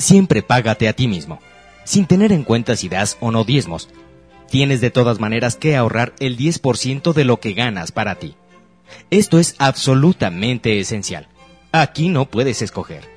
Siempre 0.03 0.43
págate 0.43 0.89
a 0.89 0.93
ti 0.93 1.07
mismo, 1.07 1.39
sin 1.85 2.07
tener 2.07 2.33
en 2.33 2.43
cuenta 2.43 2.75
si 2.75 2.89
das 2.89 3.17
o 3.21 3.31
no 3.31 3.45
diezmos. 3.45 3.89
Tienes 4.49 4.81
de 4.81 4.91
todas 4.91 5.19
maneras 5.19 5.55
que 5.55 5.77
ahorrar 5.77 6.13
el 6.19 6.37
10% 6.37 7.13
de 7.13 7.23
lo 7.23 7.39
que 7.39 7.53
ganas 7.53 7.91
para 7.93 8.15
ti. 8.15 8.35
Esto 9.09 9.39
es 9.39 9.55
absolutamente 9.59 10.79
esencial. 10.79 11.29
Aquí 11.71 12.09
no 12.09 12.25
puedes 12.29 12.61
escoger. 12.61 13.09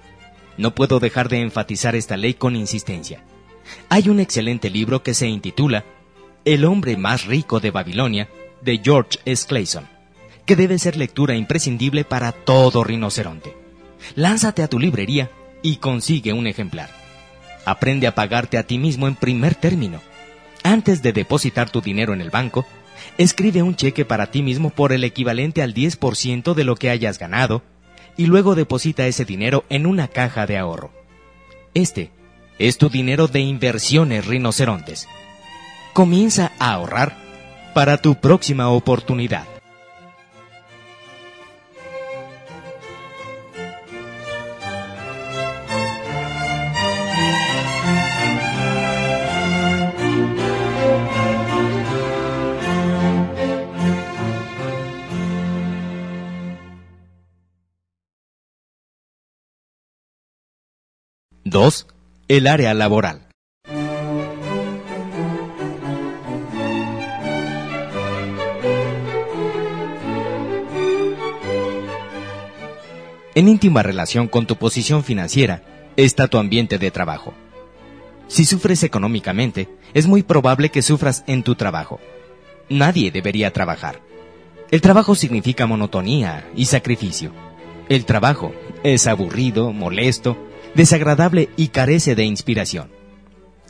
No 0.57 0.75
puedo 0.75 1.01
dejar 1.01 1.29
de 1.29 1.41
enfatizar 1.41 1.97
esta 1.97 2.17
ley 2.17 2.35
con 2.35 2.57
insistencia. 2.57 3.23
Hay 3.89 4.09
un 4.09 4.21
excelente 4.21 4.71
libro 4.71 5.03
que 5.03 5.13
se 5.13 5.27
intitula 5.27 5.85
El 6.45 6.65
hombre 6.65 6.97
más 6.97 7.27
rico 7.27 7.61
de 7.61 7.73
Babilonia, 7.73 8.29
de 8.67 8.81
George 8.85 9.19
S. 9.25 9.47
Clayson, 9.47 9.89
que 10.45 10.57
debe 10.57 10.79
ser 10.79 10.97
lectura 10.97 11.37
imprescindible 11.37 12.05
para 12.05 12.33
todo 12.33 12.85
rinoceronte. 12.85 13.57
Lánzate 14.17 14.63
a 14.63 14.69
tu 14.69 14.79
librería 14.79 15.31
y 15.63 15.77
consigue 15.77 16.33
un 16.33 16.49
ejemplar. 16.49 16.91
Aprende 17.65 18.09
a 18.09 18.15
pagarte 18.15 18.59
a 18.59 18.65
ti 18.65 18.77
mismo 18.79 19.07
en 19.07 19.15
primer 19.15 19.55
término. 19.55 20.01
Antes 20.65 21.01
de 21.01 21.13
depositar 21.13 21.71
tu 21.71 21.81
dinero 21.81 22.13
en 22.13 22.21
el 22.21 22.31
banco, 22.31 22.67
escribe 23.19 23.63
un 23.63 23.77
cheque 23.77 24.05
para 24.05 24.33
ti 24.33 24.43
mismo 24.43 24.71
por 24.71 24.93
el 24.93 25.05
equivalente 25.05 25.63
al 25.63 25.73
10% 25.73 26.55
de 26.55 26.65
lo 26.65 26.75
que 26.75 26.91
hayas 26.91 27.19
ganado 27.21 27.63
y 28.17 28.27
luego 28.27 28.57
deposita 28.57 29.07
ese 29.07 29.25
dinero 29.25 29.65
en 29.69 29.87
una 29.87 30.09
caja 30.09 30.45
de 30.47 30.59
ahorro. 30.59 30.91
Este 31.73 32.11
es 32.59 32.79
tu 32.79 32.89
dinero 32.89 33.29
de 33.29 33.41
inversiones 33.41 34.27
rinocerontes. 34.27 35.07
Comienza 35.93 36.53
a 36.59 36.73
ahorrar 36.73 37.26
para 37.77 37.99
tu 37.99 38.15
próxima 38.15 38.71
oportunidad. 38.71 39.45
Dos, 61.45 61.87
el 62.29 62.47
área 62.47 62.73
laboral. 62.73 63.26
En 73.37 73.49
íntima 73.49 73.83
relación 73.83 74.29
con 74.29 74.47
tu 74.47 74.57
posición 74.57 75.05
financiera 75.05 75.63
está 75.99 76.27
tu 76.27 76.39
ambiente 76.39 76.79
de 76.79 76.91
trabajo. 76.91 77.35
Si 78.29 78.47
sufres 78.47 78.83
económicamente, 78.83 79.69
es 79.93 80.07
muy 80.07 80.23
probable 80.23 80.71
que 80.71 80.81
sufras 80.81 81.23
en 81.27 81.43
tu 81.43 81.55
trabajo. 81.55 82.01
Nadie 82.71 83.11
debería 83.11 83.53
trabajar. 83.53 84.01
El 84.71 84.81
trabajo 84.81 85.15
significa 85.15 85.67
monotonía 85.67 86.49
y 86.57 86.65
sacrificio. 86.65 87.31
El 87.91 88.07
trabajo 88.07 88.55
es 88.83 89.07
aburrido, 89.07 89.71
molesto, 89.71 90.39
desagradable 90.75 91.51
y 91.59 91.69
carece 91.69 92.15
de 92.15 92.25
inspiración. 92.25 92.91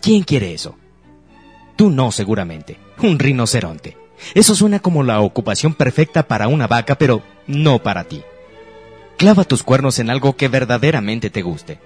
¿Quién 0.00 0.22
quiere 0.22 0.54
eso? 0.54 0.76
Tú 1.74 1.90
no, 1.90 2.12
seguramente. 2.12 2.78
Un 3.02 3.18
rinoceronte. 3.18 3.96
Eso 4.32 4.54
suena 4.54 4.78
como 4.78 5.02
la 5.02 5.20
ocupación 5.20 5.74
perfecta 5.74 6.28
para 6.28 6.46
una 6.46 6.68
vaca, 6.68 6.94
pero 6.94 7.24
no 7.48 7.82
para 7.82 8.04
ti. 8.04 8.22
Clava 9.16 9.44
tus 9.44 9.62
cuernos 9.62 9.98
en 9.98 10.10
algo 10.10 10.36
que 10.36 10.48
verdaderamente 10.48 11.30
te 11.30 11.40
guste. 11.40 11.80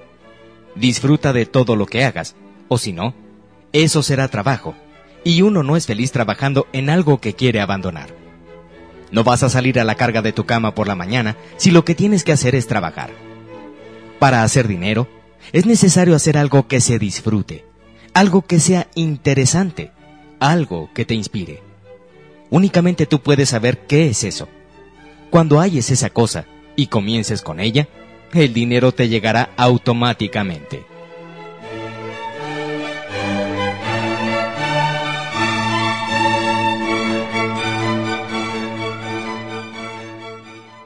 Disfruta 0.74 1.32
de 1.32 1.46
todo 1.46 1.76
lo 1.76 1.86
que 1.86 2.04
hagas, 2.04 2.34
o 2.68 2.76
si 2.76 2.92
no, 2.92 3.14
eso 3.72 4.02
será 4.02 4.26
trabajo, 4.28 4.74
y 5.22 5.42
uno 5.42 5.62
no 5.62 5.76
es 5.76 5.86
feliz 5.86 6.10
trabajando 6.10 6.66
en 6.72 6.90
algo 6.90 7.20
que 7.20 7.34
quiere 7.34 7.60
abandonar. 7.60 8.10
No 9.12 9.22
vas 9.22 9.44
a 9.44 9.48
salir 9.48 9.78
a 9.78 9.84
la 9.84 9.94
carga 9.94 10.22
de 10.22 10.32
tu 10.32 10.44
cama 10.44 10.74
por 10.74 10.88
la 10.88 10.96
mañana 10.96 11.36
si 11.56 11.70
lo 11.70 11.84
que 11.84 11.94
tienes 11.94 12.24
que 12.24 12.32
hacer 12.32 12.56
es 12.56 12.66
trabajar. 12.66 13.10
Para 14.18 14.42
hacer 14.42 14.66
dinero, 14.66 15.08
es 15.52 15.66
necesario 15.66 16.16
hacer 16.16 16.36
algo 16.36 16.66
que 16.66 16.80
se 16.80 16.98
disfrute, 16.98 17.64
algo 18.12 18.42
que 18.42 18.58
sea 18.58 18.88
interesante, 18.96 19.92
algo 20.40 20.90
que 20.94 21.04
te 21.04 21.14
inspire. 21.14 21.62
Únicamente 22.50 23.06
tú 23.06 23.20
puedes 23.20 23.50
saber 23.50 23.86
qué 23.86 24.08
es 24.08 24.24
eso. 24.24 24.48
Cuando 25.30 25.60
hayes 25.60 25.90
esa 25.90 26.10
cosa 26.10 26.44
y 26.80 26.86
comiences 26.86 27.42
con 27.42 27.60
ella, 27.60 27.88
el 28.32 28.54
dinero 28.54 28.92
te 28.92 29.10
llegará 29.10 29.50
automáticamente. 29.58 30.82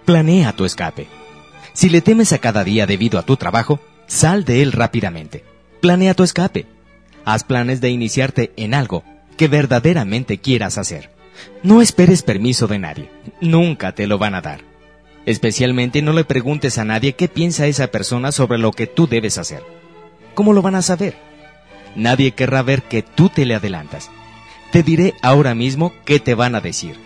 Planea 0.04 0.52
tu 0.52 0.64
escape. 0.64 1.06
Si 1.74 1.88
le 1.88 2.00
temes 2.00 2.32
a 2.32 2.38
cada 2.38 2.64
día 2.64 2.86
debido 2.86 3.20
a 3.20 3.22
tu 3.22 3.36
trabajo, 3.36 3.78
sal 4.08 4.44
de 4.44 4.62
él 4.62 4.72
rápidamente. 4.72 5.44
Planea 5.80 6.14
tu 6.14 6.24
escape. 6.24 6.66
Haz 7.24 7.44
planes 7.44 7.80
de 7.80 7.90
iniciarte 7.90 8.52
en 8.56 8.74
algo 8.74 9.04
que 9.36 9.46
verdaderamente 9.46 10.38
quieras 10.38 10.76
hacer. 10.76 11.10
No 11.62 11.80
esperes 11.80 12.22
permiso 12.22 12.66
de 12.66 12.80
nadie. 12.80 13.10
Nunca 13.40 13.94
te 13.94 14.08
lo 14.08 14.18
van 14.18 14.34
a 14.34 14.40
dar. 14.40 14.73
Especialmente 15.26 16.02
no 16.02 16.12
le 16.12 16.24
preguntes 16.24 16.78
a 16.78 16.84
nadie 16.84 17.14
qué 17.14 17.28
piensa 17.28 17.66
esa 17.66 17.88
persona 17.88 18.32
sobre 18.32 18.58
lo 18.58 18.72
que 18.72 18.86
tú 18.86 19.06
debes 19.06 19.38
hacer. 19.38 19.62
¿Cómo 20.34 20.52
lo 20.52 20.62
van 20.62 20.74
a 20.74 20.82
saber? 20.82 21.16
Nadie 21.96 22.32
querrá 22.32 22.62
ver 22.62 22.82
que 22.82 23.02
tú 23.02 23.28
te 23.28 23.46
le 23.46 23.54
adelantas. 23.54 24.10
Te 24.72 24.82
diré 24.82 25.14
ahora 25.22 25.54
mismo 25.54 25.92
qué 26.04 26.18
te 26.18 26.34
van 26.34 26.54
a 26.54 26.60
decir. 26.60 26.96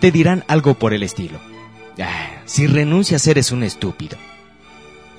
Te 0.00 0.10
dirán 0.10 0.44
algo 0.48 0.74
por 0.74 0.94
el 0.94 1.02
estilo. 1.02 1.38
Ah, 2.00 2.42
si 2.46 2.66
renuncias 2.66 3.26
eres 3.26 3.50
un 3.50 3.62
estúpido. 3.62 4.16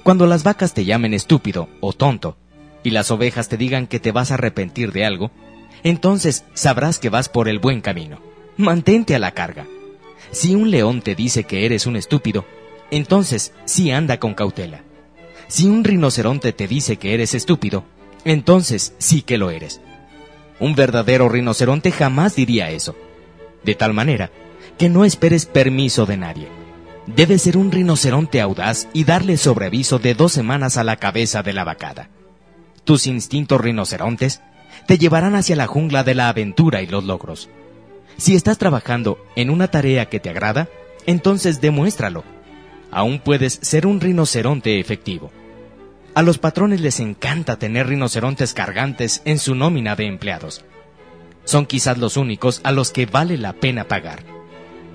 Cuando 0.04 0.26
las 0.26 0.44
vacas 0.44 0.74
te 0.74 0.86
llamen 0.86 1.14
estúpido 1.14 1.70
o 1.80 1.94
tonto, 1.94 2.38
y 2.84 2.90
las 2.90 3.12
ovejas 3.12 3.50
te 3.50 3.58
digan 3.58 3.86
que 3.86 4.00
te 4.00 4.12
vas 4.12 4.32
a 4.32 4.36
arrepentir 4.36 4.92
de 4.92 5.06
algo, 5.06 5.32
entonces 5.84 6.46
sabrás 6.54 6.98
que 6.98 7.10
vas 7.10 7.30
por 7.30 7.48
el 7.48 7.60
buen 7.60 7.82
camino. 7.82 8.20
Mantente 8.58 9.16
a 9.16 9.20
la 9.20 9.32
carga. 9.32 9.68
Si 10.32 10.56
un 10.56 10.72
león 10.72 11.02
te 11.02 11.16
dice 11.16 11.44
que 11.44 11.66
eres 11.66 11.86
un 11.86 11.95
estúpido, 11.95 12.45
entonces 12.90 13.53
sí 13.66 13.91
anda 13.91 14.18
con 14.18 14.34
cautela. 14.34 14.84
Si 15.48 15.68
un 15.68 15.84
rinoceronte 15.84 16.53
te 16.53 16.68
dice 16.68 16.98
que 16.98 17.14
eres 17.14 17.34
estúpido, 17.34 17.84
entonces 18.24 18.94
sí 18.98 19.22
que 19.22 19.38
lo 19.38 19.49
eres. 19.49 19.82
Un 20.60 20.76
verdadero 20.76 21.28
rinoceronte 21.28 21.91
jamás 21.91 22.36
diría 22.36 22.70
eso. 22.72 22.95
De 23.64 23.76
tal 23.76 23.94
manera 23.94 24.32
que 24.78 24.90
no 24.90 25.06
esperes 25.06 25.45
permiso 25.45 26.06
de 26.06 26.18
nadie. 26.18 26.48
Debe 27.08 27.38
ser 27.38 27.58
un 27.58 27.72
rinoceronte 27.72 28.40
audaz 28.40 28.88
y 28.94 29.03
darle 29.03 29.38
sobreaviso 29.38 29.99
de 29.99 30.14
dos 30.14 30.32
semanas 30.32 30.78
a 30.78 30.84
la 30.84 30.95
cabeza 30.95 31.44
de 31.44 31.53
la 31.53 31.64
vacada. 31.64 32.10
Tus 32.84 33.08
instintos 33.08 33.60
rinocerontes 33.60 34.41
te 34.88 34.98
llevarán 34.98 35.36
hacia 35.36 35.56
la 35.56 35.68
jungla 35.68 36.03
de 36.03 36.16
la 36.16 36.30
aventura 36.30 36.82
y 36.82 36.88
los 36.88 37.03
logros. 37.03 37.49
Si 38.22 38.35
estás 38.35 38.60
trabajando 38.60 39.18
en 39.35 39.49
una 39.49 39.69
tarea 39.69 40.06
que 40.06 40.19
te 40.19 40.30
agrada, 40.30 40.69
entonces 41.07 41.60
demuéstralo. 41.60 42.23
Aún 42.91 43.18
puedes 43.18 43.57
ser 43.64 43.88
un 43.88 43.99
rinoceronte 43.99 44.80
efectivo. 44.80 45.31
A 46.14 46.22
los 46.22 46.38
patrones 46.38 46.81
les 46.81 46.99
encanta 46.99 47.57
tener 47.57 47.88
rinocerontes 47.88 48.53
cargantes 48.53 49.23
en 49.26 49.39
su 49.39 49.56
nómina 49.56 49.95
de 49.95 50.06
empleados. 50.06 50.64
Son 51.45 51.65
quizás 51.65 51.98
los 51.98 52.15
únicos 52.15 52.61
a 52.64 52.72
los 52.72 52.91
que 52.91 53.07
vale 53.07 53.39
la 53.39 53.53
pena 53.53 53.85
pagar. 53.85 54.19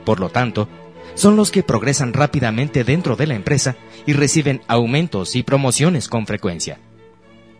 Por 0.04 0.20
lo 0.20 0.28
tanto, 0.28 0.68
son 1.16 1.34
los 1.34 1.50
que 1.50 1.64
progresan 1.64 2.12
rápidamente 2.12 2.84
dentro 2.84 3.16
de 3.16 3.26
la 3.26 3.34
empresa 3.34 3.74
y 4.06 4.12
reciben 4.12 4.60
aumentos 4.68 5.34
y 5.34 5.42
promociones 5.42 6.06
con 6.06 6.28
frecuencia. 6.28 6.78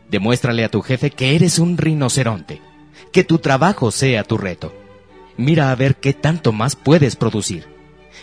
Demuéstrale 0.08 0.64
a 0.64 0.68
tu 0.68 0.80
jefe 0.80 1.10
que 1.10 1.34
eres 1.34 1.58
un 1.58 1.76
rinoceronte, 1.76 2.62
que 3.10 3.24
tu 3.24 3.38
trabajo 3.38 3.90
sea 3.90 4.22
tu 4.22 4.38
reto. 4.38 4.85
Mira 5.36 5.70
a 5.70 5.74
ver 5.74 5.96
qué 5.96 6.12
tanto 6.12 6.52
más 6.52 6.76
puedes 6.76 7.16
producir. 7.16 7.66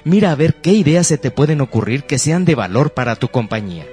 Mira 0.04 0.32
a 0.32 0.36
ver 0.36 0.56
qué 0.56 0.72
ideas 0.74 1.08
se 1.08 1.18
te 1.18 1.32
pueden 1.32 1.62
ocurrir 1.62 2.04
que 2.04 2.18
sean 2.18 2.46
de 2.46 2.56
valor 2.56 2.94
para 2.94 3.16
tu 3.16 3.28
compañía. 3.30 3.86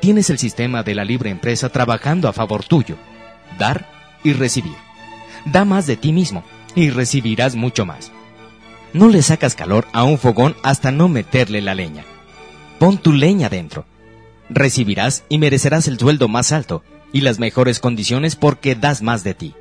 Tienes 0.00 0.30
el 0.30 0.38
sistema 0.38 0.82
de 0.82 0.94
la 0.94 1.04
libre 1.04 1.30
empresa 1.30 1.68
trabajando 1.68 2.28
a 2.28 2.32
favor 2.32 2.64
tuyo. 2.64 2.96
Dar 3.58 3.86
y 4.24 4.32
recibir. 4.32 4.76
Da 5.44 5.64
más 5.64 5.86
de 5.86 5.96
ti 5.96 6.12
mismo 6.12 6.42
y 6.74 6.90
recibirás 6.90 7.54
mucho 7.54 7.84
más. 7.84 8.10
No 8.92 9.08
le 9.08 9.22
sacas 9.22 9.54
calor 9.54 9.86
a 9.92 10.02
un 10.04 10.18
fogón 10.18 10.56
hasta 10.62 10.90
no 10.90 11.08
meterle 11.08 11.60
la 11.60 11.74
leña. 11.74 12.04
Pon 12.78 12.98
tu 12.98 13.12
leña 13.12 13.48
dentro. 13.48 13.84
Recibirás 14.48 15.24
y 15.28 15.38
merecerás 15.38 15.86
el 15.86 15.98
sueldo 15.98 16.28
más 16.28 16.50
alto 16.50 16.82
y 17.12 17.20
las 17.20 17.38
mejores 17.38 17.78
condiciones 17.78 18.36
porque 18.36 18.74
das 18.74 19.02
más 19.02 19.22
de 19.22 19.34
ti. 19.34 19.54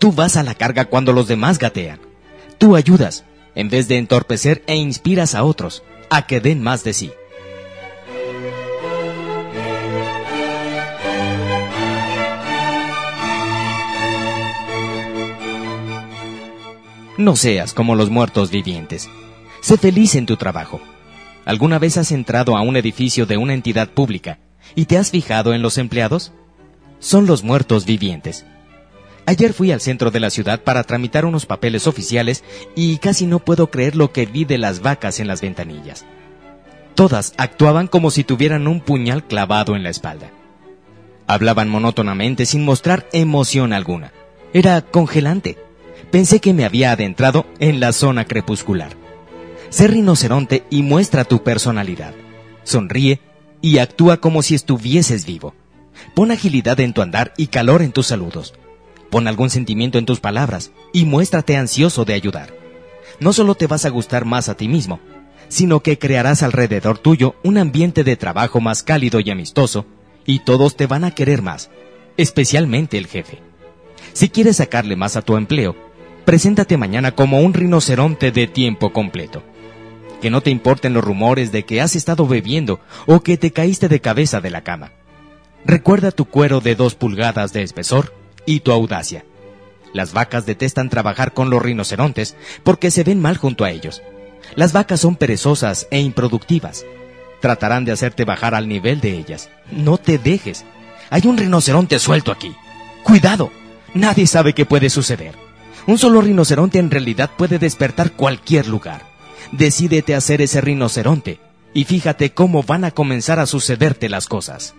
Tú 0.00 0.12
vas 0.12 0.38
a 0.38 0.42
la 0.42 0.54
carga 0.54 0.86
cuando 0.86 1.12
los 1.12 1.28
demás 1.28 1.58
gatean. 1.58 2.00
Tú 2.56 2.74
ayudas, 2.74 3.26
en 3.54 3.68
vez 3.68 3.86
de 3.86 3.98
entorpecer 3.98 4.64
e 4.66 4.74
inspiras 4.74 5.34
a 5.34 5.44
otros 5.44 5.82
a 6.08 6.26
que 6.26 6.40
den 6.40 6.62
más 6.62 6.84
de 6.84 6.94
sí. 6.94 7.12
No 17.18 17.36
seas 17.36 17.74
como 17.74 17.94
los 17.94 18.08
muertos 18.08 18.50
vivientes. 18.50 19.10
Sé 19.60 19.76
feliz 19.76 20.14
en 20.14 20.24
tu 20.24 20.38
trabajo. 20.38 20.80
¿Alguna 21.44 21.78
vez 21.78 21.98
has 21.98 22.10
entrado 22.10 22.56
a 22.56 22.62
un 22.62 22.78
edificio 22.78 23.26
de 23.26 23.36
una 23.36 23.52
entidad 23.52 23.90
pública 23.90 24.38
y 24.74 24.86
te 24.86 24.96
has 24.96 25.10
fijado 25.10 25.52
en 25.52 25.60
los 25.60 25.76
empleados? 25.76 26.32
Son 27.00 27.26
los 27.26 27.44
muertos 27.44 27.84
vivientes. 27.84 28.46
Ayer 29.30 29.52
fui 29.52 29.70
al 29.70 29.80
centro 29.80 30.10
de 30.10 30.18
la 30.18 30.28
ciudad 30.28 30.60
para 30.64 30.82
tramitar 30.82 31.24
unos 31.24 31.46
papeles 31.46 31.86
oficiales 31.86 32.42
y 32.74 32.98
casi 32.98 33.26
no 33.26 33.38
puedo 33.38 33.70
creer 33.70 33.94
lo 33.94 34.10
que 34.10 34.26
vi 34.26 34.44
de 34.44 34.58
las 34.58 34.80
vacas 34.80 35.20
en 35.20 35.28
las 35.28 35.40
ventanillas. 35.40 36.04
Todas 36.96 37.32
actuaban 37.36 37.86
como 37.86 38.10
si 38.10 38.24
tuvieran 38.24 38.66
un 38.66 38.80
puñal 38.80 39.22
clavado 39.22 39.76
en 39.76 39.84
la 39.84 39.90
espalda. 39.90 40.32
Hablaban 41.28 41.68
monótonamente 41.68 42.44
sin 42.44 42.64
mostrar 42.64 43.08
emoción 43.12 43.72
alguna. 43.72 44.12
Era 44.52 44.80
congelante. 44.82 45.58
Pensé 46.10 46.40
que 46.40 46.52
me 46.52 46.64
había 46.64 46.90
adentrado 46.90 47.46
en 47.60 47.78
la 47.78 47.92
zona 47.92 48.24
crepuscular. 48.24 48.96
Sé 49.68 49.86
rinoceronte 49.86 50.64
y 50.70 50.82
muestra 50.82 51.22
tu 51.22 51.44
personalidad. 51.44 52.14
Sonríe 52.64 53.20
y 53.62 53.78
actúa 53.78 54.16
como 54.16 54.42
si 54.42 54.56
estuvieses 54.56 55.24
vivo. 55.24 55.54
Pon 56.16 56.32
agilidad 56.32 56.80
en 56.80 56.92
tu 56.92 57.00
andar 57.00 57.32
y 57.36 57.46
calor 57.46 57.82
en 57.82 57.92
tus 57.92 58.08
saludos. 58.08 58.54
Pon 59.10 59.26
algún 59.26 59.50
sentimiento 59.50 59.98
en 59.98 60.06
tus 60.06 60.20
palabras 60.20 60.70
y 60.92 61.04
muéstrate 61.04 61.56
ansioso 61.56 62.04
de 62.04 62.14
ayudar. 62.14 62.54
No 63.18 63.32
solo 63.32 63.56
te 63.56 63.66
vas 63.66 63.84
a 63.84 63.90
gustar 63.90 64.24
más 64.24 64.48
a 64.48 64.56
ti 64.56 64.68
mismo, 64.68 65.00
sino 65.48 65.80
que 65.80 65.98
crearás 65.98 66.42
alrededor 66.42 66.98
tuyo 66.98 67.34
un 67.42 67.58
ambiente 67.58 68.04
de 68.04 68.16
trabajo 68.16 68.60
más 68.60 68.84
cálido 68.84 69.18
y 69.18 69.30
amistoso 69.30 69.84
y 70.24 70.38
todos 70.40 70.76
te 70.76 70.86
van 70.86 71.04
a 71.04 71.10
querer 71.10 71.42
más, 71.42 71.70
especialmente 72.16 72.98
el 72.98 73.08
jefe. 73.08 73.42
Si 74.12 74.28
quieres 74.28 74.58
sacarle 74.58 74.94
más 74.94 75.16
a 75.16 75.22
tu 75.22 75.36
empleo, 75.36 75.74
preséntate 76.24 76.76
mañana 76.76 77.12
como 77.12 77.40
un 77.40 77.52
rinoceronte 77.52 78.30
de 78.30 78.46
tiempo 78.46 78.92
completo. 78.92 79.42
Que 80.22 80.30
no 80.30 80.40
te 80.40 80.50
importen 80.50 80.94
los 80.94 81.02
rumores 81.02 81.50
de 81.50 81.64
que 81.64 81.80
has 81.80 81.96
estado 81.96 82.28
bebiendo 82.28 82.80
o 83.06 83.20
que 83.20 83.36
te 83.36 83.52
caíste 83.52 83.88
de 83.88 84.00
cabeza 84.00 84.40
de 84.40 84.50
la 84.50 84.62
cama. 84.62 84.92
Recuerda 85.64 86.12
tu 86.12 86.26
cuero 86.26 86.60
de 86.60 86.74
dos 86.76 86.94
pulgadas 86.94 87.52
de 87.52 87.62
espesor 87.62 88.19
y 88.46 88.60
tu 88.60 88.72
audacia. 88.72 89.24
Las 89.92 90.12
vacas 90.12 90.46
detestan 90.46 90.88
trabajar 90.88 91.34
con 91.34 91.50
los 91.50 91.62
rinocerontes 91.62 92.36
porque 92.62 92.90
se 92.90 93.04
ven 93.04 93.20
mal 93.20 93.36
junto 93.36 93.64
a 93.64 93.70
ellos. 93.70 94.02
Las 94.54 94.72
vacas 94.72 95.00
son 95.00 95.16
perezosas 95.16 95.88
e 95.90 96.00
improductivas. 96.00 96.84
Tratarán 97.40 97.84
de 97.84 97.92
hacerte 97.92 98.24
bajar 98.24 98.54
al 98.54 98.68
nivel 98.68 99.00
de 99.00 99.16
ellas. 99.16 99.48
No 99.70 99.98
te 99.98 100.18
dejes. 100.18 100.64
Hay 101.10 101.22
un 101.26 101.36
rinoceronte 101.36 101.98
suelto 101.98 102.30
aquí. 102.30 102.54
Cuidado. 103.02 103.50
Nadie 103.94 104.26
sabe 104.26 104.54
qué 104.54 104.66
puede 104.66 104.90
suceder. 104.90 105.34
Un 105.86 105.98
solo 105.98 106.20
rinoceronte 106.20 106.78
en 106.78 106.90
realidad 106.90 107.30
puede 107.36 107.58
despertar 107.58 108.12
cualquier 108.12 108.68
lugar. 108.68 109.02
Decídete 109.52 110.14
a 110.14 110.20
ser 110.20 110.42
ese 110.42 110.60
rinoceronte 110.60 111.40
y 111.74 111.84
fíjate 111.84 112.32
cómo 112.32 112.62
van 112.62 112.84
a 112.84 112.90
comenzar 112.90 113.38
a 113.38 113.46
sucederte 113.46 114.08
las 114.08 114.28
cosas. 114.28 114.74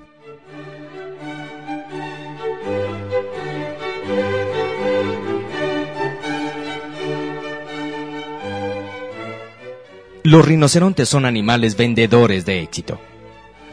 Los 10.31 10.45
rinocerontes 10.45 11.09
son 11.09 11.25
animales 11.25 11.75
vendedores 11.75 12.45
de 12.45 12.61
éxito. 12.61 13.01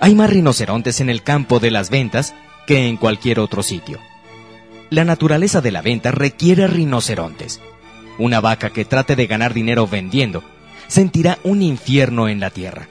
Hay 0.00 0.16
más 0.16 0.28
rinocerontes 0.28 1.00
en 1.00 1.08
el 1.08 1.22
campo 1.22 1.60
de 1.60 1.70
las 1.70 1.88
ventas 1.88 2.34
que 2.66 2.88
en 2.88 2.96
cualquier 2.96 3.38
otro 3.38 3.62
sitio. 3.62 4.00
La 4.90 5.04
naturaleza 5.04 5.60
de 5.60 5.70
la 5.70 5.82
venta 5.82 6.10
requiere 6.10 6.66
rinocerontes. 6.66 7.60
Una 8.18 8.40
vaca 8.40 8.70
que 8.70 8.84
trate 8.84 9.14
de 9.14 9.28
ganar 9.28 9.54
dinero 9.54 9.86
vendiendo 9.86 10.42
sentirá 10.88 11.38
un 11.44 11.62
infierno 11.62 12.28
en 12.28 12.40
la 12.40 12.50
tierra. 12.50 12.88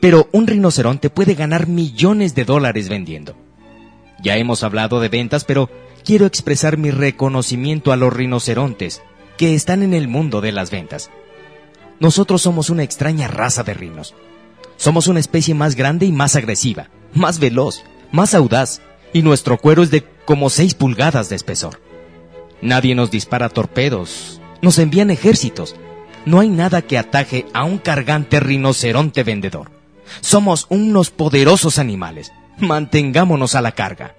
Pero 0.00 0.28
un 0.32 0.46
rinoceronte 0.46 1.08
puede 1.08 1.32
ganar 1.32 1.66
millones 1.66 2.34
de 2.34 2.44
dólares 2.44 2.90
vendiendo. 2.90 3.34
Ya 4.22 4.36
hemos 4.36 4.62
hablado 4.62 5.00
de 5.00 5.08
ventas, 5.08 5.44
pero 5.44 5.70
quiero 6.04 6.26
expresar 6.26 6.76
mi 6.76 6.90
reconocimiento 6.90 7.90
a 7.90 7.96
los 7.96 8.12
rinocerontes 8.12 9.00
que 9.38 9.54
están 9.54 9.82
en 9.82 9.94
el 9.94 10.08
mundo 10.08 10.42
de 10.42 10.52
las 10.52 10.70
ventas. 10.70 11.10
Nosotros 12.00 12.42
somos 12.42 12.70
una 12.70 12.84
extraña 12.84 13.28
raza 13.28 13.62
de 13.62 13.74
rinos. 13.74 14.14
Somos 14.76 15.08
una 15.08 15.20
especie 15.20 15.54
más 15.54 15.74
grande 15.74 16.06
y 16.06 16.12
más 16.12 16.36
agresiva, 16.36 16.88
más 17.12 17.40
veloz, 17.40 17.82
más 18.12 18.34
audaz, 18.34 18.80
y 19.12 19.22
nuestro 19.22 19.58
cuero 19.58 19.82
es 19.82 19.90
de 19.90 20.04
como 20.24 20.50
seis 20.50 20.74
pulgadas 20.74 21.28
de 21.28 21.36
espesor. 21.36 21.80
Nadie 22.60 22.94
nos 22.94 23.10
dispara 23.10 23.48
torpedos, 23.48 24.40
nos 24.62 24.78
envían 24.78 25.10
ejércitos. 25.10 25.74
No 26.26 26.40
hay 26.40 26.48
nada 26.48 26.82
que 26.82 26.98
ataje 26.98 27.46
a 27.54 27.64
un 27.64 27.78
cargante 27.78 28.38
rinoceronte 28.38 29.22
vendedor. 29.22 29.70
Somos 30.20 30.66
unos 30.68 31.10
poderosos 31.10 31.78
animales. 31.78 32.32
Mantengámonos 32.58 33.54
a 33.54 33.60
la 33.60 33.72
carga. 33.72 34.14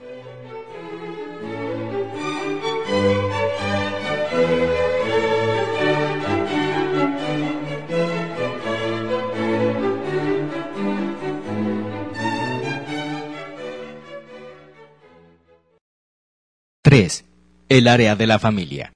3. 16.81 17.25
El 17.67 17.89
área 17.89 18.15
de 18.15 18.25
la 18.25 18.39
familia. 18.39 18.93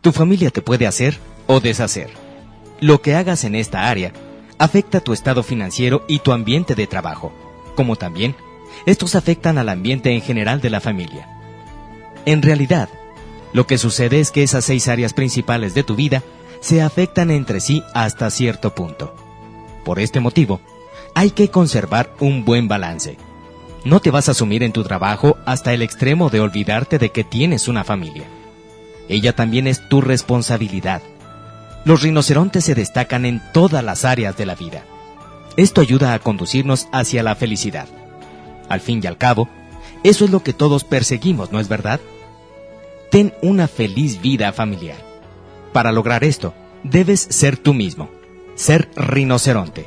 Tu 0.00 0.10
familia 0.10 0.48
te 0.48 0.62
puede 0.62 0.86
hacer 0.86 1.18
o 1.46 1.60
deshacer. 1.60 2.08
Lo 2.80 3.02
que 3.02 3.14
hagas 3.14 3.44
en 3.44 3.54
esta 3.54 3.90
área 3.90 4.14
afecta 4.56 5.00
tu 5.00 5.12
estado 5.12 5.42
financiero 5.42 6.02
y 6.08 6.20
tu 6.20 6.32
ambiente 6.32 6.74
de 6.74 6.86
trabajo, 6.86 7.30
como 7.74 7.96
también 7.96 8.34
estos 8.86 9.14
afectan 9.14 9.58
al 9.58 9.68
ambiente 9.68 10.12
en 10.12 10.22
general 10.22 10.62
de 10.62 10.70
la 10.70 10.80
familia. 10.80 11.28
En 12.24 12.40
realidad, 12.40 12.88
lo 13.52 13.66
que 13.66 13.76
sucede 13.76 14.20
es 14.20 14.30
que 14.30 14.42
esas 14.42 14.64
seis 14.64 14.88
áreas 14.88 15.12
principales 15.12 15.74
de 15.74 15.82
tu 15.82 15.94
vida 15.94 16.22
se 16.60 16.82
afectan 16.82 17.30
entre 17.30 17.60
sí 17.60 17.82
hasta 17.94 18.30
cierto 18.30 18.74
punto. 18.74 19.14
Por 19.84 19.98
este 19.98 20.20
motivo, 20.20 20.60
hay 21.14 21.30
que 21.30 21.48
conservar 21.48 22.12
un 22.20 22.44
buen 22.44 22.68
balance. 22.68 23.16
No 23.84 24.00
te 24.00 24.10
vas 24.10 24.28
a 24.28 24.34
sumir 24.34 24.62
en 24.62 24.72
tu 24.72 24.82
trabajo 24.82 25.36
hasta 25.46 25.72
el 25.72 25.82
extremo 25.82 26.28
de 26.28 26.40
olvidarte 26.40 26.98
de 26.98 27.10
que 27.10 27.24
tienes 27.24 27.68
una 27.68 27.84
familia. 27.84 28.24
Ella 29.08 29.34
también 29.34 29.66
es 29.66 29.88
tu 29.88 30.00
responsabilidad. 30.00 31.02
Los 31.84 32.02
rinocerontes 32.02 32.64
se 32.64 32.74
destacan 32.74 33.24
en 33.24 33.40
todas 33.52 33.84
las 33.84 34.04
áreas 34.04 34.36
de 34.36 34.44
la 34.44 34.56
vida. 34.56 34.82
Esto 35.56 35.80
ayuda 35.80 36.14
a 36.14 36.18
conducirnos 36.18 36.88
hacia 36.92 37.22
la 37.22 37.36
felicidad. 37.36 37.86
Al 38.68 38.80
fin 38.80 39.00
y 39.02 39.06
al 39.06 39.16
cabo, 39.16 39.48
eso 40.02 40.24
es 40.24 40.30
lo 40.30 40.42
que 40.42 40.52
todos 40.52 40.82
perseguimos, 40.82 41.52
¿no 41.52 41.60
es 41.60 41.68
verdad? 41.68 42.00
Ten 43.10 43.32
una 43.40 43.68
feliz 43.68 44.20
vida 44.20 44.52
familiar. 44.52 45.05
Para 45.76 45.92
lograr 45.92 46.24
esto, 46.24 46.54
debes 46.84 47.20
ser 47.20 47.58
tú 47.58 47.74
mismo, 47.74 48.08
ser 48.54 48.88
rinoceronte. 48.96 49.86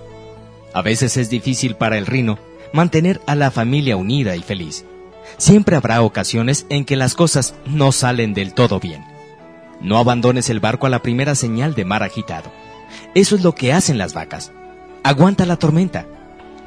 A 0.71 0.83
veces 0.83 1.17
es 1.17 1.31
difícil 1.31 1.73
para 1.77 1.97
el 1.97 2.05
rino 2.05 2.37
mantener 2.73 3.19
a 3.25 3.33
la 3.33 3.49
familia 3.49 3.97
unida 3.97 4.35
y 4.35 4.43
feliz. 4.43 4.85
Siempre 5.37 5.75
habrá 5.75 6.03
ocasiones 6.03 6.67
en 6.69 6.85
que 6.85 6.95
las 6.95 7.15
cosas 7.15 7.55
no 7.65 7.91
salen 7.91 8.35
del 8.35 8.53
todo 8.53 8.79
bien. 8.79 9.03
No 9.81 9.97
abandones 9.97 10.51
el 10.51 10.59
barco 10.59 10.85
a 10.85 10.91
la 10.91 11.01
primera 11.01 11.33
señal 11.33 11.73
de 11.73 11.85
mar 11.85 12.03
agitado. 12.03 12.51
Eso 13.15 13.35
es 13.35 13.41
lo 13.41 13.55
que 13.55 13.73
hacen 13.73 13.97
las 13.97 14.13
vacas. 14.13 14.51
Aguanta 15.03 15.47
la 15.47 15.55
tormenta. 15.55 16.05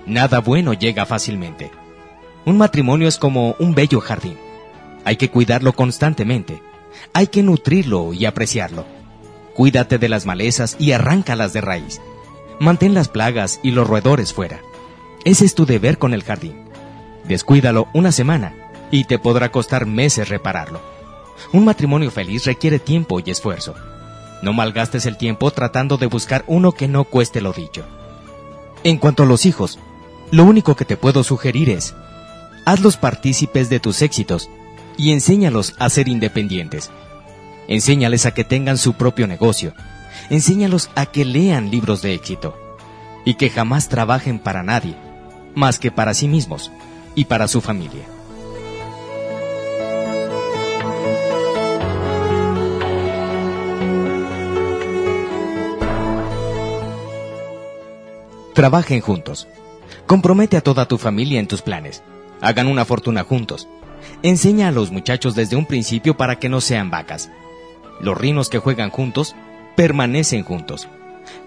Nada 0.05 0.41
bueno 0.41 0.73
llega 0.73 1.07
fácilmente. 1.07 1.71
Un 2.45 2.59
matrimonio 2.59 3.07
es 3.07 3.19
como 3.19 3.55
un 3.61 3.77
bello 3.77 4.01
jardín. 4.01 4.37
Hay 5.05 5.15
que 5.15 5.31
cuidarlo 5.31 5.75
constantemente. 5.75 6.61
Hay 7.13 7.29
que 7.29 7.45
nutrirlo 7.45 8.13
y 8.13 8.25
apreciarlo. 8.25 9.01
Cuídate 9.55 9.99
de 9.99 10.09
las 10.09 10.27
malezas 10.27 10.77
y 10.79 10.93
arráncalas 10.93 11.53
de 11.53 11.61
raíz. 11.61 12.01
Mantén 12.59 12.95
las 12.95 13.09
plagas 13.09 13.61
y 13.63 13.73
los 13.73 13.87
roedores 13.87 14.33
fuera. 14.33 14.61
Ese 15.25 15.45
es 15.45 15.55
tu 15.55 15.67
deber 15.67 15.99
con 15.99 16.15
el 16.15 16.23
jardín. 16.23 16.65
Descuídalo 17.25 17.89
una 17.93 18.13
semana 18.13 18.55
y 18.91 19.05
te 19.05 19.19
podrá 19.19 19.51
costar 19.51 19.87
meses 19.87 20.29
repararlo. 20.29 20.81
Un 21.53 21.65
matrimonio 21.65 22.11
feliz 22.11 22.45
requiere 22.45 22.79
tiempo 22.79 23.21
y 23.21 23.31
esfuerzo. 23.31 23.75
No 24.43 24.53
malgastes 24.53 25.07
el 25.07 25.17
tiempo 25.17 25.51
tratando 25.51 25.97
de 25.97 26.07
buscar 26.07 26.45
uno 26.47 26.73
que 26.73 26.89
no 26.89 27.05
cueste 27.05 27.41
lo 27.41 27.53
dicho. 27.53 27.85
En 28.85 28.99
cuanto 28.99 29.23
a 29.23 29.27
los 29.27 29.47
hijos, 29.47 29.79
lo 30.31 30.45
único 30.45 30.75
que 30.75 30.85
te 30.85 30.97
puedo 30.97 31.23
sugerir 31.23 31.71
es, 31.71 31.95
hazlos 32.65 32.97
partícipes 32.97 33.69
de 33.69 33.81
tus 33.81 34.03
éxitos 34.03 34.51
y 34.97 35.13
enséñalos 35.13 35.75
a 35.79 35.89
ser 35.89 36.09
independientes. 36.09 36.91
Enséñales 37.73 38.27
a 38.27 38.35
que 38.35 38.45
tengan 38.45 38.77
su 38.77 38.93
propio 38.93 39.27
negocio. 39.27 39.73
Enséñalos 40.29 40.91
a 40.95 41.07
que 41.07 41.25
lean 41.25 41.71
libros 41.71 42.03
de 42.03 42.13
éxito. 42.13 42.55
Y 43.25 43.37
que 43.37 43.49
jamás 43.49 43.89
trabajen 43.89 44.39
para 44.39 44.63
nadie, 44.63 44.95
más 45.55 45.79
que 45.79 45.91
para 45.91 46.13
sí 46.13 46.29
mismos 46.29 46.71
y 47.15 47.25
para 47.25 47.49
su 47.49 47.63
familia. 47.63 48.03
Trabajen 58.53 59.01
juntos. 59.01 59.49
Compromete 60.07 60.59
a 60.59 60.61
toda 60.61 60.87
tu 60.87 60.99
familia 60.99 61.41
en 61.41 61.47
tus 61.47 61.63
planes. 61.63 62.03
Hagan 62.43 62.67
una 62.67 62.85
fortuna 62.85 63.25
juntos. 63.25 63.67
Enseña 64.23 64.69
a 64.69 64.73
los 64.73 64.91
muchachos 64.91 65.35
desde 65.35 65.57
un 65.57 65.65
principio 65.65 66.19
para 66.19 66.39
que 66.39 66.51
no 66.51 66.61
sean 66.61 66.91
vacas. 66.91 67.31
Los 68.03 68.19
rinos 68.19 68.49
que 68.49 68.59
juegan 68.59 68.91
juntos 68.91 69.35
permanecen 69.77 70.45
juntos. 70.45 70.89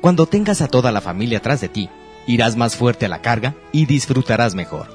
Cuando 0.01 0.25
tengas 0.25 0.61
a 0.61 0.67
toda 0.67 0.91
la 0.91 1.01
familia 1.01 1.39
atrás 1.39 1.61
de 1.61 1.69
ti, 1.69 1.89
irás 2.25 2.55
más 2.55 2.75
fuerte 2.75 3.05
a 3.05 3.09
la 3.09 3.21
carga 3.21 3.53
y 3.71 3.85
disfrutarás 3.85 4.55
mejor. 4.55 4.87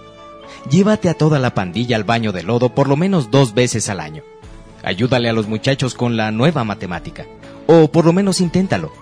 Llévate 0.70 1.08
a 1.08 1.14
toda 1.14 1.38
la 1.38 1.54
pandilla 1.54 1.96
al 1.96 2.04
baño 2.04 2.32
de 2.32 2.42
lodo 2.42 2.74
por 2.74 2.88
lo 2.88 2.96
menos 2.96 3.30
dos 3.30 3.54
veces 3.54 3.88
al 3.88 4.00
año. 4.00 4.22
Ayúdale 4.82 5.28
a 5.28 5.32
los 5.32 5.48
muchachos 5.48 5.94
con 5.94 6.16
la 6.16 6.30
nueva 6.30 6.64
matemática. 6.64 7.26
O 7.66 7.88
por 7.88 8.04
lo 8.04 8.12
menos 8.12 8.40
inténtalo. 8.40 8.92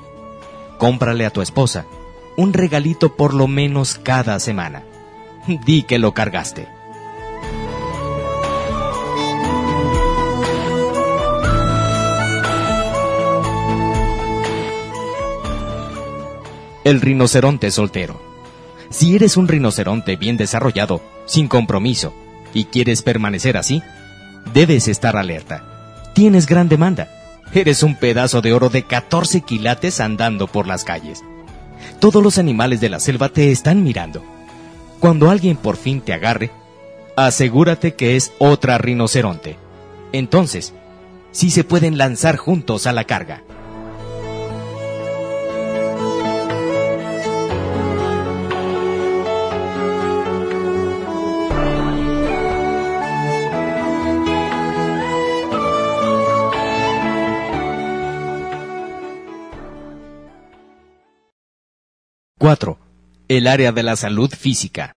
Cómprale 0.79 1.25
a 1.25 1.31
tu 1.31 1.41
esposa 1.41 1.87
un 2.37 2.53
regalito 2.53 3.17
por 3.17 3.35
lo 3.35 3.49
menos 3.49 3.99
cada 4.01 4.39
semana. 4.39 4.85
Di 5.65 5.83
que 5.83 5.99
lo 5.99 6.13
cargaste. 6.15 6.78
El 16.89 17.03
rinoceronte 17.03 17.71
soltero. 17.71 18.19
Si 18.89 19.15
eres 19.15 19.37
un 19.37 19.47
rinoceronte 19.47 20.17
bien 20.17 20.39
desarrollado, 20.39 21.03
sin 21.27 21.47
compromiso, 21.47 22.15
y 22.55 22.65
quieres 22.65 23.03
permanecer 23.03 23.59
así, 23.59 23.83
debes 24.55 24.89
estar 24.89 25.15
alerta. 25.15 26.11
Tienes 26.15 26.47
gran 26.47 26.71
demanda. 26.71 27.11
Eres 27.53 27.83
un 27.83 27.95
pedazo 27.95 28.41
de 28.41 28.55
oro 28.55 28.71
de 28.71 28.85
14 28.85 29.43
quilates 29.43 30.01
andando 30.01 30.47
por 30.47 30.67
las 30.67 30.85
calles. 30.85 31.23
Todos 32.01 32.23
los 32.23 32.39
animales 32.39 32.81
de 32.81 32.89
la 32.89 33.01
selva 33.01 33.29
te 33.29 33.53
están 33.53 33.83
mirando. 33.83 34.25
Cuando 34.99 35.29
alguien 35.29 35.59
por 35.59 35.77
fin 35.77 36.01
te 36.01 36.15
agarre, 36.15 36.51
asegúrate 37.17 37.97
que 37.97 38.17
es 38.17 38.33
otra 38.39 38.79
rinoceronte. 38.79 39.59
Entonces, 40.13 40.73
sí 41.33 41.51
se 41.51 41.65
pueden 41.65 41.99
lanzar 41.99 42.39
juntos 42.39 42.87
a 42.87 42.95
la 42.95 43.05
carga. 43.05 43.43
Cuatro. 62.39 62.79
El 63.27 63.49
área 63.49 63.73
de 63.73 63.83
la 63.83 63.97
salud 63.97 64.31
física. 64.31 64.93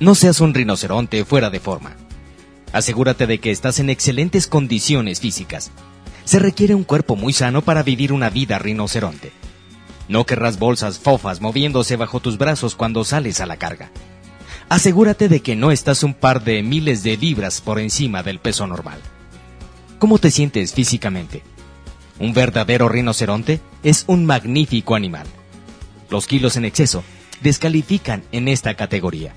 No 0.00 0.16
seas 0.16 0.40
un 0.40 0.54
rinoceronte 0.54 1.24
fuera 1.24 1.48
de 1.50 1.60
forma. 1.60 1.94
Asegúrate 2.72 3.28
de 3.28 3.38
que 3.38 3.52
estás 3.52 3.78
en 3.78 3.90
excelentes 3.90 4.48
condiciones 4.48 5.20
físicas. 5.20 5.70
Se 6.24 6.40
requiere 6.40 6.74
un 6.74 6.82
cuerpo 6.82 7.14
muy 7.14 7.32
sano 7.32 7.62
para 7.62 7.84
vivir 7.84 8.12
una 8.12 8.28
vida 8.28 8.58
rinoceronte. 8.58 9.30
No 10.08 10.26
querrás 10.26 10.58
bolsas 10.58 10.98
fofas 10.98 11.40
moviéndose 11.40 11.94
bajo 11.94 12.18
tus 12.18 12.38
brazos 12.38 12.74
cuando 12.74 13.04
sales 13.04 13.40
a 13.40 13.46
la 13.46 13.56
carga 13.56 13.92
asegúrate 14.68 15.28
de 15.28 15.40
que 15.40 15.56
no 15.56 15.70
estás 15.70 16.02
un 16.02 16.14
par 16.14 16.42
de 16.42 16.62
miles 16.62 17.02
de 17.02 17.16
libras 17.16 17.60
por 17.60 17.78
encima 17.78 18.22
del 18.22 18.38
peso 18.38 18.66
normal. 18.66 19.00
¿Cómo 19.98 20.18
te 20.18 20.30
sientes 20.30 20.74
físicamente? 20.74 21.42
Un 22.18 22.32
verdadero 22.32 22.88
rinoceronte 22.88 23.60
es 23.82 24.04
un 24.06 24.26
magnífico 24.26 24.94
animal. 24.94 25.26
Los 26.10 26.26
kilos 26.26 26.56
en 26.56 26.64
exceso 26.64 27.04
descalifican 27.42 28.22
en 28.32 28.48
esta 28.48 28.74
categoría. 28.74 29.34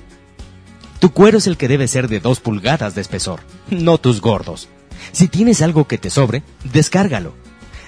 Tu 1.00 1.12
cuero 1.12 1.38
es 1.38 1.48
el 1.48 1.58
que 1.58 1.68
debe 1.68 1.88
ser 1.88 2.08
de 2.08 2.20
dos 2.20 2.40
pulgadas 2.40 2.96
de 2.96 3.02
espesor, 3.02 3.42
no 3.70 3.98
tus 3.98 4.22
gordos. 4.22 4.68
Si 5.12 5.28
tienes 5.28 5.62
algo 5.62 5.88
que 5.88 5.98
te 5.98 6.10
sobre, 6.10 6.44
descárgalo. 6.74 7.34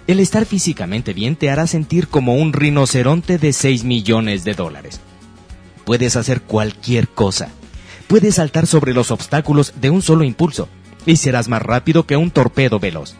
El 0.07 0.19
estar 0.19 0.45
físicamente 0.45 1.13
bien 1.13 1.35
te 1.35 1.49
hará 1.49 1.67
sentir 1.67 2.07
como 2.07 2.35
un 2.35 2.53
rinoceronte 2.53 3.37
de 3.37 3.53
6 3.53 3.83
millones 3.83 4.43
de 4.43 4.53
dólares. 4.53 4.99
Puedes 5.85 6.15
hacer 6.15 6.41
cualquier 6.41 7.07
cosa. 7.07 7.49
Puedes 8.07 8.35
saltar 8.35 8.67
sobre 8.67 8.93
los 8.93 9.11
obstáculos 9.11 9.73
de 9.79 9.89
un 9.89 10.01
solo 10.01 10.23
impulso 10.23 10.69
y 11.05 11.15
serás 11.15 11.47
más 11.47 11.61
rápido 11.61 12.05
que 12.05 12.17
un 12.17 12.31
torpedo 12.31 12.79
veloz. 12.79 13.15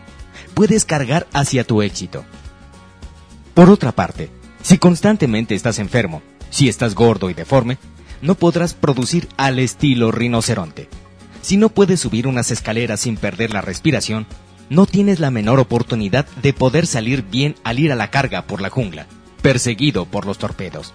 Puedes 0.54 0.86
cargar 0.86 1.28
hacia 1.34 1.64
tu 1.64 1.82
éxito. 1.82 2.24
Por 3.54 3.70
otra 3.70 3.92
parte, 3.92 4.30
si 4.62 4.78
constantemente 4.78 5.56
estás 5.56 5.80
enfermo, 5.80 6.22
si 6.50 6.70
estás 6.70 6.94
gordo 6.94 7.30
y 7.30 7.34
deforme, 7.34 7.78
no 8.22 8.36
podrás 8.36 8.74
producir 8.74 9.28
al 9.38 9.60
estilo 9.60 10.12
rinoceronte. 10.12 10.90
Si 11.42 11.58
no 11.58 11.70
puedes 11.70 12.00
subir 12.00 12.28
unas 12.28 12.52
escaleras 12.52 13.00
sin 13.00 13.18
perder 13.18 13.52
la 13.52 13.62
respiración, 13.62 14.28
no 14.70 14.86
tienes 14.86 15.20
la 15.20 15.32
menor 15.32 15.60
oportunidad 15.60 16.28
de 16.42 16.54
poder 16.54 16.86
salir 16.86 17.24
bien 17.24 17.56
al 17.64 17.80
ir 17.80 17.92
a 17.92 17.96
la 17.96 18.12
carga 18.12 18.46
por 18.46 18.62
la 18.62 18.70
jungla, 18.70 19.08
perseguido 19.42 20.06
por 20.06 20.26
los 20.26 20.38
torpedos 20.38 20.94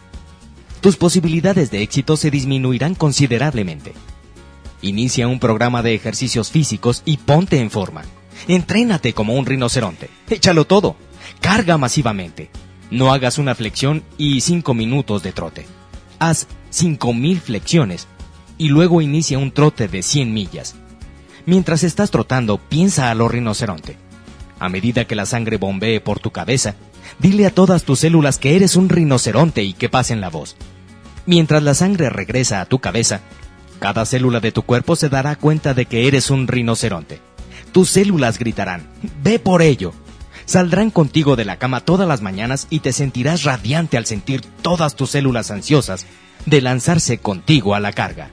tus 0.80 0.96
posibilidades 0.96 1.70
de 1.70 1.82
éxito 1.82 2.16
se 2.16 2.30
disminuirán 2.30 2.94
considerablemente. 2.94 3.92
Inicia 4.82 5.26
un 5.26 5.40
programa 5.40 5.82
de 5.82 5.94
ejercicios 5.94 6.50
físicos 6.50 7.02
y 7.04 7.16
ponte 7.16 7.60
en 7.60 7.70
forma. 7.70 8.04
Entrénate 8.46 9.14
como 9.14 9.34
un 9.34 9.46
rinoceronte. 9.46 10.10
Échalo 10.28 10.64
todo. 10.64 10.96
Carga 11.40 11.78
masivamente. 11.78 12.50
No 12.90 13.12
hagas 13.12 13.38
una 13.38 13.54
flexión 13.54 14.04
y 14.16 14.40
cinco 14.42 14.74
minutos 14.74 15.22
de 15.22 15.32
trote. 15.32 15.66
Haz 16.18 16.46
cinco 16.70 17.12
mil 17.12 17.40
flexiones 17.40 18.06
y 18.58 18.68
luego 18.68 19.00
inicia 19.00 19.38
un 19.38 19.50
trote 19.50 19.88
de 19.88 20.02
100 20.02 20.32
millas. 20.32 20.76
Mientras 21.44 21.82
estás 21.82 22.10
trotando, 22.10 22.58
piensa 22.58 23.10
a 23.10 23.14
lo 23.14 23.28
rinoceronte. 23.28 23.96
A 24.58 24.68
medida 24.68 25.04
que 25.04 25.14
la 25.14 25.26
sangre 25.26 25.58
bombee 25.58 26.00
por 26.00 26.18
tu 26.18 26.30
cabeza, 26.30 26.74
dile 27.18 27.46
a 27.46 27.50
todas 27.50 27.84
tus 27.84 28.00
células 28.00 28.38
que 28.38 28.56
eres 28.56 28.76
un 28.76 28.88
rinoceronte 28.88 29.62
y 29.62 29.72
que 29.72 29.88
pasen 29.88 30.20
la 30.20 30.30
voz. 30.30 30.56
Mientras 31.26 31.62
la 31.62 31.74
sangre 31.74 32.10
regresa 32.10 32.60
a 32.60 32.66
tu 32.66 32.78
cabeza, 32.78 33.20
cada 33.78 34.06
célula 34.06 34.40
de 34.40 34.52
tu 34.52 34.62
cuerpo 34.62 34.96
se 34.96 35.08
dará 35.08 35.36
cuenta 35.36 35.74
de 35.74 35.86
que 35.86 36.06
eres 36.06 36.30
un 36.30 36.48
rinoceronte. 36.48 37.20
Tus 37.72 37.90
células 37.90 38.38
gritarán, 38.38 38.88
ve 39.22 39.38
por 39.38 39.62
ello. 39.62 39.92
Saldrán 40.44 40.90
contigo 40.90 41.36
de 41.36 41.44
la 41.44 41.58
cama 41.58 41.80
todas 41.80 42.06
las 42.06 42.22
mañanas 42.22 42.68
y 42.70 42.80
te 42.80 42.92
sentirás 42.92 43.42
radiante 43.42 43.96
al 43.96 44.06
sentir 44.06 44.42
todas 44.62 44.94
tus 44.94 45.10
células 45.10 45.50
ansiosas 45.50 46.06
de 46.46 46.60
lanzarse 46.60 47.18
contigo 47.18 47.74
a 47.74 47.80
la 47.80 47.92
carga. 47.92 48.30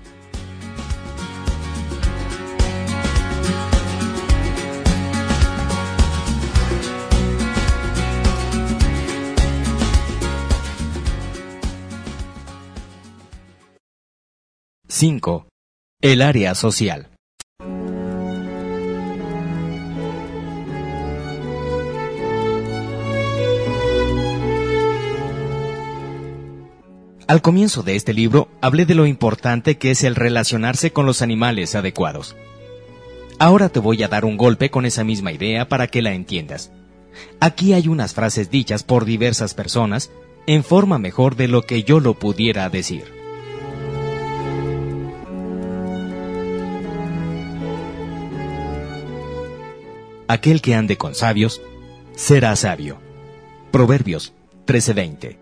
5. 14.96 15.48
El 16.04 16.22
área 16.22 16.54
social. 16.54 17.10
Al 27.28 27.42
comienzo 27.42 27.82
de 27.82 27.96
este 27.96 28.14
libro 28.14 28.50
hablé 28.62 28.86
de 28.86 28.94
lo 28.94 29.08
importante 29.08 29.80
que 29.80 29.90
es 29.90 30.04
el 30.04 30.14
relacionarse 30.14 30.92
con 30.94 31.08
los 31.08 31.24
animales 31.24 31.74
adecuados. 31.74 32.36
Ahora 33.40 33.70
te 33.70 33.80
voy 33.80 34.04
a 34.04 34.08
dar 34.08 34.26
un 34.26 34.38
golpe 34.38 34.70
con 34.70 34.86
esa 34.86 35.04
misma 35.04 35.32
idea 35.32 35.68
para 35.68 35.88
que 35.88 36.04
la 36.04 36.14
entiendas. 36.14 36.72
Aquí 37.40 37.74
hay 37.74 37.88
unas 37.88 38.14
frases 38.14 38.52
dichas 38.52 38.84
por 38.84 39.06
diversas 39.06 39.56
personas 39.56 40.12
en 40.46 40.64
forma 40.64 41.00
mejor 41.00 41.36
de 41.36 41.48
lo 41.48 41.64
que 41.64 41.82
yo 41.82 42.00
lo 42.00 42.14
pudiera 42.14 42.70
decir. 42.70 43.13
Aquel 50.34 50.64
que 50.64 50.74
ande 50.74 50.98
con 50.98 51.14
sabios, 51.14 51.62
será 52.16 52.56
sabio. 52.56 52.98
Proverbios 53.70 54.34
13:20. 54.66 55.38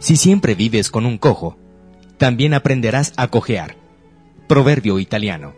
Si 0.00 0.16
siempre 0.16 0.56
vives 0.56 0.90
con 0.90 1.06
un 1.06 1.18
cojo, 1.18 1.56
también 2.18 2.54
aprenderás 2.54 3.12
a 3.16 3.28
cojear. 3.28 3.76
Proverbio 4.48 4.98
italiano. 4.98 5.54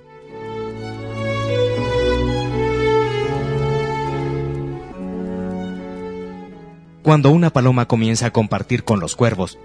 Cuando 7.03 7.31
una 7.31 7.49
paloma 7.49 7.89
comienza 7.89 8.27
a 8.27 8.31
compartir 8.31 8.85
con 8.85 9.01
los 9.01 9.17
cuervos, 9.17 9.59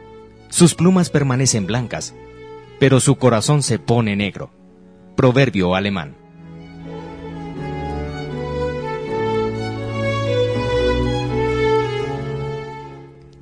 Sus 0.47 0.75
plumas 0.75 1.09
permanecen 1.09 1.65
blancas, 1.65 2.13
pero 2.81 2.99
su 2.99 3.17
corazón 3.17 3.61
se 3.61 3.77
pone 3.77 4.15
negro. 4.15 4.49
Proverbio 5.15 5.75
alemán. 5.75 6.17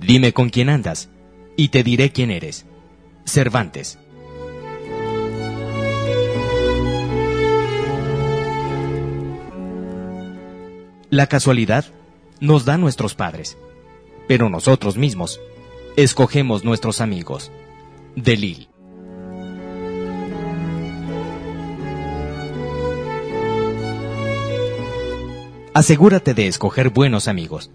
Dime 0.01 0.33
con 0.33 0.49
quién 0.49 0.67
andas, 0.67 1.09
y 1.55 1.69
te 1.69 1.83
diré 1.83 2.11
quién 2.11 2.31
eres. 2.31 2.65
Cervantes. 3.23 3.97
La 11.09 11.27
casualidad 11.27 11.85
nos 12.41 12.65
da 12.65 12.77
nuestros 12.77 13.15
padres, 13.15 13.57
pero 14.27 14.49
nosotros 14.49 14.97
mismos 14.97 15.39
escogemos 15.95 16.65
nuestros 16.65 16.99
amigos. 16.99 17.53
Delil. 18.17 18.68
Asegúrate 25.79 26.33
de 26.33 26.47
escoger 26.47 26.89
buenos 26.89 27.29
amigos. 27.29 27.71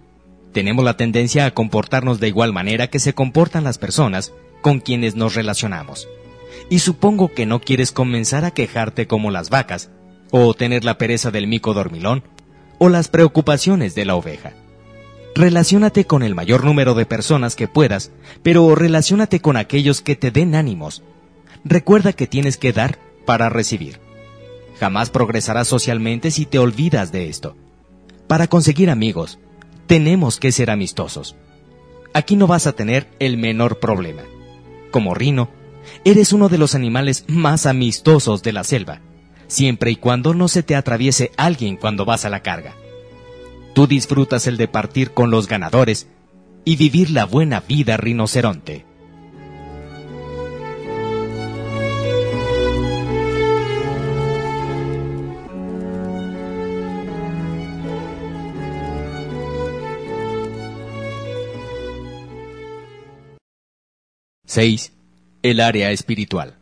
Tenemos 0.52 0.84
la 0.84 0.98
tendencia 0.98 1.46
a 1.46 1.52
comportarnos 1.52 2.20
de 2.20 2.28
igual 2.28 2.52
manera 2.52 2.88
que 2.88 2.98
se 2.98 3.14
comportan 3.14 3.64
las 3.64 3.78
personas 3.78 4.34
con 4.60 4.80
quienes 4.80 5.14
nos 5.14 5.34
relacionamos. 5.34 6.06
Y 6.68 6.80
supongo 6.80 7.32
que 7.32 7.46
no 7.46 7.62
quieres 7.62 7.92
comenzar 7.92 8.44
a 8.44 8.50
quejarte 8.50 9.06
como 9.06 9.30
las 9.30 9.48
vacas, 9.48 9.88
o 10.30 10.52
tener 10.52 10.84
la 10.84 10.98
pereza 10.98 11.30
del 11.30 11.46
mico 11.46 11.72
dormilón, 11.72 12.24
o 12.76 12.90
las 12.90 13.08
preocupaciones 13.08 13.94
de 13.94 14.04
la 14.04 14.16
oveja. 14.16 14.52
Relaciónate 15.34 16.04
con 16.04 16.22
el 16.22 16.34
mayor 16.34 16.62
número 16.62 16.92
de 16.92 17.06
personas 17.06 17.56
que 17.56 17.68
puedas, 17.68 18.10
pero 18.42 18.74
relaciónate 18.74 19.40
con 19.40 19.56
aquellos 19.56 20.02
que 20.02 20.14
te 20.14 20.30
den 20.30 20.54
ánimos. 20.54 21.02
Recuerda 21.64 22.12
que 22.12 22.26
tienes 22.26 22.58
que 22.58 22.74
dar 22.74 22.98
para 23.24 23.48
recibir. 23.48 23.98
Jamás 24.78 25.08
progresarás 25.08 25.68
socialmente 25.68 26.30
si 26.30 26.44
te 26.44 26.58
olvidas 26.58 27.10
de 27.10 27.30
esto. 27.30 27.56
Para 28.26 28.46
conseguir 28.46 28.90
amigos, 28.90 29.38
tenemos 29.86 30.38
que 30.38 30.52
ser 30.52 30.70
amistosos. 30.70 31.36
Aquí 32.12 32.36
no 32.36 32.46
vas 32.46 32.66
a 32.66 32.72
tener 32.72 33.08
el 33.18 33.36
menor 33.36 33.80
problema. 33.80 34.22
Como 34.90 35.14
Rino, 35.14 35.50
eres 36.04 36.32
uno 36.32 36.48
de 36.48 36.58
los 36.58 36.74
animales 36.74 37.24
más 37.28 37.66
amistosos 37.66 38.42
de 38.42 38.52
la 38.52 38.64
selva 38.64 39.00
siempre 39.46 39.90
y 39.90 39.96
cuando 39.96 40.34
no 40.34 40.48
se 40.48 40.62
te 40.62 40.76
atraviese 40.76 41.30
alguien 41.36 41.76
cuando 41.76 42.04
vas 42.04 42.24
a 42.24 42.30
la 42.30 42.40
carga. 42.40 42.74
Tú 43.74 43.86
disfrutas 43.86 44.46
el 44.46 44.56
de 44.56 44.68
partir 44.68 45.12
con 45.12 45.30
los 45.30 45.48
ganadores 45.48 46.08
y 46.64 46.76
vivir 46.76 47.10
la 47.10 47.24
buena 47.24 47.60
vida 47.60 47.96
rinoceronte. 47.96 48.84
¡6! 64.54 64.92
El 65.42 65.58
área 65.58 65.90
espiritual. 65.90 66.60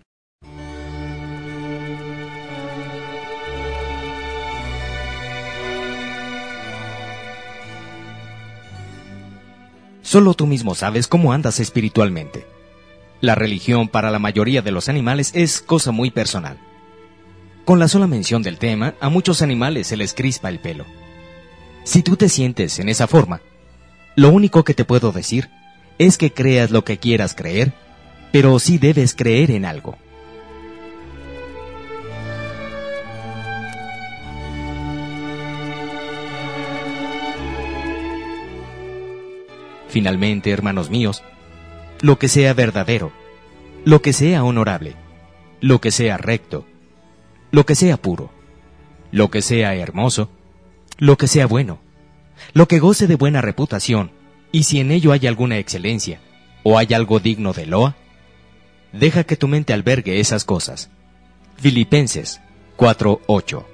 Solo 10.00 10.32
tú 10.32 10.46
mismo 10.46 10.74
sabes 10.74 11.06
cómo 11.06 11.34
andas 11.34 11.60
espiritualmente. 11.60 12.46
La 13.20 13.34
religión 13.34 13.88
para 13.88 14.10
la 14.10 14.18
mayoría 14.18 14.62
de 14.62 14.70
los 14.72 14.88
animales 14.88 15.32
es 15.34 15.60
cosa 15.60 15.90
muy 15.90 16.10
personal. 16.10 16.56
Con 17.66 17.78
la 17.78 17.88
sola 17.88 18.06
mención 18.06 18.42
del 18.42 18.56
tema, 18.56 18.94
a 19.00 19.10
muchos 19.10 19.42
animales 19.42 19.88
se 19.88 19.98
les 19.98 20.14
crispa 20.14 20.48
el 20.48 20.60
pelo. 20.60 20.86
Si 21.84 22.02
tú 22.02 22.16
te 22.16 22.30
sientes 22.30 22.78
en 22.78 22.88
esa 22.88 23.06
forma, 23.06 23.42
lo 24.16 24.30
único 24.30 24.64
que 24.64 24.72
te 24.72 24.86
puedo 24.86 25.12
decir 25.12 25.50
es 25.98 26.18
que 26.18 26.32
creas 26.32 26.70
lo 26.70 26.84
que 26.84 26.98
quieras 26.98 27.34
creer, 27.34 27.72
pero 28.32 28.58
sí 28.58 28.78
debes 28.78 29.14
creer 29.14 29.50
en 29.50 29.64
algo. 29.64 29.96
Finalmente, 39.88 40.50
hermanos 40.50 40.88
míos, 40.88 41.22
lo 42.00 42.18
que 42.18 42.28
sea 42.28 42.54
verdadero, 42.54 43.12
lo 43.84 44.00
que 44.00 44.14
sea 44.14 44.42
honorable, 44.42 44.96
lo 45.60 45.82
que 45.82 45.90
sea 45.90 46.16
recto, 46.16 46.64
lo 47.50 47.66
que 47.66 47.74
sea 47.74 47.98
puro, 47.98 48.30
lo 49.10 49.30
que 49.30 49.42
sea 49.42 49.74
hermoso, 49.74 50.30
lo 50.96 51.18
que 51.18 51.28
sea 51.28 51.46
bueno, 51.46 51.78
lo 52.54 52.68
que 52.68 52.78
goce 52.78 53.06
de 53.06 53.16
buena 53.16 53.42
reputación, 53.42 54.10
y 54.52 54.64
si 54.64 54.80
en 54.80 54.92
ello 54.92 55.12
hay 55.12 55.26
alguna 55.26 55.58
excelencia, 55.58 56.20
o 56.62 56.78
hay 56.78 56.92
algo 56.94 57.18
digno 57.18 57.54
de 57.54 57.66
loa, 57.66 57.96
deja 58.92 59.24
que 59.24 59.36
tu 59.36 59.48
mente 59.48 59.72
albergue 59.72 60.20
esas 60.20 60.44
cosas. 60.44 60.90
Filipenses 61.56 62.40
4:8 62.76 63.64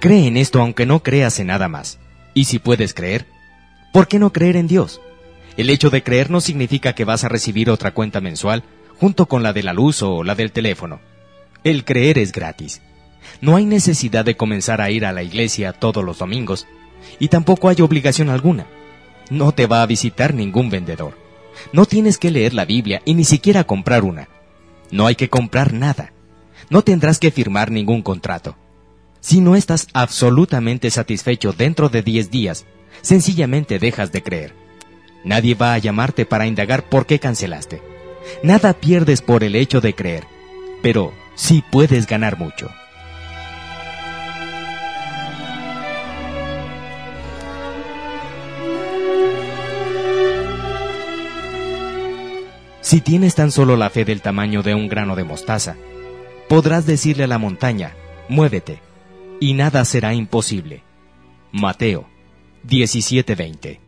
Cree 0.00 0.26
en 0.26 0.36
esto 0.36 0.60
aunque 0.60 0.84
no 0.84 1.02
creas 1.02 1.38
en 1.38 1.46
nada 1.46 1.68
más. 1.68 1.98
Y 2.34 2.44
si 2.44 2.58
puedes 2.58 2.92
creer, 2.92 3.26
¿por 3.92 4.06
qué 4.06 4.18
no 4.18 4.32
creer 4.34 4.56
en 4.56 4.66
Dios? 4.66 5.00
El 5.56 5.70
hecho 5.70 5.88
de 5.88 6.02
creer 6.02 6.30
no 6.30 6.40
significa 6.40 6.94
que 6.94 7.04
vas 7.04 7.24
a 7.24 7.28
recibir 7.28 7.70
otra 7.70 7.92
cuenta 7.92 8.20
mensual 8.20 8.64
junto 8.98 9.26
con 9.26 9.42
la 9.42 9.52
de 9.52 9.62
la 9.62 9.72
luz 9.72 10.02
o 10.02 10.24
la 10.24 10.34
del 10.34 10.52
teléfono. 10.52 11.00
El 11.62 11.84
creer 11.84 12.18
es 12.18 12.32
gratis. 12.32 12.82
No 13.40 13.56
hay 13.56 13.64
necesidad 13.64 14.24
de 14.24 14.36
comenzar 14.36 14.80
a 14.80 14.90
ir 14.90 15.06
a 15.06 15.12
la 15.12 15.22
iglesia 15.22 15.72
todos 15.72 16.04
los 16.04 16.18
domingos, 16.18 16.66
y 17.18 17.28
tampoco 17.28 17.68
hay 17.68 17.80
obligación 17.80 18.28
alguna. 18.28 18.66
No 19.30 19.52
te 19.52 19.66
va 19.66 19.82
a 19.82 19.86
visitar 19.86 20.34
ningún 20.34 20.70
vendedor. 20.70 21.16
No 21.72 21.86
tienes 21.86 22.18
que 22.18 22.30
leer 22.30 22.54
la 22.54 22.64
Biblia 22.64 23.00
y 23.04 23.14
ni 23.14 23.24
siquiera 23.24 23.64
comprar 23.64 24.04
una. 24.04 24.28
No 24.90 25.06
hay 25.06 25.14
que 25.14 25.30
comprar 25.30 25.72
nada. 25.72 26.12
No 26.70 26.82
tendrás 26.82 27.18
que 27.18 27.30
firmar 27.30 27.70
ningún 27.70 28.02
contrato. 28.02 28.56
Si 29.20 29.40
no 29.40 29.56
estás 29.56 29.86
absolutamente 29.94 30.90
satisfecho 30.90 31.52
dentro 31.52 31.88
de 31.88 32.02
10 32.02 32.30
días, 32.30 32.66
sencillamente 33.00 33.78
dejas 33.78 34.12
de 34.12 34.22
creer. 34.22 34.54
Nadie 35.24 35.54
va 35.54 35.72
a 35.72 35.78
llamarte 35.78 36.26
para 36.26 36.46
indagar 36.46 36.84
por 36.84 37.06
qué 37.06 37.18
cancelaste. 37.18 37.93
Nada 38.42 38.74
pierdes 38.74 39.22
por 39.22 39.44
el 39.44 39.56
hecho 39.56 39.80
de 39.80 39.94
creer, 39.94 40.24
pero 40.82 41.12
sí 41.34 41.62
puedes 41.70 42.06
ganar 42.06 42.38
mucho. 42.38 42.70
Si 52.80 53.00
tienes 53.00 53.34
tan 53.34 53.50
solo 53.50 53.76
la 53.76 53.88
fe 53.88 54.04
del 54.04 54.20
tamaño 54.20 54.62
de 54.62 54.74
un 54.74 54.88
grano 54.88 55.16
de 55.16 55.24
mostaza, 55.24 55.74
podrás 56.48 56.84
decirle 56.84 57.24
a 57.24 57.26
la 57.26 57.38
montaña, 57.38 57.94
muévete, 58.28 58.80
y 59.40 59.54
nada 59.54 59.84
será 59.84 60.12
imposible. 60.12 60.82
Mateo 61.50 62.06
17:20 62.68 63.83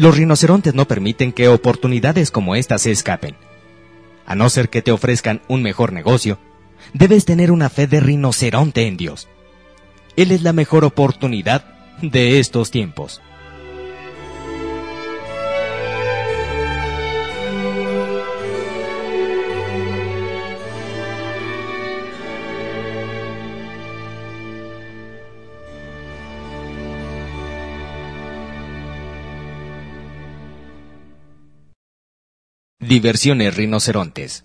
Los 0.00 0.16
rinocerontes 0.16 0.72
no 0.72 0.86
permiten 0.86 1.30
que 1.30 1.48
oportunidades 1.48 2.30
como 2.30 2.56
estas 2.56 2.80
se 2.80 2.90
escapen. 2.90 3.36
A 4.24 4.34
no 4.34 4.48
ser 4.48 4.70
que 4.70 4.80
te 4.80 4.92
ofrezcan 4.92 5.42
un 5.46 5.62
mejor 5.62 5.92
negocio, 5.92 6.38
debes 6.94 7.26
tener 7.26 7.52
una 7.52 7.68
fe 7.68 7.86
de 7.86 8.00
rinoceronte 8.00 8.86
en 8.86 8.96
Dios. 8.96 9.28
Él 10.16 10.30
es 10.30 10.40
la 10.40 10.54
mejor 10.54 10.86
oportunidad 10.86 11.66
de 12.00 12.38
estos 12.38 12.70
tiempos. 12.70 13.20
Diversiones 32.90 33.54
rinocerontes. 33.54 34.44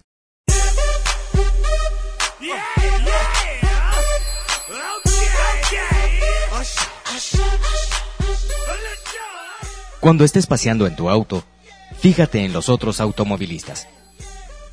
Cuando 9.99 10.23
estés 10.23 10.45
paseando 10.45 10.85
en 10.85 10.95
tu 10.95 11.09
auto, 11.09 11.43
fíjate 11.97 12.45
en 12.45 12.53
los 12.53 12.69
otros 12.69 12.99
automovilistas. 12.99 13.87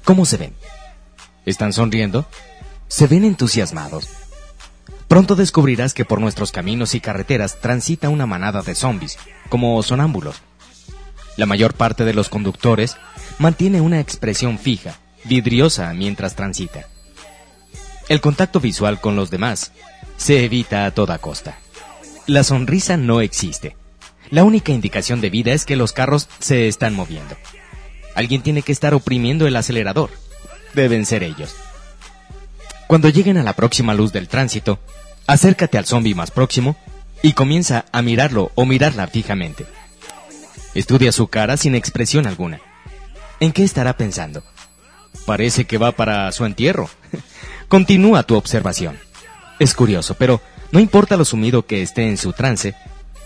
¿Cómo 0.05 0.27
se 0.27 0.37
ven? 0.37 0.55
¿Están 1.47 1.73
sonriendo? 1.73 2.27
¿Se 2.89 3.07
ven 3.07 3.25
entusiasmados? 3.25 4.07
Pronto 5.09 5.35
descubrirás 5.35 5.95
que 5.95 6.05
por 6.05 6.21
nuestros 6.21 6.53
caminos 6.53 6.95
y 6.95 7.01
carreteras 7.01 7.59
transita 7.59 8.11
una 8.11 8.27
manada 8.27 8.61
de 8.61 8.75
zombies, 8.75 9.17
como 9.49 9.83
sonámbulos. 9.83 10.43
La 11.39 11.47
mayor 11.47 11.73
parte 11.73 12.05
de 12.05 12.13
los 12.13 12.29
conductores 12.29 12.99
mantiene 13.39 13.81
una 13.81 14.01
expresión 14.01 14.59
fija, 14.59 14.99
vidriosa 15.25 15.93
mientras 15.95 16.35
transita. 16.35 16.87
El 18.09 18.21
contacto 18.21 18.61
visual 18.61 19.01
con 19.01 19.17
los 19.17 19.31
demás 19.31 19.73
se 20.17 20.45
evita 20.45 20.87
a 20.87 20.91
toda 20.91 21.19
costa. 21.19 21.59
La 22.27 22.45
sonrisa 22.45 22.97
no 22.97 23.21
existe. 23.21 23.77
La 24.31 24.45
única 24.45 24.73
indicación 24.73 25.21
de 25.21 25.31
vida 25.31 25.53
es 25.53 25.65
que 25.65 25.77
los 25.77 25.93
carros 25.93 26.29
se 26.39 26.69
están 26.69 26.95
moviendo. 26.95 27.37
Alguien 28.15 28.43
tiene 28.43 28.63
que 28.63 28.73
estar 28.73 28.95
oprimiendo 28.95 29.47
el 29.47 29.57
acelerador. 29.57 30.11
Deben 30.75 31.07
ser 31.07 31.23
ellos. 31.23 31.55
Cuando 32.87 33.09
lleguen 33.09 33.39
a 33.39 33.43
la 33.43 33.55
próxima 33.55 33.95
luz 33.95 34.13
del 34.13 34.29
tránsito, 34.29 34.79
acércate 35.27 35.79
al 35.79 35.87
zombie 35.87 36.15
más 36.15 36.31
próximo 36.31 36.77
y 37.23 37.33
comienza 37.33 37.87
a 37.93 38.03
mirarlo 38.03 38.53
o 38.55 38.67
mirarla 38.67 39.07
fijamente. 39.07 39.67
Estudia 40.75 41.13
su 41.13 41.29
cara 41.29 41.57
sin 41.57 41.75
expresión 41.75 42.27
alguna. 42.27 42.61
¿En 43.41 43.53
qué 43.53 43.65
estará 43.65 43.97
pensando? 43.97 44.43
Parece 45.27 45.65
que 45.65 45.79
va 45.79 45.93
para 45.93 46.31
su 46.33 46.45
entierro. 46.45 46.89
Continúa 47.69 48.23
tu 48.23 48.37
observación. 48.37 48.99
Es 49.59 49.75
curioso, 49.75 50.15
pero 50.15 50.41
no 50.73 50.81
importa 50.81 51.17
lo 51.17 51.25
sumido 51.25 51.67
que 51.67 51.83
esté 51.83 52.09
en 52.09 52.17
su 52.17 52.33
trance, 52.33 52.75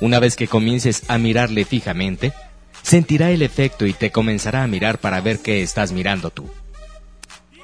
una 0.00 0.18
vez 0.18 0.36
que 0.36 0.48
comiences 0.48 1.04
a 1.08 1.18
mirarle 1.18 1.64
fijamente, 1.64 2.32
sentirá 2.82 3.30
el 3.30 3.42
efecto 3.42 3.86
y 3.86 3.92
te 3.92 4.10
comenzará 4.12 4.62
a 4.62 4.66
mirar 4.66 4.98
para 4.98 5.20
ver 5.20 5.40
qué 5.40 5.62
estás 5.62 5.92
mirando 5.92 6.30
tú. 6.30 6.50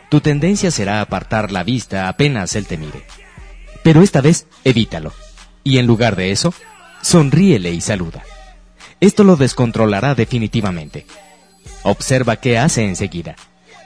Tu 0.09 0.21
tendencia 0.21 0.71
será 0.71 1.01
apartar 1.01 1.53
la 1.53 1.65
vista 1.65 2.09
apenas 2.09 2.55
él 2.55 2.67
te 2.67 2.77
mire. 2.77 3.05
Pero 3.83 4.03
esta 4.03 4.21
vez 4.21 4.47
evítalo. 4.65 5.13
Y 5.65 5.79
en 5.79 5.87
lugar 5.87 6.17
de 6.17 6.33
eso, 6.33 6.53
sonríele 7.01 7.71
y 7.73 7.81
saluda. 7.81 8.23
Esto 9.01 9.25
lo 9.25 9.37
descontrolará 9.37 10.15
definitivamente. 10.15 11.07
Observa 11.85 12.37
qué 12.37 12.59
hace 12.59 12.85
enseguida. 12.85 13.37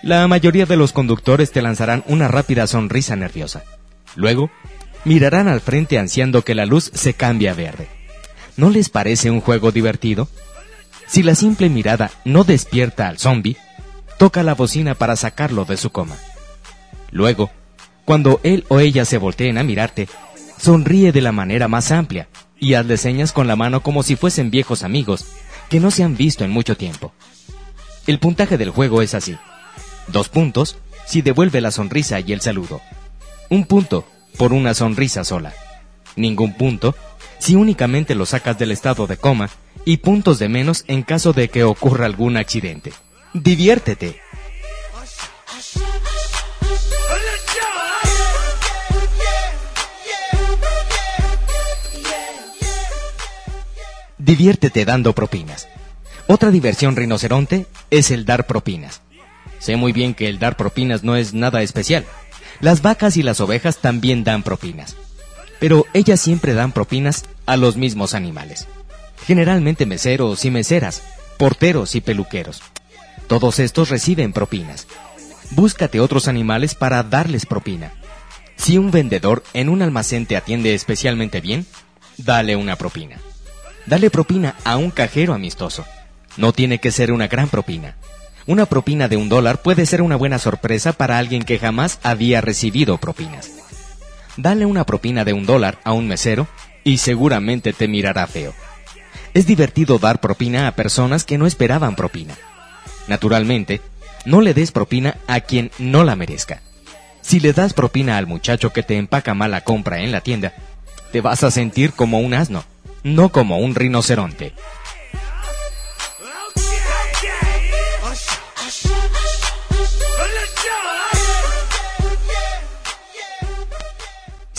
La 0.03 0.27
mayoría 0.29 0.67
de 0.67 0.77
los 0.77 0.93
conductores 0.93 1.51
te 1.51 1.63
lanzarán 1.63 2.05
una 2.07 2.29
rápida 2.29 2.67
sonrisa 2.67 3.17
nerviosa. 3.17 3.65
Luego, 4.15 4.51
mirarán 5.05 5.49
al 5.49 5.61
frente 5.61 5.99
ansiando 5.99 6.43
que 6.43 6.55
la 6.55 6.67
luz 6.67 6.91
se 6.95 7.15
cambie 7.15 7.49
a 7.49 7.55
verde. 7.55 7.89
¿No 8.57 8.71
les 8.71 8.89
parece 8.89 9.31
un 9.31 9.41
juego 9.41 9.73
divertido? 9.73 10.29
Si 11.07 11.23
la 11.23 11.35
simple 11.35 11.69
mirada 11.69 12.11
no 12.25 12.45
despierta 12.45 13.09
al 13.09 13.19
zombie, 13.19 13.57
toca 14.19 14.43
la 14.43 14.55
bocina 14.55 14.95
para 14.95 15.17
sacarlo 15.17 15.65
de 15.65 15.77
su 15.77 15.91
coma. 15.91 16.17
Luego, 17.11 17.51
cuando 18.05 18.41
él 18.43 18.65
o 18.69 18.81
ella 18.81 19.05
se 19.05 19.19
volteen 19.19 19.59
a 19.59 19.63
mirarte, 19.63 20.09
sonríe 20.59 21.13
de 21.13 21.21
la 21.21 21.33
manera 21.33 21.69
más 21.69 21.93
amplia 21.93 22.29
y 22.59 22.75
hazle 22.75 22.97
señas 22.97 23.33
con 23.33 23.47
la 23.47 23.57
mano 23.57 23.83
como 23.83 24.03
si 24.03 24.17
fuesen 24.17 24.51
viejos 24.51 24.83
amigos 24.83 25.27
que 25.69 25.81
no 25.81 25.91
se 25.91 26.03
han 26.03 26.17
visto 26.17 26.45
en 26.45 26.51
mucho 26.51 26.77
tiempo. 26.77 27.13
El 28.07 28.21
puntaje 28.21 28.57
del 28.57 28.71
juego 28.71 29.03
es 29.03 29.15
así. 29.15 29.37
Dos 30.07 30.29
puntos 30.29 30.79
si 31.07 31.23
devuelve 31.23 31.61
la 31.61 31.73
sonrisa 31.73 32.21
y 32.21 32.33
el 32.33 32.41
saludo. 32.41 32.81
Un 33.49 33.65
punto 33.67 34.07
por 34.39 34.53
una 34.53 34.75
sonrisa 34.75 35.25
sola. 35.25 35.53
Ningún 36.15 36.55
punto 36.55 36.95
si 37.39 37.57
únicamente 37.57 38.15
lo 38.15 38.25
sacas 38.25 38.59
del 38.59 38.71
estado 38.71 39.07
de 39.07 39.17
coma 39.17 39.51
y 39.85 39.99
puntos 39.99 40.39
de 40.39 40.49
menos 40.49 40.85
en 40.87 41.03
caso 41.03 41.33
de 41.33 41.49
que 41.49 41.65
ocurra 41.65 42.07
algún 42.07 42.37
accidente. 42.37 42.93
Diviértete. 43.35 44.21
Diviértete 54.19 54.85
dando 54.85 55.13
propinas. 55.13 55.69
Otra 56.29 56.51
diversión 56.51 56.97
rinoceronte 56.97 57.67
es 57.91 58.11
el 58.11 58.25
dar 58.25 58.47
propinas. 58.47 59.01
Sé 59.59 59.77
muy 59.77 59.93
bien 59.93 60.15
que 60.15 60.29
el 60.29 60.39
dar 60.39 60.57
propinas 60.57 61.05
no 61.05 61.17
es 61.17 61.35
nada 61.35 61.63
especial. 61.63 62.05
Las 62.61 62.83
vacas 62.83 63.17
y 63.17 63.23
las 63.23 63.41
ovejas 63.41 63.79
también 63.79 64.25
dan 64.25 64.43
propinas. 64.43 64.97
Pero 65.61 65.87
ellas 65.95 66.21
siempre 66.21 66.55
dan 66.55 66.73
propinas 66.73 67.25
a 67.47 67.57
los 67.57 67.77
mismos 67.77 68.15
animales. 68.15 68.67
Generalmente 69.27 69.87
meseros 69.87 70.45
y 70.45 70.51
meseras, 70.51 71.03
porteros 71.39 71.95
y 71.95 72.01
peluqueros. 72.01 72.63
Todos 73.29 73.59
estos 73.59 73.89
reciben 73.89 74.33
propinas. 74.33 74.87
Búscate 75.51 76.01
otros 76.01 76.29
animales 76.29 76.75
para 76.75 77.03
darles 77.03 77.47
propina. 77.47 77.93
Si 78.57 78.79
un 78.79 78.91
vendedor 78.91 79.45
en 79.53 79.69
un 79.69 79.83
almacén 79.83 80.27
te 80.27 80.37
atiende 80.37 80.75
especialmente 80.75 81.41
bien, 81.41 81.67
dale 82.17 82.57
una 82.57 82.77
propina. 82.77 83.19
Dale 83.87 84.11
propina 84.11 84.57
a 84.65 84.77
un 84.77 84.91
cajero 84.91 85.35
amistoso. 85.35 85.85
No 86.37 86.53
tiene 86.53 86.79
que 86.79 86.93
ser 86.93 87.13
una 87.13 87.29
gran 87.29 87.49
propina. 87.49 87.97
Una 88.47 88.67
propina 88.67 89.09
de 89.09 89.17
un 89.17 89.29
dólar 89.29 89.63
puede 89.63 89.87
ser 89.87 90.03
una 90.03 90.17
buena 90.17 90.39
sorpresa 90.39 90.93
para 90.93 91.19
alguien 91.19 91.43
que 91.43 91.59
jamás 91.59 91.99
había 92.03 92.41
recibido 92.41 92.99
propinas. 92.99 93.51
Dale 94.37 94.67
una 94.67 94.85
propina 94.85 95.25
de 95.25 95.33
un 95.33 95.47
dólar 95.47 95.79
a 95.85 95.93
un 95.93 96.07
mesero 96.07 96.47
y 96.85 96.99
seguramente 96.99 97.73
te 97.73 97.89
mirará 97.89 98.27
feo. 98.27 98.55
Es 99.35 99.47
divertido 99.47 99.99
dar 99.99 100.21
propina 100.21 100.69
a 100.69 100.77
personas 100.77 101.25
que 101.25 101.39
no 101.39 101.47
esperaban 101.47 101.97
propina. 101.97 102.35
Naturalmente, 103.09 103.81
no 104.25 104.41
le 104.41 104.55
des 104.55 104.73
propina 104.73 105.17
a 105.27 105.41
quien 105.41 105.71
no 105.79 106.05
la 106.05 106.17
merezca. 106.17 106.63
Si 107.23 107.41
le 107.41 107.53
das 107.53 107.73
propina 107.73 108.19
al 108.19 108.27
muchacho 108.27 108.73
que 108.73 108.83
te 108.83 108.97
empaca 108.97 109.35
mala 109.35 109.63
compra 109.63 110.01
en 110.01 110.13
la 110.13 110.21
tienda, 110.21 110.55
te 111.11 111.21
vas 111.21 111.43
a 111.43 111.51
sentir 111.51 111.93
como 111.93 112.21
un 112.21 112.35
asno 112.35 112.65
no 113.07 113.29
como 113.31 113.59
un 113.59 113.75
rinoceronte. 113.75 114.53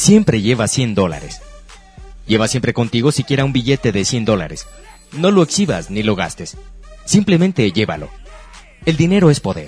Siempre 0.08 0.42
lleva 0.42 0.70
100 0.70 0.96
dólares. 0.96 1.42
Lleva 2.28 2.48
siempre 2.48 2.72
contigo 2.72 3.12
siquiera 3.12 3.44
un 3.44 3.52
billete 3.52 3.92
de 3.92 4.06
100 4.06 4.24
dólares. 4.24 4.66
No 5.12 5.32
lo 5.32 5.44
exhibas 5.44 5.90
ni 5.90 6.02
lo 6.02 6.16
gastes. 6.16 6.56
Simplemente 7.04 7.70
llévalo. 7.74 8.08
El 8.86 8.96
dinero 8.96 9.30
es 9.30 9.42
poder. 9.42 9.68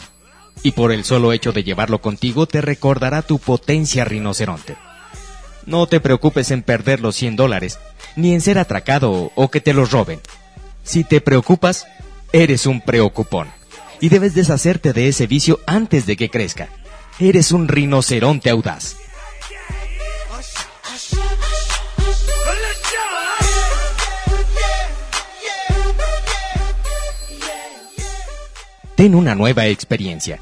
Y 0.64 0.72
por 0.72 0.94
el 0.94 1.04
solo 1.04 1.34
hecho 1.34 1.52
de 1.52 1.66
llevarlo 1.66 2.00
contigo 2.00 2.46
te 2.46 2.62
recordará 2.62 3.22
tu 3.22 3.38
potencia 3.38 4.06
rinoceronte. 4.06 4.78
No 5.66 5.88
te 5.88 6.00
preocupes 6.00 6.52
en 6.52 6.64
perder 6.64 7.02
los 7.02 7.18
100 7.18 7.36
dólares, 7.36 7.78
ni 8.16 8.34
en 8.34 8.40
ser 8.40 8.60
atracado 8.60 9.34
o 9.36 9.52
que 9.52 9.60
te 9.60 9.74
los 9.74 9.92
roben. 9.92 10.22
Si 10.84 11.04
te 11.04 11.20
preocupas, 11.20 11.86
eres 12.32 12.66
un 12.66 12.80
preocupón. 12.80 13.50
Y 14.00 14.08
debes 14.08 14.36
deshacerte 14.36 14.94
de 14.94 15.10
ese 15.10 15.28
vicio 15.28 15.60
antes 15.68 16.06
de 16.06 16.16
que 16.16 16.30
crezca. 16.30 16.70
Eres 17.20 17.52
un 17.52 17.68
rinoceronte 17.68 18.50
audaz. 18.50 18.96
Ten 29.00 29.16
una 29.16 29.34
nueva 29.34 29.66
experiencia. 29.68 30.42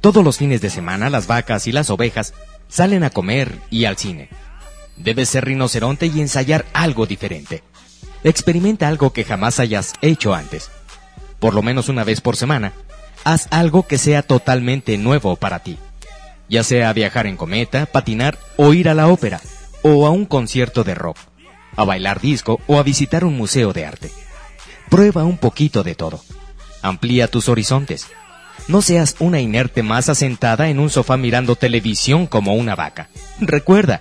Todos 0.00 0.24
los 0.24 0.36
fines 0.36 0.60
de 0.60 0.68
semana 0.68 1.10
las 1.10 1.28
vacas 1.28 1.68
y 1.68 1.70
las 1.70 1.90
ovejas 1.90 2.34
salen 2.66 3.04
a 3.04 3.10
comer 3.10 3.56
y 3.70 3.84
al 3.84 3.96
cine. 3.96 4.30
Debes 4.96 5.28
ser 5.28 5.44
rinoceronte 5.44 6.06
y 6.06 6.20
ensayar 6.20 6.66
algo 6.72 7.06
diferente. 7.06 7.62
Experimenta 8.24 8.88
algo 8.88 9.12
que 9.12 9.22
jamás 9.22 9.60
hayas 9.60 9.92
hecho 10.02 10.34
antes. 10.34 10.72
Por 11.38 11.54
lo 11.54 11.62
menos 11.62 11.88
una 11.88 12.02
vez 12.02 12.20
por 12.20 12.34
semana, 12.34 12.72
haz 13.22 13.46
algo 13.52 13.86
que 13.86 13.96
sea 13.96 14.22
totalmente 14.22 14.98
nuevo 14.98 15.36
para 15.36 15.60
ti. 15.60 15.78
Ya 16.48 16.64
sea 16.64 16.92
viajar 16.92 17.28
en 17.28 17.36
cometa, 17.36 17.86
patinar 17.86 18.38
o 18.56 18.74
ir 18.74 18.88
a 18.88 18.94
la 18.94 19.06
ópera, 19.06 19.40
o 19.82 20.08
a 20.08 20.10
un 20.10 20.26
concierto 20.26 20.82
de 20.82 20.96
rock, 20.96 21.18
a 21.76 21.84
bailar 21.84 22.20
disco 22.20 22.60
o 22.66 22.80
a 22.80 22.82
visitar 22.82 23.24
un 23.24 23.36
museo 23.36 23.72
de 23.72 23.86
arte. 23.86 24.10
Prueba 24.88 25.22
un 25.22 25.38
poquito 25.38 25.84
de 25.84 25.94
todo. 25.94 26.24
Amplía 26.82 27.28
tus 27.28 27.48
horizontes. 27.48 28.08
No 28.68 28.82
seas 28.82 29.16
una 29.18 29.40
inerte 29.40 29.82
masa 29.82 30.14
sentada 30.14 30.68
en 30.68 30.78
un 30.78 30.90
sofá 30.90 31.16
mirando 31.16 31.56
televisión 31.56 32.26
como 32.26 32.54
una 32.54 32.74
vaca. 32.74 33.08
Recuerda, 33.40 34.00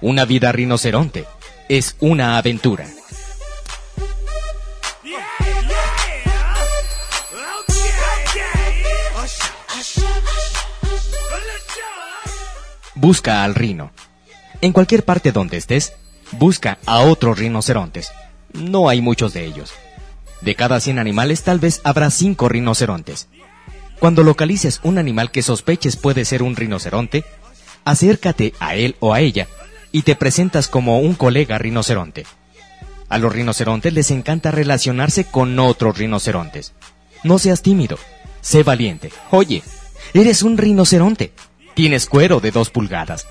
una 0.00 0.24
vida 0.24 0.50
rinoceronte 0.52 1.26
es 1.68 1.96
una 2.00 2.38
aventura. 2.38 2.86
Busca 12.94 13.42
al 13.42 13.56
rino. 13.56 13.90
En 14.60 14.72
cualquier 14.72 15.04
parte 15.04 15.32
donde 15.32 15.56
estés, 15.56 15.92
busca 16.32 16.78
a 16.86 17.00
otros 17.00 17.36
rinocerontes. 17.38 18.12
No 18.52 18.88
hay 18.88 19.00
muchos 19.00 19.32
de 19.32 19.44
ellos. 19.44 19.72
De 20.42 20.54
cada 20.54 20.80
100 20.80 20.98
animales 20.98 21.42
tal 21.42 21.58
vez 21.58 21.80
habrá 21.84 22.10
5 22.10 22.48
rinocerontes. 22.48 23.28
Cuando 24.00 24.24
localices 24.24 24.80
un 24.82 24.98
animal 24.98 25.30
que 25.30 25.42
sospeches 25.42 25.96
puede 25.96 26.24
ser 26.24 26.42
un 26.42 26.56
rinoceronte, 26.56 27.24
acércate 27.84 28.52
a 28.58 28.74
él 28.74 28.96
o 28.98 29.14
a 29.14 29.20
ella 29.20 29.46
y 29.92 30.02
te 30.02 30.16
presentas 30.16 30.66
como 30.66 30.98
un 30.98 31.14
colega 31.14 31.58
rinoceronte. 31.58 32.26
A 33.08 33.18
los 33.18 33.32
rinocerontes 33.32 33.92
les 33.92 34.10
encanta 34.10 34.50
relacionarse 34.50 35.24
con 35.24 35.58
otros 35.58 35.98
rinocerontes. 35.98 36.72
No 37.22 37.38
seas 37.38 37.62
tímido, 37.62 37.98
sé 38.40 38.64
valiente. 38.64 39.12
Oye, 39.30 39.62
eres 40.14 40.42
un 40.42 40.58
rinoceronte. 40.58 41.32
Tienes 41.74 42.06
cuero 42.06 42.40
de 42.40 42.50
dos 42.50 42.70
pulgadas. 42.70 43.26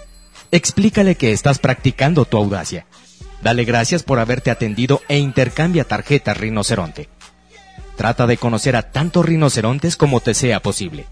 Explícale 0.52 1.16
que 1.16 1.32
estás 1.34 1.60
practicando 1.60 2.26
tu 2.26 2.38
audacia. 2.38 2.86
Dale 3.42 3.64
gracias 3.64 4.04
por 4.04 4.20
haberte 4.20 4.52
atendido 4.52 5.02
e 5.08 5.18
intercambia 5.18 5.84
tarjetas 5.84 6.38
rinoceronte. 6.38 7.10
Trata 7.96 8.28
de 8.28 8.38
conocer 8.38 8.76
a 8.76 8.92
tantos 8.92 9.26
rinocerontes 9.26 9.96
como 9.96 10.22
te 10.22 10.34
sea 10.34 10.60
posible. 10.62 11.06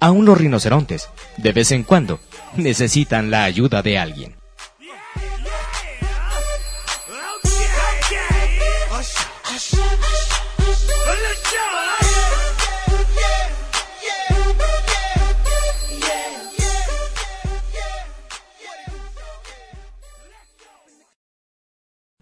Aún 0.00 0.24
los 0.26 0.38
rinocerontes, 0.38 1.08
de 1.36 1.52
vez 1.52 1.72
en 1.72 1.82
cuando, 1.82 2.20
necesitan 2.56 3.30
la 3.30 3.44
ayuda 3.44 3.82
de 3.82 3.98
alguien. 3.98 4.36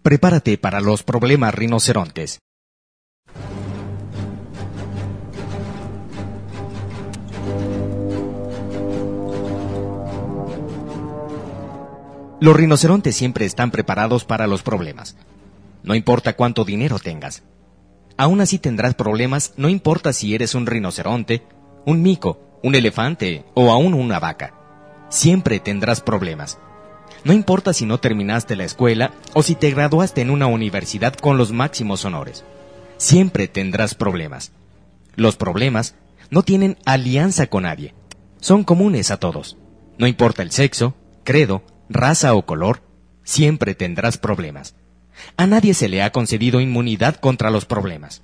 Prepárate 0.05 0.59
para 0.59 0.81
los 0.81 1.01
problemas 1.01 1.51
rinocerontes. 1.55 2.37
Los 12.39 12.55
rinocerontes 12.55 13.15
siempre 13.15 13.45
están 13.45 13.71
preparados 13.71 14.25
para 14.25 14.45
los 14.45 14.61
problemas. 14.61 15.17
No 15.81 15.95
importa 15.95 16.35
cuánto 16.35 16.65
dinero 16.65 16.99
tengas. 16.99 17.41
Aún 18.15 18.41
así 18.41 18.59
tendrás 18.59 18.93
problemas, 18.93 19.55
no 19.57 19.69
importa 19.69 20.13
si 20.13 20.35
eres 20.35 20.53
un 20.53 20.67
rinoceronte, 20.67 21.47
un 21.83 22.03
mico, 22.03 22.59
un 22.61 22.75
elefante 22.75 23.43
o 23.55 23.71
aún 23.71 23.95
una 23.95 24.19
vaca. 24.19 24.53
Siempre 25.09 25.59
tendrás 25.59 26.01
problemas. 26.01 26.59
No 27.25 27.33
importa 27.33 27.73
si 27.73 27.87
no 27.87 27.99
terminaste 27.99 28.55
la 28.55 28.65
escuela 28.65 29.11
o 29.33 29.41
si 29.41 29.55
te 29.55 29.71
graduaste 29.71 30.21
en 30.21 30.29
una 30.29 30.45
universidad 30.45 31.15
con 31.15 31.39
los 31.39 31.51
máximos 31.51 32.05
honores. 32.05 32.45
Siempre 32.97 33.47
tendrás 33.47 33.95
problemas. 33.95 34.51
Los 35.15 35.35
problemas 35.35 35.95
no 36.29 36.43
tienen 36.43 36.77
alianza 36.85 37.47
con 37.47 37.63
nadie. 37.63 37.95
Son 38.39 38.63
comunes 38.63 39.09
a 39.09 39.17
todos. 39.17 39.57
No 39.97 40.05
importa 40.05 40.43
el 40.43 40.51
sexo, 40.51 40.93
credo, 41.23 41.63
raza 41.89 42.35
o 42.35 42.45
color, 42.45 42.83
siempre 43.23 43.73
tendrás 43.73 44.19
problemas. 44.19 44.75
A 45.35 45.47
nadie 45.47 45.73
se 45.73 45.89
le 45.89 46.03
ha 46.03 46.11
concedido 46.11 46.61
inmunidad 46.61 47.15
contra 47.15 47.49
los 47.49 47.65
problemas. 47.65 48.21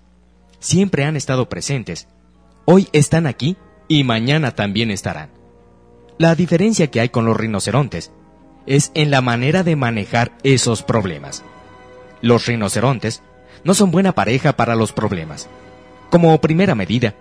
Siempre 0.60 1.06
han 1.06 1.18
estado 1.18 1.50
presentes. 1.50 2.08
Hoy 2.66 2.88
están 2.94 3.26
aquí 3.26 3.58
y 3.88 4.04
mañana 4.04 4.52
también 4.52 4.92
estarán. 4.92 5.32
La 6.20 6.36
diferencia 6.36 6.92
que 6.92 7.00
hay 7.00 7.10
con 7.10 7.26
los 7.26 7.36
rinocerontes 7.36 8.12
es 8.66 8.92
en 8.94 9.12
la 9.12 9.22
manera 9.22 9.64
de 9.64 9.76
manejar 9.76 10.32
esos 10.44 10.84
problemas. 10.84 11.44
Los 12.22 12.46
rinocerontes 12.46 13.22
no 13.64 13.74
son 13.74 13.92
buena 13.92 14.14
pareja 14.14 14.54
para 14.54 14.76
los 14.76 14.92
problemas. 14.92 15.50
Como 16.10 16.40
primera 16.42 16.76
medida, 16.76 17.16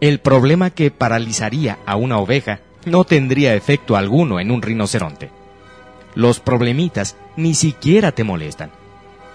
el 0.00 0.20
problema 0.20 0.70
que 0.70 0.90
paralizaría 0.90 1.78
a 1.86 1.96
una 1.96 2.18
oveja 2.18 2.60
no 2.84 3.04
tendría 3.04 3.54
efecto 3.54 3.96
alguno 3.96 4.40
en 4.40 4.50
un 4.50 4.62
rinoceronte. 4.62 5.30
Los 6.14 6.40
problemitas 6.40 7.16
ni 7.36 7.54
siquiera 7.54 8.12
te 8.12 8.24
molestan. 8.24 8.70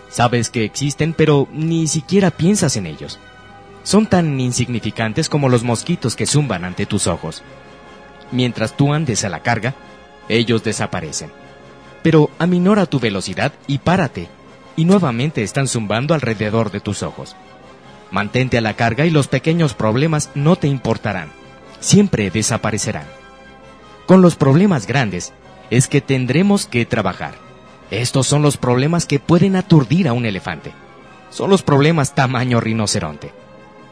Sabes 0.09 0.49
que 0.49 0.63
existen, 0.63 1.13
pero 1.13 1.47
ni 1.51 1.87
siquiera 1.87 2.31
piensas 2.31 2.77
en 2.77 2.85
ellos. 2.85 3.19
Son 3.83 4.07
tan 4.07 4.39
insignificantes 4.39 5.29
como 5.29 5.49
los 5.49 5.63
mosquitos 5.63 6.15
que 6.15 6.25
zumban 6.25 6.63
ante 6.65 6.85
tus 6.85 7.07
ojos. 7.07 7.43
Mientras 8.31 8.77
tú 8.77 8.93
andes 8.93 9.23
a 9.23 9.29
la 9.29 9.41
carga, 9.41 9.73
ellos 10.27 10.63
desaparecen 10.63 11.31
pero 12.01 12.29
aminora 12.39 12.85
tu 12.85 12.99
velocidad 12.99 13.53
y 13.67 13.79
párate, 13.79 14.27
y 14.75 14.85
nuevamente 14.85 15.43
están 15.43 15.67
zumbando 15.67 16.13
alrededor 16.13 16.71
de 16.71 16.79
tus 16.79 17.03
ojos. 17.03 17.35
Mantente 18.11 18.57
a 18.57 18.61
la 18.61 18.75
carga 18.75 19.05
y 19.05 19.09
los 19.09 19.27
pequeños 19.27 19.73
problemas 19.73 20.31
no 20.35 20.55
te 20.55 20.67
importarán, 20.67 21.29
siempre 21.79 22.31
desaparecerán. 22.31 23.05
Con 24.05 24.21
los 24.21 24.35
problemas 24.35 24.87
grandes 24.87 25.33
es 25.69 25.87
que 25.87 26.01
tendremos 26.01 26.65
que 26.65 26.85
trabajar. 26.85 27.35
Estos 27.91 28.27
son 28.27 28.41
los 28.41 28.57
problemas 28.57 29.05
que 29.05 29.19
pueden 29.19 29.55
aturdir 29.55 30.07
a 30.07 30.13
un 30.13 30.25
elefante. 30.25 30.71
Son 31.29 31.49
los 31.49 31.61
problemas 31.61 32.15
tamaño 32.15 32.59
rinoceronte. 32.59 33.31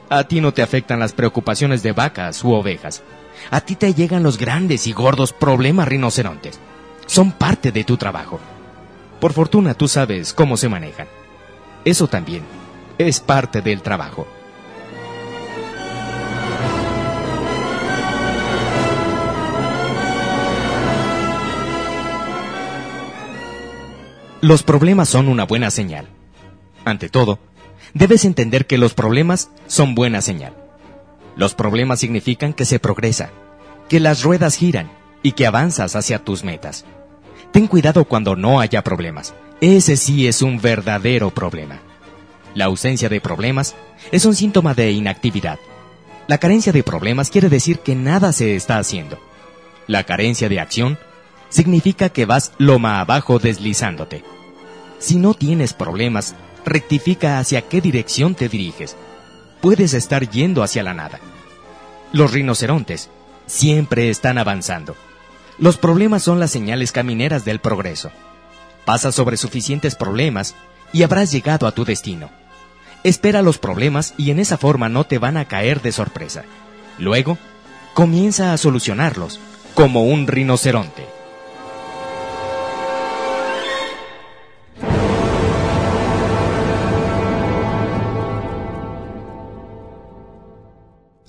A 0.10 0.24
ti 0.24 0.42
no 0.42 0.54
te 0.54 0.62
afectan 0.62 1.00
las 1.00 1.14
preocupaciones 1.14 1.84
de 1.84 1.92
vacas 1.92 2.44
u 2.44 2.54
ovejas. 2.54 3.04
A 3.52 3.62
ti 3.62 3.76
te 3.76 3.94
llegan 3.94 4.24
los 4.24 4.38
grandes 4.38 4.88
y 4.88 4.94
gordos 4.94 5.34
problemas 5.34 5.88
rinocerontes 5.88 6.60
son 7.08 7.32
parte 7.32 7.72
de 7.72 7.84
tu 7.84 7.98
trabajo. 7.98 8.40
Por 9.20 9.34
fortuna 9.34 9.74
tú 9.74 9.88
sabes 9.88 10.34
cómo 10.34 10.58
se 10.58 10.70
manejan. 10.70 11.08
Eso 11.84 12.08
también 12.08 12.44
es 13.00 13.20
parte 13.20 13.62
del 13.62 13.82
trabajo. 13.82 14.28
Los 24.42 24.62
problemas 24.62 25.10
son 25.10 25.30
una 25.30 25.46
buena 25.46 25.72
señal. 25.72 26.08
Ante 26.86 27.10
todo, 27.10 27.40
debes 27.94 28.24
entender 28.24 28.68
que 28.68 28.78
los 28.78 28.94
problemas 28.94 29.50
son 29.66 29.96
buena 29.96 30.22
señal. 30.22 30.54
Los 31.36 31.56
problemas 31.56 32.00
significan 32.00 32.54
que 32.54 32.66
se 32.66 32.80
progresa, 32.80 33.32
que 33.90 34.00
las 34.00 34.24
ruedas 34.24 34.56
giran 34.56 34.92
y 35.28 35.34
que 35.34 35.46
avanzas 35.46 35.98
hacia 35.98 36.24
tus 36.24 36.46
metas. 36.46 36.86
Ten 37.52 37.68
cuidado 37.68 38.06
cuando 38.06 38.38
no 38.38 38.62
haya 38.62 38.82
problemas. 38.82 39.34
Ese 39.60 39.98
sí 39.98 40.26
es 40.26 40.42
un 40.42 40.62
verdadero 40.62 41.32
problema. 41.32 41.82
La 42.56 42.64
ausencia 42.64 43.10
de 43.10 43.20
problemas 43.20 43.76
es 44.14 44.24
un 44.24 44.36
síntoma 44.36 44.74
de 44.74 44.90
inactividad. 44.92 45.60
La 46.28 46.38
carencia 46.38 46.72
de 46.72 46.82
problemas 46.82 47.30
quiere 47.30 47.50
decir 47.50 47.80
que 47.80 47.94
nada 47.94 48.32
se 48.32 48.56
está 48.56 48.78
haciendo. 48.78 49.20
La 49.86 50.06
carencia 50.06 50.48
de 50.48 50.62
acción 50.62 50.98
significa 51.50 52.08
que 52.08 52.26
vas 52.26 52.54
loma 52.58 53.02
abajo 53.02 53.38
deslizándote. 53.38 54.24
Si 54.98 55.18
no 55.18 55.34
tienes 55.34 55.74
problemas, 55.74 56.36
rectifica 56.64 57.38
hacia 57.38 57.64
qué 57.64 57.82
dirección 57.82 58.34
te 58.34 58.48
diriges. 58.48 58.96
Puedes 59.60 59.94
estar 59.94 60.30
yendo 60.30 60.64
hacia 60.64 60.84
la 60.84 60.94
nada. 60.94 61.20
Los 62.14 62.32
rinocerontes 62.32 63.10
siempre 63.46 64.10
están 64.10 64.38
avanzando. 64.38 64.96
Los 65.60 65.78
problemas 65.78 66.22
son 66.22 66.40
las 66.40 66.52
señales 66.52 66.92
camineras 66.92 67.44
del 67.44 67.60
progreso. 67.60 68.12
Pasa 68.86 69.12
sobre 69.12 69.38
suficientes 69.38 69.96
problemas 69.96 70.54
y 70.94 71.02
habrás 71.02 71.32
llegado 71.32 71.66
a 71.66 71.72
tu 71.72 71.84
destino. 71.84 72.30
Espera 73.04 73.42
los 73.42 73.58
problemas 73.58 74.14
y 74.18 74.30
en 74.30 74.40
esa 74.40 74.58
forma 74.58 74.88
no 74.88 75.06
te 75.06 75.18
van 75.18 75.36
a 75.36 75.46
caer 75.46 75.82
de 75.82 75.92
sorpresa. 75.92 76.44
Luego, 77.00 77.40
comienza 77.96 78.54
a 78.54 78.58
solucionarlos, 78.58 79.40
como 79.74 80.04
un 80.04 80.28
rinoceronte. 80.28 81.08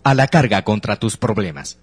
A 0.05 0.15
la 0.15 0.29
carga 0.29 0.65
contra 0.65 0.97
tus 0.97 1.17
problemas. 1.17 1.79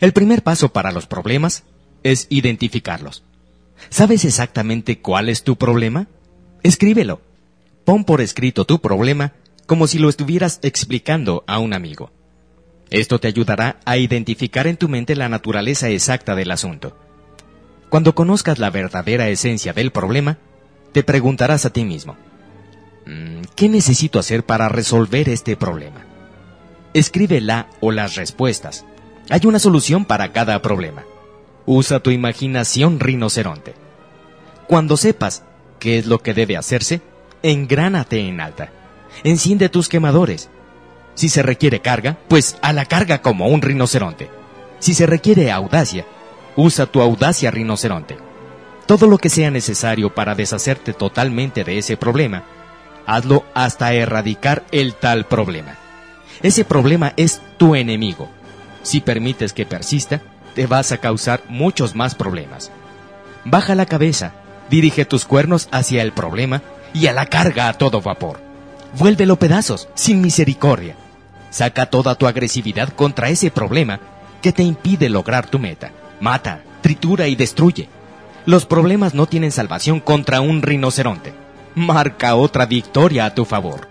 El 0.00 0.12
primer 0.12 0.42
paso 0.42 0.70
para 0.70 0.92
los 0.92 1.06
problemas 1.06 1.64
es 2.02 2.26
identificarlos. 2.30 3.22
¿Sabes 3.90 4.24
exactamente 4.24 4.98
cuál 5.00 5.28
es 5.28 5.42
tu 5.42 5.56
problema? 5.56 6.08
Escríbelo. 6.62 7.20
Pon 7.84 8.04
por 8.04 8.20
escrito 8.20 8.64
tu 8.64 8.80
problema 8.80 9.32
como 9.66 9.86
si 9.86 9.98
lo 9.98 10.08
estuvieras 10.08 10.58
explicando 10.62 11.44
a 11.46 11.58
un 11.58 11.74
amigo. 11.74 12.10
Esto 12.90 13.18
te 13.18 13.28
ayudará 13.28 13.80
a 13.84 13.96
identificar 13.96 14.66
en 14.66 14.76
tu 14.76 14.88
mente 14.88 15.16
la 15.16 15.28
naturaleza 15.28 15.88
exacta 15.88 16.34
del 16.34 16.52
asunto. 16.52 16.96
Cuando 17.88 18.14
conozcas 18.14 18.58
la 18.58 18.70
verdadera 18.70 19.28
esencia 19.28 19.72
del 19.72 19.90
problema, 19.90 20.38
te 20.92 21.02
preguntarás 21.02 21.66
a 21.66 21.70
ti 21.70 21.84
mismo, 21.84 22.16
mm, 23.06 23.42
¿qué 23.54 23.68
necesito 23.68 24.18
hacer 24.18 24.44
para 24.44 24.68
resolver 24.68 25.28
este 25.28 25.56
problema? 25.56 26.04
Escribe 26.94 27.40
la 27.40 27.68
o 27.80 27.90
las 27.90 28.14
respuestas. 28.14 28.84
Hay 29.28 29.40
una 29.44 29.58
solución 29.58 30.04
para 30.04 30.32
cada 30.32 30.62
problema. 30.62 31.04
Usa 31.66 32.00
tu 32.00 32.10
imaginación 32.10 33.00
rinoceronte. 33.00 33.74
Cuando 34.66 34.96
sepas 34.96 35.42
qué 35.78 35.98
es 35.98 36.06
lo 36.06 36.20
que 36.20 36.32
debe 36.32 36.56
hacerse, 36.56 37.02
engránate 37.42 38.20
en 38.20 38.40
alta. 38.40 38.70
enciende 39.24 39.68
tus 39.68 39.88
quemadores. 39.88 40.48
Si 41.14 41.28
se 41.28 41.42
requiere 41.42 41.80
carga, 41.80 42.18
pues 42.28 42.56
a 42.62 42.72
la 42.72 42.84
carga 42.84 43.22
como 43.22 43.48
un 43.48 43.62
rinoceronte. 43.62 44.28
Si 44.78 44.94
se 44.94 45.06
requiere 45.06 45.50
audacia, 45.50 46.04
usa 46.56 46.86
tu 46.86 47.00
audacia 47.00 47.50
rinoceronte. 47.50 48.16
Todo 48.86 49.06
lo 49.06 49.18
que 49.18 49.30
sea 49.30 49.50
necesario 49.50 50.14
para 50.14 50.34
deshacerte 50.34 50.92
totalmente 50.92 51.64
de 51.64 51.78
ese 51.78 51.96
problema, 51.96 52.44
hazlo 53.06 53.44
hasta 53.54 53.94
erradicar 53.94 54.64
el 54.70 54.94
tal 54.94 55.26
problema. 55.26 55.76
Ese 56.42 56.64
problema 56.64 57.12
es 57.16 57.40
tu 57.56 57.74
enemigo. 57.74 58.28
Si 58.82 59.00
permites 59.00 59.52
que 59.52 59.66
persista, 59.66 60.22
te 60.56 60.66
vas 60.66 60.90
a 60.90 60.96
causar 60.96 61.42
muchos 61.50 61.94
más 61.94 62.14
problemas. 62.14 62.72
Baja 63.44 63.74
la 63.74 63.84
cabeza, 63.84 64.32
dirige 64.70 65.04
tus 65.04 65.26
cuernos 65.26 65.68
hacia 65.70 66.02
el 66.02 66.12
problema 66.12 66.62
y 66.94 67.08
a 67.08 67.12
la 67.12 67.26
carga 67.26 67.68
a 67.68 67.74
todo 67.74 68.00
vapor. 68.00 68.40
Vuélvelo 68.98 69.36
pedazos, 69.36 69.86
sin 69.94 70.22
misericordia. 70.22 70.96
Saca 71.50 71.90
toda 71.90 72.14
tu 72.14 72.26
agresividad 72.26 72.88
contra 72.88 73.28
ese 73.28 73.50
problema 73.50 74.00
que 74.40 74.52
te 74.52 74.62
impide 74.62 75.10
lograr 75.10 75.46
tu 75.46 75.58
meta. 75.58 75.90
Mata, 76.20 76.62
tritura 76.80 77.28
y 77.28 77.36
destruye. 77.36 77.90
Los 78.46 78.64
problemas 78.64 79.12
no 79.12 79.26
tienen 79.26 79.52
salvación 79.52 80.00
contra 80.00 80.40
un 80.40 80.62
rinoceronte. 80.62 81.34
Marca 81.74 82.34
otra 82.34 82.64
victoria 82.64 83.26
a 83.26 83.34
tu 83.34 83.44
favor. 83.44 83.88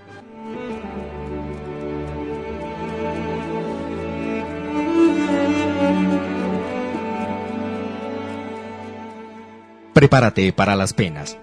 Prepárate 9.96 10.52
para 10.52 10.76
las 10.76 10.92
penas. 10.92 11.38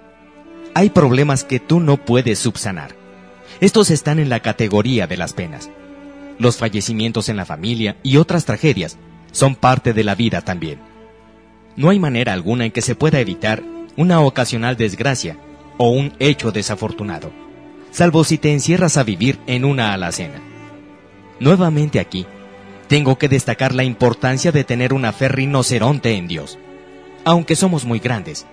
Hay 0.75 0.91
problemas 0.91 1.43
que 1.43 1.59
tú 1.59 1.81
no 1.81 1.97
puedes 1.97 2.39
subsanar. 2.39 2.95
Estos 3.61 3.89
están 3.89 4.19
en 4.19 4.29
la 4.29 4.41
categoría 4.41 5.07
de 5.07 5.17
las 5.17 5.33
penas. 5.33 5.71
Los 6.39 6.59
fallecimientos 6.59 7.31
en 7.31 7.39
la 7.39 7.47
familia 7.47 7.97
y 8.03 8.19
otras 8.19 8.45
tragedias 8.45 8.99
son 9.31 9.55
parte 9.55 9.95
de 9.95 10.05
la 10.05 10.15
vida 10.15 10.43
también. 10.43 10.81
No 11.77 11.89
hay 11.89 11.99
manera 11.99 12.35
alguna 12.35 12.67
en 12.67 12.73
que 12.73 12.83
se 12.83 12.95
pueda 12.95 13.21
evitar 13.21 13.63
una 13.97 14.21
ocasional 14.21 14.77
desgracia 14.77 15.39
o 15.79 15.89
un 15.89 16.13
hecho 16.19 16.53
desafortunado, 16.53 17.33
salvo 17.91 18.23
si 18.23 18.37
te 18.37 18.53
encierras 18.53 18.99
a 18.99 19.03
vivir 19.03 19.39
en 19.47 19.65
una 19.65 19.95
alacena. 19.95 20.43
Nuevamente 21.41 22.01
aquí, 22.01 22.27
tengo 22.87 23.17
que 23.17 23.31
destacar 23.31 23.75
la 23.75 23.85
importancia 23.85 24.53
de 24.53 24.65
tener 24.65 24.93
una 24.93 25.15
fe 25.15 25.29
rinoceronte 25.29 26.17
en 26.17 26.29
Dios 26.29 26.59
aunque 27.25 27.57
somos 27.57 27.85
muy 27.85 27.99
grandes. 27.99 28.47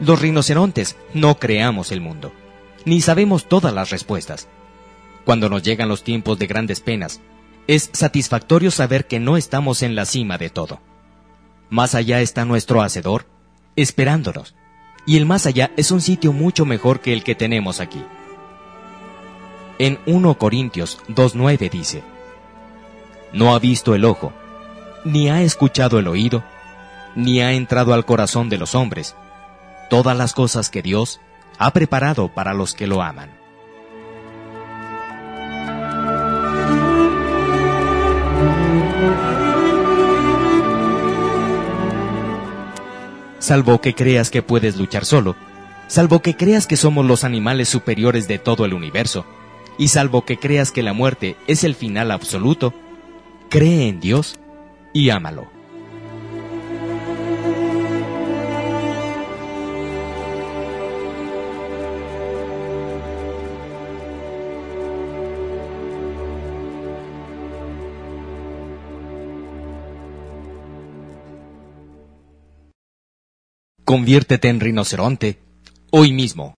Los 0.00 0.20
rinocerontes 0.20 0.96
no 1.14 1.38
creamos 1.38 1.92
el 1.92 2.00
mundo, 2.00 2.32
ni 2.84 3.00
sabemos 3.00 3.48
todas 3.48 3.72
las 3.72 3.90
respuestas. 3.90 4.48
Cuando 5.24 5.48
nos 5.48 5.62
llegan 5.62 5.88
los 5.88 6.04
tiempos 6.04 6.38
de 6.38 6.46
grandes 6.46 6.80
penas, 6.80 7.20
es 7.66 7.90
satisfactorio 7.92 8.70
saber 8.70 9.06
que 9.06 9.20
no 9.20 9.36
estamos 9.36 9.82
en 9.82 9.94
la 9.94 10.06
cima 10.06 10.38
de 10.38 10.50
todo. 10.50 10.80
Más 11.68 11.94
allá 11.94 12.20
está 12.20 12.44
nuestro 12.44 12.80
Hacedor, 12.80 13.26
esperándonos, 13.76 14.54
y 15.06 15.16
el 15.16 15.26
más 15.26 15.46
allá 15.46 15.70
es 15.76 15.90
un 15.90 16.00
sitio 16.00 16.32
mucho 16.32 16.64
mejor 16.64 17.00
que 17.00 17.12
el 17.12 17.22
que 17.24 17.34
tenemos 17.34 17.80
aquí. 17.80 18.02
En 19.78 19.98
1 20.06 20.38
Corintios 20.38 20.98
2.9 21.08 21.70
dice, 21.70 22.02
No 23.32 23.54
ha 23.54 23.58
visto 23.58 23.94
el 23.94 24.04
ojo, 24.04 24.32
ni 25.04 25.28
ha 25.28 25.42
escuchado 25.42 25.98
el 25.98 26.08
oído, 26.08 26.42
ni 27.18 27.40
ha 27.40 27.52
entrado 27.52 27.94
al 27.94 28.04
corazón 28.04 28.48
de 28.48 28.58
los 28.58 28.76
hombres, 28.76 29.16
todas 29.90 30.16
las 30.16 30.34
cosas 30.34 30.70
que 30.70 30.82
Dios 30.82 31.20
ha 31.58 31.72
preparado 31.72 32.28
para 32.28 32.54
los 32.54 32.74
que 32.74 32.86
lo 32.86 33.02
aman. 33.02 33.30
Salvo 43.40 43.80
que 43.80 43.94
creas 43.94 44.30
que 44.30 44.42
puedes 44.42 44.76
luchar 44.76 45.04
solo, 45.04 45.34
salvo 45.88 46.22
que 46.22 46.36
creas 46.36 46.68
que 46.68 46.76
somos 46.76 47.04
los 47.04 47.24
animales 47.24 47.68
superiores 47.68 48.28
de 48.28 48.38
todo 48.38 48.64
el 48.64 48.74
universo, 48.74 49.26
y 49.76 49.88
salvo 49.88 50.24
que 50.24 50.38
creas 50.38 50.70
que 50.70 50.84
la 50.84 50.92
muerte 50.92 51.34
es 51.48 51.64
el 51.64 51.74
final 51.74 52.12
absoluto, 52.12 52.72
cree 53.48 53.88
en 53.88 53.98
Dios 53.98 54.38
y 54.92 55.10
ámalo. 55.10 55.57
Conviértete 73.88 74.48
en 74.48 74.60
rinoceronte 74.60 75.38
hoy 75.90 76.12
mismo. 76.12 76.52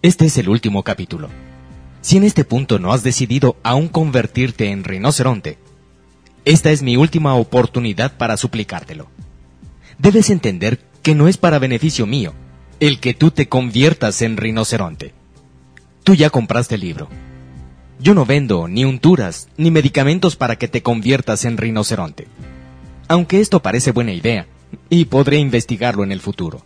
Este 0.00 0.24
es 0.24 0.38
el 0.38 0.48
último 0.48 0.82
capítulo. 0.82 1.28
Si 2.00 2.16
en 2.16 2.24
este 2.24 2.44
punto 2.44 2.78
no 2.78 2.94
has 2.94 3.02
decidido 3.02 3.58
aún 3.62 3.88
convertirte 3.88 4.70
en 4.70 4.82
rinoceronte, 4.82 5.58
esta 6.46 6.70
es 6.70 6.80
mi 6.80 6.96
última 6.96 7.34
oportunidad 7.34 8.16
para 8.16 8.38
suplicártelo. 8.38 9.08
Debes 9.98 10.30
entender 10.30 10.80
que 11.02 11.14
no 11.14 11.28
es 11.28 11.36
para 11.36 11.58
beneficio 11.58 12.06
mío 12.06 12.32
el 12.80 12.98
que 12.98 13.12
tú 13.12 13.30
te 13.30 13.46
conviertas 13.46 14.22
en 14.22 14.38
rinoceronte. 14.38 15.12
Tú 16.02 16.14
ya 16.14 16.30
compraste 16.30 16.76
el 16.76 16.80
libro. 16.80 17.10
Yo 17.98 18.14
no 18.14 18.26
vendo 18.26 18.68
ni 18.68 18.84
unturas 18.84 19.48
ni 19.56 19.70
medicamentos 19.70 20.36
para 20.36 20.56
que 20.56 20.68
te 20.68 20.82
conviertas 20.82 21.44
en 21.44 21.56
rinoceronte. 21.56 22.28
Aunque 23.08 23.40
esto 23.40 23.62
parece 23.62 23.92
buena 23.92 24.12
idea, 24.12 24.46
y 24.90 25.06
podré 25.06 25.38
investigarlo 25.38 26.04
en 26.04 26.12
el 26.12 26.20
futuro. 26.20 26.62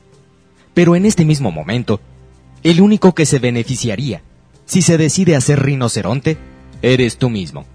Pero 0.74 0.96
en 0.96 1.06
este 1.06 1.24
mismo 1.24 1.50
momento, 1.50 2.00
el 2.62 2.80
único 2.80 3.14
que 3.14 3.26
se 3.26 3.38
beneficiaría, 3.38 4.22
si 4.66 4.82
se 4.82 4.98
decide 4.98 5.36
a 5.36 5.40
ser 5.40 5.62
rinoceronte, 5.62 6.38
eres 6.82 7.18
tú 7.18 7.30
mismo. 7.30 7.66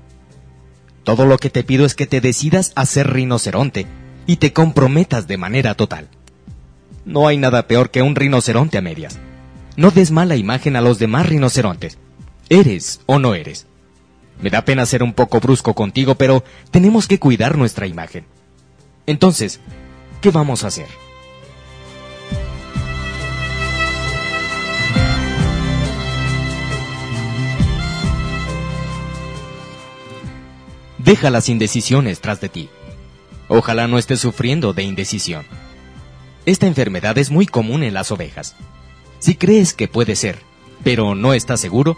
Todo 1.04 1.26
lo 1.26 1.38
que 1.38 1.50
te 1.50 1.64
pido 1.64 1.86
es 1.86 1.94
que 1.94 2.08
te 2.08 2.22
decidas 2.22 2.72
a 2.76 2.86
ser 2.86 3.12
rinoceronte 3.12 3.86
y 4.26 4.38
te 4.38 4.54
comprometas 4.54 5.28
de 5.28 5.38
manera 5.38 5.76
total. 5.76 6.10
No 7.06 7.28
hay 7.28 7.38
nada 7.38 7.68
peor 7.68 7.92
que 7.92 8.02
un 8.02 8.16
rinoceronte 8.16 8.78
a 8.78 8.82
medias. 8.82 9.20
No 9.78 9.92
des 9.92 10.10
mala 10.10 10.36
imagen 10.36 10.76
a 10.76 10.82
los 10.82 10.98
demás 10.98 11.28
rinocerontes. 11.28 12.00
¿Eres 12.50 13.02
o 13.08 13.18
no 13.18 13.34
eres? 13.34 13.66
Me 14.40 14.50
da 14.50 14.64
pena 14.64 14.86
ser 14.86 15.02
un 15.02 15.14
poco 15.14 15.40
brusco 15.40 15.74
contigo, 15.74 16.16
pero 16.16 16.44
tenemos 16.70 17.08
que 17.08 17.20
cuidar 17.20 17.58
nuestra 17.58 17.88
imagen. 17.88 18.26
Entonces, 19.08 19.60
¿qué 20.22 20.30
vamos 20.30 20.64
a 20.64 20.68
hacer? 20.68 20.88
Deja 31.00 31.30
las 31.30 31.50
indecisiones 31.50 32.20
tras 32.20 32.42
de 32.42 32.50
ti. 32.50 32.70
Ojalá 33.48 33.88
no 33.88 33.98
estés 34.00 34.20
sufriendo 34.20 34.74
de 34.74 34.84
indecisión. 34.84 35.46
Esta 36.46 36.68
enfermedad 36.68 37.18
es 37.18 37.32
muy 37.32 37.46
común 37.46 37.84
en 37.84 37.94
las 37.94 38.12
ovejas. 38.12 38.56
Si 39.20 39.36
crees 39.36 39.74
que 39.74 39.88
puede 39.88 40.16
ser, 40.16 40.40
pero 40.84 41.16
no 41.16 41.34
estás 41.34 41.60
seguro, 41.60 41.98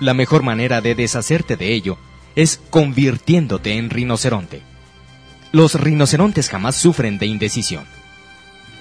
la 0.00 0.14
mejor 0.14 0.42
manera 0.42 0.80
de 0.80 0.94
deshacerte 0.94 1.56
de 1.56 1.72
ello 1.74 1.98
es 2.34 2.60
convirtiéndote 2.70 3.76
en 3.76 3.90
rinoceronte. 3.90 4.62
Los 5.52 5.74
rinocerontes 5.74 6.48
jamás 6.48 6.76
sufren 6.76 7.18
de 7.18 7.26
indecisión. 7.26 7.84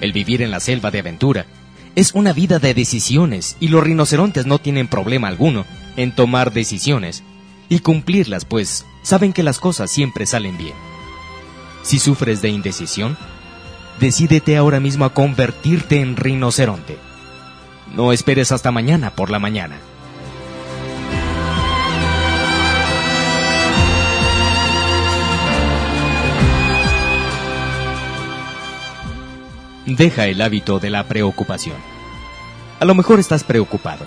El 0.01 0.13
vivir 0.13 0.41
en 0.41 0.51
la 0.51 0.59
selva 0.59 0.91
de 0.91 0.99
aventura 0.99 1.45
es 1.95 2.13
una 2.13 2.31
vida 2.31 2.59
de 2.59 2.73
decisiones 2.73 3.57
y 3.59 3.67
los 3.67 3.83
rinocerontes 3.83 4.45
no 4.45 4.59
tienen 4.59 4.87
problema 4.87 5.27
alguno 5.27 5.65
en 5.97 6.13
tomar 6.13 6.53
decisiones 6.53 7.23
y 7.67 7.79
cumplirlas, 7.79 8.45
pues 8.45 8.85
saben 9.03 9.33
que 9.33 9.43
las 9.43 9.59
cosas 9.59 9.91
siempre 9.91 10.25
salen 10.25 10.57
bien. 10.57 10.73
Si 11.83 11.99
sufres 11.99 12.41
de 12.41 12.49
indecisión, 12.49 13.17
decídete 13.99 14.55
ahora 14.55 14.79
mismo 14.79 15.05
a 15.05 15.13
convertirte 15.13 15.99
en 15.99 16.15
rinoceronte. 16.15 16.97
No 17.93 18.13
esperes 18.13 18.51
hasta 18.51 18.71
mañana 18.71 19.11
por 19.15 19.31
la 19.31 19.39
mañana. 19.39 19.77
Deja 29.95 30.27
el 30.27 30.39
hábito 30.43 30.77
de 30.77 30.91
la 30.91 31.05
preocupación. 31.05 31.77
A 32.79 32.85
lo 32.85 32.93
mejor 32.93 33.19
estás 33.19 33.43
preocupado. 33.43 34.05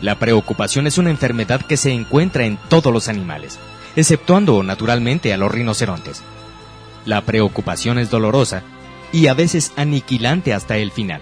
La 0.00 0.18
preocupación 0.18 0.86
es 0.86 0.96
una 0.96 1.10
enfermedad 1.10 1.60
que 1.60 1.76
se 1.76 1.92
encuentra 1.92 2.46
en 2.46 2.56
todos 2.70 2.90
los 2.90 3.08
animales, 3.08 3.58
exceptuando 3.94 4.62
naturalmente 4.62 5.34
a 5.34 5.36
los 5.36 5.52
rinocerontes. 5.52 6.22
La 7.04 7.20
preocupación 7.20 7.98
es 7.98 8.08
dolorosa 8.08 8.62
y 9.12 9.26
a 9.26 9.34
veces 9.34 9.74
aniquilante 9.76 10.54
hasta 10.54 10.78
el 10.78 10.90
final. 10.92 11.20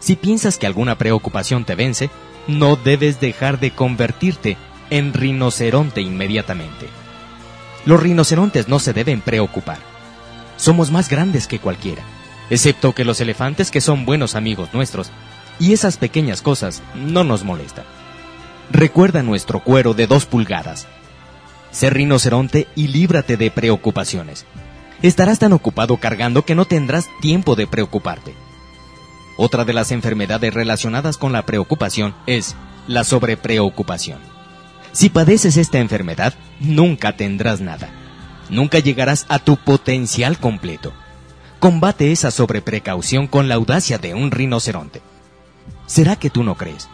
Si 0.00 0.16
piensas 0.16 0.58
que 0.58 0.66
alguna 0.66 0.98
preocupación 0.98 1.64
te 1.64 1.76
vence, 1.76 2.10
no 2.48 2.74
debes 2.74 3.20
dejar 3.20 3.60
de 3.60 3.70
convertirte 3.70 4.56
en 4.90 5.14
rinoceronte 5.14 6.00
inmediatamente. 6.00 6.88
Los 7.86 8.02
rinocerontes 8.02 8.66
no 8.66 8.80
se 8.80 8.92
deben 8.92 9.20
preocupar. 9.20 9.78
Somos 10.56 10.90
más 10.90 11.08
grandes 11.08 11.46
que 11.46 11.60
cualquiera, 11.60 12.02
excepto 12.50 12.94
que 12.94 13.04
los 13.04 13.20
elefantes 13.20 13.70
que 13.70 13.80
son 13.80 14.04
buenos 14.04 14.34
amigos 14.34 14.70
nuestros, 14.72 15.10
y 15.58 15.72
esas 15.72 15.96
pequeñas 15.96 16.42
cosas 16.42 16.82
no 16.94 17.24
nos 17.24 17.44
molestan. 17.44 17.84
Recuerda 18.70 19.22
nuestro 19.22 19.60
cuero 19.60 19.94
de 19.94 20.06
dos 20.06 20.26
pulgadas. 20.26 20.86
Sé 21.70 21.90
rinoceronte 21.90 22.66
y 22.74 22.88
líbrate 22.88 23.36
de 23.36 23.50
preocupaciones. 23.50 24.46
Estarás 25.02 25.38
tan 25.38 25.52
ocupado 25.52 25.96
cargando 25.98 26.44
que 26.44 26.54
no 26.54 26.64
tendrás 26.64 27.08
tiempo 27.20 27.56
de 27.56 27.66
preocuparte. 27.66 28.34
Otra 29.36 29.64
de 29.64 29.72
las 29.72 29.90
enfermedades 29.90 30.54
relacionadas 30.54 31.18
con 31.18 31.32
la 31.32 31.44
preocupación 31.44 32.14
es 32.26 32.54
la 32.86 33.04
sobrepreocupación. 33.04 34.18
Si 34.92 35.10
padeces 35.10 35.56
esta 35.56 35.78
enfermedad, 35.78 36.34
nunca 36.60 37.16
tendrás 37.16 37.60
nada. 37.60 37.88
Nunca 38.48 38.78
llegarás 38.78 39.26
a 39.28 39.40
tu 39.40 39.56
potencial 39.56 40.38
completo. 40.38 40.92
Combate 41.64 42.12
esa 42.12 42.30
sobreprecaución 42.30 43.26
con 43.26 43.48
la 43.48 43.54
audacia 43.54 43.96
de 43.96 44.12
un 44.12 44.30
rinoceronte. 44.30 45.00
¿Será 45.86 46.14
que 46.14 46.28
tú 46.28 46.44
no 46.44 46.56
crees? 46.56 46.90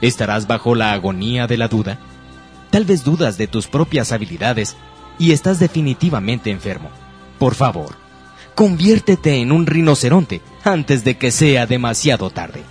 ¿Estarás 0.00 0.48
bajo 0.48 0.74
la 0.74 0.90
agonía 0.90 1.46
de 1.46 1.56
la 1.56 1.68
duda? 1.68 2.00
Tal 2.70 2.84
vez 2.84 3.04
dudas 3.04 3.38
de 3.38 3.46
tus 3.46 3.68
propias 3.68 4.10
habilidades 4.10 4.76
y 5.16 5.30
estás 5.30 5.60
definitivamente 5.60 6.50
enfermo. 6.50 6.90
Por 7.38 7.54
favor, 7.54 7.94
conviértete 8.56 9.36
en 9.36 9.52
un 9.52 9.64
rinoceronte 9.64 10.40
antes 10.64 11.04
de 11.04 11.16
que 11.16 11.30
sea 11.30 11.66
demasiado 11.66 12.30
tarde. 12.30 12.64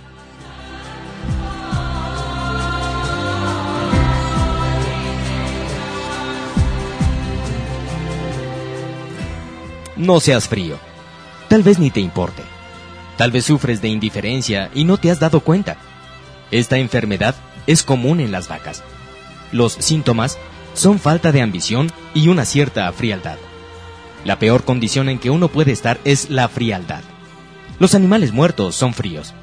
No 9.96 10.20
seas 10.20 10.46
frío. 10.46 10.89
Tal 11.50 11.64
vez 11.64 11.80
ni 11.80 11.90
te 11.90 11.98
importe. 11.98 12.44
Tal 13.16 13.32
vez 13.32 13.44
sufres 13.44 13.82
de 13.82 13.88
indiferencia 13.88 14.70
y 14.72 14.84
no 14.84 14.98
te 14.98 15.10
has 15.10 15.18
dado 15.18 15.40
cuenta. 15.40 15.78
Esta 16.52 16.78
enfermedad 16.78 17.34
es 17.66 17.82
común 17.82 18.20
en 18.20 18.30
las 18.30 18.46
vacas. 18.46 18.84
Los 19.50 19.72
síntomas 19.72 20.38
son 20.74 21.00
falta 21.00 21.32
de 21.32 21.42
ambición 21.42 21.90
y 22.14 22.28
una 22.28 22.44
cierta 22.44 22.92
frialdad. 22.92 23.36
La 24.24 24.38
peor 24.38 24.62
condición 24.62 25.08
en 25.08 25.18
que 25.18 25.30
uno 25.30 25.48
puede 25.48 25.72
estar 25.72 25.98
es 26.04 26.30
la 26.30 26.46
frialdad. 26.46 27.02
Los 27.80 27.96
animales 27.96 28.32
muertos 28.32 28.76
son 28.76 28.94
fríos. 28.94 29.34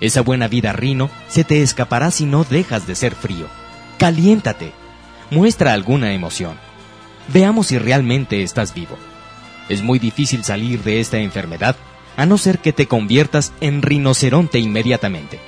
Esa 0.00 0.22
buena 0.22 0.48
vida 0.48 0.72
rino 0.72 1.10
se 1.28 1.44
te 1.44 1.60
escapará 1.60 2.10
si 2.12 2.24
no 2.24 2.44
dejas 2.44 2.86
de 2.86 2.94
ser 2.94 3.14
frío. 3.14 3.46
Caliéntate. 3.98 4.72
Muestra 5.30 5.74
alguna 5.74 6.14
emoción. 6.14 6.56
Veamos 7.28 7.66
si 7.66 7.76
realmente 7.76 8.42
estás 8.42 8.72
vivo. 8.72 8.96
Es 9.68 9.82
muy 9.82 9.98
difícil 9.98 10.44
salir 10.44 10.82
de 10.82 11.00
esta 11.00 11.18
enfermedad 11.18 11.76
a 12.16 12.26
no 12.26 12.38
ser 12.38 12.60
que 12.60 12.72
te 12.72 12.86
conviertas 12.86 13.52
en 13.60 13.82
rinoceronte 13.82 14.58
inmediatamente. 14.58 15.38